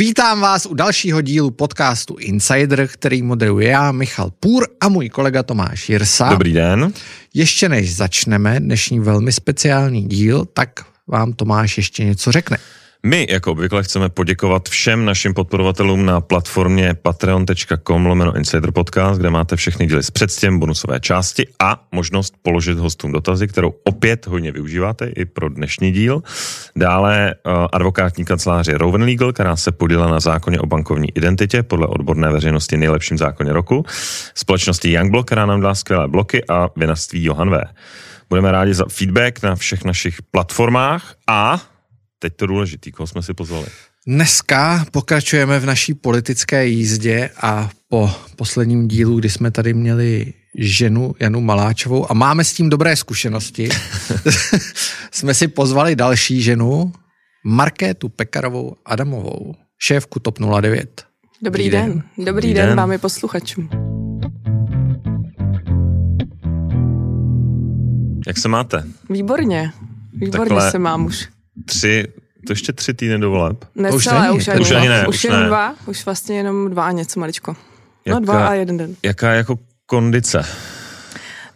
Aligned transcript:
Vítám 0.00 0.40
vás 0.40 0.66
u 0.66 0.74
dalšího 0.74 1.20
dílu 1.20 1.50
podcastu 1.50 2.16
Insider, 2.18 2.88
který 2.88 3.22
moderuje 3.22 3.68
já, 3.68 3.92
Michal 3.92 4.30
Půr 4.40 4.68
a 4.80 4.88
můj 4.88 5.08
kolega 5.08 5.42
Tomáš 5.42 5.88
Jirsa. 5.88 6.28
Dobrý 6.28 6.52
den. 6.52 6.92
Ještě 7.34 7.68
než 7.68 7.96
začneme 7.96 8.60
dnešní 8.60 9.00
velmi 9.00 9.32
speciální 9.32 10.02
díl, 10.02 10.44
tak 10.44 10.70
vám 11.06 11.32
Tomáš 11.32 11.76
ještě 11.76 12.04
něco 12.04 12.32
řekne. 12.32 12.58
My, 13.06 13.26
jako 13.30 13.52
obvykle, 13.52 13.82
chceme 13.82 14.08
poděkovat 14.08 14.68
všem 14.68 15.04
našim 15.04 15.34
podporovatelům 15.34 16.06
na 16.06 16.20
platformě 16.20 16.94
patreon.com 16.94 18.06
lomeno 18.06 18.36
Insider 18.36 18.72
Podcast, 18.72 19.20
kde 19.20 19.30
máte 19.30 19.56
všechny 19.56 19.86
díly 19.86 20.02
s 20.02 20.10
předstěm, 20.10 20.58
bonusové 20.58 21.00
části 21.00 21.46
a 21.62 21.86
možnost 21.92 22.34
položit 22.42 22.78
hostům 22.78 23.12
dotazy, 23.12 23.48
kterou 23.48 23.74
opět 23.84 24.26
hodně 24.26 24.52
využíváte 24.52 25.06
i 25.06 25.24
pro 25.24 25.48
dnešní 25.48 25.92
díl. 25.92 26.22
Dále 26.76 27.34
uh, 27.34 27.52
advokátní 27.72 28.24
kanceláře 28.24 28.78
Rowan 28.78 29.02
Legal, 29.02 29.32
která 29.32 29.56
se 29.56 29.72
podílela 29.72 30.10
na 30.10 30.20
zákoně 30.20 30.60
o 30.60 30.66
bankovní 30.66 31.08
identitě 31.16 31.62
podle 31.62 31.86
odborné 31.86 32.32
veřejnosti 32.32 32.76
nejlepším 32.76 33.18
zákoně 33.18 33.52
roku. 33.52 33.84
Společnosti 34.34 34.92
Youngblock, 34.92 35.26
která 35.26 35.46
nám 35.46 35.60
dá 35.60 35.74
skvělé 35.74 36.08
bloky 36.08 36.44
a 36.48 36.68
vinařství 36.76 37.24
Johan 37.24 37.50
V. 37.50 37.60
Budeme 38.28 38.52
rádi 38.52 38.74
za 38.74 38.84
feedback 38.88 39.42
na 39.42 39.56
všech 39.56 39.84
našich 39.84 40.22
platformách 40.30 41.14
a 41.26 41.60
teď 42.18 42.36
to 42.36 42.46
důležitý, 42.46 42.92
koho 42.92 43.06
jsme 43.06 43.22
si 43.22 43.34
pozvali. 43.34 43.66
Dneska 44.06 44.86
pokračujeme 44.90 45.58
v 45.60 45.66
naší 45.66 45.94
politické 45.94 46.66
jízdě 46.66 47.30
a 47.42 47.70
po 47.88 48.10
posledním 48.36 48.88
dílu, 48.88 49.18
kdy 49.18 49.30
jsme 49.30 49.50
tady 49.50 49.74
měli 49.74 50.32
ženu 50.58 51.14
Janu 51.20 51.40
Maláčovou 51.40 52.10
a 52.10 52.14
máme 52.14 52.44
s 52.44 52.52
tím 52.52 52.70
dobré 52.70 52.96
zkušenosti, 52.96 53.68
jsme 55.10 55.34
si 55.34 55.48
pozvali 55.48 55.96
další 55.96 56.42
ženu, 56.42 56.92
Markétu 57.44 58.08
Pekarovou 58.08 58.76
Adamovou, 58.86 59.54
šéfku 59.78 60.20
TOP 60.20 60.38
09. 60.38 61.04
Dobrý, 61.42 61.64
Dobrý 61.64 61.70
den. 61.70 61.90
den. 61.90 62.02
Dobrý, 62.16 62.24
Dobrý 62.24 62.54
den, 62.54 62.66
den 62.66 62.76
vám 62.76 62.92
i 62.92 62.98
posluchačům. 62.98 63.70
Jak 68.26 68.38
se 68.38 68.48
máte? 68.48 68.84
Výborně. 69.10 69.72
Výborně 70.12 70.38
Takhle 70.38 70.70
se 70.70 70.78
mám 70.78 71.04
už 71.04 71.28
tři, 71.64 72.04
to 72.46 72.52
ještě 72.52 72.72
tři 72.72 72.94
týdny 72.94 73.18
do 73.18 73.30
voleb. 73.30 73.64
Necelé, 73.74 74.30
už, 74.30 74.48
už, 74.48 74.60
už 74.60 74.70
ani 74.70 74.88
ne. 74.88 75.06
Už, 75.06 75.14
už 75.14 75.24
jenom 75.24 75.40
ne. 75.40 75.46
dva, 75.46 75.74
už 75.86 76.04
vlastně 76.04 76.36
jenom 76.36 76.70
dva 76.70 76.86
a 76.86 76.92
něco 76.92 77.20
maličko. 77.20 77.56
Jaká, 78.06 78.20
no 78.20 78.26
dva 78.26 78.48
a 78.48 78.52
jeden 78.52 78.76
den. 78.76 78.96
Jaká 79.02 79.32
jako 79.32 79.58
kondice? 79.86 80.44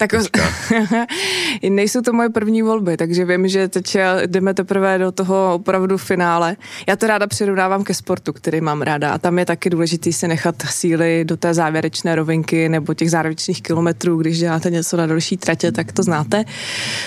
Tak 0.09 0.13
nejsou 1.69 2.01
to 2.01 2.13
moje 2.13 2.29
první 2.29 2.63
volby, 2.63 2.97
takže 2.97 3.25
vím, 3.25 3.49
že 3.49 3.69
teď 3.69 3.97
jdeme 4.27 4.55
teprve 4.55 4.99
do 4.99 5.13
toho 5.13 5.55
opravdu 5.55 5.99
finále. 5.99 6.57
Já 6.89 6.97
to 6.97 7.07
ráda 7.07 7.27
přirovnávám 7.27 7.85
ke 7.85 7.95
sportu, 7.95 8.33
který 8.33 8.61
mám 8.61 8.83
ráda 8.83 9.13
a 9.13 9.19
tam 9.19 9.39
je 9.39 9.47
taky 9.47 9.71
důležité 9.71 10.13
si 10.13 10.29
nechat 10.29 10.55
síly 10.71 11.25
do 11.25 11.37
té 11.37 11.55
závěrečné 11.55 12.15
rovinky 12.15 12.69
nebo 12.69 12.95
těch 12.95 13.11
závěrečných 13.11 13.63
kilometrů, 13.63 14.17
když 14.17 14.39
děláte 14.39 14.71
něco 14.71 14.97
na 14.97 15.07
další 15.07 15.37
tratě, 15.37 15.73
tak 15.73 15.93
to 15.93 16.03
znáte. 16.03 16.45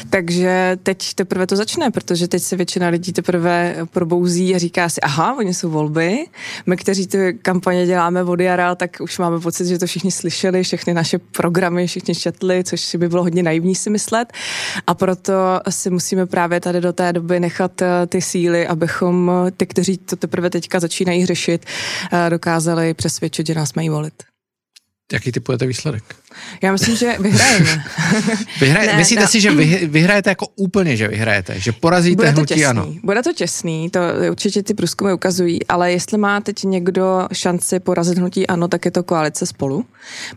Takže 0.09 0.77
teď 0.83 1.13
teprve 1.13 1.47
to 1.47 1.55
začne, 1.55 1.91
protože 1.91 2.27
teď 2.27 2.43
se 2.43 2.55
většina 2.55 2.87
lidí 2.87 3.13
teprve 3.13 3.75
probouzí 3.91 4.55
a 4.55 4.57
říká 4.57 4.89
si, 4.89 5.01
aha, 5.01 5.35
oni 5.37 5.53
jsou 5.53 5.69
volby. 5.69 6.25
My, 6.65 6.77
kteří 6.77 7.07
ty 7.07 7.39
kampaně 7.41 7.85
děláme 7.85 8.23
od 8.23 8.39
jara, 8.39 8.75
tak 8.75 8.97
už 9.01 9.17
máme 9.19 9.39
pocit, 9.39 9.67
že 9.67 9.79
to 9.79 9.85
všichni 9.85 10.11
slyšeli, 10.11 10.63
všechny 10.63 10.93
naše 10.93 11.17
programy, 11.19 11.87
všichni 11.87 12.15
četli, 12.15 12.63
což 12.63 12.84
si 12.85 12.97
by 12.97 13.09
bylo 13.09 13.23
hodně 13.23 13.43
naivní 13.43 13.75
si 13.75 13.89
myslet. 13.89 14.33
A 14.87 14.93
proto 14.93 15.33
si 15.69 15.89
musíme 15.89 16.25
právě 16.25 16.59
tady 16.59 16.81
do 16.81 16.93
té 16.93 17.13
doby 17.13 17.39
nechat 17.39 17.81
eh, 17.81 18.07
ty 18.07 18.21
síly, 18.21 18.67
abychom 18.67 19.31
ty, 19.57 19.65
kteří 19.65 19.97
to 19.97 20.15
teprve 20.15 20.49
teďka 20.49 20.79
začínají 20.79 21.25
řešit, 21.25 21.65
eh, 22.11 22.29
dokázali 22.29 22.93
přesvědčit, 22.93 23.47
že 23.47 23.53
nás 23.53 23.73
mají 23.73 23.89
volit. 23.89 24.13
Jaký 25.13 25.31
typujete 25.31 25.65
výsledek? 25.65 26.24
Já 26.61 26.71
myslím, 26.71 26.95
že 26.95 27.15
vyhrajeme. 27.19 27.83
Vyhraje, 28.61 28.87
ne, 28.87 28.97
myslíte 28.97 29.21
no. 29.21 29.27
si, 29.27 29.41
že 29.41 29.51
vy, 29.51 29.87
vyhrajete 29.87 30.29
jako 30.29 30.47
úplně, 30.55 30.97
že 30.97 31.07
vyhrajete? 31.07 31.59
Že 31.59 31.71
porazíte 31.71 32.15
Bude 32.15 32.31
to 32.31 32.35
hnutí 32.35 32.53
těsný. 32.53 32.65
ano? 32.65 32.87
Bude 33.03 33.23
to 33.23 33.33
těsný, 33.33 33.89
to 33.89 33.99
určitě 34.31 34.63
ty 34.63 34.73
průzkumy 34.73 35.13
ukazují, 35.13 35.65
ale 35.67 35.91
jestli 35.91 36.17
má 36.17 36.41
teď 36.41 36.63
někdo 36.63 37.27
šanci 37.33 37.79
porazit 37.79 38.17
hnutí 38.17 38.47
ano, 38.47 38.67
tak 38.67 38.85
je 38.85 38.91
to 38.91 39.03
koalice 39.03 39.45
spolu. 39.45 39.85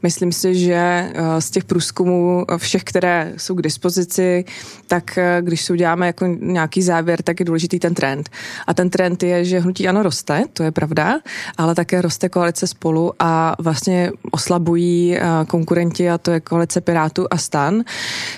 Myslím 0.02 0.32
si, 0.32 0.54
že 0.54 0.74
eh, 0.74 1.40
z 1.40 1.50
těch 1.50 1.64
průzkumů 1.64 2.44
všech, 2.56 2.84
které 2.84 3.32
jsou 3.36 3.54
k 3.54 3.62
dispozici, 3.62 4.44
tak 4.86 5.18
eh, 5.18 5.38
když 5.42 5.62
si 5.62 5.72
uděláme 5.72 6.06
jako 6.06 6.26
nějaký 6.26 6.82
závěr, 6.82 7.22
tak 7.22 7.40
je 7.40 7.46
důležitý 7.46 7.78
ten 7.78 7.94
trend. 7.94 8.30
A 8.66 8.74
ten 8.74 8.90
trend 8.90 9.22
je, 9.22 9.44
že 9.44 9.60
hnutí 9.60 9.88
ano 9.88 10.02
roste, 10.02 10.44
to 10.52 10.62
je 10.62 10.70
pravda, 10.70 11.18
ale 11.56 11.74
také 11.74 12.02
roste 12.02 12.28
koalice 12.28 12.66
spolu 12.66 13.12
a 13.18 13.56
vlastně 13.58 14.10
oslabují 14.30 15.16
eh, 15.16 15.20
konkurenci 15.46 15.87
konkurenti 15.88 16.10
a 16.10 16.18
to 16.18 16.30
je 16.30 16.40
koalice 16.40 16.80
Pirátů 16.80 17.26
a 17.30 17.36
stan, 17.36 17.84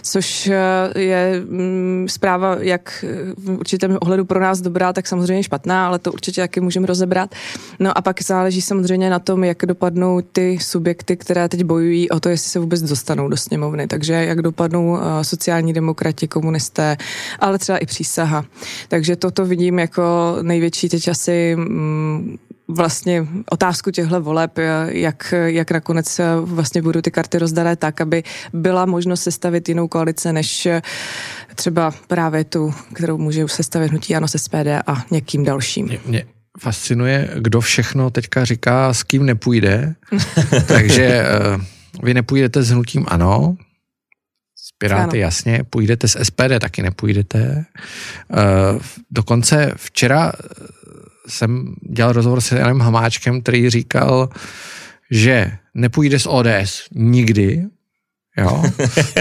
což 0.03 0.47
eh, 0.47 1.01
je 1.01 1.43
mm, 1.49 2.07
zpráva 2.09 2.57
jak 2.61 3.05
v 3.37 3.51
určitém 3.51 3.99
ohledu 4.01 4.25
pro 4.25 4.41
nás 4.41 4.61
dobrá, 4.61 4.93
tak 4.93 5.07
samozřejmě 5.07 5.43
špatná, 5.43 5.87
ale 5.87 5.99
to 5.99 6.13
určitě 6.13 6.41
taky 6.41 6.61
můžeme 6.61 6.87
rozebrat. 6.87 7.35
No 7.79 7.99
a 7.99 8.03
pak 8.03 8.23
záleží 8.23 8.61
samozřejmě 8.61 9.11
na 9.11 9.19
tom, 9.19 9.45
jak 9.45 9.59
dopadnou 9.67 10.21
ty 10.21 10.59
subjekty, 10.61 11.17
které 11.17 11.49
teď 11.49 11.65
bojují 11.65 12.11
o 12.11 12.21
to, 12.21 12.29
jestli 12.29 12.51
se 12.51 12.59
vůbec 12.59 12.83
dostanou 12.83 13.29
do 13.29 13.37
sněmovny. 13.37 13.87
Takže 13.87 14.13
jak 14.13 14.43
dopadnou 14.43 14.99
eh, 14.99 15.25
sociální 15.25 15.73
demokrati, 15.73 16.29
komunisté, 16.29 16.97
ale 17.39 17.59
třeba 17.59 17.79
i 17.79 17.87
přísaha. 17.87 18.45
Takže 18.89 19.17
toto 19.17 19.45
vidím 19.45 19.79
jako 19.79 20.03
největší 20.43 20.89
teď 20.89 21.09
asi 21.09 21.57
mm, 21.57 22.37
vlastně 22.75 23.27
otázku 23.51 23.91
těchto 23.91 24.21
voleb, 24.21 24.59
jak, 24.89 25.35
jak 25.45 25.71
nakonec 25.71 26.21
vlastně 26.41 26.83
budou 26.83 27.01
ty 27.01 27.11
karty 27.11 27.39
rozdané 27.39 27.77
tak, 27.77 28.01
aby 28.01 28.23
byla 28.53 28.87
možnost 28.87 29.23
sestavit 29.23 29.69
jinou 29.69 29.89
koalici, 29.89 30.33
než 30.33 30.69
třeba 31.55 31.95
právě 32.07 32.45
tu, 32.45 32.75
kterou 32.95 33.19
může 33.19 33.49
sestavit 33.49 33.91
hnutí 33.91 34.17
Ano 34.17 34.29
se 34.29 34.39
SPD 34.39 34.67
a 34.87 35.05
někým 35.11 35.45
dalším. 35.45 35.87
Mě, 35.87 36.01
mě 36.07 36.25
fascinuje, 36.61 37.31
kdo 37.39 37.61
všechno 37.61 38.11
teďka 38.11 38.45
říká, 38.45 38.95
s 38.95 39.03
kým 39.03 39.27
nepůjde. 39.27 39.95
Takže 40.67 41.05
eh, 41.05 41.27
vy 42.03 42.15
nepůjdete 42.15 42.63
s 42.63 42.71
hnutím 42.71 43.07
Ano, 43.09 43.57
Piráty 44.83 45.17
ano. 45.17 45.27
jasně, 45.27 45.65
půjdete 45.71 46.09
s 46.09 46.25
SPD, 46.25 46.59
taky 46.61 46.83
nepůjdete. 46.83 47.65
Eh, 48.33 48.79
dokonce 49.11 49.73
včera 49.77 50.33
jsem 51.31 51.75
dělal 51.91 52.13
rozhovor 52.13 52.41
s 52.41 52.53
Janem 52.53 52.81
Hamáčkem, 52.81 53.41
který 53.41 53.71
říkal, 53.71 54.29
že 55.11 55.53
nepůjde 55.75 56.19
z 56.19 56.27
ODS 56.27 56.85
nikdy, 56.95 57.65
jo, 58.39 58.63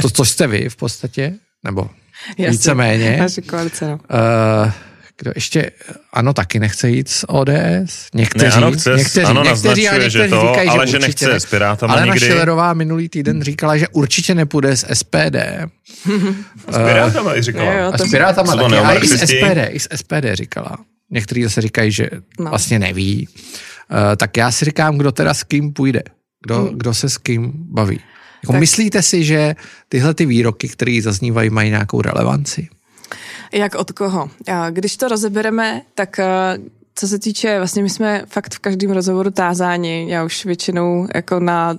to, 0.02 0.10
co 0.10 0.26
jste 0.26 0.48
vy 0.48 0.70
v 0.70 0.76
podstatě, 0.76 1.34
nebo 1.64 1.90
Jasně, 2.30 2.50
víceméně. 2.52 3.18
Naše 3.20 3.42
koalice, 3.42 3.88
no. 3.88 3.94
Uh, 3.94 4.72
kdo 5.20 5.32
ještě, 5.36 5.72
ano, 6.14 6.34
taky 6.34 6.60
nechce 6.60 6.90
jít 6.90 7.10
z 7.10 7.26
ODS. 7.28 8.08
Někteří, 8.14 8.46
ne, 8.46 8.52
ano, 8.52 8.72
chce, 8.72 8.96
někteří, 8.96 9.26
ano, 9.26 9.44
někteří, 9.44 9.90
a 9.90 9.94
někteří 9.94 10.10
že 10.10 10.28
to, 10.28 10.42
říkají, 10.42 10.70
ale 10.70 10.88
že, 10.88 10.92
že 10.92 11.00
nechce 11.00 11.28
ne. 11.28 11.40
s 11.40 11.46
Pirátama 11.46 11.94
Ale 11.94 12.06
nikdy. 12.06 12.20
Schillerová 12.20 12.74
minulý 12.74 13.10
týden 13.10 13.42
říkala, 13.42 13.78
že 13.78 13.88
určitě 13.88 14.36
nepůjde 14.36 14.78
z 14.78 14.86
SPD. 14.94 15.36
s 16.72 16.78
Pirátama 16.78 17.38
i 17.38 17.42
říkala. 17.42 17.74
Jo, 17.74 17.84
jo, 17.84 17.92
to 17.98 18.08
s 18.08 18.12
Pirátama 18.12 18.56
taky, 18.56 18.76
ale 18.76 18.98
i 18.98 19.08
z 19.08 19.22
SPD, 19.22 19.58
i 19.70 19.80
z 19.80 19.88
SPD 19.96 20.26
říkala. 20.34 20.78
Někteří 21.12 21.44
zase 21.44 21.62
říkají, 21.62 21.92
že 21.92 22.10
no. 22.40 22.50
vlastně 22.50 22.80
neví. 22.80 23.28
Uh, 23.28 23.98
tak 24.18 24.38
já 24.38 24.52
si 24.52 24.66
říkám, 24.66 24.98
kdo 24.98 25.12
teda 25.12 25.34
s 25.34 25.44
kým 25.44 25.74
půjde. 25.74 26.04
Kdo, 26.46 26.62
hmm. 26.62 26.78
kdo 26.78 26.94
se 26.94 27.10
s 27.10 27.18
kým 27.18 27.52
baví. 27.56 28.00
Jako 28.44 28.52
tak. 28.52 28.60
Myslíte 28.60 29.02
si, 29.02 29.24
že 29.24 29.56
tyhle 29.90 30.14
ty 30.14 30.26
výroky, 30.26 30.68
které 30.68 31.00
zaznívají, 31.02 31.50
mají 31.50 31.70
nějakou 31.70 32.02
relevanci? 32.02 32.68
Jak 33.54 33.76
od 33.76 33.92
koho? 33.92 34.30
Když 34.70 34.98
to 34.98 35.08
rozebereme, 35.08 35.82
tak 35.96 36.20
eh, 36.20 36.58
co 37.00 37.08
se 37.08 37.20
týče, 37.20 37.58
vlastně 37.58 37.84
my 37.84 37.90
jsme 37.90 38.24
fakt 38.28 38.56
v 38.56 38.60
každém 38.60 38.92
rozhovoru 38.92 39.32
tázáni. 39.32 40.06
Já 40.10 40.24
už 40.24 40.46
většinou 40.46 41.08
jako 41.16 41.40
na 41.40 41.78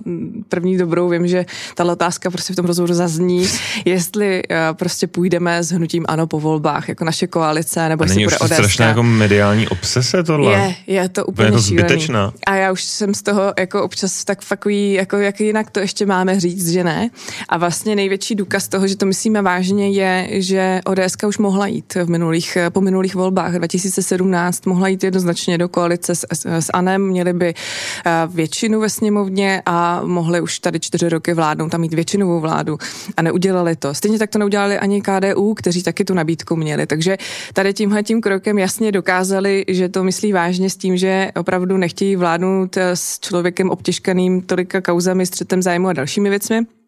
první 0.49 0.77
dobrou 0.77 1.09
vím, 1.09 1.27
že 1.27 1.45
ta 1.75 1.85
otázka 1.85 2.31
prostě 2.31 2.53
v 2.53 2.55
tom 2.55 2.65
rozhovoru 2.65 2.93
zazní, 2.93 3.47
jestli 3.85 4.43
uh, 4.43 4.57
prostě 4.73 5.07
půjdeme 5.07 5.63
s 5.63 5.71
hnutím 5.71 6.05
ano 6.07 6.27
po 6.27 6.39
volbách, 6.39 6.89
jako 6.89 7.05
naše 7.05 7.27
koalice, 7.27 7.89
nebo 7.89 8.03
jestli 8.03 8.23
bude 8.23 8.39
ODS. 8.39 8.53
strašná 8.53 8.87
jako 8.87 9.03
mediální 9.03 9.67
obsese 9.67 10.23
tohle. 10.23 10.53
Je, 10.53 10.75
je 10.87 11.09
to 11.09 11.25
úplně 11.25 11.47
je 11.47 11.51
to 11.51 11.59
zbytečná. 11.59 12.33
A 12.47 12.55
já 12.55 12.71
už 12.71 12.83
jsem 12.83 13.13
z 13.13 13.21
toho 13.21 13.53
jako 13.59 13.83
občas 13.83 14.25
tak 14.25 14.41
fakují, 14.41 14.93
jako 14.93 15.17
jak 15.17 15.41
jinak 15.41 15.71
to 15.71 15.79
ještě 15.79 16.05
máme 16.05 16.39
říct, 16.39 16.69
že 16.69 16.83
ne. 16.83 17.09
A 17.49 17.57
vlastně 17.57 17.95
největší 17.95 18.35
důkaz 18.35 18.67
toho, 18.67 18.87
že 18.87 18.97
to 18.97 19.05
myslíme 19.05 19.41
vážně, 19.41 19.89
je, 19.89 20.27
že 20.41 20.79
ODS 20.85 21.23
už 21.27 21.37
mohla 21.37 21.67
jít 21.67 21.95
v 21.95 22.09
minulých, 22.09 22.57
po 22.69 22.81
minulých 22.81 23.15
volbách 23.15 23.53
2017 23.53 24.65
mohla 24.65 24.87
jít 24.87 25.10
jednoznačně 25.11 25.57
do 25.57 25.69
koalice 25.69 26.15
s, 26.15 26.25
s, 26.45 26.69
ANEM, 26.73 27.07
měli 27.07 27.33
by 27.33 27.53
uh, 27.53 28.35
většinu 28.35 28.79
ve 28.79 28.89
sněmovně 28.89 29.61
a 29.65 30.01
mohli 30.03 30.41
už 30.41 30.59
tady 30.59 30.79
čtyři 30.79 31.09
roky 31.09 31.33
vládnout, 31.33 31.69
tam 31.69 31.81
mít 31.81 31.93
většinovou 31.93 32.39
vládu 32.39 32.77
a 33.17 33.21
neudělali 33.21 33.75
to. 33.75 33.93
Stejně 33.93 34.19
tak 34.19 34.29
to 34.29 34.39
neudělali 34.39 34.79
ani 34.79 35.01
KDU, 35.01 35.53
kteří 35.53 35.83
taky 35.83 36.05
tu 36.05 36.13
nabídku 36.13 36.55
měli. 36.55 36.87
Takže 36.87 37.17
tady 37.53 37.73
tímhle 37.73 38.03
tím 38.03 38.21
krokem 38.21 38.59
jasně 38.59 38.91
dokázali, 38.91 39.65
že 39.67 39.89
to 39.89 40.03
myslí 40.03 40.33
vážně 40.33 40.69
s 40.69 40.77
tím, 40.77 40.97
že 40.97 41.31
opravdu 41.35 41.77
nechtějí 41.77 42.15
vládnout 42.15 42.77
s 42.77 43.19
člověkem 43.19 43.69
obtěžkaným 43.69 44.41
tolika 44.41 44.81
kauzami, 44.81 45.25
střetem 45.25 45.61
zájmu 45.61 45.87
a 45.87 45.93
dalšími 45.93 46.29
věcmi. 46.29 46.80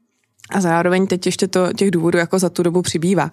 A 0.49 0.61
zároveň 0.61 1.07
teď 1.07 1.25
ještě 1.25 1.47
to 1.47 1.73
těch 1.73 1.91
důvodů 1.91 2.17
jako 2.17 2.39
za 2.39 2.49
tu 2.49 2.63
dobu 2.63 2.81
přibývá. 2.81 3.31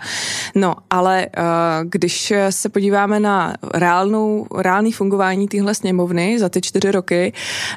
No, 0.55 0.75
ale 0.91 1.27
uh, 1.27 1.45
když 1.89 2.33
se 2.51 2.69
podíváme 2.69 3.21
na 3.21 3.55
reálnou, 3.75 4.47
reálný 4.59 4.93
fungování 4.93 5.49
téhle 5.49 5.75
sněmovny 5.75 6.39
za 6.39 6.49
ty 6.49 6.61
čtyři 6.61 6.91
roky, 6.91 7.33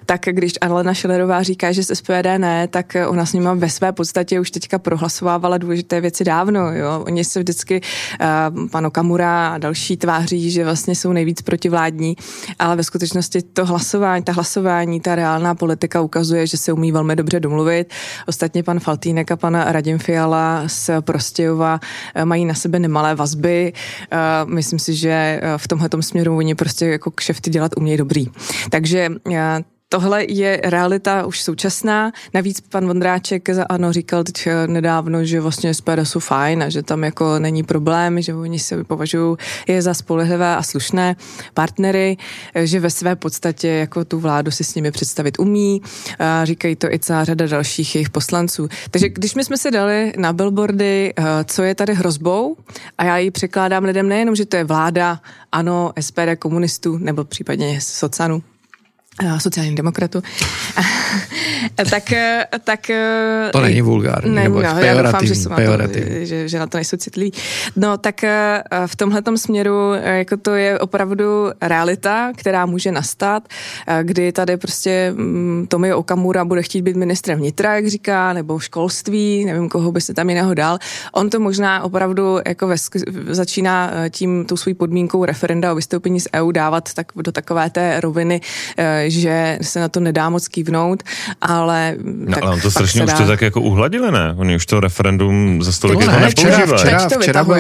tak 0.06 0.22
když 0.22 0.54
Alena 0.62 0.94
Šelerová 0.94 1.44
říká, 1.44 1.72
že 1.72 1.84
z 1.84 1.96
SPD 1.96 2.38
ne, 2.38 2.68
tak 2.68 2.98
ona 3.08 3.26
s 3.26 3.34
nima 3.34 3.54
ve 3.54 3.70
své 3.70 3.92
podstatě 3.92 4.40
už 4.40 4.52
teďka 4.52 4.80
prohlasovávala 4.80 5.58
důležité 5.58 6.02
věci 6.02 6.24
dávno. 6.24 6.72
Jo? 6.72 7.04
Oni 7.08 7.24
se 7.24 7.40
vždycky, 7.40 7.82
uh, 8.22 8.68
pan 8.68 8.86
Okamura 8.86 9.48
a 9.48 9.58
další 9.58 9.98
tváří, 9.98 10.52
že 10.52 10.64
vlastně 10.64 10.96
jsou 10.96 11.14
nejvíc 11.14 11.42
protivládní, 11.42 12.16
ale 12.60 12.76
ve 12.76 12.84
skutečnosti 12.84 13.42
to 13.42 13.66
hlasování, 13.66 14.24
ta 14.24 14.32
hlasování, 14.32 15.02
ta 15.02 15.16
reálná 15.16 15.56
politika 15.56 16.02
ukazuje, 16.02 16.48
že 16.48 16.58
se 16.58 16.74
umí 16.74 16.92
velmi 16.92 17.16
dobře 17.16 17.40
domluvit. 17.40 17.94
Ostatně 18.28 18.64
pan 18.64 18.80
Faltýnek 18.80 19.23
a 19.32 19.36
pana 19.36 19.72
Radim 19.72 20.00
Fiala 20.00 20.64
z 20.68 20.90
Prostějova 21.02 21.80
eh, 22.16 22.26
mají 22.26 22.46
na 22.46 22.54
sebe 22.54 22.80
nemalé 22.80 23.16
vazby. 23.16 23.74
Eh, 24.12 24.18
myslím 24.46 24.80
si, 24.80 24.96
že 24.96 25.10
eh, 25.42 25.58
v 25.58 25.68
tomhle 25.68 25.90
směru 26.00 26.38
oni 26.38 26.56
prostě 26.56 26.86
jako 26.86 27.12
kšefty 27.12 27.50
dělat 27.50 27.72
umějí 27.78 27.98
dobrý. 27.98 28.26
Takže 28.70 29.10
tohle 29.94 30.26
je 30.30 30.62
realita 30.64 31.26
už 31.26 31.42
současná. 31.42 32.12
Navíc 32.34 32.62
pan 32.62 32.88
Vondráček 32.88 33.50
za 33.50 33.64
ANO 33.64 33.94
říkal 33.94 34.24
teď 34.24 34.48
nedávno, 34.68 35.26
že 35.26 35.42
vlastně 35.42 35.74
SPD 35.74 36.00
jsou 36.04 36.20
fajn 36.20 36.64
a 36.64 36.70
že 36.70 36.84
tam 36.84 37.04
jako 37.04 37.40
není 37.40 37.64
problém, 37.64 38.22
že 38.22 38.34
oni 38.34 38.60
se 38.60 38.84
považují 38.84 39.38
je 39.68 39.82
za 39.82 39.94
spolehlivé 39.94 40.56
a 40.56 40.64
slušné 40.64 41.16
partnery, 41.54 42.18
že 42.64 42.80
ve 42.80 42.90
své 42.90 43.16
podstatě 43.16 43.68
jako 43.68 44.06
tu 44.06 44.20
vládu 44.20 44.52
si 44.52 44.64
s 44.64 44.76
nimi 44.76 44.92
představit 44.92 45.40
umí. 45.40 45.82
A 46.20 46.46
říkají 46.46 46.76
to 46.76 46.94
i 46.94 47.00
celá 47.00 47.24
řada 47.24 47.48
dalších 47.48 47.96
jejich 47.96 48.10
poslanců. 48.10 48.68
Takže 48.92 49.10
když 49.10 49.36
my 49.36 49.44
jsme 49.44 49.58
si 49.58 49.72
dali 49.72 50.14
na 50.18 50.34
billboardy, 50.34 51.14
eh, 51.18 51.24
co 51.44 51.64
je 51.64 51.76
tady 51.76 51.94
hrozbou, 51.94 52.58
a 52.98 53.04
já 53.04 53.18
ji 53.18 53.32
překládám 53.32 53.84
lidem 53.84 54.08
nejenom, 54.08 54.36
že 54.36 54.46
to 54.46 54.56
je 54.56 54.64
vláda, 54.64 55.20
ANO, 55.52 55.92
SPD, 56.00 56.36
komunistů 56.40 56.98
nebo 56.98 57.24
případně 57.24 57.82
socanu, 57.82 58.44
Eh, 58.44 58.53
sociálním 59.40 59.76
demokratu, 59.76 60.24
tak, 61.90 62.12
eh, 62.12 62.46
tak... 62.64 62.90
Eh, 62.90 63.50
to 63.52 63.62
není 63.62 63.82
vulgární, 63.82 64.36
ne, 64.36 64.44
nebo 64.44 64.56
no, 64.62 64.80
já 64.80 65.02
doufám, 65.02 65.26
že, 65.26 65.34
to, 65.36 66.26
že, 66.26 66.50
že 66.50 66.60
na 66.60 66.68
to 66.68 66.78
nejsou 66.78 66.98
citliví. 66.98 67.32
No, 67.76 67.98
tak 67.98 68.22
v 68.86 68.96
tomhle 68.96 69.22
směru 69.36 69.94
jako 69.94 70.38
to 70.38 70.52
je 70.56 70.80
opravdu 70.80 71.52
realita, 71.62 72.32
která 72.38 72.66
může 72.66 72.92
nastat, 72.92 73.48
kdy 74.04 74.32
tady 74.32 74.58
prostě 74.58 75.14
mm, 75.16 75.66
Tomi 75.68 75.94
Okamura 75.94 76.46
bude 76.46 76.64
chtít 76.64 76.82
být 76.82 76.96
ministrem 76.96 77.40
vnitra, 77.40 77.76
jak 77.76 77.88
říká, 77.88 78.34
nebo 78.34 78.60
školství, 78.60 79.46
nevím, 79.46 79.70
koho 79.70 79.92
by 79.92 80.02
se 80.02 80.14
tam 80.14 80.30
jiného 80.30 80.54
dal. 80.54 80.78
On 81.14 81.30
to 81.30 81.40
možná 81.40 81.84
opravdu 81.84 82.38
jako 82.48 82.68
ve, 82.68 82.76
začíná 83.30 83.92
tím, 84.10 84.46
tou 84.46 84.58
svou 84.58 84.74
podmínkou 84.74 85.26
referenda 85.26 85.72
o 85.72 85.76
vystoupení 85.76 86.20
z 86.20 86.28
EU 86.36 86.52
dávat 86.52 86.94
tak 86.94 87.08
do 87.16 87.32
takové 87.32 87.70
té 87.70 88.00
roviny, 88.02 88.42
že 89.12 89.58
se 89.62 89.80
na 89.80 89.90
to 89.90 90.00
nedá 90.00 90.30
moc 90.30 90.48
kývnout, 90.48 91.04
ale... 91.42 91.96
No, 92.04 92.38
ale 92.42 92.54
on 92.54 92.62
to 92.62 92.72
strašně 92.72 93.06
už 93.06 93.14
to 93.14 93.28
tak 93.28 93.42
jako 93.42 93.62
uhladili, 93.62 94.12
ne? 94.12 94.34
Oni 94.38 94.56
už 94.56 94.66
to 94.66 94.80
referendum 94.80 95.64
za 95.64 95.72
stolik 95.72 96.00
jako 96.00 96.20
nepoužívají. 96.20 96.64
Včera, 96.64 96.78
včera, 96.78 97.20
včera, 97.20 97.44
byl, 97.44 97.56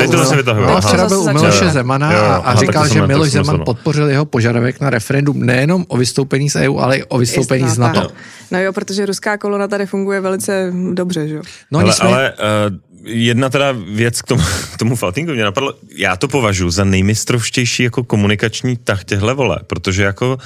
no, 0.53 0.81
včera 0.81 1.07
byl 1.07 1.21
u 1.21 1.33
Miloše 1.33 1.69
Zemana 1.69 2.13
jo, 2.13 2.19
a, 2.19 2.35
a 2.35 2.55
říkal, 2.55 2.87
že 2.87 3.07
Miloš 3.07 3.31
Zeman 3.31 3.61
podpořil 3.65 4.09
jeho 4.09 4.25
požadavek 4.25 4.79
na 4.79 4.89
referendum 4.89 5.45
nejenom 5.45 5.85
o 5.87 5.97
vystoupení 5.97 6.49
z 6.49 6.55
EU, 6.55 6.77
ale 6.77 6.97
i 6.97 7.03
o 7.03 7.17
vystoupení 7.17 7.69
z 7.69 7.77
NATO. 7.77 8.09
No 8.51 8.59
jo, 8.59 8.73
protože 8.73 9.05
ruská 9.05 9.37
kolona 9.37 9.67
tady 9.67 9.85
funguje 9.85 10.21
velice 10.21 10.73
dobře, 10.93 11.27
že 11.27 11.35
jo? 11.35 11.41
No, 11.71 11.79
ale, 11.79 11.93
ale 11.99 12.33
uh, 12.33 12.77
jedna 13.05 13.49
teda 13.49 13.75
věc 13.87 14.21
k 14.21 14.27
tomu, 14.27 14.43
k 14.73 14.77
tomu 14.77 14.95
Faltinku 14.95 15.31
mě 15.31 15.43
napadlo, 15.43 15.73
já 15.95 16.15
to 16.15 16.27
považuji 16.27 16.69
za 16.69 16.83
nejmistrovštější 16.83 17.83
jako 17.83 18.03
komunikační 18.03 18.77
tah 18.77 19.03
těchto 19.03 19.35
vole, 19.35 19.59
protože 19.67 20.03
jako 20.03 20.37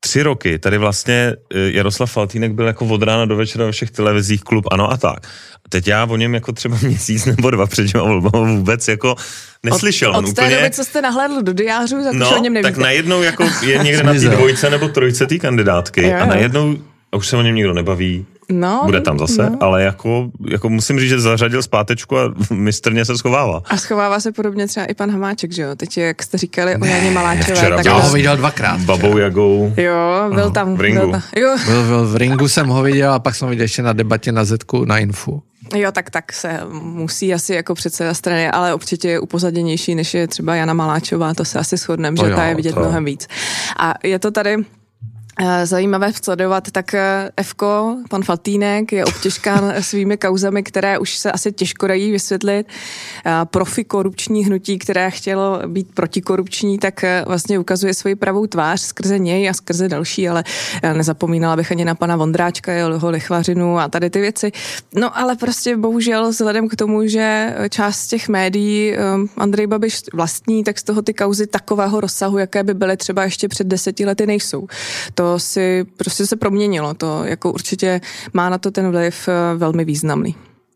tři 0.00 0.22
roky 0.22 0.58
tady 0.58 0.78
vlastně 0.78 1.34
eh, 1.54 1.58
Jaroslav 1.58 2.12
Faltýnek 2.12 2.52
byl 2.52 2.66
jako 2.66 2.86
od 2.86 3.02
rána 3.02 3.24
do 3.24 3.36
večera 3.36 3.64
ve 3.64 3.72
všech 3.72 3.90
televizích 3.90 4.42
klub, 4.42 4.64
ano 4.70 4.92
a 4.92 4.96
tak. 4.96 5.26
A 5.54 5.68
teď 5.68 5.88
já 5.88 6.04
o 6.04 6.16
něm 6.16 6.34
jako 6.34 6.52
třeba 6.52 6.78
měsíc 6.82 7.24
nebo 7.24 7.50
dva 7.50 7.66
před 7.66 7.86
těma 7.92 8.04
volbama 8.04 8.46
vůbec 8.46 8.88
jako 8.88 9.16
neslyšel. 9.62 10.10
Od, 10.10 10.16
od 10.16 10.34
té 10.34 10.42
úplně... 10.42 10.56
doby, 10.56 10.70
co 10.70 10.84
jste 10.84 11.02
nahlédl 11.02 11.42
do 11.42 11.52
diářů, 11.52 12.04
tak 12.04 12.12
no, 12.12 12.26
už 12.26 12.36
o 12.36 12.38
něm 12.38 12.52
nevíte. 12.52 12.70
tak 12.70 12.78
najednou 12.78 13.22
jako 13.22 13.44
je 13.62 13.78
někde 13.78 14.02
na 14.02 14.12
té 14.12 14.20
dvojce 14.28 14.70
nebo 14.70 14.88
trojce 14.88 15.26
té 15.26 15.38
kandidátky 15.38 16.02
jo, 16.02 16.10
jo. 16.10 16.16
a 16.20 16.26
najednou 16.26 16.76
a 17.12 17.16
už 17.16 17.26
se 17.26 17.36
o 17.36 17.42
něm 17.42 17.54
nikdo 17.54 17.74
nebaví, 17.74 18.26
No, 18.50 18.82
bude 18.84 19.00
tam 19.00 19.18
zase, 19.18 19.50
no. 19.50 19.56
ale 19.60 19.82
jako, 19.82 20.30
jako 20.50 20.68
musím 20.68 21.00
říct, 21.00 21.08
že 21.08 21.20
zařadil 21.20 21.62
zpátečku 21.62 22.18
a 22.18 22.34
mistrně 22.54 23.04
se 23.04 23.18
schovává. 23.18 23.62
A 23.64 23.76
schovává 23.76 24.20
se 24.20 24.32
podobně 24.32 24.66
třeba 24.66 24.86
i 24.86 24.94
pan 24.94 25.10
Hamáček, 25.10 25.52
že 25.52 25.62
jo? 25.62 25.74
Teď, 25.76 25.98
jak 25.98 26.22
jste 26.22 26.38
říkali 26.38 26.78
ne, 26.78 26.78
o 26.78 26.84
Janě 26.84 27.10
Maláčové. 27.10 27.54
Včera 27.54 27.76
tak 27.76 27.86
já 27.86 27.98
ho 27.98 28.12
viděl 28.12 28.36
dvakrát. 28.36 28.80
Babou 28.80 29.18
Jagou. 29.18 29.74
Jo, 29.76 30.30
byl 30.34 30.50
tam. 30.50 30.76
V 30.76 30.80
ringu. 30.80 31.00
Byl, 31.00 31.10
tam, 31.10 31.22
jo. 31.36 31.56
Byl, 31.66 31.82
byl, 31.84 32.06
v 32.06 32.16
ringu 32.16 32.48
jsem 32.48 32.68
ho 32.68 32.82
viděl 32.82 33.12
a 33.12 33.18
pak 33.18 33.34
jsem 33.34 33.46
ho 33.46 33.50
viděl 33.50 33.64
ještě 33.64 33.82
na 33.82 33.92
debatě 33.92 34.32
na 34.32 34.44
Zetku 34.44 34.84
na 34.84 34.98
Infu. 34.98 35.42
Jo, 35.76 35.92
tak 35.92 36.10
tak 36.10 36.32
se 36.32 36.60
musí 36.82 37.34
asi 37.34 37.54
jako 37.54 37.74
předseda 37.74 38.14
strany, 38.14 38.50
ale 38.50 38.74
určitě 38.74 39.08
je 39.08 39.20
upozaděnější, 39.20 39.94
než 39.94 40.14
je 40.14 40.28
třeba 40.28 40.54
Jana 40.54 40.74
Maláčová, 40.74 41.34
to 41.34 41.44
se 41.44 41.58
asi 41.58 41.76
shodneme, 41.76 42.16
že 42.16 42.30
jo, 42.30 42.36
ta 42.36 42.44
je 42.44 42.54
vidět 42.54 42.74
to... 42.74 42.80
mnohem 42.80 43.04
víc. 43.04 43.28
A 43.78 43.94
je 44.04 44.18
to 44.18 44.30
tady 44.30 44.56
zajímavé 45.64 46.12
sledovat, 46.22 46.70
tak 46.70 46.94
eh, 46.94 47.30
Fko, 47.42 47.96
pan 48.10 48.22
Faltýnek, 48.22 48.92
je 48.92 49.04
obtěžkán 49.04 49.74
svými 49.80 50.16
kauzami, 50.16 50.62
které 50.62 50.98
už 50.98 51.16
se 51.16 51.32
asi 51.32 51.52
těžko 51.52 51.86
dají 51.86 52.12
vysvětlit. 52.12 52.66
Eh, 53.26 53.32
profi 53.44 53.84
korupční 53.84 54.44
hnutí, 54.44 54.78
které 54.78 55.10
chtělo 55.10 55.62
být 55.66 55.94
protikorupční, 55.94 56.78
tak 56.78 57.04
vlastně 57.26 57.58
ukazuje 57.58 57.94
svoji 57.94 58.14
pravou 58.14 58.46
tvář 58.46 58.80
skrze 58.80 59.18
něj 59.18 59.48
a 59.48 59.54
skrze 59.54 59.88
další, 59.88 60.28
ale 60.28 60.44
nezapomínala 60.92 61.56
bych 61.56 61.72
ani 61.72 61.84
na 61.84 61.94
pana 61.94 62.16
Vondráčka, 62.16 62.72
jeho 62.72 63.10
lichvařinu 63.10 63.78
a 63.78 63.88
tady 63.88 64.10
ty 64.10 64.20
věci. 64.20 64.52
No 64.94 65.18
ale 65.18 65.36
prostě 65.36 65.76
bohužel 65.76 66.30
vzhledem 66.30 66.68
k 66.68 66.76
tomu, 66.76 67.06
že 67.06 67.56
část 67.70 68.06
těch 68.06 68.28
médií 68.28 68.96
Andrej 69.36 69.66
Babiš 69.66 70.02
vlastní, 70.14 70.64
tak 70.64 70.78
z 70.78 70.82
toho 70.82 71.02
ty 71.02 71.14
kauzy 71.14 71.46
takového 71.46 72.00
rozsahu, 72.00 72.38
jaké 72.38 72.62
by 72.62 72.74
byly 72.74 72.96
třeba 72.96 73.24
ještě 73.24 73.48
před 73.48 73.66
deseti 73.66 74.04
lety 74.04 74.26
nejsou. 74.26 74.66
To 75.20 75.38
si 75.38 75.84
prostě 75.96 76.26
se 76.26 76.36
proměnilo. 76.36 76.94
To 76.94 77.24
jako 77.24 77.52
určitě 77.52 78.00
má 78.32 78.50
na 78.50 78.58
to 78.58 78.70
ten 78.70 78.90
vliv 78.90 79.28
eh, 79.28 79.56
velmi 79.56 79.84
významný. 79.84 80.34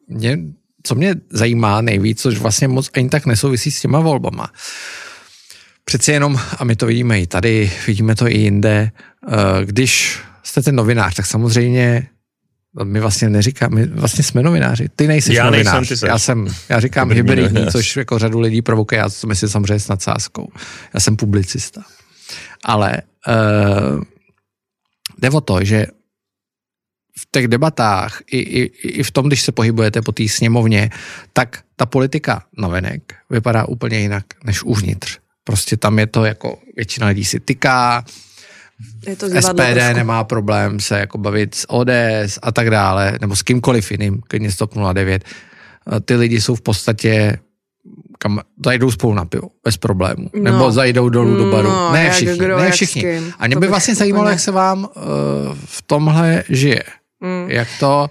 Mě, 0.08 0.38
co 0.82 0.94
mě 0.94 1.14
zajímá 1.30 1.80
nejvíc, 1.80 2.20
což 2.20 2.38
vlastně 2.38 2.68
moc 2.68 2.90
ani 2.94 3.08
tak 3.08 3.26
nesouvisí 3.26 3.70
s 3.70 3.80
těma 3.80 4.00
volbama. 4.00 4.52
Přeci 5.84 6.12
jenom, 6.12 6.40
a 6.58 6.64
my 6.64 6.76
to 6.76 6.86
vidíme 6.86 7.20
i 7.20 7.26
tady, 7.26 7.72
vidíme 7.86 8.14
to 8.14 8.28
i 8.28 8.38
jinde, 8.38 8.90
eh, 9.28 9.64
když 9.64 10.18
jste 10.42 10.62
ten 10.62 10.76
novinář, 10.76 11.14
tak 11.14 11.26
samozřejmě 11.26 12.08
my 12.84 13.00
vlastně 13.00 13.30
neříkáme, 13.30 13.76
my 13.76 13.86
vlastně 13.86 14.24
jsme 14.24 14.42
novináři. 14.42 14.88
Ty 14.96 15.06
nejsi 15.06 15.34
já 15.34 15.44
novinář. 15.44 15.88
Nejsem, 15.88 15.98
ty 15.98 16.06
já 16.06 16.18
jsem, 16.18 16.46
já 16.68 16.80
říkám 16.80 17.10
hybridní, 17.12 17.66
což 17.72 17.96
jako 17.96 18.18
řadu 18.18 18.40
lidí 18.40 18.62
provokuje, 18.62 18.98
já 18.98 19.08
to 19.20 19.26
myslím 19.26 19.48
samozřejmě 19.48 19.80
s 19.80 19.88
nadsázkou. 19.88 20.48
Já 20.94 21.00
jsem 21.00 21.16
publicista. 21.16 21.82
Ale 22.64 23.02
uh, 23.28 24.02
Jde 25.18 25.30
o 25.30 25.40
to, 25.40 25.64
že 25.64 25.86
v 27.18 27.28
těch 27.30 27.48
debatách, 27.48 28.20
i, 28.26 28.38
i, 28.38 28.62
i 28.88 29.02
v 29.02 29.10
tom, 29.10 29.26
když 29.26 29.42
se 29.42 29.52
pohybujete 29.52 30.02
po 30.02 30.12
té 30.12 30.28
sněmovně, 30.28 30.90
tak 31.32 31.62
ta 31.76 31.86
politika 31.86 32.44
novinek 32.56 33.14
vypadá 33.30 33.64
úplně 33.64 33.98
jinak 33.98 34.24
než 34.44 34.62
uvnitř. 34.62 35.18
Prostě 35.44 35.76
tam 35.76 35.98
je 35.98 36.06
to 36.06 36.24
jako 36.24 36.58
většina 36.76 37.06
lidí 37.06 37.24
si 37.24 37.40
tyká, 37.40 38.04
je 39.06 39.16
to 39.16 39.26
SPD 39.28 39.94
nemá 39.94 40.24
problém 40.24 40.80
se 40.80 40.98
jako 40.98 41.18
bavit 41.18 41.54
s 41.54 41.70
ODS 41.70 42.38
a 42.42 42.52
tak 42.52 42.70
dále, 42.70 43.18
nebo 43.20 43.36
s 43.36 43.42
kýmkoliv 43.42 43.90
jiným, 43.90 44.20
klidně 44.28 44.52
Stop 44.52 44.74
09. 44.92 45.24
Ty 46.04 46.16
lidi 46.16 46.40
jsou 46.40 46.54
v 46.54 46.60
podstatě 46.60 47.38
kam 48.24 48.40
zajdou 48.64 48.90
spolu 48.90 49.14
na 49.14 49.24
pivo, 49.24 49.48
bez 49.64 49.76
problémů. 49.76 50.30
No. 50.34 50.42
Nebo 50.42 50.72
zajdou 50.72 51.08
dolů 51.08 51.36
do 51.36 51.50
baru. 51.50 51.68
No, 51.68 51.92
ne 51.92 52.10
všichni, 52.10 52.38
kdo, 52.38 52.58
ne 52.58 52.70
všichni. 52.70 53.20
A 53.38 53.46
mě 53.46 53.56
by 53.56 53.68
vlastně 53.68 53.94
zajímalo, 53.94 54.28
jak 54.28 54.40
se 54.40 54.50
vám 54.50 54.84
uh, 54.84 54.90
v 55.64 55.82
tomhle 55.82 56.44
žije. 56.48 56.82
Mm. 57.20 57.50
Jak 57.50 57.68
to 57.80 58.08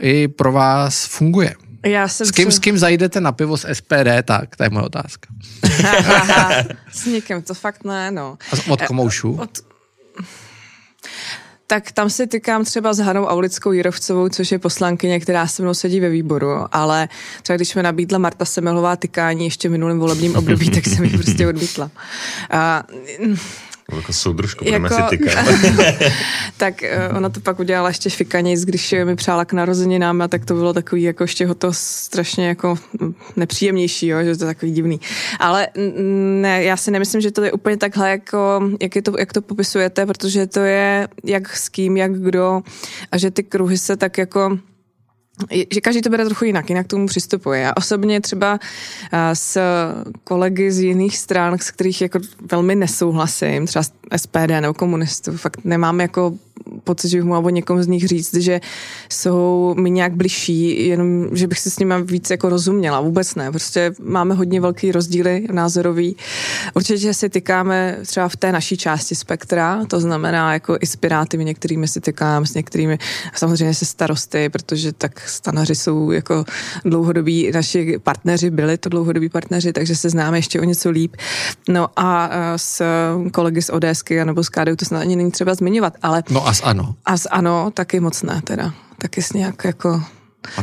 i 0.00 0.28
pro 0.28 0.52
vás 0.52 1.06
funguje. 1.06 1.54
Já 1.86 2.08
jsem 2.08 2.26
S 2.26 2.30
kým, 2.30 2.46
třeba- 2.48 2.56
s 2.56 2.58
kým 2.58 2.78
zajdete 2.78 3.20
na 3.20 3.32
pivo 3.32 3.56
z 3.56 3.66
SPD, 3.72 4.22
tak, 4.24 4.56
to 4.56 4.62
je 4.62 4.70
moje 4.70 4.84
otázka. 4.84 5.28
S 6.92 7.06
někým, 7.06 7.42
to 7.42 7.54
fakt 7.54 7.84
ne, 7.84 8.10
no. 8.10 8.38
A 8.52 8.70
od 8.72 8.82
komoušů? 8.82 9.38
Od... 9.42 9.50
Tak 11.66 11.92
tam 11.92 12.10
si 12.10 12.26
tykám 12.26 12.64
třeba 12.64 12.94
s 12.94 12.98
Hanou 12.98 13.24
Aulickou 13.24 13.72
Jirovcovou, 13.72 14.28
což 14.28 14.52
je 14.52 14.58
poslankyně, 14.58 15.20
která 15.20 15.46
se 15.46 15.62
mnou 15.62 15.74
sedí 15.74 16.00
ve 16.00 16.08
výboru, 16.08 16.48
ale 16.72 17.08
třeba 17.42 17.56
když 17.56 17.74
mi 17.74 17.82
nabídla 17.82 18.18
Marta 18.18 18.44
Semelová 18.44 18.96
tykání 18.96 19.44
ještě 19.44 19.68
v 19.68 19.72
minulém 19.72 19.98
volebním 19.98 20.36
období, 20.36 20.70
tak 20.70 20.86
jsem 20.86 21.04
ji 21.04 21.10
prostě 21.10 21.48
odmítla. 21.48 21.90
A, 22.50 22.84
Jako 23.92 24.12
soudružku 24.12 24.64
budeme 24.64 24.88
Jako- 24.92 25.10
si 25.10 25.18
tykat. 25.18 25.46
tak 26.56 26.82
eh, 26.82 27.08
ona 27.08 27.28
to 27.28 27.40
pak 27.40 27.60
udělala 27.60 27.88
ještě 27.88 28.10
fikanějc, 28.10 28.64
když 28.64 28.94
mi 29.04 29.16
přála 29.16 29.44
k 29.44 29.52
narozeninám 29.52 30.22
a 30.22 30.28
tak 30.28 30.44
to 30.44 30.54
bylo 30.54 30.72
takový 30.72 31.02
jako 31.02 31.24
ještě 31.24 31.46
ho 31.46 31.54
to 31.54 31.68
strašně 31.72 32.48
jako 32.48 32.78
mm, 33.00 33.14
nepříjemnější, 33.36 34.06
jo, 34.06 34.18
že 34.24 34.36
to 34.36 34.44
je 34.44 34.54
takový 34.54 34.72
divný. 34.72 35.00
Ale 35.38 35.68
ne, 36.40 36.64
já 36.64 36.76
si 36.76 36.90
nemyslím, 36.90 37.20
že 37.20 37.30
to 37.30 37.42
je 37.42 37.52
úplně 37.52 37.76
takhle, 37.76 38.10
jako, 38.10 38.70
jak, 38.82 38.96
je 38.96 39.02
to, 39.02 39.18
jak 39.18 39.32
to 39.32 39.42
popisujete, 39.42 40.06
protože 40.06 40.46
to 40.46 40.60
je 40.60 41.08
jak 41.24 41.56
s 41.56 41.68
kým, 41.68 41.96
jak 41.96 42.12
kdo 42.12 42.62
a 43.12 43.18
že 43.18 43.30
ty 43.30 43.42
kruhy 43.42 43.78
se 43.78 43.96
tak 43.96 44.18
jako 44.18 44.58
že 45.72 45.80
každý 45.80 46.02
to 46.02 46.10
bere 46.10 46.24
trochu 46.24 46.44
jinak, 46.44 46.68
jinak 46.68 46.86
k 46.86 46.90
tomu 46.90 47.06
přistupuje. 47.06 47.60
Já 47.60 47.72
osobně 47.76 48.20
třeba 48.20 48.58
s 49.32 49.58
kolegy 50.24 50.72
z 50.72 50.80
jiných 50.80 51.18
stran, 51.18 51.58
s 51.58 51.70
kterých 51.70 52.00
jako 52.00 52.18
velmi 52.50 52.74
nesouhlasím, 52.74 53.66
třeba 53.66 53.82
SPD 54.16 54.48
nebo 54.60 54.74
komunistů, 54.74 55.36
fakt 55.36 55.64
nemám 55.64 56.00
jako 56.00 56.34
pocit, 56.84 57.08
že 57.08 57.16
bych 57.16 57.24
mohla 57.24 57.44
o 57.44 57.50
někom 57.50 57.82
z 57.82 57.86
nich 57.86 58.08
říct, 58.08 58.34
že 58.34 58.60
jsou 59.08 59.74
mi 59.78 59.90
nějak 59.90 60.14
bližší, 60.14 60.88
jenom, 60.88 61.28
že 61.32 61.46
bych 61.46 61.58
si 61.58 61.70
s 61.70 61.78
nimi 61.78 61.94
víc 62.04 62.30
jako 62.30 62.48
rozuměla. 62.48 63.00
Vůbec 63.00 63.34
ne. 63.34 63.50
Prostě 63.50 63.92
máme 64.02 64.34
hodně 64.34 64.60
velký 64.60 64.92
rozdíly 64.92 65.46
názorový. 65.52 66.16
Určitě 66.74 67.14
si 67.14 67.28
tykáme 67.28 67.98
třeba 68.06 68.28
v 68.28 68.36
té 68.36 68.52
naší 68.52 68.76
části 68.76 69.14
spektra, 69.14 69.84
to 69.84 70.00
znamená 70.00 70.52
jako 70.52 70.76
i 70.80 70.86
s 70.86 70.96
Piráty, 70.96 71.44
některými 71.44 71.88
si 71.88 72.00
tykám, 72.00 72.46
s 72.46 72.54
některými 72.54 72.98
samozřejmě 73.34 73.74
se 73.74 73.84
starosty, 73.84 74.48
protože 74.48 74.92
tak 74.92 75.28
stanaři 75.28 75.74
jsou 75.74 76.10
jako 76.10 76.44
dlouhodobí 76.84 77.50
naši 77.54 77.98
partneři, 78.02 78.50
byli 78.50 78.78
to 78.78 78.88
dlouhodobí 78.88 79.28
partneři, 79.28 79.72
takže 79.72 79.96
se 79.96 80.10
známe 80.10 80.38
ještě 80.38 80.60
o 80.60 80.64
něco 80.64 80.90
líp. 80.90 81.16
No 81.68 81.88
a 81.96 82.30
eh, 82.32 82.58
s 82.58 82.82
kolegy 83.32 83.62
z 83.62 83.70
ODSky 83.70 84.24
nebo 84.24 84.44
z 84.44 84.48
KDU 84.48 84.76
to 84.76 84.84
snad 84.84 85.00
ani 85.00 85.16
není 85.16 85.30
třeba 85.30 85.54
zmiňovat, 85.54 85.94
ale 86.02 86.22
No 86.30 86.43
a 86.46 86.54
s 86.54 86.62
ano. 86.64 86.94
a 87.04 87.16
s 87.16 87.28
ANO 87.30 87.70
taky 87.70 88.00
moc 88.00 88.22
ne 88.22 88.42
teda. 88.44 88.72
Taky 88.98 89.22
s 89.22 89.32
nějak 89.32 89.64
jako... 89.64 90.02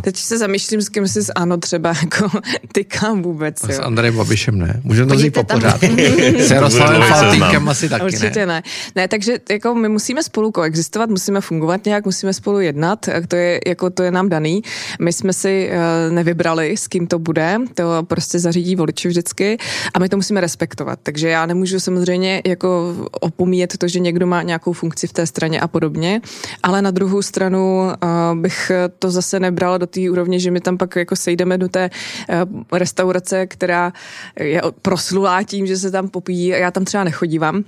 Teď 0.02 0.18
se 0.18 0.38
zamýšlím, 0.38 0.82
s 0.82 0.90
kým 0.90 1.08
si 1.08 1.24
s 1.24 1.32
ANO 1.36 1.58
třeba 1.58 1.94
jako 2.02 2.30
tykám 2.72 3.22
vůbec, 3.22 3.64
A 3.64 3.68
s 3.68 3.78
jo. 3.78 3.84
Andrejem 3.84 4.18
Babišem 4.18 4.60
ne. 4.60 4.82
Můžeme 4.84 5.08
to 5.08 5.16
vzít 5.16 5.32
Podívejte 5.34 5.54
po 5.54 5.60
pořád. 5.60 5.84
S 6.48 6.52
Jaroslavem 6.52 7.02
Faltýnkem 7.02 7.50
seznam. 7.50 7.70
asi 7.70 7.90
taky 7.90 8.04
Určitě 8.06 8.40
ne. 8.40 8.46
ne. 8.46 8.64
ne. 8.96 9.08
takže 9.08 9.38
jako 9.50 9.76
my 9.76 9.90
musíme 9.90 10.24
spolu 10.24 10.52
koexistovat, 10.52 11.10
musíme 11.10 11.42
fungovat 11.42 11.86
nějak, 11.86 12.06
musíme 12.06 12.34
spolu 12.34 12.60
jednat, 12.60 13.08
a 13.10 13.28
to 13.28 13.36
je, 13.36 13.60
jako 13.68 13.90
to 13.90 14.04
je 14.04 14.12
nám 14.12 14.30
daný. 14.30 14.62
My 15.00 15.14
jsme 15.14 15.34
si 15.34 15.70
uh, 15.70 16.14
nevybrali, 16.14 16.78
s 16.78 16.88
kým 16.88 17.08
to 17.08 17.20
bude, 17.20 17.58
to 17.74 18.04
prostě 18.04 18.40
zařídí 18.40 18.76
voliči 18.76 19.08
vždycky 19.08 19.58
a 19.94 20.00
my 20.00 20.10
to 20.10 20.16
musíme 20.16 20.42
respektovat. 20.42 21.00
Takže 21.04 21.30
já 21.30 21.46
nemůžu 21.46 21.80
samozřejmě 21.80 22.42
jako 22.46 22.96
opomíjet 23.12 23.78
to, 23.78 23.88
že 23.88 24.00
někdo 24.00 24.28
má 24.28 24.42
nějakou 24.42 24.74
funkci 24.74 25.08
v 25.08 25.14
té 25.14 25.28
straně 25.28 25.60
a 25.60 25.68
podobně, 25.68 26.22
ale 26.64 26.82
na 26.82 26.92
druhou 26.92 27.22
stranu 27.22 27.82
uh, 27.84 28.40
bych 28.40 28.72
to 29.00 29.12
zase 29.12 29.40
nebrala 29.72 29.78
do 29.78 29.88
té 29.88 30.10
úrovně, 30.10 30.40
že 30.40 30.52
my 30.52 30.62
tam 30.62 30.78
pak 30.78 30.96
jako 30.96 31.16
sejdeme 31.16 31.58
do 31.58 31.70
té 31.70 31.90
uh, 31.90 32.78
restaurace, 32.78 33.48
která 33.48 33.94
je 34.40 34.62
proslulá 34.82 35.44
tím, 35.44 35.68
že 35.68 35.78
se 35.78 35.92
tam 35.92 36.10
popíjí 36.10 36.54
a 36.54 36.58
já 36.58 36.72
tam 36.72 36.86
třeba 36.86 37.04
nechodívám. 37.04 37.64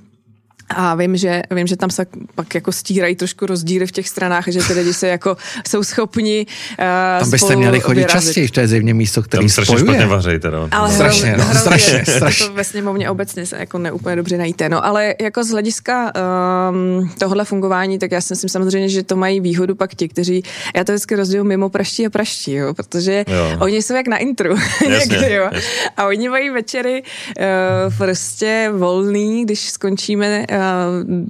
A 0.69 0.95
vím, 0.95 1.17
že, 1.17 1.41
vím, 1.51 1.67
že 1.67 1.77
tam 1.77 1.89
se 1.89 2.05
pak 2.35 2.55
jako 2.55 2.71
stírají 2.71 3.15
trošku 3.15 3.45
rozdíly 3.45 3.87
v 3.87 3.91
těch 3.91 4.09
stranách, 4.09 4.45
že 4.47 4.59
ty 4.63 4.73
lidi 4.73 4.93
se 4.93 5.07
jako 5.07 5.37
jsou 5.67 5.83
schopni 5.83 6.45
uh, 6.71 6.75
Tam 7.19 7.31
byste 7.31 7.37
spolu 7.47 7.59
měli 7.59 7.79
chodit 7.79 7.99
vyrazit. 8.01 8.25
častěji, 8.25 8.49
to 8.49 8.59
je 8.59 8.67
zjevně 8.67 8.93
místo, 8.93 9.23
který 9.23 9.41
Tam 9.41 9.49
strašně 9.49 9.77
spojuje. 9.77 9.95
špatně 9.97 10.05
vařejí 10.15 10.39
teda. 10.39 10.57
Ale 10.71 10.91
Strašně, 10.93 11.35
no, 11.37 11.43
hrozně, 11.43 11.59
strašně, 11.59 12.03
to 12.05 12.11
strašně. 12.11 12.49
ve 12.49 12.63
sněmovně 12.63 13.09
obecně 13.09 13.45
se 13.45 13.57
jako 13.57 13.77
neúplně 13.77 14.15
dobře 14.15 14.37
najíte. 14.37 14.69
No 14.69 14.85
ale 14.85 15.15
jako 15.21 15.43
z 15.43 15.49
hlediska 15.49 16.11
um, 16.69 17.09
tohle 17.19 17.45
fungování, 17.45 17.99
tak 17.99 18.11
já 18.11 18.21
si 18.21 18.33
myslím 18.33 18.49
samozřejmě, 18.49 18.89
že 18.89 19.03
to 19.03 19.15
mají 19.15 19.39
výhodu 19.39 19.75
pak 19.75 19.95
ti, 19.95 20.07
kteří, 20.09 20.43
já 20.75 20.83
to 20.83 20.91
vždycky 20.91 21.15
rozděluji 21.15 21.47
mimo 21.47 21.69
praští 21.69 22.05
a 22.05 22.09
praští, 22.09 22.53
jo, 22.53 22.73
protože 22.73 23.25
Jo. 23.27 23.57
oni 23.59 23.81
jsou 23.81 23.93
jak 23.93 24.07
na 24.07 24.17
intru 24.17 24.55
Jasně, 24.89 25.17
někdy, 25.17 25.33
jo. 25.33 25.43
jasně. 25.51 25.69
A 25.97 26.05
oni 26.07 26.29
mají 26.29 26.49
večery 26.49 27.03
uh, 27.03 27.93
prostě 27.97 28.69
volný, 28.77 29.45
když 29.45 29.59
skončíme 29.69 30.45
uh, 30.51 30.57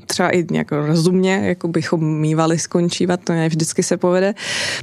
třeba 0.05 0.29
i 0.29 0.45
nějak 0.51 0.71
rozumně, 0.71 1.41
jako 1.43 1.67
bychom 1.67 2.19
mývali 2.19 2.59
skončívat, 2.59 3.19
to 3.23 3.33
ne 3.33 3.49
vždycky 3.49 3.83
se 3.83 3.97
povede. 3.97 4.33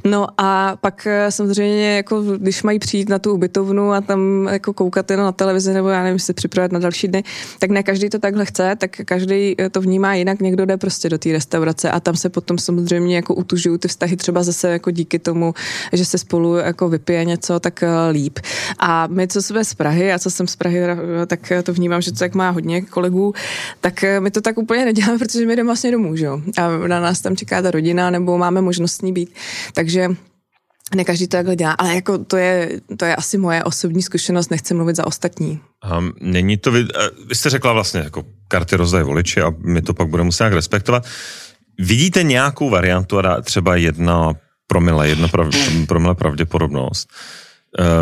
No 0.04 0.26
a 0.38 0.76
pak 0.80 1.07
eh, 1.07 1.30
samozřejmě, 1.30 1.97
jako 1.97 2.23
když 2.23 2.62
mají 2.62 2.78
přijít 2.78 3.09
na 3.09 3.19
tu 3.19 3.35
ubytovnu 3.35 3.92
a 3.92 4.00
tam 4.00 4.49
jako 4.52 4.73
koukat 4.73 5.11
jenom 5.11 5.26
na 5.26 5.33
televizi 5.33 5.73
nebo 5.73 5.88
já 5.88 6.02
nevím, 6.02 6.19
se 6.19 6.33
připravit 6.33 6.73
na 6.73 6.78
další 6.78 7.09
dny, 7.09 7.23
tak 7.59 7.71
ne 7.71 7.83
každý 7.83 8.09
to 8.09 8.19
takhle 8.19 8.45
chce, 8.45 8.76
tak 8.78 8.90
každý 9.04 9.54
eh, 9.59 9.71
to 9.71 9.80
vnímá 9.80 10.14
jinak, 10.14 10.40
někdo 10.40 10.66
jde 10.66 10.76
prostě 10.76 11.09
do 11.09 11.19
té 11.19 11.33
restaurace 11.33 11.90
a 11.90 12.00
tam 12.00 12.16
se 12.16 12.28
potom 12.28 12.59
samozřejmě 12.59 13.16
jako 13.16 13.35
utužují 13.35 13.78
ty 13.78 13.88
vztahy 13.88 14.16
třeba 14.16 14.42
zase 14.42 14.71
jako 14.71 14.90
díky 14.90 15.19
tomu, 15.19 15.54
že 15.92 16.04
se 16.04 16.19
spolu 16.19 16.57
jako 16.57 16.88
vypije 16.88 17.25
něco, 17.25 17.61
tak 17.61 17.83
eh, 17.83 17.88
líp. 18.11 18.38
A 18.78 19.07
my, 19.07 19.28
co 19.28 19.42
jsme 19.42 19.64
z 19.64 19.75
Prahy 19.75 20.12
a 20.12 20.19
co 20.19 20.30
jsem 20.30 20.47
z 20.47 20.57
Prahy, 20.57 20.80
tak 21.26 21.52
to 21.62 21.73
vnímám, 21.73 22.00
že 22.00 22.12
to 22.12 22.19
tak 22.19 22.35
má 22.35 22.50
hodně 22.50 22.83
kolegů, 22.83 23.35
tak 23.80 24.04
eh, 24.04 24.21
my 24.30 24.32
to 24.32 24.40
tak 24.40 24.58
úplně 24.58 24.84
neděláme, 24.84 25.18
protože 25.18 25.46
my 25.46 25.56
jdeme 25.56 25.66
vlastně 25.66 25.90
domů, 25.90 26.16
že 26.16 26.25
jo? 26.25 26.40
A 26.58 26.87
na 26.87 27.00
nás 27.00 27.20
tam 27.20 27.37
čeká 27.37 27.62
ta 27.62 27.70
rodina, 27.70 28.10
nebo 28.10 28.38
máme 28.38 28.60
možnost 28.62 28.92
s 28.92 29.02
ní 29.02 29.12
být. 29.12 29.34
Takže 29.75 30.08
ne 30.94 31.04
každý 31.04 31.26
to 31.26 31.37
takhle 31.37 31.56
dělá, 31.56 31.72
ale 31.72 31.94
jako 31.94 32.18
to 32.18 32.37
je, 32.37 32.80
to 32.96 33.04
je 33.04 33.16
asi 33.16 33.38
moje 33.38 33.64
osobní 33.64 34.02
zkušenost, 34.02 34.50
nechci 34.50 34.75
mluvit 34.75 34.96
za 34.96 35.06
ostatní. 35.06 35.60
Um, 35.99 36.12
není 36.20 36.56
to, 36.56 36.72
vy, 36.72 36.87
vy 37.26 37.34
jste 37.34 37.50
řekla 37.50 37.72
vlastně, 37.72 38.00
jako 38.00 38.25
karty 38.49 38.76
rozdají 38.76 39.04
voliči 39.04 39.40
a 39.40 39.50
my 39.58 39.82
to 39.82 39.94
pak 39.94 40.08
budeme 40.08 40.25
muset 40.25 40.42
nějak 40.42 40.52
respektovat. 40.52 41.06
Vidíte 41.78 42.22
nějakou 42.22 42.70
variantu, 42.70 43.18
a 43.18 43.40
třeba 43.40 43.76
jedna 43.76 44.32
promile, 44.66 45.08
jedna 45.08 45.28
prav, 45.28 45.49
promile 45.87 46.14
pravděpodobnost, 46.14 47.10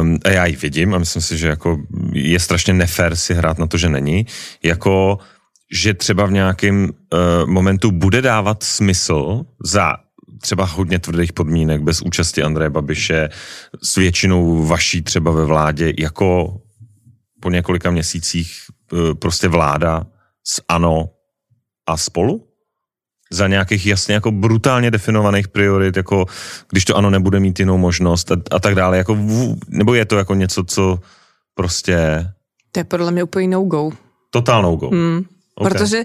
um, 0.00 0.18
a 0.24 0.28
já 0.28 0.46
ji 0.46 0.56
vidím 0.56 0.94
a 0.94 0.98
myslím 0.98 1.22
si, 1.22 1.38
že 1.38 1.48
jako 1.48 1.78
je 2.12 2.40
strašně 2.40 2.74
nefér 2.74 3.16
si 3.16 3.34
hrát 3.34 3.58
na 3.58 3.66
to, 3.66 3.76
že 3.76 3.88
není, 3.88 4.26
jako 4.62 5.18
že 5.72 5.94
třeba 5.94 6.26
v 6.26 6.32
nějakém 6.32 6.84
uh, 6.84 7.50
momentu 7.50 7.90
bude 7.90 8.22
dávat 8.22 8.62
smysl 8.62 9.44
za 9.64 9.96
třeba 10.40 10.64
hodně 10.64 10.98
tvrdých 10.98 11.32
podmínek, 11.32 11.82
bez 11.82 12.02
účasti 12.02 12.42
Andreje 12.42 12.70
Babiše, 12.70 13.28
s 13.82 13.96
většinou 13.96 14.66
vaší 14.66 15.02
třeba 15.02 15.30
ve 15.30 15.44
vládě, 15.44 15.92
jako 15.98 16.60
po 17.40 17.50
několika 17.50 17.90
měsících 17.90 18.52
eh, 18.92 19.14
prostě 19.14 19.48
vláda 19.48 20.06
s 20.44 20.62
ANO 20.68 21.10
a 21.86 21.96
spolu? 21.96 22.44
Za 23.32 23.48
nějakých 23.48 23.86
jasně 23.86 24.14
jako 24.14 24.30
brutálně 24.30 24.90
definovaných 24.90 25.48
priorit, 25.48 25.96
jako 25.96 26.26
když 26.70 26.84
to 26.84 26.96
ANO 26.96 27.10
nebude 27.10 27.40
mít 27.40 27.58
jinou 27.58 27.78
možnost 27.78 28.32
a, 28.32 28.36
a 28.50 28.58
tak 28.58 28.74
dále, 28.74 28.98
jako 28.98 29.18
nebo 29.68 29.94
je 29.94 30.04
to 30.04 30.18
jako 30.18 30.34
něco, 30.34 30.64
co 30.64 30.98
prostě 31.54 32.26
To 32.72 32.80
je 32.80 32.84
podle 32.84 33.10
mě 33.10 33.24
úplně 33.24 33.48
no-go. 33.48 33.90
totál 34.30 34.62
no 34.62 34.76
go. 34.76 34.88
Hmm. 34.90 35.24
Okay. 35.58 35.70
Protože 35.70 36.04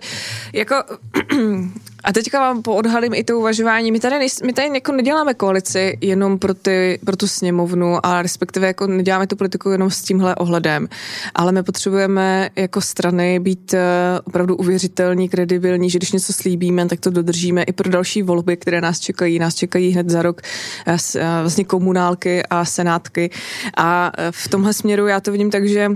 jako 0.53 0.75
a 2.03 2.13
teďka 2.13 2.39
vám 2.39 2.61
poodhalím 2.61 3.13
i 3.13 3.23
to 3.23 3.39
uvažování. 3.39 3.91
My 3.91 3.99
tady, 3.99 4.15
nejs- 4.15 4.45
my 4.45 4.53
tady 4.53 4.67
jako 4.73 4.91
neděláme 4.91 5.33
koalici 5.33 5.97
jenom 6.01 6.39
pro, 6.39 6.53
ty, 6.53 6.99
pro 7.05 7.15
tu 7.15 7.27
sněmovnu 7.27 8.05
a 8.05 8.21
respektive 8.21 8.67
jako 8.67 8.87
neděláme 8.87 9.27
tu 9.27 9.35
politiku 9.35 9.69
jenom 9.69 9.91
s 9.91 10.01
tímhle 10.01 10.35
ohledem, 10.35 10.87
ale 11.35 11.51
my 11.51 11.63
potřebujeme 11.63 12.49
jako 12.55 12.81
strany 12.81 13.39
být 13.39 13.73
eh, 13.73 13.79
opravdu 14.23 14.55
uvěřitelní, 14.55 15.29
kredibilní, 15.29 15.89
že 15.89 15.99
když 15.99 16.11
něco 16.11 16.33
slíbíme, 16.33 16.85
tak 16.85 16.99
to 16.99 17.09
dodržíme 17.09 17.63
i 17.63 17.71
pro 17.71 17.89
další 17.89 18.21
volby, 18.21 18.57
které 18.57 18.81
nás 18.81 18.99
čekají. 18.99 19.39
Nás 19.39 19.55
čekají 19.55 19.91
hned 19.91 20.09
za 20.09 20.21
rok 20.21 20.41
eh, 20.87 20.97
eh, 21.15 21.21
vlastně 21.41 21.63
komunálky 21.63 22.43
a 22.49 22.65
senátky 22.65 23.29
a 23.77 24.11
v 24.31 24.47
tomhle 24.47 24.73
směru 24.73 25.07
já 25.07 25.19
to 25.19 25.31
vidím 25.31 25.51
tak, 25.51 25.67
že 25.67 25.89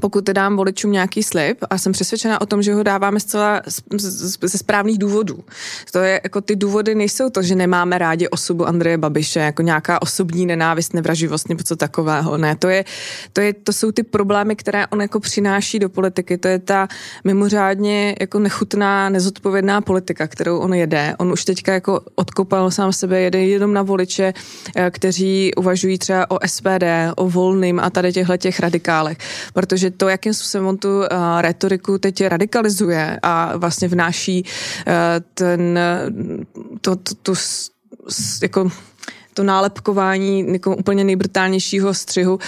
pokud 0.00 0.24
dám 0.24 0.56
voličům 0.56 0.92
nějaký 0.92 1.22
slib 1.22 1.58
a 1.70 1.78
jsem 1.78 1.92
přesvědčena 1.92 2.40
o 2.40 2.46
tom, 2.46 2.62
že 2.62 2.74
ho 2.74 2.82
dáváme 2.82 3.20
zcela 3.20 3.62
ze 4.42 4.58
správných 4.58 4.98
důvodů. 4.98 5.44
To 5.92 5.98
je 5.98 6.20
jako 6.24 6.40
ty 6.40 6.56
důvody 6.56 6.94
nejsou 6.94 7.30
to, 7.30 7.42
že 7.42 7.54
nemáme 7.54 7.98
rádi 7.98 8.28
osobu 8.28 8.66
Andreje 8.66 8.98
Babiše, 8.98 9.40
jako 9.40 9.62
nějaká 9.62 10.02
osobní 10.02 10.46
nenávist, 10.46 10.94
nevraživost 10.94 11.48
nebo 11.48 11.62
co 11.62 11.76
takového. 11.76 12.36
Ne, 12.36 12.56
to, 12.56 12.68
je, 12.68 12.84
to, 13.32 13.40
je, 13.40 13.52
to 13.52 13.72
jsou 13.72 13.92
ty 13.92 14.02
problémy, 14.02 14.56
které 14.56 14.86
on 14.86 15.00
jako 15.00 15.20
přináší 15.20 15.78
do 15.78 15.88
politiky. 15.88 16.38
To 16.38 16.48
je 16.48 16.58
ta 16.58 16.88
mimořádně 17.24 18.16
jako 18.20 18.38
nechutná, 18.38 19.08
nezodpovědná 19.08 19.80
politika, 19.80 20.26
kterou 20.26 20.58
on 20.58 20.74
jede. 20.74 21.14
On 21.18 21.32
už 21.32 21.44
teďka 21.44 21.72
jako 21.72 22.00
odkopal 22.14 22.70
sám 22.70 22.92
sebe, 22.92 23.20
jede 23.20 23.44
jenom 23.44 23.72
na 23.72 23.82
voliče, 23.82 24.34
eh, 24.76 24.90
kteří 24.90 25.54
uvažují 25.54 25.98
třeba 25.98 26.30
o 26.30 26.38
SPD, 26.46 27.12
o 27.16 27.28
volným 27.28 27.80
a 27.80 27.90
tady 27.90 28.12
těchto 28.12 28.36
těch 28.36 28.60
radikálech. 28.60 29.18
Protože 29.52 29.77
protože 29.78 29.90
to, 29.90 30.08
jakým 30.08 30.34
způsobem 30.34 30.66
on 30.66 30.76
tu 30.76 30.98
uh, 30.98 31.04
retoriku 31.40 31.98
teď 31.98 32.26
radikalizuje 32.26 33.18
a 33.22 33.56
vlastně 33.56 33.88
vnáší 33.88 34.42
uh, 34.42 34.92
ten, 35.34 35.78
to, 36.80 36.96
to, 36.96 37.14
to, 37.22 37.32
jako 38.42 38.70
to 39.34 39.44
nálepkování 39.44 40.52
jako 40.52 40.76
úplně 40.76 41.04
nejbrutálnějšího 41.04 41.94
střihu 41.94 42.38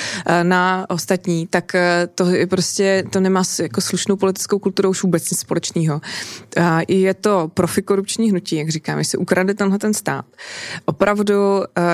na 0.43 0.87
ostatní, 0.89 1.47
tak 1.47 1.73
to 2.15 2.27
je 2.27 2.47
prostě, 2.47 3.05
to 3.11 3.21
nemá 3.21 3.43
jako 3.63 3.81
slušnou 3.81 4.17
politickou 4.17 4.59
kulturou 4.59 4.91
už 4.91 5.03
vůbec 5.03 5.31
nic 5.31 5.41
společného. 5.41 6.01
Je 6.89 7.15
to 7.15 7.51
profikorupční 7.55 8.31
hnutí, 8.31 8.57
jak 8.57 8.69
říkám, 8.69 8.99
jestli 8.99 9.19
ukrade 9.19 9.55
tenhle 9.55 9.79
ten 9.79 9.95
stát. 9.95 10.25
Opravdu 10.85 11.35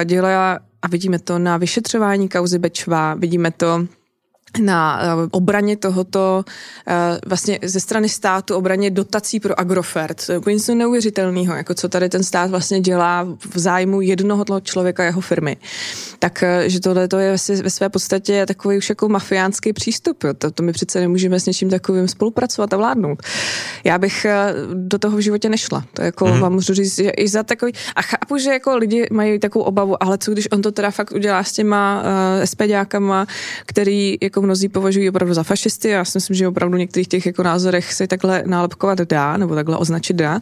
dělá, 0.05 0.59
a 0.83 0.89
vidíme 0.89 1.19
to 1.19 1.39
na 1.39 1.57
vyšetřování 1.57 2.29
kauzy 2.29 2.59
Bečva, 2.59 3.15
vidíme 3.15 3.51
to 3.51 3.87
na 4.61 5.01
eh, 5.03 5.29
obraně 5.31 5.77
tohoto 5.77 6.45
eh, 6.89 6.95
vlastně 7.27 7.59
ze 7.63 7.81
strany 7.81 8.09
státu 8.09 8.55
obraně 8.55 8.91
dotací 8.91 9.41
pro 9.41 9.61
Agrofert. 9.61 10.27
To 10.27 10.33
je 10.33 10.39
úplně 10.39 10.55
něco 10.55 10.75
neuvěřitelného, 10.75 11.55
jako 11.55 11.75
co 11.75 11.89
tady 11.89 12.09
ten 12.09 12.23
stát 12.23 12.51
vlastně 12.51 12.81
dělá 12.81 13.25
v 13.55 13.59
zájmu 13.59 14.01
jednoho 14.01 14.45
člověka, 14.63 15.05
jeho 15.05 15.21
firmy. 15.21 15.57
Tak, 16.19 16.43
eh, 16.43 16.71
že 16.71 16.81
tohle 16.81 17.09
to 17.09 17.19
je 17.19 17.37
ve 17.63 17.71
své 17.71 17.89
podstatě 17.89 18.47
takový 18.47 18.79
už 18.79 18.89
jako 18.89 19.09
mafiánský 19.09 19.73
přístup. 19.73 20.25
Jo. 20.25 20.35
To, 20.35 20.51
to 20.51 20.63
my 20.63 20.73
přece 20.73 21.01
nemůžeme 21.01 21.41
s 21.41 21.47
něčím 21.47 21.71
takovým 21.71 22.09
spolupracovat 22.09 22.73
a 22.73 22.77
vládnout. 22.77 23.23
Já 23.85 23.99
bych 23.99 24.27
do 24.75 24.99
toho 24.99 25.17
v 25.17 25.21
životě 25.21 25.49
nešla. 25.49 25.85
To 25.93 26.03
jako 26.03 26.27
mm. 26.27 26.41
vám 26.41 26.53
můžu 26.53 26.75
říct, 26.75 26.97
že 26.97 27.11
i 27.11 27.29
za 27.29 27.43
takový... 27.43 27.73
A 27.97 28.03
chápu, 28.03 28.39
že 28.39 28.51
jako 28.51 28.77
lidi 28.77 29.07
mají 29.13 29.39
takovou 29.39 29.65
obavu, 29.65 30.03
ale 30.03 30.19
co 30.19 30.33
když 30.33 30.49
on 30.53 30.63
to 30.63 30.73
teda 30.73 30.91
fakt 30.91 31.13
udělá 31.13 31.45
s 31.45 31.53
těma 31.53 32.03
uh, 32.03 32.45
SPDákama, 32.45 33.27
který 33.67 34.19
jako 34.23 34.43
mnozí 34.47 34.69
považují 34.69 35.09
opravdu 35.09 35.35
za 35.35 35.43
fašisty. 35.43 35.89
Já 35.89 36.05
si 36.05 36.17
myslím, 36.17 36.37
že 36.37 36.49
opravdu 36.49 36.77
v 36.77 36.79
některých 36.79 37.09
těch 37.09 37.27
jako 37.27 37.43
názorech 37.43 37.93
se 37.93 38.07
takhle 38.07 38.43
nálepkovat 38.47 38.99
dá, 38.99 39.37
nebo 39.37 39.55
takhle 39.55 39.77
označit 39.77 40.17
dá 40.17 40.41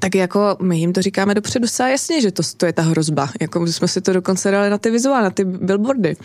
tak 0.00 0.14
jako 0.14 0.56
my 0.62 0.78
jim 0.78 0.92
to 0.92 1.02
říkáme 1.02 1.34
dopředu 1.34 1.66
se 1.66 1.90
jasně, 1.90 2.20
že 2.20 2.30
to, 2.30 2.42
to 2.56 2.66
je 2.66 2.72
ta 2.72 2.82
hrozba. 2.82 3.30
Jako 3.40 3.66
jsme 3.66 3.88
si 3.88 4.00
to 4.00 4.12
dokonce 4.12 4.50
dali 4.50 4.70
na 4.70 4.78
ty 4.78 4.90
vizuály, 4.90 5.22
na 5.24 5.30
ty 5.30 5.44
billboardy. 5.44 6.16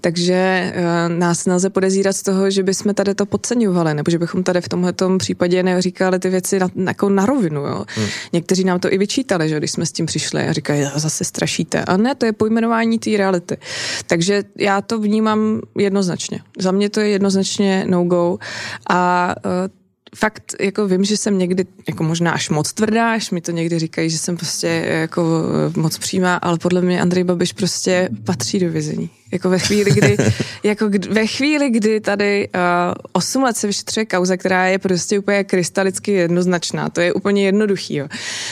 Takže 0.00 0.72
uh, 0.76 1.18
nás 1.18 1.46
nelze 1.46 1.70
podezírat 1.70 2.16
z 2.16 2.22
toho, 2.22 2.50
že 2.50 2.62
bychom 2.62 2.94
tady 2.94 3.14
to 3.14 3.26
podceňovali, 3.26 3.94
nebo 3.94 4.10
že 4.10 4.18
bychom 4.18 4.42
tady 4.42 4.60
v 4.60 4.68
tomhle 4.68 4.92
případě 5.18 5.62
neříkali 5.62 6.18
ty 6.18 6.28
věci 6.28 6.58
na, 6.58 6.68
jako 6.86 7.08
na 7.08 7.26
rovinu. 7.26 7.60
Jo. 7.60 7.84
Hmm. 7.88 8.06
Někteří 8.32 8.64
nám 8.64 8.80
to 8.80 8.92
i 8.92 8.98
vyčítali, 8.98 9.48
že 9.48 9.58
když 9.58 9.70
jsme 9.70 9.86
s 9.86 9.92
tím 9.92 10.06
přišli 10.06 10.42
a 10.42 10.52
říkají, 10.52 10.86
zase 10.94 11.24
strašíte. 11.24 11.84
A 11.84 11.96
ne, 11.96 12.14
to 12.14 12.26
je 12.26 12.32
pojmenování 12.32 12.98
té 12.98 13.10
reality. 13.16 13.56
Takže 14.06 14.42
já 14.58 14.80
to 14.80 14.98
vnímám 14.98 15.60
jednoznačně. 15.78 16.40
Za 16.58 16.72
mě 16.72 16.90
to 16.90 17.00
je 17.00 17.08
jednoznačně 17.08 17.84
no-go 17.88 18.38
a 18.90 19.34
uh, 19.44 19.79
fakt 20.16 20.54
jako 20.60 20.86
vím, 20.86 21.04
že 21.04 21.16
jsem 21.16 21.38
někdy 21.38 21.66
jako 21.88 22.02
možná 22.02 22.32
až 22.32 22.50
moc 22.50 22.72
tvrdá, 22.72 23.12
až 23.12 23.30
mi 23.30 23.40
to 23.40 23.50
někdy 23.50 23.78
říkají, 23.78 24.10
že 24.10 24.18
jsem 24.18 24.36
prostě 24.36 24.66
jako 24.86 25.42
moc 25.76 25.98
přímá, 25.98 26.36
ale 26.36 26.58
podle 26.58 26.80
mě 26.80 27.00
Andrej 27.00 27.24
Babiš 27.24 27.52
prostě 27.52 28.08
patří 28.24 28.58
do 28.58 28.70
vězení. 28.70 29.10
Jako 29.32 29.50
ve 29.50 29.58
chvíli, 29.58 29.90
kdy, 29.90 30.16
jako 30.62 30.88
kdy, 30.88 31.08
ve 31.08 31.26
chvíli, 31.26 31.70
kdy 31.70 32.00
tady 32.00 32.48
uh, 32.54 32.94
8 33.12 33.42
let 33.42 33.56
se 33.56 33.66
vyšetřuje 33.66 34.06
kauza, 34.06 34.36
která 34.36 34.66
je 34.66 34.78
prostě 34.78 35.18
úplně 35.18 35.44
krystalicky 35.44 36.12
jednoznačná. 36.12 36.88
To 36.88 37.00
je 37.00 37.12
úplně 37.12 37.44
jednoduchý. 37.44 37.94
Jo. 37.94 38.08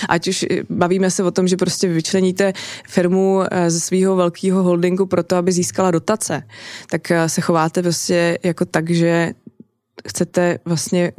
Ať 0.09 0.29
už 0.29 0.47
bavíme 0.71 1.11
se 1.11 1.23
o 1.23 1.31
tom, 1.31 1.49
že 1.49 1.57
prostě 1.57 1.88
vyčleníte 1.88 2.53
firmu 2.88 3.37
uh, 3.37 3.45
ze 3.69 3.81
svého 3.81 4.17
velkého 4.17 4.62
holdingu 4.62 5.07
pro 5.07 5.23
to, 5.23 5.37
aby 5.37 5.53
získala 5.53 5.91
dotace, 5.91 6.43
tak 6.91 7.03
uh, 7.11 7.27
se 7.27 7.41
chováte 7.41 7.83
prostě 7.83 8.38
jako 8.45 8.65
tak, 8.65 8.91
že 8.91 9.33
chcete 10.09 10.59
vlastně 10.65 11.12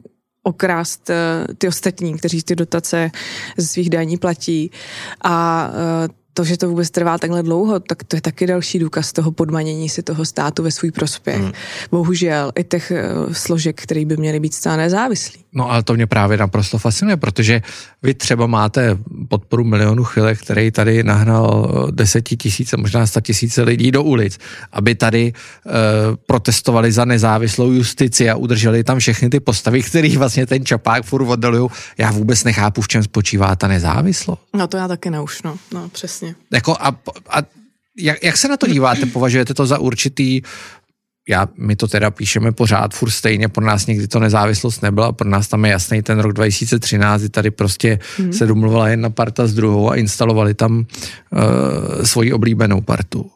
okrást 0.49 1.09
eh, 1.09 1.15
ty 1.57 1.67
ostatní, 1.67 2.17
kteří 2.17 2.43
ty 2.43 2.55
dotace 2.55 3.11
ze 3.57 3.67
svých 3.67 3.89
daní 3.89 4.17
platí. 4.17 4.71
A 5.23 5.69
eh, 6.05 6.19
to, 6.39 6.43
že 6.45 6.57
to 6.57 6.69
vůbec 6.69 6.89
trvá 6.89 7.17
takhle 7.17 7.43
dlouho, 7.43 7.79
tak 7.79 8.03
to 8.03 8.15
je 8.15 8.21
taky 8.21 8.47
další 8.47 8.79
důkaz 8.79 9.11
toho 9.13 9.31
podmanění 9.31 9.89
si 9.89 10.03
toho 10.03 10.25
státu 10.25 10.63
ve 10.63 10.71
svůj 10.71 10.91
prospěch. 10.91 11.41
Hmm. 11.41 11.51
Bohužel 11.91 12.51
i 12.55 12.63
těch 12.63 12.91
uh, 12.91 13.33
složek, 13.33 13.81
které 13.81 14.05
by 14.05 14.17
měly 14.17 14.39
být 14.39 14.53
stále 14.53 14.77
nezávislí. 14.77 15.39
No 15.53 15.71
ale 15.71 15.83
to 15.83 15.93
mě 15.93 16.07
právě 16.07 16.37
naprosto 16.37 16.77
fascinuje, 16.77 17.17
protože 17.17 17.61
vy 18.03 18.13
třeba 18.13 18.47
máte 18.47 18.97
podporu 19.27 19.63
milionu 19.63 20.03
chvilek, 20.03 20.41
který 20.41 20.71
tady 20.71 21.03
nahnal 21.03 21.71
desetitisíce, 21.91 22.77
možná 22.77 23.07
sta 23.07 23.21
tisíce 23.21 23.61
lidí 23.61 23.91
do 23.91 24.03
ulic, 24.03 24.37
aby 24.71 24.95
tady 24.95 25.33
uh, 25.33 25.71
protestovali 26.25 26.91
za 26.91 27.05
nezávislou 27.05 27.71
justici 27.71 28.29
a 28.29 28.35
udrželi 28.35 28.83
tam 28.83 28.99
všechny 28.99 29.29
ty 29.29 29.39
postavy, 29.39 29.83
který 29.83 30.17
vlastně 30.17 30.45
ten 30.45 30.65
čapák 30.65 31.03
furt 31.03 31.27
oddalují. 31.27 31.69
Já 31.97 32.11
vůbec 32.11 32.43
nechápu, 32.43 32.81
v 32.81 32.87
čem 32.87 33.03
spočívá 33.03 33.55
ta 33.55 33.67
nezávislost. 33.67 34.39
No 34.53 34.67
to 34.67 34.77
já 34.77 34.87
taky 34.87 35.09
neuš, 35.09 35.41
no, 35.41 35.57
no 35.73 35.89
přesně. 35.89 36.28
Jasně. 36.29 36.45
Jako 36.53 36.75
a, 36.79 36.87
a 37.29 37.37
jak, 37.97 38.23
jak 38.23 38.37
se 38.37 38.47
na 38.47 38.57
to 38.57 38.67
díváte? 38.67 39.05
Považujete 39.05 39.53
to 39.53 39.65
za 39.65 39.77
určitý 39.77 40.41
já, 41.29 41.47
my 41.57 41.75
to 41.75 41.87
teda 41.87 42.11
píšeme 42.11 42.51
pořád, 42.51 42.93
furt 42.93 43.09
stejně, 43.09 43.47
pro 43.47 43.65
nás 43.65 43.87
někdy 43.87 44.07
to 44.07 44.19
nezávislost 44.19 44.81
nebyla, 44.81 45.11
pro 45.11 45.29
nás 45.29 45.47
tam 45.47 45.65
je 45.65 45.71
jasný 45.71 46.01
ten 46.01 46.19
rok 46.19 46.33
2013, 46.33 47.19
kdy 47.19 47.29
tady 47.29 47.51
prostě 47.51 47.99
hmm. 48.17 48.33
se 48.33 48.47
domluvila 48.47 48.89
jedna 48.89 49.09
parta 49.09 49.47
s 49.47 49.53
druhou 49.53 49.91
a 49.91 49.95
instalovali 49.95 50.53
tam 50.53 50.77
uh, 50.79 52.03
svoji 52.03 52.33
oblíbenou 52.33 52.81
partu. 52.81 53.31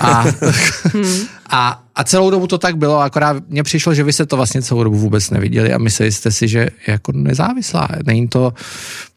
A, 0.00 0.20
hmm. 0.84 1.26
a, 1.50 1.84
a 1.98 2.04
celou 2.04 2.30
dobu 2.30 2.46
to 2.46 2.58
tak 2.58 2.76
bylo, 2.76 3.00
akorát 3.00 3.48
mně 3.48 3.62
přišlo, 3.62 3.94
že 3.94 4.04
vy 4.04 4.12
se 4.12 4.26
to 4.26 4.36
vlastně 4.36 4.62
celou 4.62 4.84
dobu 4.84 4.98
vůbec 4.98 5.30
neviděli 5.30 5.72
a 5.72 5.78
mysleli 5.78 6.12
jste 6.12 6.30
si, 6.30 6.48
že 6.48 6.58
je 6.58 6.70
jako 6.86 7.12
nezávislá. 7.12 7.88
Není 8.06 8.28
to 8.28 8.52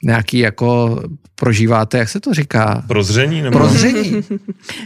nějaký 0.04 0.40
jako 0.40 1.00
prožíváte, 1.36 1.98
jak 1.98 2.10
se 2.10 2.20
to 2.20 2.34
říká? 2.34 2.84
Prozření? 2.88 3.42
Nebo? 3.42 3.58
Prozření. 3.58 4.24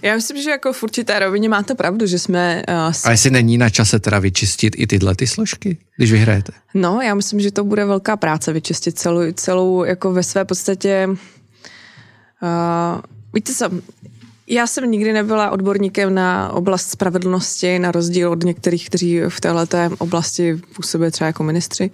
Já 0.03 0.15
myslím, 0.15 0.41
že 0.41 0.49
jako 0.49 0.73
v 0.73 0.83
určité 0.83 1.19
rovině 1.19 1.49
máte 1.49 1.75
pravdu, 1.75 2.05
že 2.05 2.19
jsme... 2.19 2.63
Uh, 2.69 2.91
s... 2.91 3.05
A 3.05 3.11
jestli 3.11 3.31
není 3.31 3.57
na 3.57 3.69
čase 3.69 3.99
teda 3.99 4.19
vyčistit 4.19 4.75
i 4.77 4.87
tyhle 4.87 5.15
ty 5.15 5.27
složky, 5.27 5.77
když 5.97 6.11
vyhrajete? 6.11 6.51
No, 6.73 7.01
já 7.01 7.15
myslím, 7.15 7.39
že 7.39 7.51
to 7.51 7.63
bude 7.63 7.85
velká 7.85 8.17
práce 8.17 8.53
vyčistit 8.53 8.99
celou, 8.99 9.31
celou 9.33 9.83
jako 9.83 10.13
ve 10.13 10.23
své 10.23 10.45
podstatě... 10.45 11.07
Uh, 12.43 13.01
víte 13.33 13.53
co, 13.53 13.69
já 14.47 14.67
jsem 14.67 14.91
nikdy 14.91 15.13
nebyla 15.13 15.51
odborníkem 15.51 16.13
na 16.13 16.51
oblast 16.53 16.89
spravedlnosti, 16.89 17.79
na 17.79 17.91
rozdíl 17.91 18.31
od 18.31 18.43
některých, 18.43 18.89
kteří 18.89 19.21
v 19.29 19.41
této 19.41 19.77
oblasti 19.97 20.61
působí 20.75 21.11
třeba 21.11 21.27
jako 21.27 21.43
ministři. 21.43 21.91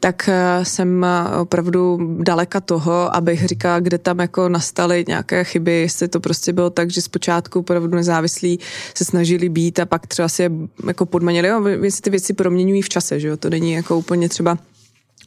Tak 0.00 0.28
eh, 0.28 0.64
jsem 0.64 1.06
opravdu 1.40 1.98
daleka 2.22 2.60
toho, 2.60 3.16
abych 3.16 3.46
říkala, 3.46 3.80
kde 3.80 3.98
tam 3.98 4.18
jako 4.18 4.48
nastaly 4.48 5.04
nějaké 5.08 5.44
chyby, 5.44 5.72
jestli 5.72 6.08
to 6.08 6.20
prostě 6.20 6.52
bylo 6.52 6.70
tak, 6.70 6.90
že 6.90 7.02
zpočátku 7.02 7.58
opravdu 7.58 7.96
nezávislí 7.96 8.60
se 8.94 9.04
snažili 9.04 9.48
být 9.48 9.78
a 9.78 9.86
pak 9.86 10.06
třeba 10.06 10.28
si 10.28 10.42
je 10.42 10.50
jako 10.86 11.06
podmanili, 11.06 11.48
jo, 11.48 11.64
si 11.88 12.02
ty 12.02 12.10
věci 12.10 12.32
proměňují 12.32 12.82
v 12.82 12.88
čase, 12.88 13.20
že 13.20 13.28
jo, 13.28 13.36
to 13.36 13.50
není 13.50 13.72
jako 13.72 13.98
úplně 13.98 14.28
třeba 14.28 14.58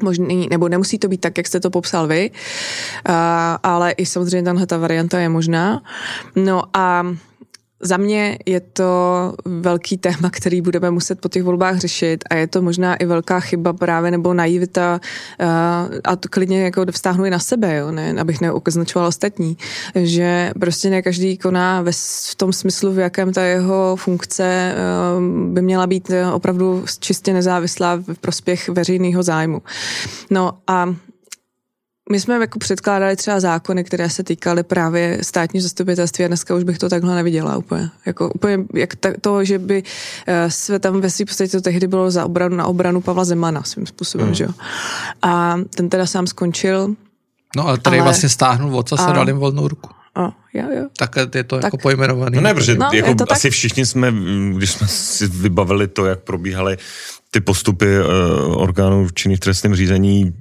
možný, 0.01 0.47
nebo 0.49 0.69
nemusí 0.69 0.99
to 0.99 1.07
být 1.07 1.21
tak, 1.21 1.37
jak 1.37 1.47
jste 1.47 1.59
to 1.59 1.69
popsal 1.69 2.07
vy, 2.07 2.31
uh, 3.09 3.15
ale 3.63 3.91
i 3.91 4.05
samozřejmě 4.05 4.43
tahle 4.43 4.65
ta 4.65 4.77
varianta 4.77 5.19
je 5.19 5.29
možná. 5.29 5.81
No 6.35 6.63
a 6.73 7.05
za 7.79 7.97
mě 7.97 8.37
je 8.45 8.59
to 8.59 9.33
velký 9.45 9.97
téma, 9.97 10.29
který 10.31 10.61
budeme 10.61 10.91
muset 10.91 11.21
po 11.21 11.29
těch 11.29 11.43
volbách 11.43 11.77
řešit 11.77 12.23
a 12.29 12.35
je 12.35 12.47
to 12.47 12.61
možná 12.61 12.95
i 12.95 13.05
velká 13.05 13.39
chyba 13.39 13.73
právě 13.73 14.11
nebo 14.11 14.33
naivita 14.33 14.99
uh, 15.39 15.47
a 16.03 16.15
to 16.15 16.29
klidně 16.29 16.63
jako 16.63 16.85
vztáhnu 16.91 17.25
i 17.25 17.29
na 17.29 17.39
sebe, 17.39 17.75
jo, 17.75 17.91
ne, 17.91 18.13
abych 18.19 18.41
neoznačoval 18.41 19.07
ostatní, 19.07 19.57
že 19.95 20.51
prostě 20.59 20.89
ne 20.89 21.01
každý 21.01 21.37
koná 21.37 21.81
ve, 21.81 21.91
v 22.31 22.35
tom 22.37 22.53
smyslu, 22.53 22.93
v 22.93 22.99
jakém 22.99 23.33
ta 23.33 23.43
jeho 23.43 23.95
funkce 23.95 24.75
uh, 25.17 25.53
by 25.53 25.61
měla 25.61 25.87
být 25.87 26.11
opravdu 26.33 26.85
čistě 26.99 27.33
nezávislá 27.33 27.95
v 27.95 28.19
prospěch 28.21 28.69
veřejného 28.69 29.23
zájmu. 29.23 29.61
No 30.29 30.51
a 30.67 30.95
my 32.11 32.19
jsme 32.19 32.35
jako 32.35 32.59
předkládali 32.59 33.15
třeba 33.15 33.39
zákony, 33.39 33.83
které 33.83 34.09
se 34.09 34.23
týkaly 34.23 34.63
právě 34.63 35.19
státního 35.21 35.63
zastupitelství 35.63 36.25
a 36.25 36.27
dneska 36.27 36.55
už 36.55 36.63
bych 36.63 36.77
to 36.77 36.89
takhle 36.89 37.15
neviděla 37.15 37.57
úplně. 37.57 37.89
Jako 38.05 38.29
úplně 38.29 38.65
jak 38.73 38.95
ta, 38.95 39.09
to, 39.21 39.43
že 39.43 39.59
by 39.59 39.83
eh, 40.27 40.51
se 40.51 40.79
tam 40.79 41.01
ve 41.01 41.09
svým 41.09 41.27
podstatě 41.27 41.51
to 41.51 41.61
tehdy 41.61 41.87
bylo 41.87 42.11
za 42.11 42.25
obranu, 42.25 42.55
na 42.55 42.65
obranu 42.65 43.01
Pavla 43.01 43.25
Zemana 43.25 43.63
svým 43.63 43.85
způsobem, 43.85 44.27
mm. 44.27 44.33
že 44.33 44.43
jo. 44.43 44.51
A 45.21 45.55
ten 45.75 45.89
teda 45.89 46.05
sám 46.05 46.27
skončil. 46.27 46.95
No 47.55 47.67
ale 47.67 47.77
tady 47.77 47.97
ale... 47.97 48.03
vlastně 48.03 48.29
stáhnul 48.29 48.77
otce 48.77 48.95
a 48.99 49.11
dal 49.11 49.27
jim 49.27 49.37
volnou 49.37 49.67
ruku. 49.67 49.89
A, 50.15 50.31
jo, 50.53 50.65
jo. 50.71 50.87
Tak 50.97 51.15
je 51.35 51.43
to 51.43 51.55
tak. 51.55 51.63
jako 51.63 51.77
pojmenovaný. 51.77 52.35
No 52.35 52.41
ne, 52.41 52.53
protože 52.53 52.75
no, 52.75 52.89
jako 52.93 53.15
asi 53.29 53.47
tak? 53.47 53.51
všichni 53.51 53.85
jsme, 53.85 54.13
když 54.53 54.71
jsme 54.71 54.87
si 54.87 55.27
vybavili 55.27 55.87
to, 55.87 56.05
jak 56.05 56.19
probíhaly 56.19 56.77
ty 57.31 57.41
postupy 57.41 57.85
uh, 57.85 58.61
orgánů 58.61 59.07
činných 59.13 59.37
v 59.37 59.39
trestním 59.39 59.75
řízení 59.75 60.33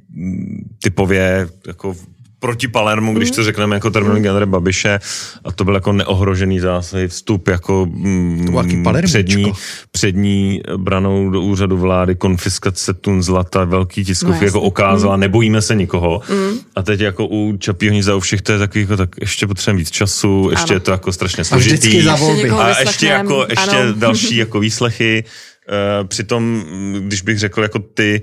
typově 0.82 1.48
jako 1.66 1.94
proti 2.38 2.68
Palermu, 2.68 3.14
když 3.14 3.30
to 3.30 3.44
řekneme 3.44 3.76
jako 3.76 3.90
terminologie 3.90 4.30
Andreje 4.30 4.46
Babiše, 4.46 5.00
a 5.44 5.52
to 5.52 5.64
byl 5.64 5.74
jako 5.74 5.92
neohrožený 5.92 6.60
zásah, 6.60 7.00
vstup 7.06 7.48
jako 7.48 7.86
mm, 7.90 8.54
přední, 9.02 9.52
přední 9.90 10.60
branou 10.76 11.30
do 11.30 11.40
úřadu 11.40 11.76
vlády, 11.76 12.14
konfiskace 12.14 12.94
tun 12.94 13.22
zlata, 13.22 13.64
velký 13.64 14.04
tiskovky 14.04 14.40
no, 14.40 14.46
jako 14.46 14.60
okázala, 14.60 15.16
mm. 15.16 15.20
nebojíme 15.20 15.62
se 15.62 15.74
nikoho. 15.74 16.20
Mm. 16.30 16.58
A 16.76 16.82
teď 16.82 17.00
jako 17.00 17.26
u 17.26 17.56
Čapího 17.58 17.92
hnízda 17.92 18.14
u 18.14 18.20
všech 18.20 18.42
to 18.42 18.52
je 18.52 18.58
takový, 18.58 18.80
jako, 18.80 18.96
tak 18.96 19.10
ještě 19.20 19.46
potřebujeme 19.46 19.78
víc 19.78 19.90
času, 19.90 20.48
ještě 20.50 20.74
ano. 20.74 20.76
je 20.76 20.80
to 20.80 20.90
jako 20.90 21.12
strašně 21.12 21.44
složitý. 21.44 22.08
A, 22.08 22.14
a 22.62 22.80
ještě 22.80 23.06
jako, 23.06 23.46
ještě 23.50 23.76
ano. 23.76 23.92
další 23.92 24.36
jako 24.36 24.60
výslechy. 24.60 25.24
Uh, 25.68 26.06
přitom, 26.08 26.64
když 27.00 27.22
bych 27.22 27.38
řekl 27.38 27.62
jako 27.62 27.78
ty, 27.78 28.22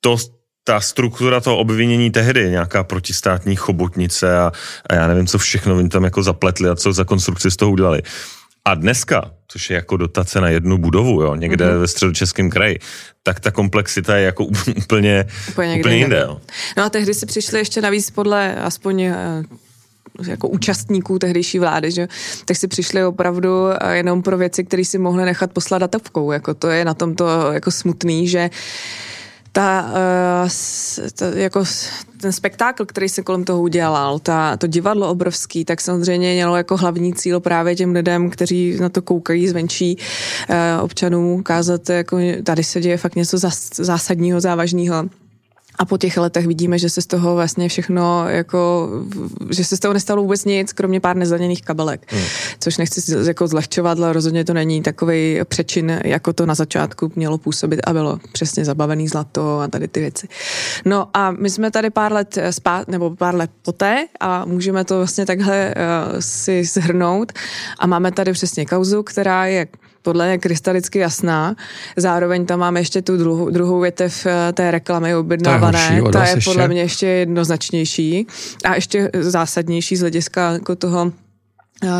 to 0.00 0.16
ta 0.64 0.80
struktura 0.80 1.40
toho 1.40 1.58
obvinění 1.58 2.10
tehdy, 2.10 2.50
nějaká 2.50 2.84
protistátní 2.84 3.56
chobotnice 3.56 4.38
a, 4.38 4.52
a 4.90 4.94
já 4.94 5.06
nevím, 5.06 5.26
co 5.26 5.38
všechno 5.38 5.76
oni 5.76 5.88
tam 5.88 6.04
jako 6.04 6.22
zapletli 6.22 6.68
a 6.68 6.76
co 6.76 6.92
za 6.92 7.04
konstrukci 7.04 7.50
z 7.50 7.56
toho 7.56 7.70
udělali. 7.70 8.02
A 8.64 8.74
dneska, 8.74 9.30
což 9.48 9.70
je 9.70 9.74
jako 9.74 9.96
dotace 9.96 10.40
na 10.40 10.48
jednu 10.48 10.78
budovu, 10.78 11.22
jo, 11.22 11.34
někde 11.34 11.66
mm-hmm. 11.66 11.80
ve 11.80 11.88
středočeském 11.88 12.50
kraji, 12.50 12.78
tak 13.22 13.40
ta 13.40 13.50
komplexita 13.50 14.16
je 14.16 14.24
jako 14.24 14.44
úplně, 14.76 15.26
úplně, 15.48 15.76
úplně 15.78 15.96
jinde. 15.96 16.20
Jo. 16.20 16.40
No 16.76 16.84
a 16.84 16.90
tehdy 16.90 17.14
si 17.14 17.26
přišli 17.26 17.58
ještě 17.58 17.80
navíc 17.80 18.10
podle 18.10 18.54
aspoň 18.54 19.02
eh, 19.02 19.42
jako 20.26 20.48
účastníků 20.48 21.18
tehdejší 21.18 21.58
vlády, 21.58 21.90
že? 21.90 22.08
tak 22.44 22.56
si 22.56 22.68
přišli 22.68 23.04
opravdu 23.04 23.68
eh, 23.70 23.96
jenom 23.96 24.22
pro 24.22 24.38
věci, 24.38 24.64
které 24.64 24.84
si 24.84 24.98
mohli 24.98 25.24
nechat 25.24 25.52
poslat 25.52 25.78
datovkou. 25.78 26.32
Jako 26.32 26.54
to 26.54 26.68
je 26.68 26.84
na 26.84 26.94
tomto 26.94 27.52
jako 27.52 27.70
smutný, 27.70 28.28
že 28.28 28.50
ta, 29.54 29.92
uh, 30.44 30.50
ta, 31.14 31.26
jako 31.26 31.64
ten 32.20 32.32
spektákl, 32.32 32.86
který 32.86 33.08
se 33.08 33.22
kolem 33.22 33.44
toho 33.44 33.60
udělal, 33.62 34.18
ta, 34.18 34.56
to 34.56 34.66
divadlo 34.66 35.08
obrovský, 35.08 35.64
tak 35.64 35.80
samozřejmě 35.80 36.32
mělo 36.32 36.56
jako 36.56 36.76
hlavní 36.76 37.14
cíl 37.14 37.40
právě 37.40 37.76
těm 37.76 37.92
lidem, 37.92 38.30
kteří 38.30 38.76
na 38.80 38.88
to 38.88 39.02
koukají 39.02 39.48
zvenčí 39.48 39.96
občanům 40.82 41.26
ukázat, 41.26 41.90
jako 41.90 42.18
tady 42.44 42.64
se 42.64 42.80
děje 42.80 42.96
fakt 42.96 43.16
něco 43.16 43.38
zás, 43.38 43.70
zásadního, 43.74 44.40
závažného 44.40 45.08
a 45.78 45.84
po 45.84 45.98
těch 45.98 46.16
letech 46.16 46.46
vidíme, 46.46 46.78
že 46.78 46.90
se 46.90 47.02
z 47.02 47.06
toho 47.06 47.34
vlastně 47.34 47.68
všechno, 47.68 48.28
jako, 48.28 48.90
že 49.50 49.64
se 49.64 49.76
z 49.76 49.80
toho 49.80 49.94
nestalo 49.94 50.22
vůbec 50.22 50.44
nic, 50.44 50.72
kromě 50.72 51.00
pár 51.00 51.16
nezdaněných 51.16 51.62
kabelek. 51.62 52.12
Hmm. 52.12 52.24
Což 52.60 52.78
nechci 52.78 53.26
jako 53.26 53.48
zlehčovat, 53.48 53.98
ale 53.98 54.12
rozhodně 54.12 54.44
to 54.44 54.54
není 54.54 54.82
takový 54.82 55.40
přečin, 55.44 56.00
jako 56.04 56.32
to 56.32 56.46
na 56.46 56.54
začátku 56.54 57.12
mělo 57.16 57.38
působit 57.38 57.80
a 57.86 57.92
bylo 57.92 58.18
přesně 58.32 58.64
zabavený 58.64 59.08
zlato 59.08 59.60
a 59.60 59.68
tady 59.68 59.88
ty 59.88 60.00
věci. 60.00 60.28
No 60.84 61.08
a 61.14 61.30
my 61.30 61.50
jsme 61.50 61.70
tady 61.70 61.90
pár 61.90 62.12
let 62.12 62.38
spát, 62.50 62.88
nebo 62.88 63.16
pár 63.16 63.34
let 63.34 63.50
poté 63.62 64.06
a 64.20 64.44
můžeme 64.44 64.84
to 64.84 64.96
vlastně 64.96 65.26
takhle 65.26 65.74
uh, 65.74 66.20
si 66.20 66.64
zhrnout 66.64 67.32
a 67.78 67.86
máme 67.86 68.12
tady 68.12 68.32
přesně 68.32 68.66
kauzu, 68.66 69.02
která 69.02 69.46
je 69.46 69.66
podle 70.02 70.26
mě 70.26 70.38
krystalicky 70.38 70.98
jasná. 70.98 71.56
Zároveň 71.96 72.46
tam 72.46 72.60
máme 72.60 72.80
ještě 72.80 73.02
tu 73.02 73.16
druhou, 73.16 73.50
druhou 73.50 73.80
větev 73.80 74.26
eh, 74.26 74.52
té 74.52 74.70
reklamy 74.70 75.16
objednávané. 75.16 76.02
Ta 76.12 76.24
je 76.24 76.36
podle 76.44 76.68
mě 76.68 76.80
ještě 76.80 77.06
jednoznačnější 77.06 78.26
a 78.64 78.74
ještě 78.74 79.10
zásadnější 79.20 79.96
z 79.96 80.00
hlediska 80.00 80.52
jako 80.52 80.76
toho 80.76 81.12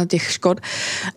těch 0.07 0.33
škod 0.33 0.61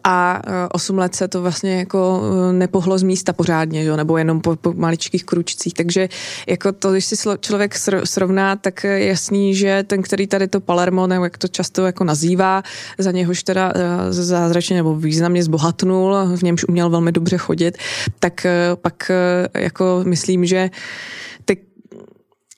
a 0.04 0.42
8 0.72 0.98
eh, 0.98 1.02
let 1.02 1.16
se 1.16 1.28
to 1.28 1.42
vlastně 1.42 1.78
jako 1.78 2.22
eh, 2.50 2.54
nepohlo 2.54 2.98
z 2.98 3.04
místa 3.04 3.34
pořádně, 3.34 3.84
jo? 3.84 3.96
nebo 3.96 4.18
jenom 4.18 4.42
po, 4.42 4.56
po 4.56 4.74
maličkých 4.74 5.24
kručcích, 5.24 5.74
takže 5.74 6.10
jako 6.48 6.72
to, 6.72 6.92
když 6.92 7.06
si 7.06 7.16
člověk 7.40 7.76
srovná, 8.04 8.56
tak 8.56 8.84
je 8.84 9.06
jasný, 9.06 9.56
že 9.56 9.84
ten, 9.88 10.02
který 10.02 10.28
tady 10.28 10.48
to 10.48 10.60
Palermo, 10.60 11.08
nebo 11.08 11.24
jak 11.24 11.38
to 11.38 11.48
často 11.48 11.86
jako 11.86 12.04
nazývá, 12.04 12.64
za 12.98 13.12
něhož 13.12 13.44
teda 13.44 13.74
zázračně 14.10 14.76
nebo 14.76 14.96
významně 14.96 15.44
zbohatnul, 15.44 16.16
v 16.36 16.44
němž 16.44 16.66
uměl 16.70 16.90
velmi 16.90 17.12
dobře 17.12 17.38
chodit, 17.38 17.78
tak 18.20 18.46
pak 18.82 19.12
jako 19.54 20.02
myslím, 20.06 20.46
že 20.46 20.70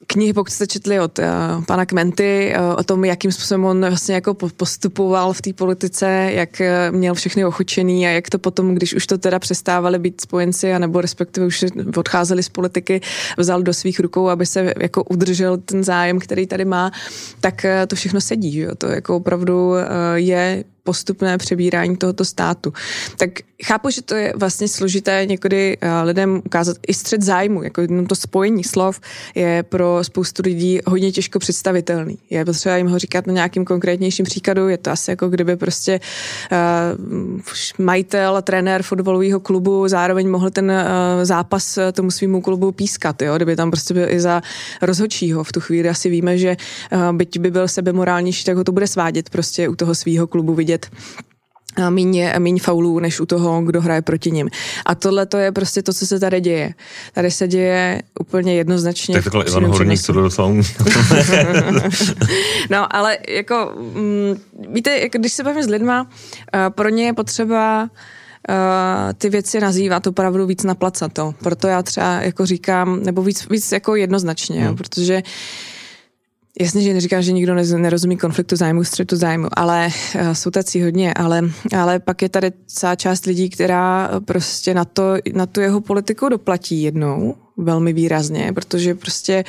knihy, 0.08 0.34
pokud 0.34 0.52
jste 0.52 0.67
četli 0.67 1.00
od 1.00 1.20
uh, 1.20 1.26
pana 1.65 1.86
Kmenty, 1.86 2.54
uh, 2.60 2.76
o 2.80 2.84
tom, 2.84 3.06
jakým 3.06 3.32
způsobem 3.32 3.65
on 3.65 3.80
vlastně 3.80 4.15
jako 4.15 4.34
postupoval 4.34 5.34
v 5.34 5.41
té 5.41 5.54
politice, 5.54 6.30
jak 6.34 6.50
uh, 6.60 6.98
měl 6.98 7.13
všechny 7.13 7.46
ochočený 7.46 8.08
a 8.08 8.10
jak 8.10 8.30
to 8.30 8.39
potom, 8.39 8.76
když 8.76 8.93
už 8.93 9.08
to 9.08 9.17
teda 9.17 9.39
přestávali 9.39 10.00
být 10.00 10.22
spojenci, 10.22 10.74
anebo 10.74 11.02
respektive 11.02 11.46
už 11.46 11.65
odcházeli 11.98 12.43
z 12.43 12.50
politiky, 12.50 13.02
vzal 13.38 13.62
do 13.62 13.74
svých 13.74 14.00
rukou, 14.00 14.30
aby 14.30 14.46
se 14.46 14.74
jako 14.82 15.04
udržel 15.04 15.58
ten 15.58 15.84
zájem, 15.84 16.20
který 16.20 16.48
tady 16.48 16.65
má, 16.65 16.91
tak 17.41 17.65
uh, 17.65 17.86
to 17.88 17.96
všechno 17.96 18.22
sedí, 18.22 18.52
že? 18.52 18.67
To 18.78 18.88
jako 18.88 19.15
opravdu 19.15 19.70
uh, 19.70 19.78
je 20.15 20.63
postupné 20.88 21.38
přebírání 21.38 21.97
tohoto 21.97 22.26
státu. 22.26 22.73
Tak 23.17 23.30
chápu, 23.65 23.89
že 23.89 24.02
to 24.02 24.15
je 24.15 24.34
vlastně 24.36 24.67
složité 24.67 25.26
někdy 25.26 25.78
eh, 25.82 26.02
lidem 26.02 26.41
ukázat 26.45 26.78
i 26.88 26.93
střed 26.93 27.21
zájmu, 27.21 27.63
jako 27.63 27.82
jenom 27.82 28.06
to 28.06 28.15
spojení 28.15 28.63
slov 28.63 29.00
je 29.36 29.63
pro 29.63 30.00
spoustu 30.02 30.41
lidí 30.45 30.80
hodně 30.88 31.12
těžko 31.12 31.39
představitelný. 31.39 32.17
Je 32.30 32.45
potřeba 32.45 32.78
jim 32.78 32.88
ho 32.88 33.00
říkat 33.00 33.28
na 33.28 33.34
nějakým 33.34 33.65
konkrétnějším 33.65 34.26
příkladu, 34.26 34.69
je 34.69 34.78
to 34.78 34.91
asi 34.91 35.12
jako 35.12 35.30
kdyby 35.30 35.56
prostě 35.56 36.00
uh, 36.00 37.86
majitel, 37.86 38.41
trenér 38.41 38.84
fotbalového 38.84 39.39
klubu 39.39 39.88
zároveň 39.88 40.30
mohl 40.30 40.50
ten 40.50 40.71
uh, 40.71 41.23
zápas 41.23 41.80
tomu 41.93 42.12
svýmu 42.12 42.41
klubu 42.41 42.71
pískat, 42.71 43.21
jo? 43.21 43.36
kdyby 43.36 43.56
tam 43.56 43.71
prostě 43.71 43.93
byl 43.93 44.10
i 44.10 44.19
za 44.19 44.41
rozhodčího. 44.82 45.43
V 45.43 45.52
tu 45.52 45.60
chvíli 45.60 45.89
asi 45.89 46.10
víme, 46.10 46.38
že 46.38 46.58
uh, 46.91 47.17
byť 47.17 47.39
by 47.39 47.52
byl 47.52 47.67
sebemorálnější, 47.67 48.43
tak 48.43 48.58
ho 48.58 48.63
to 48.63 48.71
bude 48.71 48.88
svádět 48.88 49.30
prostě 49.30 49.69
u 49.69 49.76
toho 49.76 49.95
svého 49.95 50.28
klubu 50.28 50.54
vidět 50.54 50.77
vidět 50.78 50.92
míň, 51.90 52.30
míň 52.40 52.60
faulů, 52.60 53.00
než 53.00 53.20
u 53.20 53.26
toho, 53.26 53.62
kdo 53.62 53.82
hraje 53.82 54.02
proti 54.02 54.32
ním. 54.32 54.50
A 54.86 54.96
tohle 54.96 55.26
to 55.26 55.38
je 55.38 55.52
prostě 55.52 55.84
to, 55.84 55.94
co 55.94 56.08
se 56.08 56.20
tady 56.20 56.42
děje. 56.42 56.74
Tady 57.13 57.32
se 57.32 57.48
děje 57.48 58.02
úplně 58.20 58.56
jednoznačně. 58.56 59.16
Tak 59.16 59.24
takhle 59.24 59.46
Ivan 59.46 59.66
Horník 59.66 60.06
to 60.06 60.13
docela 60.13 60.48
No, 62.70 62.96
ale 62.96 63.18
jako, 63.30 63.74
mm, 63.76 64.36
víte, 64.70 65.00
jako 65.00 65.18
když 65.18 65.34
se 65.34 65.44
bavím 65.44 65.63
s 65.63 65.68
lidma, 65.68 66.02
uh, 66.02 66.10
pro 66.70 66.90
ně 66.90 67.06
je 67.06 67.13
potřeba 67.13 67.84
uh, 67.84 67.90
ty 69.18 69.30
věci 69.30 69.60
nazývat 69.60 70.08
opravdu 70.08 70.46
víc 70.46 70.63
naplacato. 70.63 71.34
Proto 71.44 71.68
já 71.68 71.84
třeba 71.84 72.22
jako 72.22 72.46
říkám, 72.46 73.04
nebo 73.04 73.22
víc, 73.22 73.50
víc 73.50 73.72
jako 73.72 73.96
jednoznačně, 73.96 74.60
hmm. 74.60 74.68
jo, 74.68 74.76
protože 74.76 75.16
uh, 75.16 75.30
Jasně, 76.60 76.82
že 76.82 76.93
neříkám, 76.93 77.22
že 77.22 77.32
nikdo 77.32 77.56
nerozumí 77.78 78.17
konfliktu 78.17 78.56
zájmu, 78.56 78.84
střetu 78.84 79.15
zájmu, 79.15 79.48
ale 79.54 79.89
uh, 80.15 80.32
jsou 80.32 80.52
tací 80.52 80.84
hodně, 80.84 81.13
ale, 81.13 81.41
ale 81.78 82.00
pak 82.00 82.22
je 82.22 82.30
tady 82.30 82.52
celá 82.67 82.96
část 82.96 83.26
lidí, 83.26 83.50
která 83.50 84.10
prostě 84.26 84.74
na, 84.74 84.86
to, 84.86 85.13
na 85.34 85.46
tu 85.46 85.62
jeho 85.62 85.82
politiku 85.82 86.30
doplatí 86.30 86.82
jednou, 86.82 87.36
velmi 87.58 87.93
výrazně, 87.93 88.54
protože 88.54 88.96
prostě 88.96 89.43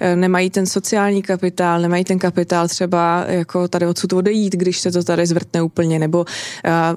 uh, 0.00 0.16
nemají 0.16 0.50
ten 0.50 0.66
sociální 0.66 1.22
kapitál, 1.22 1.80
nemají 1.80 2.04
ten 2.04 2.18
kapitál 2.18 2.68
třeba 2.68 3.24
jako 3.28 3.68
tady 3.68 3.86
odsud 3.86 4.12
odejít, 4.12 4.52
když 4.56 4.80
se 4.80 4.92
to 4.92 5.02
tady 5.02 5.26
zvrtne 5.26 5.62
úplně, 5.62 5.98
nebo 5.98 6.24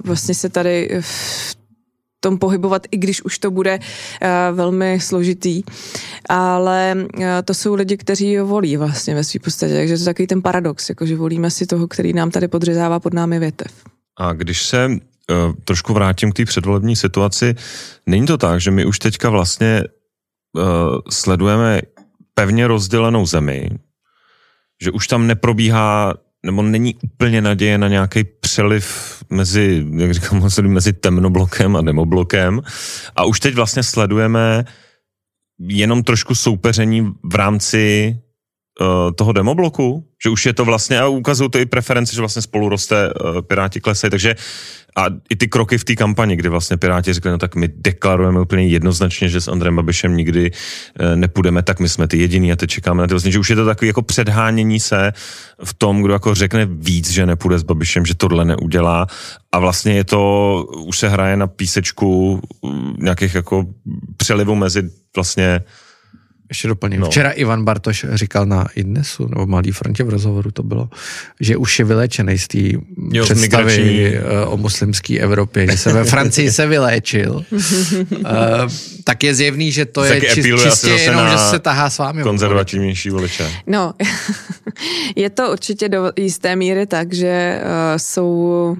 vlastně 0.04 0.34
se 0.34 0.48
tady 0.48 0.98
v 1.00 1.56
tom 2.20 2.38
pohybovat, 2.38 2.86
i 2.90 2.96
když 2.96 3.22
už 3.22 3.38
to 3.38 3.50
bude 3.50 3.78
uh, 3.78 4.56
velmi 4.56 5.00
složitý. 5.00 5.62
Ale 6.28 6.94
uh, 6.96 7.24
to 7.44 7.54
jsou 7.54 7.74
lidi, 7.74 7.96
kteří 7.96 8.36
ho 8.36 8.46
volí 8.46 8.76
vlastně 8.76 9.14
ve 9.14 9.24
své 9.24 9.40
podstatě, 9.40 9.74
takže 9.74 9.94
to 9.94 10.00
je 10.00 10.04
takový 10.04 10.26
ten 10.26 10.42
paradox, 10.42 10.88
jako 10.88 11.06
že 11.06 11.16
volíme 11.16 11.50
si 11.50 11.66
toho, 11.66 11.88
který 11.88 12.12
nám 12.12 12.30
tady 12.30 12.48
podřezává 12.48 13.00
pod 13.00 13.14
námi 13.14 13.38
větev. 13.38 13.72
A 14.18 14.32
když 14.32 14.62
se 14.62 14.86
uh, 14.86 14.96
trošku 15.64 15.92
vrátím 15.92 16.32
k 16.32 16.36
té 16.36 16.44
předvolební 16.44 16.96
situaci, 16.96 17.54
není 18.06 18.26
to 18.26 18.38
tak, 18.38 18.60
že 18.60 18.70
my 18.70 18.84
už 18.84 18.98
teďka 18.98 19.30
vlastně 19.30 19.84
uh, 20.56 20.62
sledujeme 21.10 21.80
pevně 22.34 22.66
rozdělenou 22.66 23.26
zemi, 23.26 23.70
že 24.82 24.90
už 24.90 25.06
tam 25.06 25.26
neprobíhá 25.26 26.14
nebo 26.46 26.62
není 26.62 26.94
úplně 27.02 27.40
naděje 27.40 27.78
na 27.78 27.88
nějaký 27.88 28.24
přeliv 28.24 29.16
mezi, 29.30 29.86
jak 29.96 30.14
říkám, 30.14 30.48
mezi 30.62 30.92
temnoblokem 30.92 31.76
a 31.76 31.80
demoblokem. 31.80 32.62
A 33.16 33.24
už 33.24 33.40
teď 33.40 33.54
vlastně 33.54 33.82
sledujeme 33.82 34.64
jenom 35.58 36.02
trošku 36.02 36.34
soupeření 36.34 37.12
v 37.24 37.34
rámci 37.34 38.16
uh, 38.80 38.86
toho 39.14 39.32
demobloku, 39.32 40.04
že 40.24 40.30
už 40.30 40.46
je 40.46 40.52
to 40.52 40.64
vlastně, 40.64 41.00
a 41.00 41.06
ukazují 41.06 41.50
to 41.50 41.58
i 41.58 41.66
preferenci, 41.66 42.14
že 42.14 42.22
vlastně 42.22 42.42
spolu 42.42 42.68
roste 42.68 43.12
uh, 43.12 43.40
Piráti 43.40 43.80
klesají, 43.80 44.10
takže 44.10 44.34
a 44.98 45.06
i 45.30 45.36
ty 45.36 45.48
kroky 45.48 45.78
v 45.78 45.84
té 45.84 45.94
kampani, 45.94 46.36
kdy 46.36 46.48
vlastně 46.48 46.76
Piráti 46.76 47.12
řekli, 47.12 47.30
no 47.30 47.38
tak 47.38 47.54
my 47.54 47.68
deklarujeme 47.76 48.40
úplně 48.40 48.66
jednoznačně, 48.66 49.28
že 49.28 49.40
s 49.40 49.48
Andrem 49.48 49.76
Babišem 49.76 50.16
nikdy 50.16 50.50
uh, 50.50 51.16
nepůjdeme, 51.16 51.62
tak 51.62 51.80
my 51.80 51.88
jsme 51.88 52.08
ty 52.08 52.18
jediný 52.18 52.52
a 52.52 52.56
teď 52.56 52.70
čekáme 52.70 53.00
na 53.00 53.06
ty 53.06 53.14
vlastně, 53.14 53.32
že 53.32 53.38
už 53.38 53.50
je 53.50 53.56
to 53.56 53.64
takový 53.64 53.86
jako 53.86 54.02
předhánění 54.02 54.80
se 54.80 55.12
v 55.64 55.74
tom, 55.74 56.02
kdo 56.02 56.12
jako 56.12 56.34
řekne 56.34 56.66
víc, 56.66 57.10
že 57.10 57.26
nepůjde 57.26 57.58
s 57.58 57.62
Babišem, 57.62 58.06
že 58.06 58.14
tohle 58.14 58.44
neudělá. 58.44 59.06
A 59.52 59.58
vlastně 59.58 59.94
je 59.94 60.04
to, 60.04 60.64
už 60.86 60.98
se 60.98 61.08
hraje 61.08 61.36
na 61.36 61.46
písečku 61.46 62.40
nějakých 62.98 63.34
jako 63.34 63.66
přelivů 64.16 64.54
mezi 64.54 64.90
vlastně 65.16 65.60
ještě 66.48 66.68
doplním. 66.68 67.00
No. 67.00 67.06
Včera 67.06 67.30
Ivan 67.30 67.64
Bartoš 67.64 68.06
říkal 68.12 68.46
na 68.46 68.66
Idnesu, 68.74 69.28
nebo 69.28 69.46
Mladý 69.46 69.72
frontě 69.72 70.04
v 70.04 70.08
rozhovoru 70.08 70.50
to 70.50 70.62
bylo, 70.62 70.88
že 71.40 71.56
už 71.56 71.78
je 71.78 71.84
vylečený 71.84 72.38
z 72.38 72.48
té 72.48 72.58
představy 73.22 73.40
migrační... 73.40 74.04
Eh, 74.04 74.46
o 74.46 74.56
muslimské 74.56 75.18
Evropě, 75.18 75.66
že 75.70 75.78
se 75.78 75.92
ve 75.92 76.04
Francii 76.14 76.52
se 76.52 76.66
vyléčil. 76.66 77.44
uh, 77.52 78.22
tak 79.04 79.24
je 79.24 79.34
zjevný, 79.34 79.72
že 79.72 79.84
to 79.84 80.04
je 80.04 80.20
čist, 80.20 80.62
čistě 80.62 80.90
jenom, 80.90 81.28
že 81.28 81.38
se 81.38 81.58
tahá 81.58 81.90
s 81.90 81.98
vámi. 81.98 82.22
Konzervativnější 82.22 83.10
voliče. 83.10 83.50
No, 83.66 83.94
je 85.16 85.30
to 85.30 85.52
určitě 85.52 85.88
do 85.88 86.12
jisté 86.16 86.56
míry 86.56 86.86
tak, 86.86 87.14
že 87.14 87.60
uh, 87.62 87.68
jsou 87.96 88.76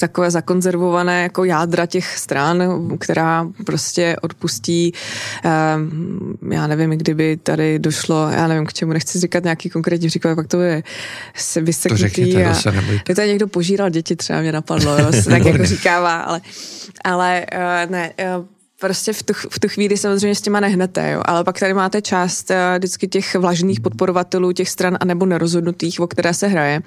takové 0.00 0.30
zakonzervované 0.30 1.22
jako 1.22 1.44
jádra 1.44 1.86
těch 1.86 2.18
stran, 2.18 2.62
která 2.98 3.48
prostě 3.66 4.16
odpustí, 4.22 4.92
um, 5.76 6.52
já 6.52 6.66
nevím, 6.66 6.90
kdyby 6.90 7.36
tady 7.36 7.78
došlo, 7.78 8.28
já 8.30 8.46
nevím, 8.46 8.66
k 8.66 8.72
čemu 8.72 8.92
nechci 8.92 9.18
říkat 9.20 9.44
nějaký 9.44 9.70
konkrétní 9.70 10.08
příklad, 10.08 10.34
pak 10.34 10.46
to 10.46 10.60
je 10.60 10.82
se 11.34 11.60
vyseknutý. 11.60 12.02
To 12.02 12.08
řekněte, 12.08 12.44
a, 12.44 12.54
to 13.04 13.14
tady 13.14 13.28
někdo 13.28 13.48
požíral 13.48 13.90
děti, 13.90 14.16
třeba 14.16 14.40
mě 14.40 14.52
napadlo, 14.52 14.98
jo, 14.98 15.12
se 15.12 15.24
tak 15.30 15.44
jako 15.44 15.64
říkává, 15.64 16.20
ale, 16.20 16.40
ale 17.04 17.46
uh, 17.54 17.90
ne, 17.90 18.12
uh, 18.38 18.46
prostě 18.86 19.12
v 19.12 19.22
tu, 19.22 19.32
v 19.50 19.58
tu 19.58 19.68
chvíli 19.68 19.96
samozřejmě 19.96 20.34
s 20.34 20.40
těma 20.40 20.60
nehnete, 20.60 21.10
jo. 21.10 21.22
ale 21.24 21.44
pak 21.44 21.58
tady 21.58 21.74
máte 21.74 22.02
část 22.02 22.50
uh, 22.50 22.56
vždycky 22.78 23.08
těch 23.08 23.34
vlažných 23.34 23.80
podporovatelů 23.80 24.52
těch 24.52 24.68
stran 24.68 24.98
anebo 25.00 25.26
nerozhodnutých, 25.26 26.00
o 26.00 26.06
které 26.06 26.34
se 26.34 26.46
hraje. 26.46 26.80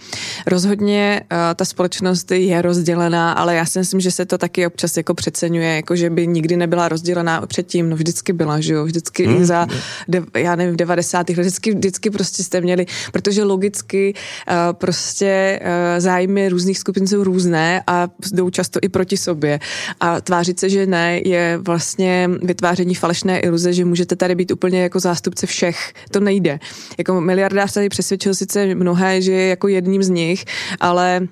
Rozhodně 0.48 1.22
uh, 1.32 1.38
ta 1.56 1.66
společnost 1.66 2.32
je 2.32 2.62
rozdělená, 2.62 3.32
ale 3.32 3.56
já 3.56 3.66
si 3.66 3.80
myslím, 3.80 4.00
že 4.00 4.12
se 4.12 4.26
to 4.26 4.38
taky 4.38 4.68
občas 4.68 4.98
jako 4.98 5.14
přeceňuje, 5.14 5.76
jako 5.76 5.96
že 5.96 6.10
by 6.10 6.28
nikdy 6.28 6.58
nebyla 6.58 6.90
rozdělená 6.90 7.48
předtím, 7.48 7.90
no 7.90 7.96
vždycky 7.96 8.34
byla, 8.34 8.60
že 8.60 8.74
jo, 8.74 8.86
vždycky 8.86 9.28
hmm. 9.28 9.46
za, 9.46 9.68
de, 10.08 10.24
já 10.38 10.56
nevím, 10.56 10.74
v 10.74 10.78
90. 10.78 11.18
letech, 11.18 11.38
vždycky, 11.38 11.72
vždycky 11.72 12.10
prostě 12.10 12.44
jste 12.44 12.62
měli, 12.62 12.86
protože 13.12 13.44
logicky 13.44 14.14
uh, 14.14 14.56
prostě 14.74 15.60
uh, 15.62 15.68
zájmy 16.00 16.50
různých 16.50 16.80
skupin 16.80 17.08
jsou 17.08 17.24
různé 17.24 17.84
a 17.88 18.08
jdou 18.32 18.50
často 18.50 18.80
i 18.82 18.90
proti 18.90 19.18
sobě 19.18 19.60
a 20.00 20.22
tvářit 20.22 20.60
se, 20.60 20.70
že 20.70 20.86
ne, 20.86 21.22
je 21.26 21.58
vlastně 21.58 21.89
vlastně 21.90 22.30
vytváření 22.44 22.96
falešné 22.96 23.40
iluze, 23.40 23.74
že 23.74 23.86
můžete 23.86 24.16
tady 24.16 24.36
být 24.36 24.52
úplně 24.52 24.82
jako 24.82 25.00
zástupce 25.00 25.48
všech. 25.48 25.94
To 26.12 26.20
nejde. 26.20 26.60
Jako 26.98 27.22
miliardář 27.22 27.74
tady 27.74 27.90
přesvědčil 27.90 28.36
sice 28.36 28.76
mnohé, 28.76 29.22
že 29.22 29.32
je 29.32 29.48
jako 29.50 29.68
jedním 29.68 30.04
z 30.04 30.10
nich, 30.10 30.46
ale 30.80 31.28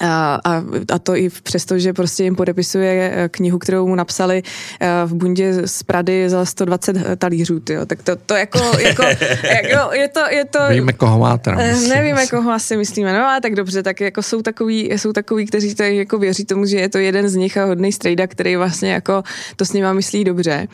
a, 0.00 0.40
a, 0.44 0.62
a 0.92 0.98
to 0.98 1.16
i 1.16 1.30
přesto, 1.42 1.78
že 1.78 1.92
prostě 1.92 2.24
jim 2.24 2.36
podepisuje 2.36 3.12
eh, 3.14 3.28
knihu, 3.28 3.58
kterou 3.58 3.86
mu 3.86 3.94
napsali 3.94 4.42
eh, 4.80 4.88
v 5.04 5.14
bundě 5.14 5.66
z 5.68 5.82
Prady 5.82 6.30
za 6.30 6.44
120 6.44 6.96
talířů, 7.18 7.60
tyjo. 7.60 7.86
tak 7.86 8.02
to, 8.02 8.16
to 8.16 8.34
jako, 8.34 8.58
jako, 8.58 9.02
jako, 9.62 9.92
je 9.94 10.08
to, 10.08 10.20
je 10.30 10.44
to... 10.44 10.58
Víme, 10.68 10.92
koho 10.92 11.18
máte. 11.18 11.54
Eh, 11.58 11.76
nevíme, 11.88 12.26
koho 12.26 12.52
asi 12.52 12.76
myslíme, 12.76 13.12
no 13.12 13.26
a 13.26 13.40
tak 13.40 13.54
dobře, 13.54 13.82
tak 13.82 14.00
jako 14.00 14.22
jsou 14.22 14.42
takový, 14.42 14.90
jsou 14.92 15.12
takový, 15.12 15.46
kteří 15.46 15.74
tady 15.74 15.96
jako 15.96 16.18
věří 16.18 16.44
tomu, 16.44 16.66
že 16.66 16.76
je 16.76 16.88
to 16.88 16.98
jeden 16.98 17.28
z 17.28 17.34
nich 17.34 17.56
a 17.56 17.64
hodný 17.64 17.92
strejda, 17.92 18.26
který 18.26 18.56
vlastně 18.56 18.92
jako 18.92 19.22
to 19.56 19.64
s 19.64 19.72
nima 19.72 19.92
myslí 19.92 20.24
dobře, 20.24 20.68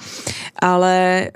ale 0.62 1.28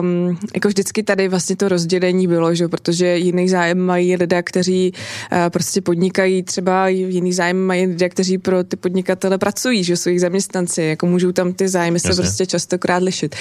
um, 0.00 0.38
jako 0.54 0.68
vždycky 0.68 1.02
tady 1.02 1.28
vlastně 1.28 1.56
to 1.56 1.68
rozdělení 1.68 2.26
bylo, 2.26 2.54
že 2.54 2.68
protože 2.68 3.16
jiný 3.16 3.48
zájem 3.48 3.78
mají 3.78 4.16
lidé, 4.16 4.42
kteří 4.42 4.92
uh, 4.92 5.38
prostě 5.48 5.80
podnikají 5.80 6.42
třeba 6.42 6.88
jiný 6.88 7.25
zájem 7.32 7.66
mají 7.66 7.86
lidé, 7.86 8.08
kteří 8.08 8.38
pro 8.38 8.64
ty 8.64 8.76
podnikatele 8.76 9.38
pracují, 9.38 9.84
že 9.84 9.96
jsou 9.96 10.10
jich 10.10 10.20
zaměstnanci, 10.20 10.82
jako 10.82 11.06
můžou 11.06 11.32
tam 11.32 11.52
ty 11.52 11.68
zájmy 11.68 12.00
se 12.00 12.08
Jasně. 12.08 12.22
prostě 12.22 12.46
častokrát 12.46 13.02
lišit. 13.02 13.36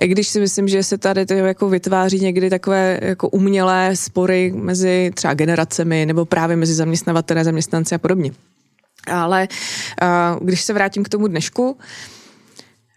I 0.00 0.08
když 0.08 0.28
si 0.28 0.40
myslím, 0.40 0.68
že 0.68 0.82
se 0.82 0.98
tady 0.98 1.26
to 1.26 1.34
jako 1.34 1.68
vytváří 1.68 2.20
někdy 2.20 2.50
takové 2.50 2.98
jako 3.02 3.28
umělé 3.28 3.96
spory 3.96 4.52
mezi 4.56 5.10
třeba 5.14 5.34
generacemi 5.34 6.06
nebo 6.06 6.24
právě 6.24 6.56
mezi 6.56 6.74
zaměstnavatele, 6.74 7.44
zaměstnanci 7.44 7.94
a 7.94 7.98
podobně. 7.98 8.30
Ale 9.06 9.48
uh, 10.02 10.46
když 10.46 10.62
se 10.62 10.72
vrátím 10.72 11.04
k 11.04 11.08
tomu 11.08 11.28
dnešku, 11.28 11.76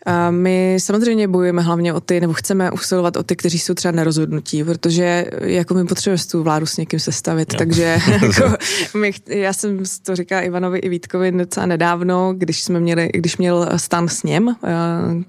a 0.06 0.32
my 0.32 0.78
samozřejmě 0.80 1.28
bojujeme 1.28 1.62
hlavně 1.62 1.94
o 1.94 2.00
ty, 2.00 2.20
nebo 2.20 2.34
chceme 2.34 2.72
usilovat 2.72 3.18
o 3.18 3.24
ty, 3.24 3.36
kteří 3.36 3.60
jsou 3.60 3.74
třeba 3.74 3.92
nerozhodnutí, 3.92 4.64
protože 4.64 5.26
jako 5.42 5.74
my 5.74 5.86
potřebujeme 5.86 6.24
tu 6.32 6.44
vládu 6.44 6.66
s 6.66 6.78
někým 6.78 7.00
sestavit, 7.00 7.54
jo. 7.54 7.58
takže 7.58 7.98
jako, 8.22 8.56
my, 8.98 9.12
já 9.28 9.54
jsem 9.54 9.80
to 10.04 10.16
říkala 10.16 10.42
Ivanovi 10.42 10.80
i 10.80 10.90
Vítkovi 10.90 11.32
docela 11.32 11.66
nedávno, 11.66 12.34
když 12.38 12.64
jsme 12.64 12.80
měli, 12.80 13.10
když 13.14 13.38
měl 13.38 13.70
stan 13.76 14.08
sněm, 14.08 14.56
eh, 14.64 14.74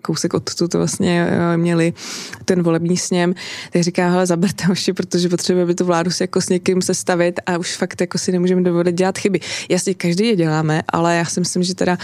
kousek 0.02 0.34
od 0.34 0.54
to 0.54 0.78
vlastně 0.78 1.26
eh, 1.30 1.56
měli 1.56 1.92
ten 2.44 2.62
volební 2.62 2.96
sněm, 2.96 3.34
tak 3.70 3.82
říká, 3.82 4.08
hele, 4.08 4.26
zaberte 4.26 4.64
hoši, 4.64 4.92
protože 4.92 5.28
potřebujeme 5.28 5.74
tu 5.74 5.84
vládu 5.84 6.10
si 6.10 6.22
jako 6.22 6.40
s 6.40 6.48
někým 6.48 6.82
sestavit 6.82 7.40
a 7.46 7.58
už 7.58 7.76
fakt 7.76 8.00
jako 8.00 8.18
si 8.18 8.32
nemůžeme 8.32 8.62
dovolit 8.62 8.94
dělat 8.94 9.18
chyby. 9.18 9.40
Jasně, 9.68 9.94
každý 9.94 10.26
je 10.26 10.36
děláme, 10.36 10.82
ale 10.88 11.16
já 11.16 11.24
si 11.24 11.40
myslím, 11.40 11.62
že 11.62 11.74
teda 11.74 11.98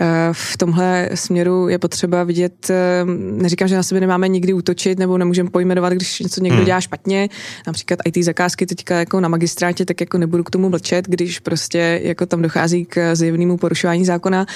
eh, 0.00 0.28
v 0.32 0.56
tomhle 0.56 1.10
směru 1.14 1.68
je 1.68 1.78
potřeba 1.78 2.13
třeba 2.14 2.24
vidět, 2.24 2.70
eh, 2.70 3.04
neříkám, 3.42 3.68
že 3.68 3.76
na 3.76 3.82
sebe 3.82 4.00
nemáme 4.00 4.28
nikdy 4.28 4.52
útočit 4.52 4.98
nebo 4.98 5.18
nemůžeme 5.18 5.50
pojmenovat, 5.50 5.92
když 5.92 6.20
něco 6.20 6.42
někdo 6.42 6.56
hmm. 6.56 6.66
dělá 6.66 6.80
špatně, 6.80 7.28
například 7.66 7.98
IT 8.04 8.24
zakázky 8.24 8.66
teďka 8.66 8.98
jako 8.98 9.20
na 9.20 9.28
magistrátě, 9.28 9.84
tak 9.84 10.00
jako 10.00 10.18
nebudu 10.18 10.44
k 10.44 10.50
tomu 10.50 10.68
mlčet, 10.68 11.08
když 11.08 11.40
prostě 11.40 12.00
jako 12.02 12.26
tam 12.26 12.42
dochází 12.42 12.84
k 12.84 13.14
zjevnému 13.14 13.56
porušování 13.56 14.04
zákona, 14.04 14.46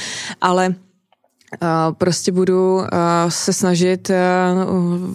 ale 0.41 0.75
prostě 1.99 2.33
budu 2.33 2.81
se 3.29 3.53
snažit 3.53 4.11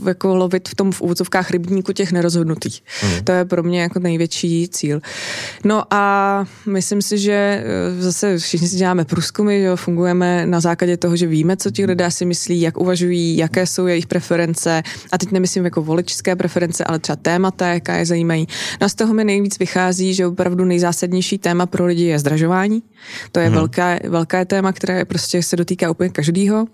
jako 0.08 0.36
lovit 0.36 0.70
v 0.70 0.76
tom 0.76 0.92
v 0.92 1.02
úvodzovkách 1.02 1.52
rybníku 1.52 1.94
těch 1.94 2.12
nerozhodnutých. 2.12 2.84
Mm. 3.04 3.24
To 3.24 3.32
je 3.32 3.46
pro 3.46 3.64
mě 3.64 3.82
jako 3.82 4.00
největší 4.00 4.68
cíl. 4.68 5.02
No 5.64 5.84
a 5.94 6.46
myslím 6.66 7.02
si, 7.02 7.18
že 7.18 7.34
e, 7.34 8.02
zase 8.02 8.38
všichni 8.38 8.68
si 8.68 8.76
děláme 8.76 9.06
průzkumy, 9.06 9.62
že 9.62 9.76
fungujeme 9.76 10.46
na 10.46 10.60
základě 10.60 10.98
toho, 10.98 11.16
že 11.16 11.28
víme, 11.28 11.58
co 11.58 11.72
ti 11.72 11.86
lidé 11.86 12.12
si 12.12 12.26
myslí, 12.26 12.62
jak 12.62 12.78
uvažují, 12.78 13.38
jaké 13.38 13.68
jsou 13.68 13.88
jejich 13.88 14.08
preference. 14.08 14.84
A 15.12 15.18
teď 15.18 15.32
nemyslím 15.32 15.66
jako 15.66 15.82
voličské 15.82 16.36
preference, 16.36 16.84
ale 16.84 17.00
třeba 17.00 17.16
témata, 17.16 17.68
jaká 17.68 17.96
je 17.96 18.06
zajímají. 18.06 18.48
No 18.82 18.86
a 18.86 18.90
z 18.90 18.96
toho 18.96 19.14
mi 19.14 19.24
nejvíc 19.24 19.60
vychází, 19.60 20.14
že 20.14 20.28
opravdu 20.28 20.66
nejzásadnější 20.66 21.38
téma 21.38 21.66
pro 21.66 21.86
lidi 21.86 22.04
je 22.04 22.20
zdražování. 22.20 22.84
To 23.32 23.40
je 23.40 23.50
mm. 23.50 23.56
velké, 23.56 24.00
velké 24.10 24.46
téma, 24.46 24.72
které 24.74 25.06
prostě 25.06 25.44
se 25.44 25.56
dotýká 25.56 25.92
úplně 25.92 26.10
každýho, 26.24 26.66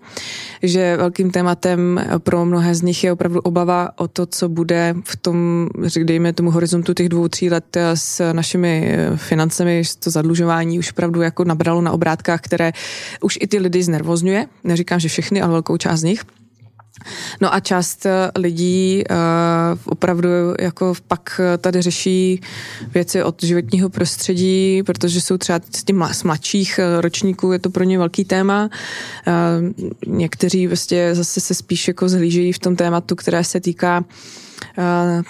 že 0.62 0.96
velkým 0.96 1.30
tématem 1.30 2.00
pro 2.18 2.46
mnohé 2.46 2.74
z 2.74 2.82
nich 2.82 3.04
je 3.04 3.12
opravdu 3.12 3.40
obava 3.40 3.90
o 3.98 4.08
to, 4.08 4.26
co 4.26 4.48
bude 4.48 4.94
v 5.04 5.16
tom, 5.16 5.68
dejme 6.02 6.32
tomu 6.32 6.50
horizontu 6.50 6.94
těch 6.94 7.08
dvou, 7.08 7.28
tří 7.28 7.50
let 7.50 7.76
s 7.94 8.32
našimi 8.32 8.94
financemi, 9.16 9.82
to 9.98 10.10
zadlužování 10.10 10.78
už 10.78 10.92
opravdu 10.92 11.22
jako 11.22 11.44
nabralo 11.44 11.82
na 11.82 11.90
obrátkách, 11.90 12.40
které 12.40 12.72
už 13.20 13.38
i 13.42 13.46
ty 13.46 13.58
lidi 13.58 13.82
znervozňuje. 13.82 14.46
Neříkám, 14.64 15.00
že 15.00 15.08
všechny, 15.08 15.42
ale 15.42 15.52
velkou 15.52 15.76
část 15.76 16.00
z 16.00 16.14
nich. 16.14 16.39
No 17.40 17.54
a 17.54 17.60
část 17.60 18.06
eh, 18.06 18.30
lidí 18.36 19.04
uh, 19.10 19.16
opravdu 19.84 20.28
jako 20.60 20.94
pak 21.08 21.40
tady 21.58 21.82
řeší 21.82 22.40
věci 22.94 23.22
od 23.22 23.42
životního 23.42 23.88
prostředí, 23.88 24.82
protože 24.82 25.20
jsou 25.20 25.38
třeba 25.38 25.60
z 25.76 25.84
těch 25.84 25.96
z 26.12 26.22
mladších 26.22 26.78
eh, 26.78 27.00
ročníků, 27.00 27.52
je 27.52 27.58
to 27.58 27.70
pro 27.70 27.84
ně 27.84 27.98
velký 27.98 28.24
téma. 28.24 28.70
Uh, 29.26 29.86
někteří 30.06 30.66
vlastně 30.66 31.14
zase 31.14 31.40
se 31.40 31.54
spíš 31.54 31.88
jako 31.88 32.08
zhlížejí 32.08 32.52
v 32.52 32.58
tom 32.58 32.76
tématu, 32.76 33.16
které 33.16 33.44
se 33.44 33.60
týká 33.60 34.04
uh, 34.78 35.22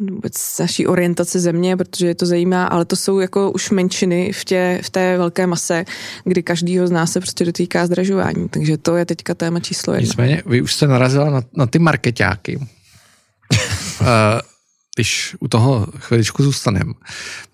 vůbec 0.00 0.58
naší 0.58 0.86
orientace 0.86 1.40
země, 1.40 1.76
protože 1.76 2.06
je 2.06 2.14
to 2.14 2.26
zajímá, 2.26 2.64
ale 2.66 2.84
to 2.84 2.96
jsou 2.96 3.18
jako 3.18 3.50
už 3.50 3.70
menšiny 3.70 4.32
v, 4.32 4.44
tě, 4.44 4.80
v 4.82 4.90
té 4.90 5.18
velké 5.18 5.46
mase, 5.46 5.84
kdy 6.24 6.42
každýho 6.42 6.86
z 6.86 6.90
nás 6.90 7.12
se 7.12 7.20
prostě 7.20 7.44
dotýká 7.44 7.86
zdražování. 7.86 8.48
Takže 8.48 8.76
to 8.76 8.96
je 8.96 9.04
teďka 9.04 9.34
téma 9.34 9.60
číslo 9.60 9.94
jedna. 9.94 10.06
Nicméně, 10.06 10.42
vy 10.46 10.62
už 10.62 10.74
jste 10.74 10.86
narazila 10.86 11.30
na, 11.30 11.42
na 11.56 11.66
ty 11.66 11.78
marketáky. 11.78 12.60
Eh, 14.00 14.40
když 14.94 15.36
u 15.40 15.48
toho 15.48 15.86
chviličku 15.98 16.42
zůstaneme. 16.42 16.92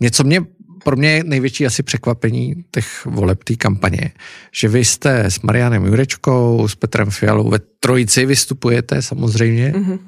Něco 0.01 0.25
mě 0.25 0.45
pro 0.85 0.97
mě 0.97 1.11
je 1.11 1.25
největší 1.25 1.67
asi 1.67 1.83
překvapení 1.83 2.65
těch 2.71 3.07
voleb 3.07 3.45
té 3.45 3.57
kampaně, 3.57 4.13
že 4.53 4.69
vy 4.69 4.85
jste 4.85 5.25
s 5.25 5.41
Marianem 5.41 5.87
Jurečkou, 5.87 6.69
s 6.69 6.75
Petrem 6.75 7.11
Fialou 7.11 7.51
ve 7.51 7.59
trojici 7.81 8.27
vystupujete 8.27 9.03
samozřejmě. 9.03 9.73
Mm-hmm 9.77 9.99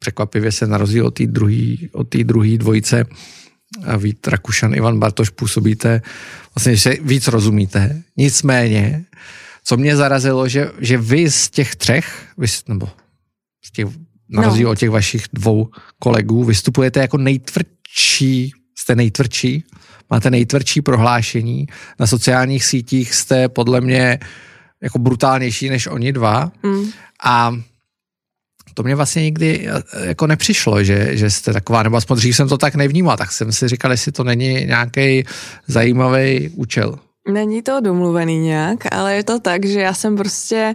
překvapivě 0.00 0.52
se 0.52 0.66
na 0.66 0.78
rozdíl 0.78 1.06
od 1.92 2.08
té 2.08 2.24
druhé 2.24 2.58
dvojice 2.58 3.04
Vít 3.98 4.28
Rakušan, 4.28 4.74
Ivan 4.74 4.98
Bartoš 4.98 5.30
působíte, 5.30 6.02
vlastně, 6.54 6.76
že 6.76 6.96
víc 7.02 7.28
rozumíte. 7.28 8.02
Nicméně, 8.16 9.04
co 9.64 9.76
mě 9.76 9.96
zarazilo, 9.96 10.48
že, 10.48 10.70
že 10.78 10.98
vy 10.98 11.30
z 11.30 11.50
těch 11.50 11.76
třech, 11.76 12.26
vy, 12.38 12.46
nebo 12.68 12.88
z 13.64 13.70
těch, 13.72 13.86
na 14.28 14.42
no. 14.42 14.42
rozdíl 14.42 14.66
no. 14.66 14.72
od 14.72 14.78
těch 14.78 14.90
vašich 14.90 15.24
dvou 15.32 15.70
kolegů, 15.98 16.44
vystupujete 16.44 17.00
jako 17.00 17.18
nejtvrdší, 17.18 18.52
jste 18.78 18.96
nejtvrdší, 18.96 19.64
máte 20.10 20.30
nejtvrdší 20.30 20.82
prohlášení. 20.82 21.66
Na 21.98 22.06
sociálních 22.06 22.64
sítích 22.64 23.14
jste 23.14 23.48
podle 23.48 23.80
mě 23.80 24.18
jako 24.82 24.98
brutálnější 24.98 25.68
než 25.68 25.86
oni 25.86 26.12
dva. 26.12 26.52
Mm. 26.62 26.90
A 27.24 27.56
to 28.74 28.82
mě 28.82 28.94
vlastně 28.94 29.22
nikdy 29.22 29.68
eh, 29.68 30.08
jako 30.08 30.26
nepřišlo, 30.26 30.84
že, 30.84 31.16
že 31.16 31.30
jste 31.30 31.52
taková, 31.52 31.82
nebo 31.82 31.96
aspoň 31.96 32.16
dřív 32.16 32.36
jsem 32.36 32.48
to 32.48 32.58
tak 32.58 32.74
nevnímal, 32.74 33.16
tak 33.16 33.32
jsem 33.32 33.52
si 33.52 33.68
říkal, 33.68 33.90
jestli 33.90 34.12
to 34.12 34.24
není 34.24 34.64
nějaký 34.64 35.24
zajímavý 35.66 36.48
účel. 36.48 36.98
Není 37.28 37.62
to 37.62 37.80
domluvený 37.80 38.38
nějak, 38.38 38.92
ale 38.92 39.14
je 39.14 39.24
to 39.24 39.40
tak, 39.40 39.64
že 39.64 39.80
já 39.80 39.94
jsem 39.94 40.16
prostě 40.16 40.74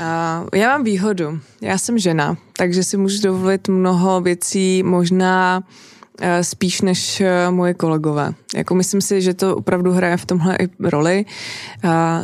Uh, 0.00 0.48
já 0.54 0.68
mám 0.68 0.84
výhodu. 0.84 1.40
Já 1.60 1.78
jsem 1.78 1.98
žena, 1.98 2.36
takže 2.56 2.84
si 2.84 2.96
můžu 2.96 3.22
dovolit 3.22 3.68
mnoho 3.68 4.20
věcí, 4.20 4.82
možná 4.82 5.62
uh, 5.64 6.26
spíš 6.42 6.80
než 6.80 7.20
uh, 7.20 7.54
moje 7.54 7.74
kolegové. 7.74 8.34
Jako 8.56 8.74
myslím 8.74 9.00
si, 9.00 9.22
že 9.22 9.34
to 9.34 9.56
opravdu 9.56 9.92
hraje 9.92 10.16
v 10.16 10.26
tomhle 10.26 10.56
i 10.56 10.68
roli, 10.80 11.24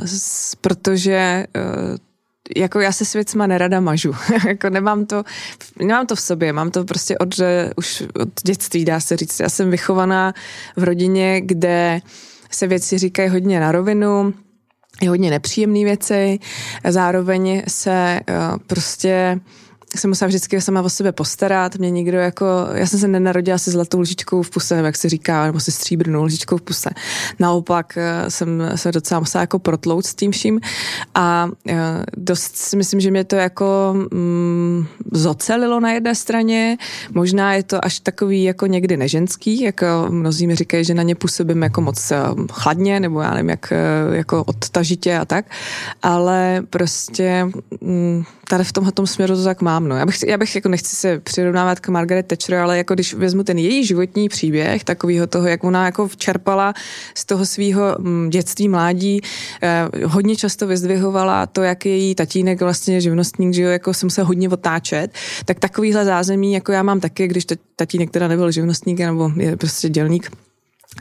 s, 0.04 0.54
protože 0.54 1.46
jako 2.56 2.80
já 2.80 2.92
se 2.92 3.04
s 3.04 3.12
věcma 3.12 3.46
nerada 3.46 3.80
mažu. 3.80 4.14
jako 4.48 4.70
nemám 4.70 5.06
to, 5.06 5.24
nemám 5.78 6.06
to 6.06 6.16
v 6.16 6.20
sobě, 6.20 6.52
mám 6.52 6.70
to 6.70 6.84
prostě 6.84 7.18
od, 7.18 7.40
už 7.76 8.02
od 8.20 8.28
dětství, 8.44 8.84
dá 8.84 9.00
se 9.00 9.16
říct. 9.16 9.40
Já 9.40 9.48
jsem 9.48 9.70
vychovaná 9.70 10.34
v 10.76 10.84
rodině, 10.84 11.40
kde 11.40 12.00
se 12.50 12.66
věci 12.66 12.98
říkají 12.98 13.28
hodně 13.28 13.60
na 13.60 13.72
rovinu, 13.72 14.34
je 15.02 15.08
hodně 15.08 15.30
nepříjemné 15.30 15.84
věci, 15.84 16.38
zároveň 16.88 17.62
se 17.68 18.20
uh, 18.28 18.58
prostě 18.66 19.40
jsem 19.96 20.10
musela 20.10 20.26
vždycky 20.26 20.60
sama 20.60 20.82
o 20.82 20.88
sebe 20.88 21.12
postarat, 21.12 21.76
mě 21.76 21.90
nikdo 21.90 22.18
jako, 22.18 22.46
já 22.74 22.86
jsem 22.86 22.98
se 22.98 23.08
nenarodila 23.08 23.58
se 23.58 23.70
zlatou 23.70 24.00
lžičkou 24.00 24.42
v 24.42 24.50
puse, 24.50 24.76
jak 24.76 24.96
se 24.96 25.08
říká, 25.08 25.46
nebo 25.46 25.60
se 25.60 25.70
stříbrnou 25.70 26.24
lžičkou 26.24 26.56
v 26.56 26.62
puse. 26.62 26.90
Naopak 27.38 27.96
eh, 27.96 28.30
jsem 28.30 28.70
se 28.74 28.92
docela 28.92 29.20
musela 29.20 29.40
jako 29.40 29.58
protlout 29.58 30.06
s 30.06 30.14
tím 30.14 30.32
vším 30.32 30.60
a 31.14 31.48
eh, 31.68 32.04
dost 32.16 32.56
si 32.56 32.76
myslím, 32.76 33.00
že 33.00 33.10
mě 33.10 33.24
to 33.24 33.36
jako 33.36 33.94
mm, 34.12 34.86
zocelilo 35.12 35.80
na 35.80 35.92
jedné 35.92 36.14
straně, 36.14 36.76
možná 37.14 37.54
je 37.54 37.62
to 37.62 37.84
až 37.84 38.00
takový 38.00 38.44
jako 38.44 38.66
někdy 38.66 38.96
neženský, 38.96 39.60
jako 39.60 39.86
mnozí 40.08 40.46
mi 40.46 40.54
říkají, 40.54 40.84
že 40.84 40.94
na 40.94 41.02
ně 41.02 41.14
působím 41.14 41.62
jako 41.62 41.80
moc 41.80 42.10
eh, 42.10 42.22
chladně, 42.52 43.00
nebo 43.00 43.20
já 43.20 43.30
nevím, 43.30 43.50
jak 43.50 43.72
jako 44.12 44.44
odtažitě 44.44 45.18
a 45.18 45.24
tak, 45.24 45.44
ale 46.02 46.62
prostě 46.70 47.46
mm, 47.80 48.24
tady 48.48 48.64
v 48.64 48.72
tomhle 48.72 48.92
směru 49.04 49.36
to 49.36 49.44
tak 49.44 49.62
mám. 49.62 49.81
No. 49.88 49.96
Já, 49.96 50.06
bych, 50.06 50.16
já 50.26 50.38
bych 50.38 50.54
jako 50.54 50.68
nechci 50.68 50.96
se 50.96 51.20
přirovnávat 51.20 51.80
k 51.80 51.88
Margaret 51.88 52.26
Thatcher, 52.26 52.58
ale 52.58 52.78
jako 52.78 52.94
když 52.94 53.14
vezmu 53.14 53.44
ten 53.44 53.58
její 53.58 53.84
životní 53.84 54.28
příběh, 54.28 54.84
takového 54.84 55.26
toho, 55.26 55.48
jak 55.48 55.64
ona 55.64 55.84
jako 55.84 56.08
čerpala 56.16 56.74
z 57.14 57.24
toho 57.24 57.46
svého 57.46 57.96
mm, 57.98 58.30
dětství, 58.30 58.68
mládí, 58.68 59.20
eh, 59.62 59.88
hodně 60.04 60.36
často 60.36 60.66
vyzdvihovala 60.66 61.46
to, 61.46 61.62
jak 61.62 61.86
její 61.86 62.14
tatínek 62.14 62.60
vlastně 62.60 63.00
živnostník, 63.00 63.54
že 63.54 63.62
jo, 63.62 63.70
jako 63.70 63.94
jsem 63.94 64.10
se 64.10 64.22
hodně 64.22 64.48
otáčet, 64.48 65.14
tak 65.44 65.58
takovýhle 65.58 66.04
zázemí, 66.04 66.52
jako 66.52 66.72
já 66.72 66.82
mám 66.82 67.00
taky, 67.00 67.28
když 67.28 67.46
tatínek 67.76 68.10
teda 68.10 68.28
nebyl 68.28 68.50
živnostník, 68.50 68.98
nebo 68.98 69.32
je 69.36 69.56
prostě 69.56 69.88
dělník, 69.88 70.30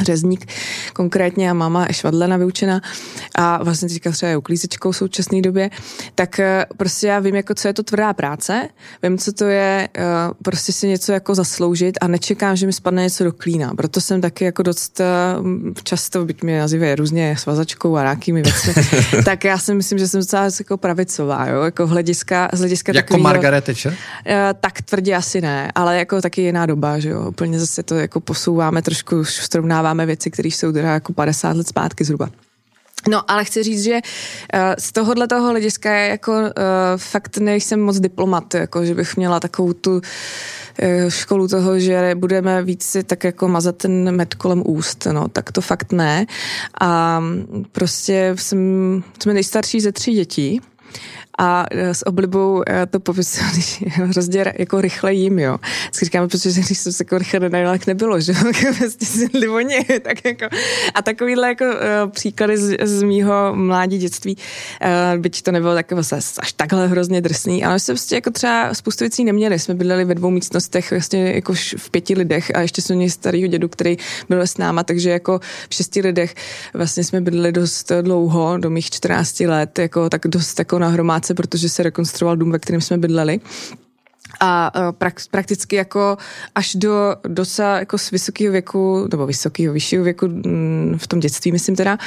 řezník 0.02 0.46
konkrétně 0.94 1.50
a 1.50 1.54
máma 1.54 1.86
je 1.88 1.94
švadlena 1.94 2.38
vyučená 2.38 2.82
a 3.36 3.64
vlastně 3.64 3.90
teďka 3.90 4.12
třeba 4.12 4.30
je 4.30 4.38
uklízečkou 4.38 4.92
v 4.92 4.98
současné 4.98 5.42
době, 5.42 5.70
tak 6.16 6.40
eh, 6.40 6.66
prostě 6.78 7.08
já 7.08 7.20
vím, 7.20 7.36
jako 7.36 7.54
co 7.54 7.68
je 7.68 7.74
to 7.74 7.84
tvrdá 7.84 8.14
práce, 8.14 8.70
vím, 9.04 9.18
co 9.18 9.34
to 9.34 9.46
je 9.46 9.90
eh, 9.98 10.04
prostě 10.44 10.72
si 10.72 10.88
něco 10.88 11.12
jako 11.12 11.36
zasloužit 11.36 11.98
a 12.02 12.08
nečekám, 12.08 12.56
že 12.56 12.66
mi 12.66 12.74
spadne 12.74 13.04
něco 13.04 13.24
do 13.24 13.32
klína. 13.32 13.74
Proto 13.76 14.02
jsem 14.02 14.22
taky 14.22 14.46
jako 14.46 14.64
dost 14.64 15.00
eh, 15.00 15.06
často, 15.84 16.26
byť 16.26 16.44
mě 16.44 16.60
nazývají 16.60 16.96
různě 16.96 17.36
svazačkou 17.38 17.96
a 17.96 18.04
rákými 18.04 18.42
věci, 18.42 18.74
tak 19.26 19.44
já 19.44 19.58
si 19.58 19.74
myslím, 19.74 20.00
že 20.00 20.08
jsem 20.08 20.20
docela 20.20 20.44
jako 20.60 20.78
pravicová, 20.78 21.48
jo? 21.48 21.62
jako 21.62 21.88
hlediska, 21.88 22.50
z 22.54 22.60
hlediska 22.60 22.92
Jako 22.96 23.08
takovýho, 23.08 23.24
Margaret 23.24 23.64
Thatcher? 23.64 23.96
Tak 24.60 24.82
tvrdě 24.82 25.16
asi 25.16 25.42
ne, 25.42 25.72
ale 25.76 25.98
jako 25.98 26.22
taky 26.22 26.42
jiná 26.42 26.66
doba, 26.66 27.00
že 27.00 27.10
jo, 27.10 27.30
úplně 27.30 27.60
zase 27.60 27.84
to 27.84 27.96
jako 27.96 28.20
posouváme 28.20 28.82
trošku, 28.82 29.26
srovnáváme 29.26 29.81
srovnáváme 29.82 30.06
věci, 30.06 30.32
které 30.32 30.48
jsou 30.48 30.72
teda 30.72 30.94
jako 30.94 31.14
50 31.14 31.58
let 31.58 31.68
zpátky 31.68 32.04
zhruba. 32.04 32.30
No, 33.10 33.32
ale 33.32 33.46
chci 33.46 33.64
říct, 33.64 33.84
že 33.84 33.94
uh, 33.94 34.60
z 34.80 34.92
tohohle 34.92 35.28
toho 35.28 35.50
hlediska 35.50 35.92
jako 35.92 36.32
uh, 36.32 36.48
fakt 36.98 37.38
nejsem 37.38 37.82
moc 37.82 38.00
diplomat, 38.00 38.54
jako 38.54 38.86
že 38.86 38.96
bych 38.96 39.18
měla 39.18 39.40
takovou 39.40 39.74
tu 39.74 39.92
uh, 39.92 40.02
školu 41.10 41.48
toho, 41.48 41.80
že 41.80 42.16
budeme 42.16 42.64
víc 42.64 42.84
si 42.84 43.04
tak 43.04 43.24
jako 43.24 43.48
mazat 43.48 43.76
ten 43.76 44.16
med 44.16 44.36
kolem 44.36 44.64
úst, 44.66 45.08
no, 45.12 45.28
tak 45.28 45.52
to 45.52 45.62
fakt 45.62 45.92
ne. 45.92 46.26
A 46.82 47.22
prostě 47.72 48.36
jsem, 48.38 49.04
jsme 49.22 49.34
nejstarší 49.34 49.82
ze 49.82 49.92
tří 49.92 50.14
dětí, 50.14 50.62
a 51.38 51.66
e, 51.72 51.94
s 51.94 52.08
oblibou 52.08 52.64
e, 52.70 52.86
to 52.86 53.00
popisuju, 53.00 53.46
když 53.54 53.84
hrozně 53.88 54.54
jako 54.60 54.82
rychle 54.82 55.14
jím, 55.14 55.40
jo. 55.40 55.58
Vždycky 55.82 56.06
říkám, 56.06 56.28
protože 56.28 56.62
když 56.62 56.78
jsem 56.78 56.92
se 56.92 57.02
jako 57.02 57.18
rychle 57.18 57.40
nenajela, 57.40 57.72
tak 57.72 57.88
nebylo, 57.88 58.20
že 58.20 58.34
prostě 58.78 59.06
si 59.06 59.28
livoně, 59.34 59.86
tak 60.02 60.26
jako, 60.26 60.46
a 60.94 61.02
takovýhle 61.02 61.48
jako 61.48 61.66
uh, 61.66 62.12
příklady 62.12 62.58
z, 62.58 62.78
z 62.84 63.04
mýho 63.04 63.56
mládí 63.56 63.98
dětství, 63.98 64.38
byť 65.18 65.42
to 65.42 65.52
nebylo 65.52 65.74
takové 65.74 66.02
až 66.40 66.54
takhle 66.54 66.88
hrozně 66.88 67.22
drsný, 67.22 67.64
ale 67.64 67.80
jsme 67.80 67.94
prostě 67.94 68.16
jako 68.16 68.32
třeba 68.32 68.74
spoustu 68.74 69.04
věcí 69.04 69.24
neměli, 69.24 69.60
jsme 69.60 69.74
bydleli 69.74 70.06
ve 70.06 70.16
dvou 70.16 70.30
místnostech 70.30 70.92
vlastně 70.92 71.32
jako 71.32 71.54
v 71.78 71.90
pěti 71.90 72.14
lidech 72.14 72.52
a 72.56 72.62
ještě 72.62 72.82
jsme 72.82 72.96
měli 72.96 73.10
starýho 73.10 73.48
dědu, 73.48 73.70
který 73.70 73.98
byl 74.30 74.42
s 74.42 74.58
náma, 74.58 74.84
takže 74.84 75.10
jako 75.10 75.40
v 75.70 75.76
šesti 75.76 76.02
lidech 76.02 76.36
vlastně 76.74 77.04
jsme 77.04 77.22
bydleli 77.22 77.52
dost 77.52 77.92
dlouho, 78.02 78.58
do 78.58 78.70
mých 78.70 78.90
14 78.90 79.40
let, 79.40 79.80
jako 79.80 80.10
tak 80.10 80.22
dost 80.28 80.60
jako 80.60 80.80
na 80.80 80.88
hromádce 80.88 81.21
práce, 81.22 81.34
protože 81.34 81.70
se 81.70 81.84
rekonstruoval 81.84 82.38
dům, 82.38 82.52
ve 82.52 82.60
kterém 82.60 82.82
jsme 82.82 82.98
bydleli 82.98 83.40
a 84.42 84.72
e, 84.76 85.12
prakticky 85.32 85.76
jako 85.76 86.18
až 86.56 86.76
do 86.76 87.16
dosa 87.28 87.80
jako 87.80 87.98
z 87.98 88.12
vysokého 88.12 88.52
věku, 88.52 89.08
nebo 89.12 89.26
vysokého, 89.26 89.74
vyššího 89.74 90.04
věku 90.04 90.28
mm, 90.28 90.96
v 90.98 91.08
tom 91.08 91.20
dětství, 91.20 91.52
myslím 91.52 91.76
teda, 91.76 91.98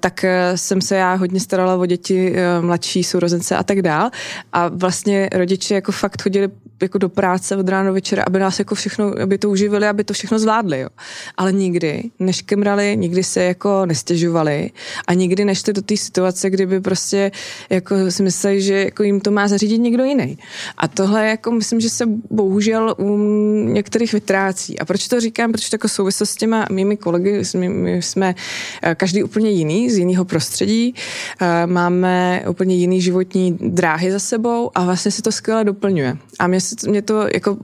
tak 0.00 0.24
e, 0.24 0.56
jsem 0.56 0.80
se 0.80 0.96
já 0.96 1.14
hodně 1.14 1.40
starala 1.40 1.76
o 1.76 1.86
děti 1.86 2.34
e, 2.36 2.60
mladší, 2.60 3.04
sourozence 3.04 3.56
a 3.56 3.62
tak 3.62 3.82
dál. 3.82 4.10
A 4.52 4.68
vlastně 4.68 5.28
rodiče 5.32 5.74
jako 5.74 5.92
fakt 5.92 6.22
chodili 6.22 6.48
jako 6.82 6.98
do 6.98 7.08
práce 7.08 7.56
od 7.56 7.68
rána 7.68 7.88
do 7.88 7.94
večera, 7.94 8.24
aby 8.26 8.38
nás 8.38 8.58
jako 8.58 8.74
všechno, 8.74 9.12
aby 9.22 9.38
to 9.38 9.50
uživili, 9.50 9.88
aby 9.88 10.04
to 10.04 10.14
všechno 10.14 10.38
zvládli, 10.38 10.80
jo. 10.80 10.88
Ale 11.36 11.52
nikdy 11.52 12.10
neškemrali, 12.18 12.96
nikdy 12.96 13.24
se 13.24 13.42
jako 13.42 13.86
nestěžovali 13.86 14.70
a 15.06 15.14
nikdy 15.14 15.44
nešli 15.44 15.72
do 15.72 15.82
té 15.82 15.96
situace, 15.96 16.50
kdyby 16.50 16.80
prostě 16.80 17.30
jako 17.70 18.10
si 18.10 18.22
mysleli, 18.22 18.62
že 18.62 18.84
jako 18.84 19.02
jim 19.02 19.20
to 19.20 19.30
má 19.30 19.48
zařídit 19.48 19.78
někdo 19.78 20.04
jiný. 20.04 20.38
A 20.76 20.88
tohle 20.88 21.26
jako 21.28 21.50
myslím, 21.64 21.80
že 21.80 21.90
se 21.90 22.04
bohužel 22.30 22.94
u 22.98 23.16
některých 23.64 24.12
vytrácí. 24.12 24.78
A 24.78 24.84
proč 24.84 25.08
to 25.08 25.20
říkám? 25.20 25.52
Protože 25.52 25.70
to 25.70 25.74
jako 25.74 25.88
souvislost 25.88 26.30
s 26.30 26.36
těma 26.36 26.66
mými 26.70 26.96
kolegy, 26.96 27.42
my, 27.56 27.68
my 27.68 28.02
jsme 28.02 28.34
eh, 28.82 28.94
každý 28.94 29.22
úplně 29.22 29.50
jiný, 29.50 29.90
z 29.90 29.98
jiného 29.98 30.24
prostředí, 30.24 30.94
eh, 31.40 31.66
máme 31.66 32.44
úplně 32.48 32.74
jiný 32.74 33.00
životní 33.00 33.58
dráhy 33.60 34.12
za 34.12 34.18
sebou 34.18 34.70
a 34.74 34.84
vlastně 34.84 35.10
se 35.10 35.22
to 35.22 35.32
skvěle 35.32 35.64
doplňuje. 35.64 36.16
A 36.38 36.46
mě, 36.46 36.58
mě 36.88 37.02
to 37.02 37.26
jako 37.34 37.56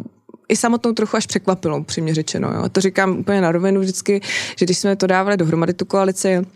i 0.48 0.56
samotnou 0.56 0.92
trochu 0.92 1.16
až 1.16 1.26
překvapilo, 1.26 1.84
přímě 1.84 2.14
řečeno. 2.14 2.52
Jo. 2.54 2.68
To 2.68 2.80
říkám 2.80 3.18
úplně 3.18 3.40
na 3.40 3.52
rovinu 3.52 3.80
vždycky, 3.80 4.20
že 4.56 4.64
když 4.64 4.78
jsme 4.78 4.96
to 4.96 5.06
dávali 5.06 5.36
dohromady, 5.36 5.72
tu 5.72 5.84
koalici, 5.84 6.46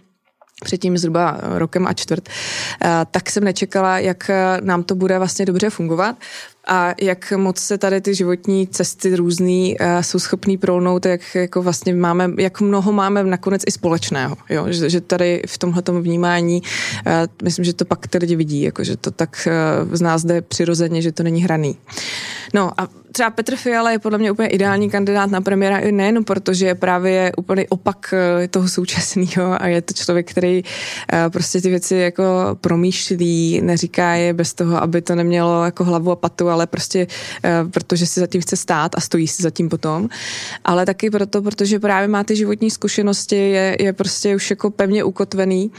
předtím 0.65 0.99
zhruba 0.99 1.41
rokem 1.43 1.87
a 1.87 1.93
čtvrt, 1.93 2.29
eh, 2.29 2.89
tak 3.11 3.31
jsem 3.31 3.45
nečekala, 3.45 3.99
jak 3.99 4.31
nám 4.61 4.83
to 4.83 4.95
bude 4.95 5.19
vlastně 5.19 5.47
dobře 5.47 5.71
fungovat 5.71 6.17
a 6.67 6.95
jak 7.01 7.33
moc 7.33 7.59
se 7.59 7.79
tady 7.79 8.01
ty 8.01 8.15
životní 8.15 8.67
cesty 8.67 9.17
různý 9.17 9.77
uh, 9.81 9.87
jsou 10.01 10.19
schopný 10.19 10.59
prolnout, 10.59 11.07
jak 11.07 11.35
jako 11.35 11.63
vlastně 11.63 11.95
máme, 11.95 12.31
jak 12.39 12.61
mnoho 12.61 12.93
máme 12.93 13.25
nakonec 13.25 13.63
i 13.67 13.71
společného, 13.71 14.37
jo? 14.49 14.67
Že, 14.69 14.91
že 14.91 15.01
tady 15.01 15.43
v 15.47 15.59
tomhle 15.59 15.83
vnímání, 16.01 16.63
uh, 17.07 17.13
myslím, 17.43 17.65
že 17.65 17.73
to 17.73 17.85
pak 17.85 18.07
ty 18.07 18.19
lidi 18.19 18.37
vidí, 18.37 18.63
jako, 18.63 18.85
že 18.85 18.97
to 18.97 19.11
tak 19.11 19.49
uh, 19.87 19.95
z 19.95 20.01
nás 20.01 20.25
jde 20.25 20.43
přirozeně, 20.43 21.03
že 21.03 21.13
to 21.13 21.23
není 21.23 21.43
hraný. 21.43 21.77
No 22.55 22.81
a 22.81 22.89
třeba 23.13 23.31
Petr 23.31 23.57
Fiala 23.57 23.91
je 23.91 23.99
podle 23.99 24.19
mě 24.19 24.33
úplně 24.33 24.49
ideální 24.49 24.91
kandidát 24.91 25.31
na 25.31 25.41
premiéra 25.41 25.79
i 25.79 25.93
nejen 25.93 26.25
protože 26.25 26.67
je 26.67 26.75
právě 26.75 27.33
úplně 27.37 27.67
opak 27.69 28.15
toho 28.51 28.69
současného 28.69 29.63
a 29.63 29.67
je 29.67 29.83
to 29.83 29.95
člověk, 29.95 30.31
který 30.31 30.63
prostě 31.33 31.61
ty 31.61 31.71
věci 31.71 31.97
jako 31.97 32.25
promýšlí, 32.61 33.61
neříká 33.63 34.15
je 34.15 34.33
bez 34.33 34.55
toho, 34.55 34.83
aby 34.83 35.03
to 35.03 35.15
nemělo 35.15 35.65
jako 35.65 35.85
hlavu 35.85 36.11
a 36.11 36.17
patu, 36.17 36.49
ale 36.55 36.67
prostě 36.67 37.07
uh, 37.07 37.71
protože 37.71 38.07
si 38.07 38.21
zatím 38.21 38.41
chce 38.41 38.57
stát 38.57 38.93
a 38.95 39.01
stojí 39.01 39.29
si 39.29 39.43
zatím 39.43 39.69
potom, 39.69 40.09
ale 40.65 40.87
taky 40.87 41.11
proto, 41.11 41.43
protože 41.43 41.79
právě 41.79 42.09
má 42.09 42.25
ty 42.25 42.37
životní 42.37 42.71
zkušenosti, 42.71 43.37
je, 43.37 43.77
je 43.81 43.93
prostě 43.93 44.37
už 44.37 44.51
jako 44.51 44.71
pevně 44.71 45.05
ukotvený. 45.05 45.71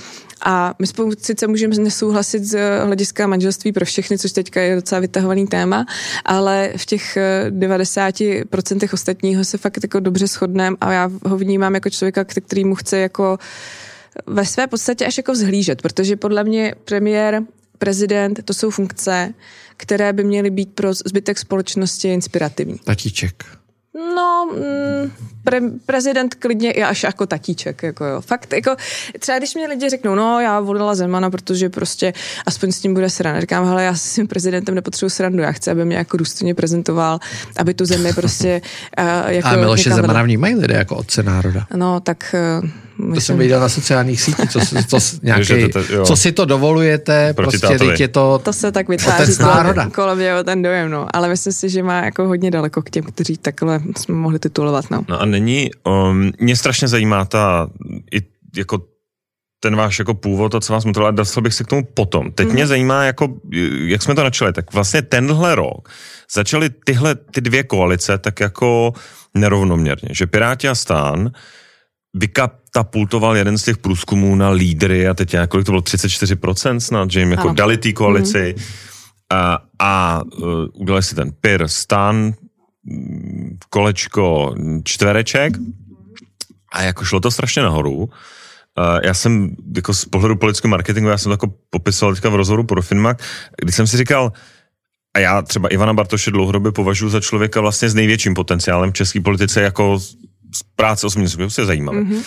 A 0.46 0.74
my 0.80 0.88
spolu 0.88 1.12
sice 1.20 1.48
můžeme 1.48 1.76
nesouhlasit 1.76 2.44
z 2.44 2.80
hlediska 2.86 3.28
manželství 3.28 3.72
pro 3.72 3.86
všechny, 3.86 4.18
což 4.18 4.32
teďka 4.32 4.62
je 4.62 4.76
docela 4.76 5.02
vytahovaný 5.02 5.48
téma, 5.48 5.86
ale 6.26 6.72
v 6.78 6.86
těch 6.86 7.18
90% 7.50 8.84
eh, 8.84 8.90
ostatního 8.94 9.44
se 9.44 9.58
fakt 9.58 9.80
jako 9.84 10.00
dobře 10.00 10.28
shodneme 10.28 10.78
a 10.82 10.94
já 10.94 11.12
ho 11.26 11.38
vnímám 11.38 11.74
jako 11.74 11.90
člověka, 11.90 12.24
který 12.24 12.66
mu 12.66 12.76
chce 12.76 12.98
jako 12.98 13.38
ve 14.28 14.46
své 14.46 14.68
podstatě 14.68 15.06
až 15.06 15.18
jako 15.18 15.32
vzhlížet, 15.32 15.82
protože 15.82 16.16
podle 16.16 16.44
mě 16.44 16.76
premiér, 16.86 17.42
prezident, 17.78 18.44
to 18.46 18.54
jsou 18.54 18.70
funkce, 18.70 19.34
které 19.78 20.14
by 20.14 20.24
měly 20.24 20.50
být 20.50 20.70
pro 20.76 20.94
zbytek 20.94 21.38
společnosti 21.40 22.14
inspirativní. 22.14 22.80
Tatíček. 22.84 23.46
No, 24.16 24.50
mm, 24.54 25.12
pre, 25.44 25.62
prezident 25.86 26.36
klidně 26.36 26.72
i 26.72 26.84
až 26.84 27.04
jako 27.04 27.26
tatíček, 27.26 27.84
jako 27.84 28.06
jo. 28.06 28.22
Fakt, 28.22 28.54
jako, 28.54 28.76
třeba 29.20 29.38
když 29.38 29.56
mě 29.56 29.68
lidi 29.68 29.90
řeknou, 29.90 30.16
no, 30.16 30.40
já 30.40 30.60
volila 30.60 30.96
Zemana, 30.96 31.30
protože 31.30 31.70
prostě 31.70 32.14
aspoň 32.46 32.72
s 32.72 32.84
ním 32.84 32.94
bude 32.94 33.10
sranda. 33.10 33.42
Říkám, 33.42 33.66
hele, 33.66 33.84
já 33.84 33.96
s 33.96 34.16
tím 34.16 34.28
prezidentem 34.28 34.76
nepotřebuji 34.76 35.10
srandu, 35.10 35.44
já 35.44 35.52
chci, 35.52 35.72
aby 35.72 35.86
mě 35.86 35.98
jako 35.98 36.18
důstojně 36.18 36.56
prezentoval, 36.56 37.20
aby 37.58 37.74
tu 37.74 37.86
zemi 37.86 38.14
prostě 38.14 38.62
uh, 39.00 39.32
jako... 39.32 39.48
A 39.48 39.56
Miloše 39.56 39.94
Zemana 39.94 40.24
vnímají 40.24 40.56
lidé 40.56 40.76
jako 40.76 40.96
otce 40.96 41.24
národa. 41.24 41.68
No, 41.76 42.00
tak 42.00 42.36
uh, 42.62 42.70
to 43.14 43.22
jsem 43.22 43.38
viděl 43.38 43.60
na 43.60 43.70
sociálních 43.70 44.22
sítích, 44.22 44.50
co, 44.50 44.60
co, 44.88 44.98
nějaký, 45.24 45.70
to, 45.70 45.84
to, 45.84 46.06
co 46.06 46.16
si 46.16 46.32
to 46.32 46.46
dovolujete, 46.46 47.34
Proti 47.34 47.58
prostě 47.58 47.80
teď 47.80 48.00
je 48.00 48.08
to 48.08 48.42
To 48.44 48.54
se 48.54 48.72
tak 48.72 48.90
vytváří 48.90 49.38
kolem, 49.38 49.92
kolem 49.92 50.20
něho 50.20 50.44
ten 50.44 50.62
dojem, 50.62 50.92
no. 50.92 51.08
Ale 51.14 51.30
myslím 51.30 51.54
si, 51.54 51.70
že 51.70 51.84
má 51.84 52.06
jako 52.06 52.28
hodně 52.28 52.52
daleko 52.52 52.82
k 52.82 52.90
těm, 52.90 53.04
kteří 53.04 53.38
takhle 53.38 53.82
jsme 53.98 54.16
mohli 54.16 54.40
titulovat, 54.40 54.86
no. 54.92 55.06
No 55.10 55.22
a 55.22 55.26
není, 55.26 55.72
um, 55.84 56.32
mě 56.40 56.56
strašně 56.56 56.88
zajímá 56.88 57.26
ta, 57.26 57.70
i 58.14 58.22
jako 58.58 58.82
ten 59.60 59.76
váš 59.76 60.00
jako 60.00 60.14
původ, 60.14 60.56
a 60.56 60.60
co 60.60 60.74
vás 60.74 60.86
motivovalo, 60.86 61.12
dostal 61.12 61.44
bych 61.44 61.54
se 61.54 61.64
k 61.64 61.68
tomu 61.68 61.84
potom. 61.94 62.32
Teď 62.32 62.48
mm. 62.48 62.54
mě 62.54 62.68
zajímá, 62.68 63.04
jako, 63.04 63.34
jak 63.86 64.02
jsme 64.02 64.16
to 64.16 64.24
načali, 64.24 64.54
tak 64.54 64.74
vlastně 64.74 65.02
tenhle 65.02 65.56
rok 65.56 65.90
začaly 66.34 66.70
tyhle, 66.70 67.16
ty 67.16 67.42
dvě 67.42 67.64
koalice 67.64 68.18
tak 68.18 68.40
jako 68.40 68.94
nerovnoměrně, 69.34 70.10
že 70.12 70.28
Piráti 70.28 70.68
a 70.70 70.76
Stán 70.76 71.32
vykatapultoval 72.16 73.38
jeden 73.38 73.58
z 73.58 73.64
těch 73.64 73.78
průzkumů 73.78 74.36
na 74.36 74.50
lídry 74.50 75.08
a 75.08 75.14
teď 75.14 75.32
nějak, 75.32 75.50
kolik 75.50 75.66
to 75.66 75.72
bylo, 75.72 75.82
34% 75.82 76.78
snad, 76.78 77.12
že 77.12 77.20
jim 77.20 77.32
jako 77.32 77.48
ano. 77.48 77.54
dali 77.54 77.78
té 77.78 77.94
koalici 77.94 78.56
mm-hmm. 78.58 78.64
a, 79.30 79.60
a 79.80 80.22
uh, 80.24 80.66
udělali 80.74 81.04
si 81.04 81.16
ten 81.16 81.32
PIR 81.42 81.68
stan, 81.68 82.34
kolečko 83.70 84.56
čtvereček 84.84 85.54
a 86.74 86.82
jako 86.82 87.06
šlo 87.06 87.20
to 87.20 87.32
strašně 87.32 87.62
nahoru. 87.62 87.96
Uh, 87.96 88.08
já 89.04 89.14
jsem 89.14 89.56
jako 89.76 89.94
z 89.94 90.06
pohledu 90.06 90.36
politického 90.36 90.70
marketingu, 90.70 91.10
já 91.10 91.18
jsem 91.18 91.30
to 91.30 91.34
jako 91.34 91.54
popisoval 91.70 92.16
teďka 92.16 92.30
v 92.30 92.36
rozhovoru 92.36 92.64
pro 92.64 92.82
Finmak, 92.82 93.22
když 93.62 93.76
jsem 93.76 93.88
si 93.88 93.98
říkal, 93.98 94.32
a 95.14 95.20
já 95.20 95.42
třeba 95.42 95.70
Ivana 95.70 95.94
Bartoše 95.94 96.32
dlouhodobě 96.32 96.72
považuji 96.72 97.10
za 97.10 97.22
člověka 97.22 97.62
vlastně 97.62 97.90
s 97.90 97.96
největším 97.96 98.34
potenciálem 98.34 98.92
v 98.92 98.94
české 98.94 99.22
politice 99.22 99.62
jako 99.62 100.00
práce 100.76 101.08
osobně 101.08 101.28
je 101.58 101.66
zajímavé. 101.66 102.02
Mm-hmm. 102.02 102.24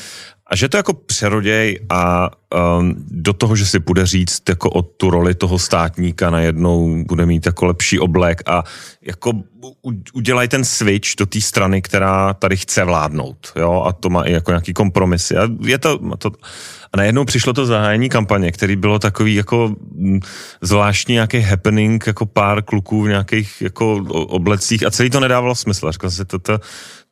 A 0.50 0.56
že 0.56 0.68
to 0.68 0.76
jako 0.76 0.94
přeroděj 0.94 1.80
a 1.88 2.30
um, 2.78 2.94
do 3.10 3.32
toho, 3.32 3.56
že 3.56 3.66
si 3.66 3.78
bude 3.78 4.06
říct 4.06 4.48
jako 4.48 4.70
o 4.70 4.82
tu 4.82 5.10
roli 5.10 5.34
toho 5.34 5.58
státníka 5.58 6.30
najednou 6.30 7.04
bude 7.04 7.26
mít 7.26 7.46
jako 7.46 7.66
lepší 7.66 7.98
oblek 7.98 8.42
a 8.46 8.64
jako 9.02 9.32
udělají 10.12 10.48
ten 10.48 10.64
switch 10.64 11.08
do 11.18 11.26
té 11.26 11.40
strany, 11.40 11.82
která 11.82 12.34
tady 12.34 12.56
chce 12.56 12.84
vládnout, 12.84 13.52
jo, 13.56 13.82
a 13.86 13.92
to 13.92 14.10
má 14.10 14.22
i 14.22 14.32
jako 14.32 14.50
nějaký 14.50 14.72
kompromisy. 14.72 15.36
A 15.36 15.48
je 15.60 15.78
to, 15.78 16.16
to 16.18 16.30
a 16.92 16.96
najednou 16.96 17.24
přišlo 17.24 17.52
to 17.52 17.66
zahájení 17.66 18.08
kampaně, 18.08 18.52
který 18.52 18.76
bylo 18.76 18.98
takový 18.98 19.34
jako 19.34 19.74
mm, 19.92 20.20
zvláštní 20.62 21.12
nějaký 21.12 21.40
happening, 21.40 22.06
jako 22.06 22.26
pár 22.26 22.62
kluků 22.62 23.02
v 23.02 23.08
nějakých 23.08 23.62
jako 23.62 23.96
oblecích 24.10 24.86
a 24.86 24.90
celý 24.90 25.10
to 25.10 25.20
nedávalo 25.20 25.54
smysl. 25.54 25.92
Říkal 25.92 26.10
se, 26.10 26.24
to, 26.24 26.38
to, 26.38 26.58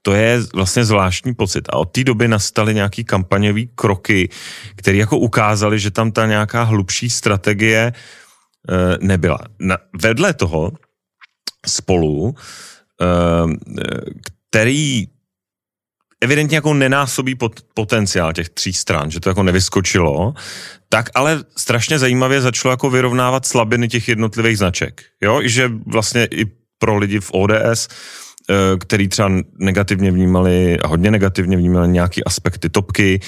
to 0.07 0.15
je 0.15 0.39
vlastně 0.55 0.85
zvláštní 0.85 1.35
pocit. 1.35 1.69
A 1.69 1.77
od 1.77 1.85
té 1.85 2.05
doby 2.05 2.29
nastaly 2.29 2.75
nějaký 2.75 3.05
kampaňové 3.05 3.63
kroky, 3.75 4.29
které 4.77 4.99
jako 4.99 5.19
ukázaly, 5.19 5.79
že 5.79 5.91
tam 5.91 6.13
ta 6.13 6.27
nějaká 6.27 6.63
hlubší 6.63 7.11
strategie 7.11 7.83
e, 7.83 7.93
nebyla. 9.01 9.39
Na, 9.59 9.79
vedle 10.03 10.35
toho 10.35 10.73
spolu, 11.67 12.35
e, 12.35 13.07
který 14.51 15.07
evidentně 16.21 16.57
jako 16.57 16.75
nenásobí 16.75 17.35
pot, 17.35 17.61
potenciál 17.75 18.33
těch 18.33 18.49
tří 18.49 18.73
stran, 18.73 19.11
že 19.11 19.21
to 19.21 19.29
jako 19.29 19.43
nevyskočilo, 19.43 20.35
tak 20.89 21.11
ale 21.15 21.45
strašně 21.57 21.99
zajímavě 21.99 22.41
začalo 22.41 22.73
jako 22.73 22.91
vyrovnávat 22.91 23.47
slabiny 23.47 23.89
těch 23.89 24.09
jednotlivých 24.09 24.59
značek. 24.59 25.03
Jo, 25.23 25.41
že 25.43 25.71
vlastně 25.87 26.29
i 26.31 26.47
pro 26.79 26.97
lidi 26.97 27.21
v 27.21 27.31
ODS 27.33 27.89
Eh, 27.89 28.26
který 28.79 29.09
třeba 29.09 29.31
negativně 29.59 30.11
vnímali 30.11 30.79
hodně 30.85 31.11
negativně 31.11 31.57
vnímali 31.57 31.89
nějaký 31.89 32.25
aspekty 32.25 32.69
topky, 32.69 33.21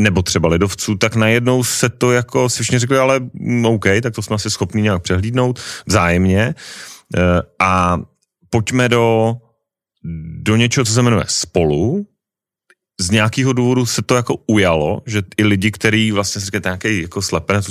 nebo 0.00 0.22
třeba 0.22 0.48
lidovců, 0.48 0.94
tak 0.94 1.16
najednou 1.16 1.64
se 1.64 1.88
to 1.88 2.12
jako 2.12 2.48
si 2.48 2.62
všichni 2.62 2.78
řekli, 2.78 2.98
ale 2.98 3.20
mm, 3.32 3.66
OK, 3.66 3.84
tak 4.02 4.14
to 4.14 4.22
jsme 4.22 4.34
asi 4.34 4.50
schopni 4.50 4.82
nějak 4.82 5.02
přehlídnout 5.02 5.60
vzájemně. 5.86 6.54
Eh, 7.16 7.42
a 7.58 8.00
pojďme 8.50 8.88
do, 8.88 9.34
do 10.42 10.56
něčeho, 10.56 10.84
co 10.84 10.92
se 10.92 11.02
jmenuje 11.02 11.24
spolu, 11.28 12.06
z 13.00 13.10
nějakého 13.10 13.52
důvodu 13.52 13.86
se 13.86 14.02
to 14.02 14.16
jako 14.16 14.36
ujalo, 14.46 15.02
že 15.06 15.22
i 15.36 15.44
lidi, 15.44 15.70
kteří 15.70 16.12
vlastně 16.12 16.40
si 16.40 16.44
říkají 16.44 16.62
nějaký 16.64 17.02
jako 17.02 17.22
slepenec, 17.22 17.66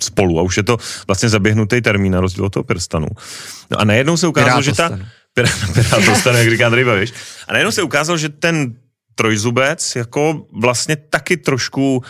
spolu. 0.00 0.38
A 0.38 0.42
už 0.42 0.56
je 0.56 0.62
to 0.62 0.76
vlastně 1.06 1.28
zaběhnutý 1.28 1.80
termín 1.80 2.12
na 2.12 2.20
rozdíl 2.20 2.44
od 2.44 2.52
toho 2.52 2.64
prstanu. 2.64 3.06
No 3.70 3.80
a 3.80 3.84
najednou 3.84 4.16
se 4.16 4.26
ukázalo, 4.26 4.62
že 4.62 4.72
ta, 4.72 4.98
Pirátostane, 5.34 6.38
jak 6.44 6.50
říká 6.50 6.66
Andrej 6.66 6.84
Babiš. 6.84 7.12
A 7.48 7.52
najednou 7.52 7.72
se 7.72 7.82
ukázalo, 7.82 8.18
že 8.18 8.28
ten 8.28 8.74
trojzubec 9.14 9.96
jako 9.96 10.46
vlastně 10.52 10.96
taky 10.96 11.36
trošku 11.36 12.02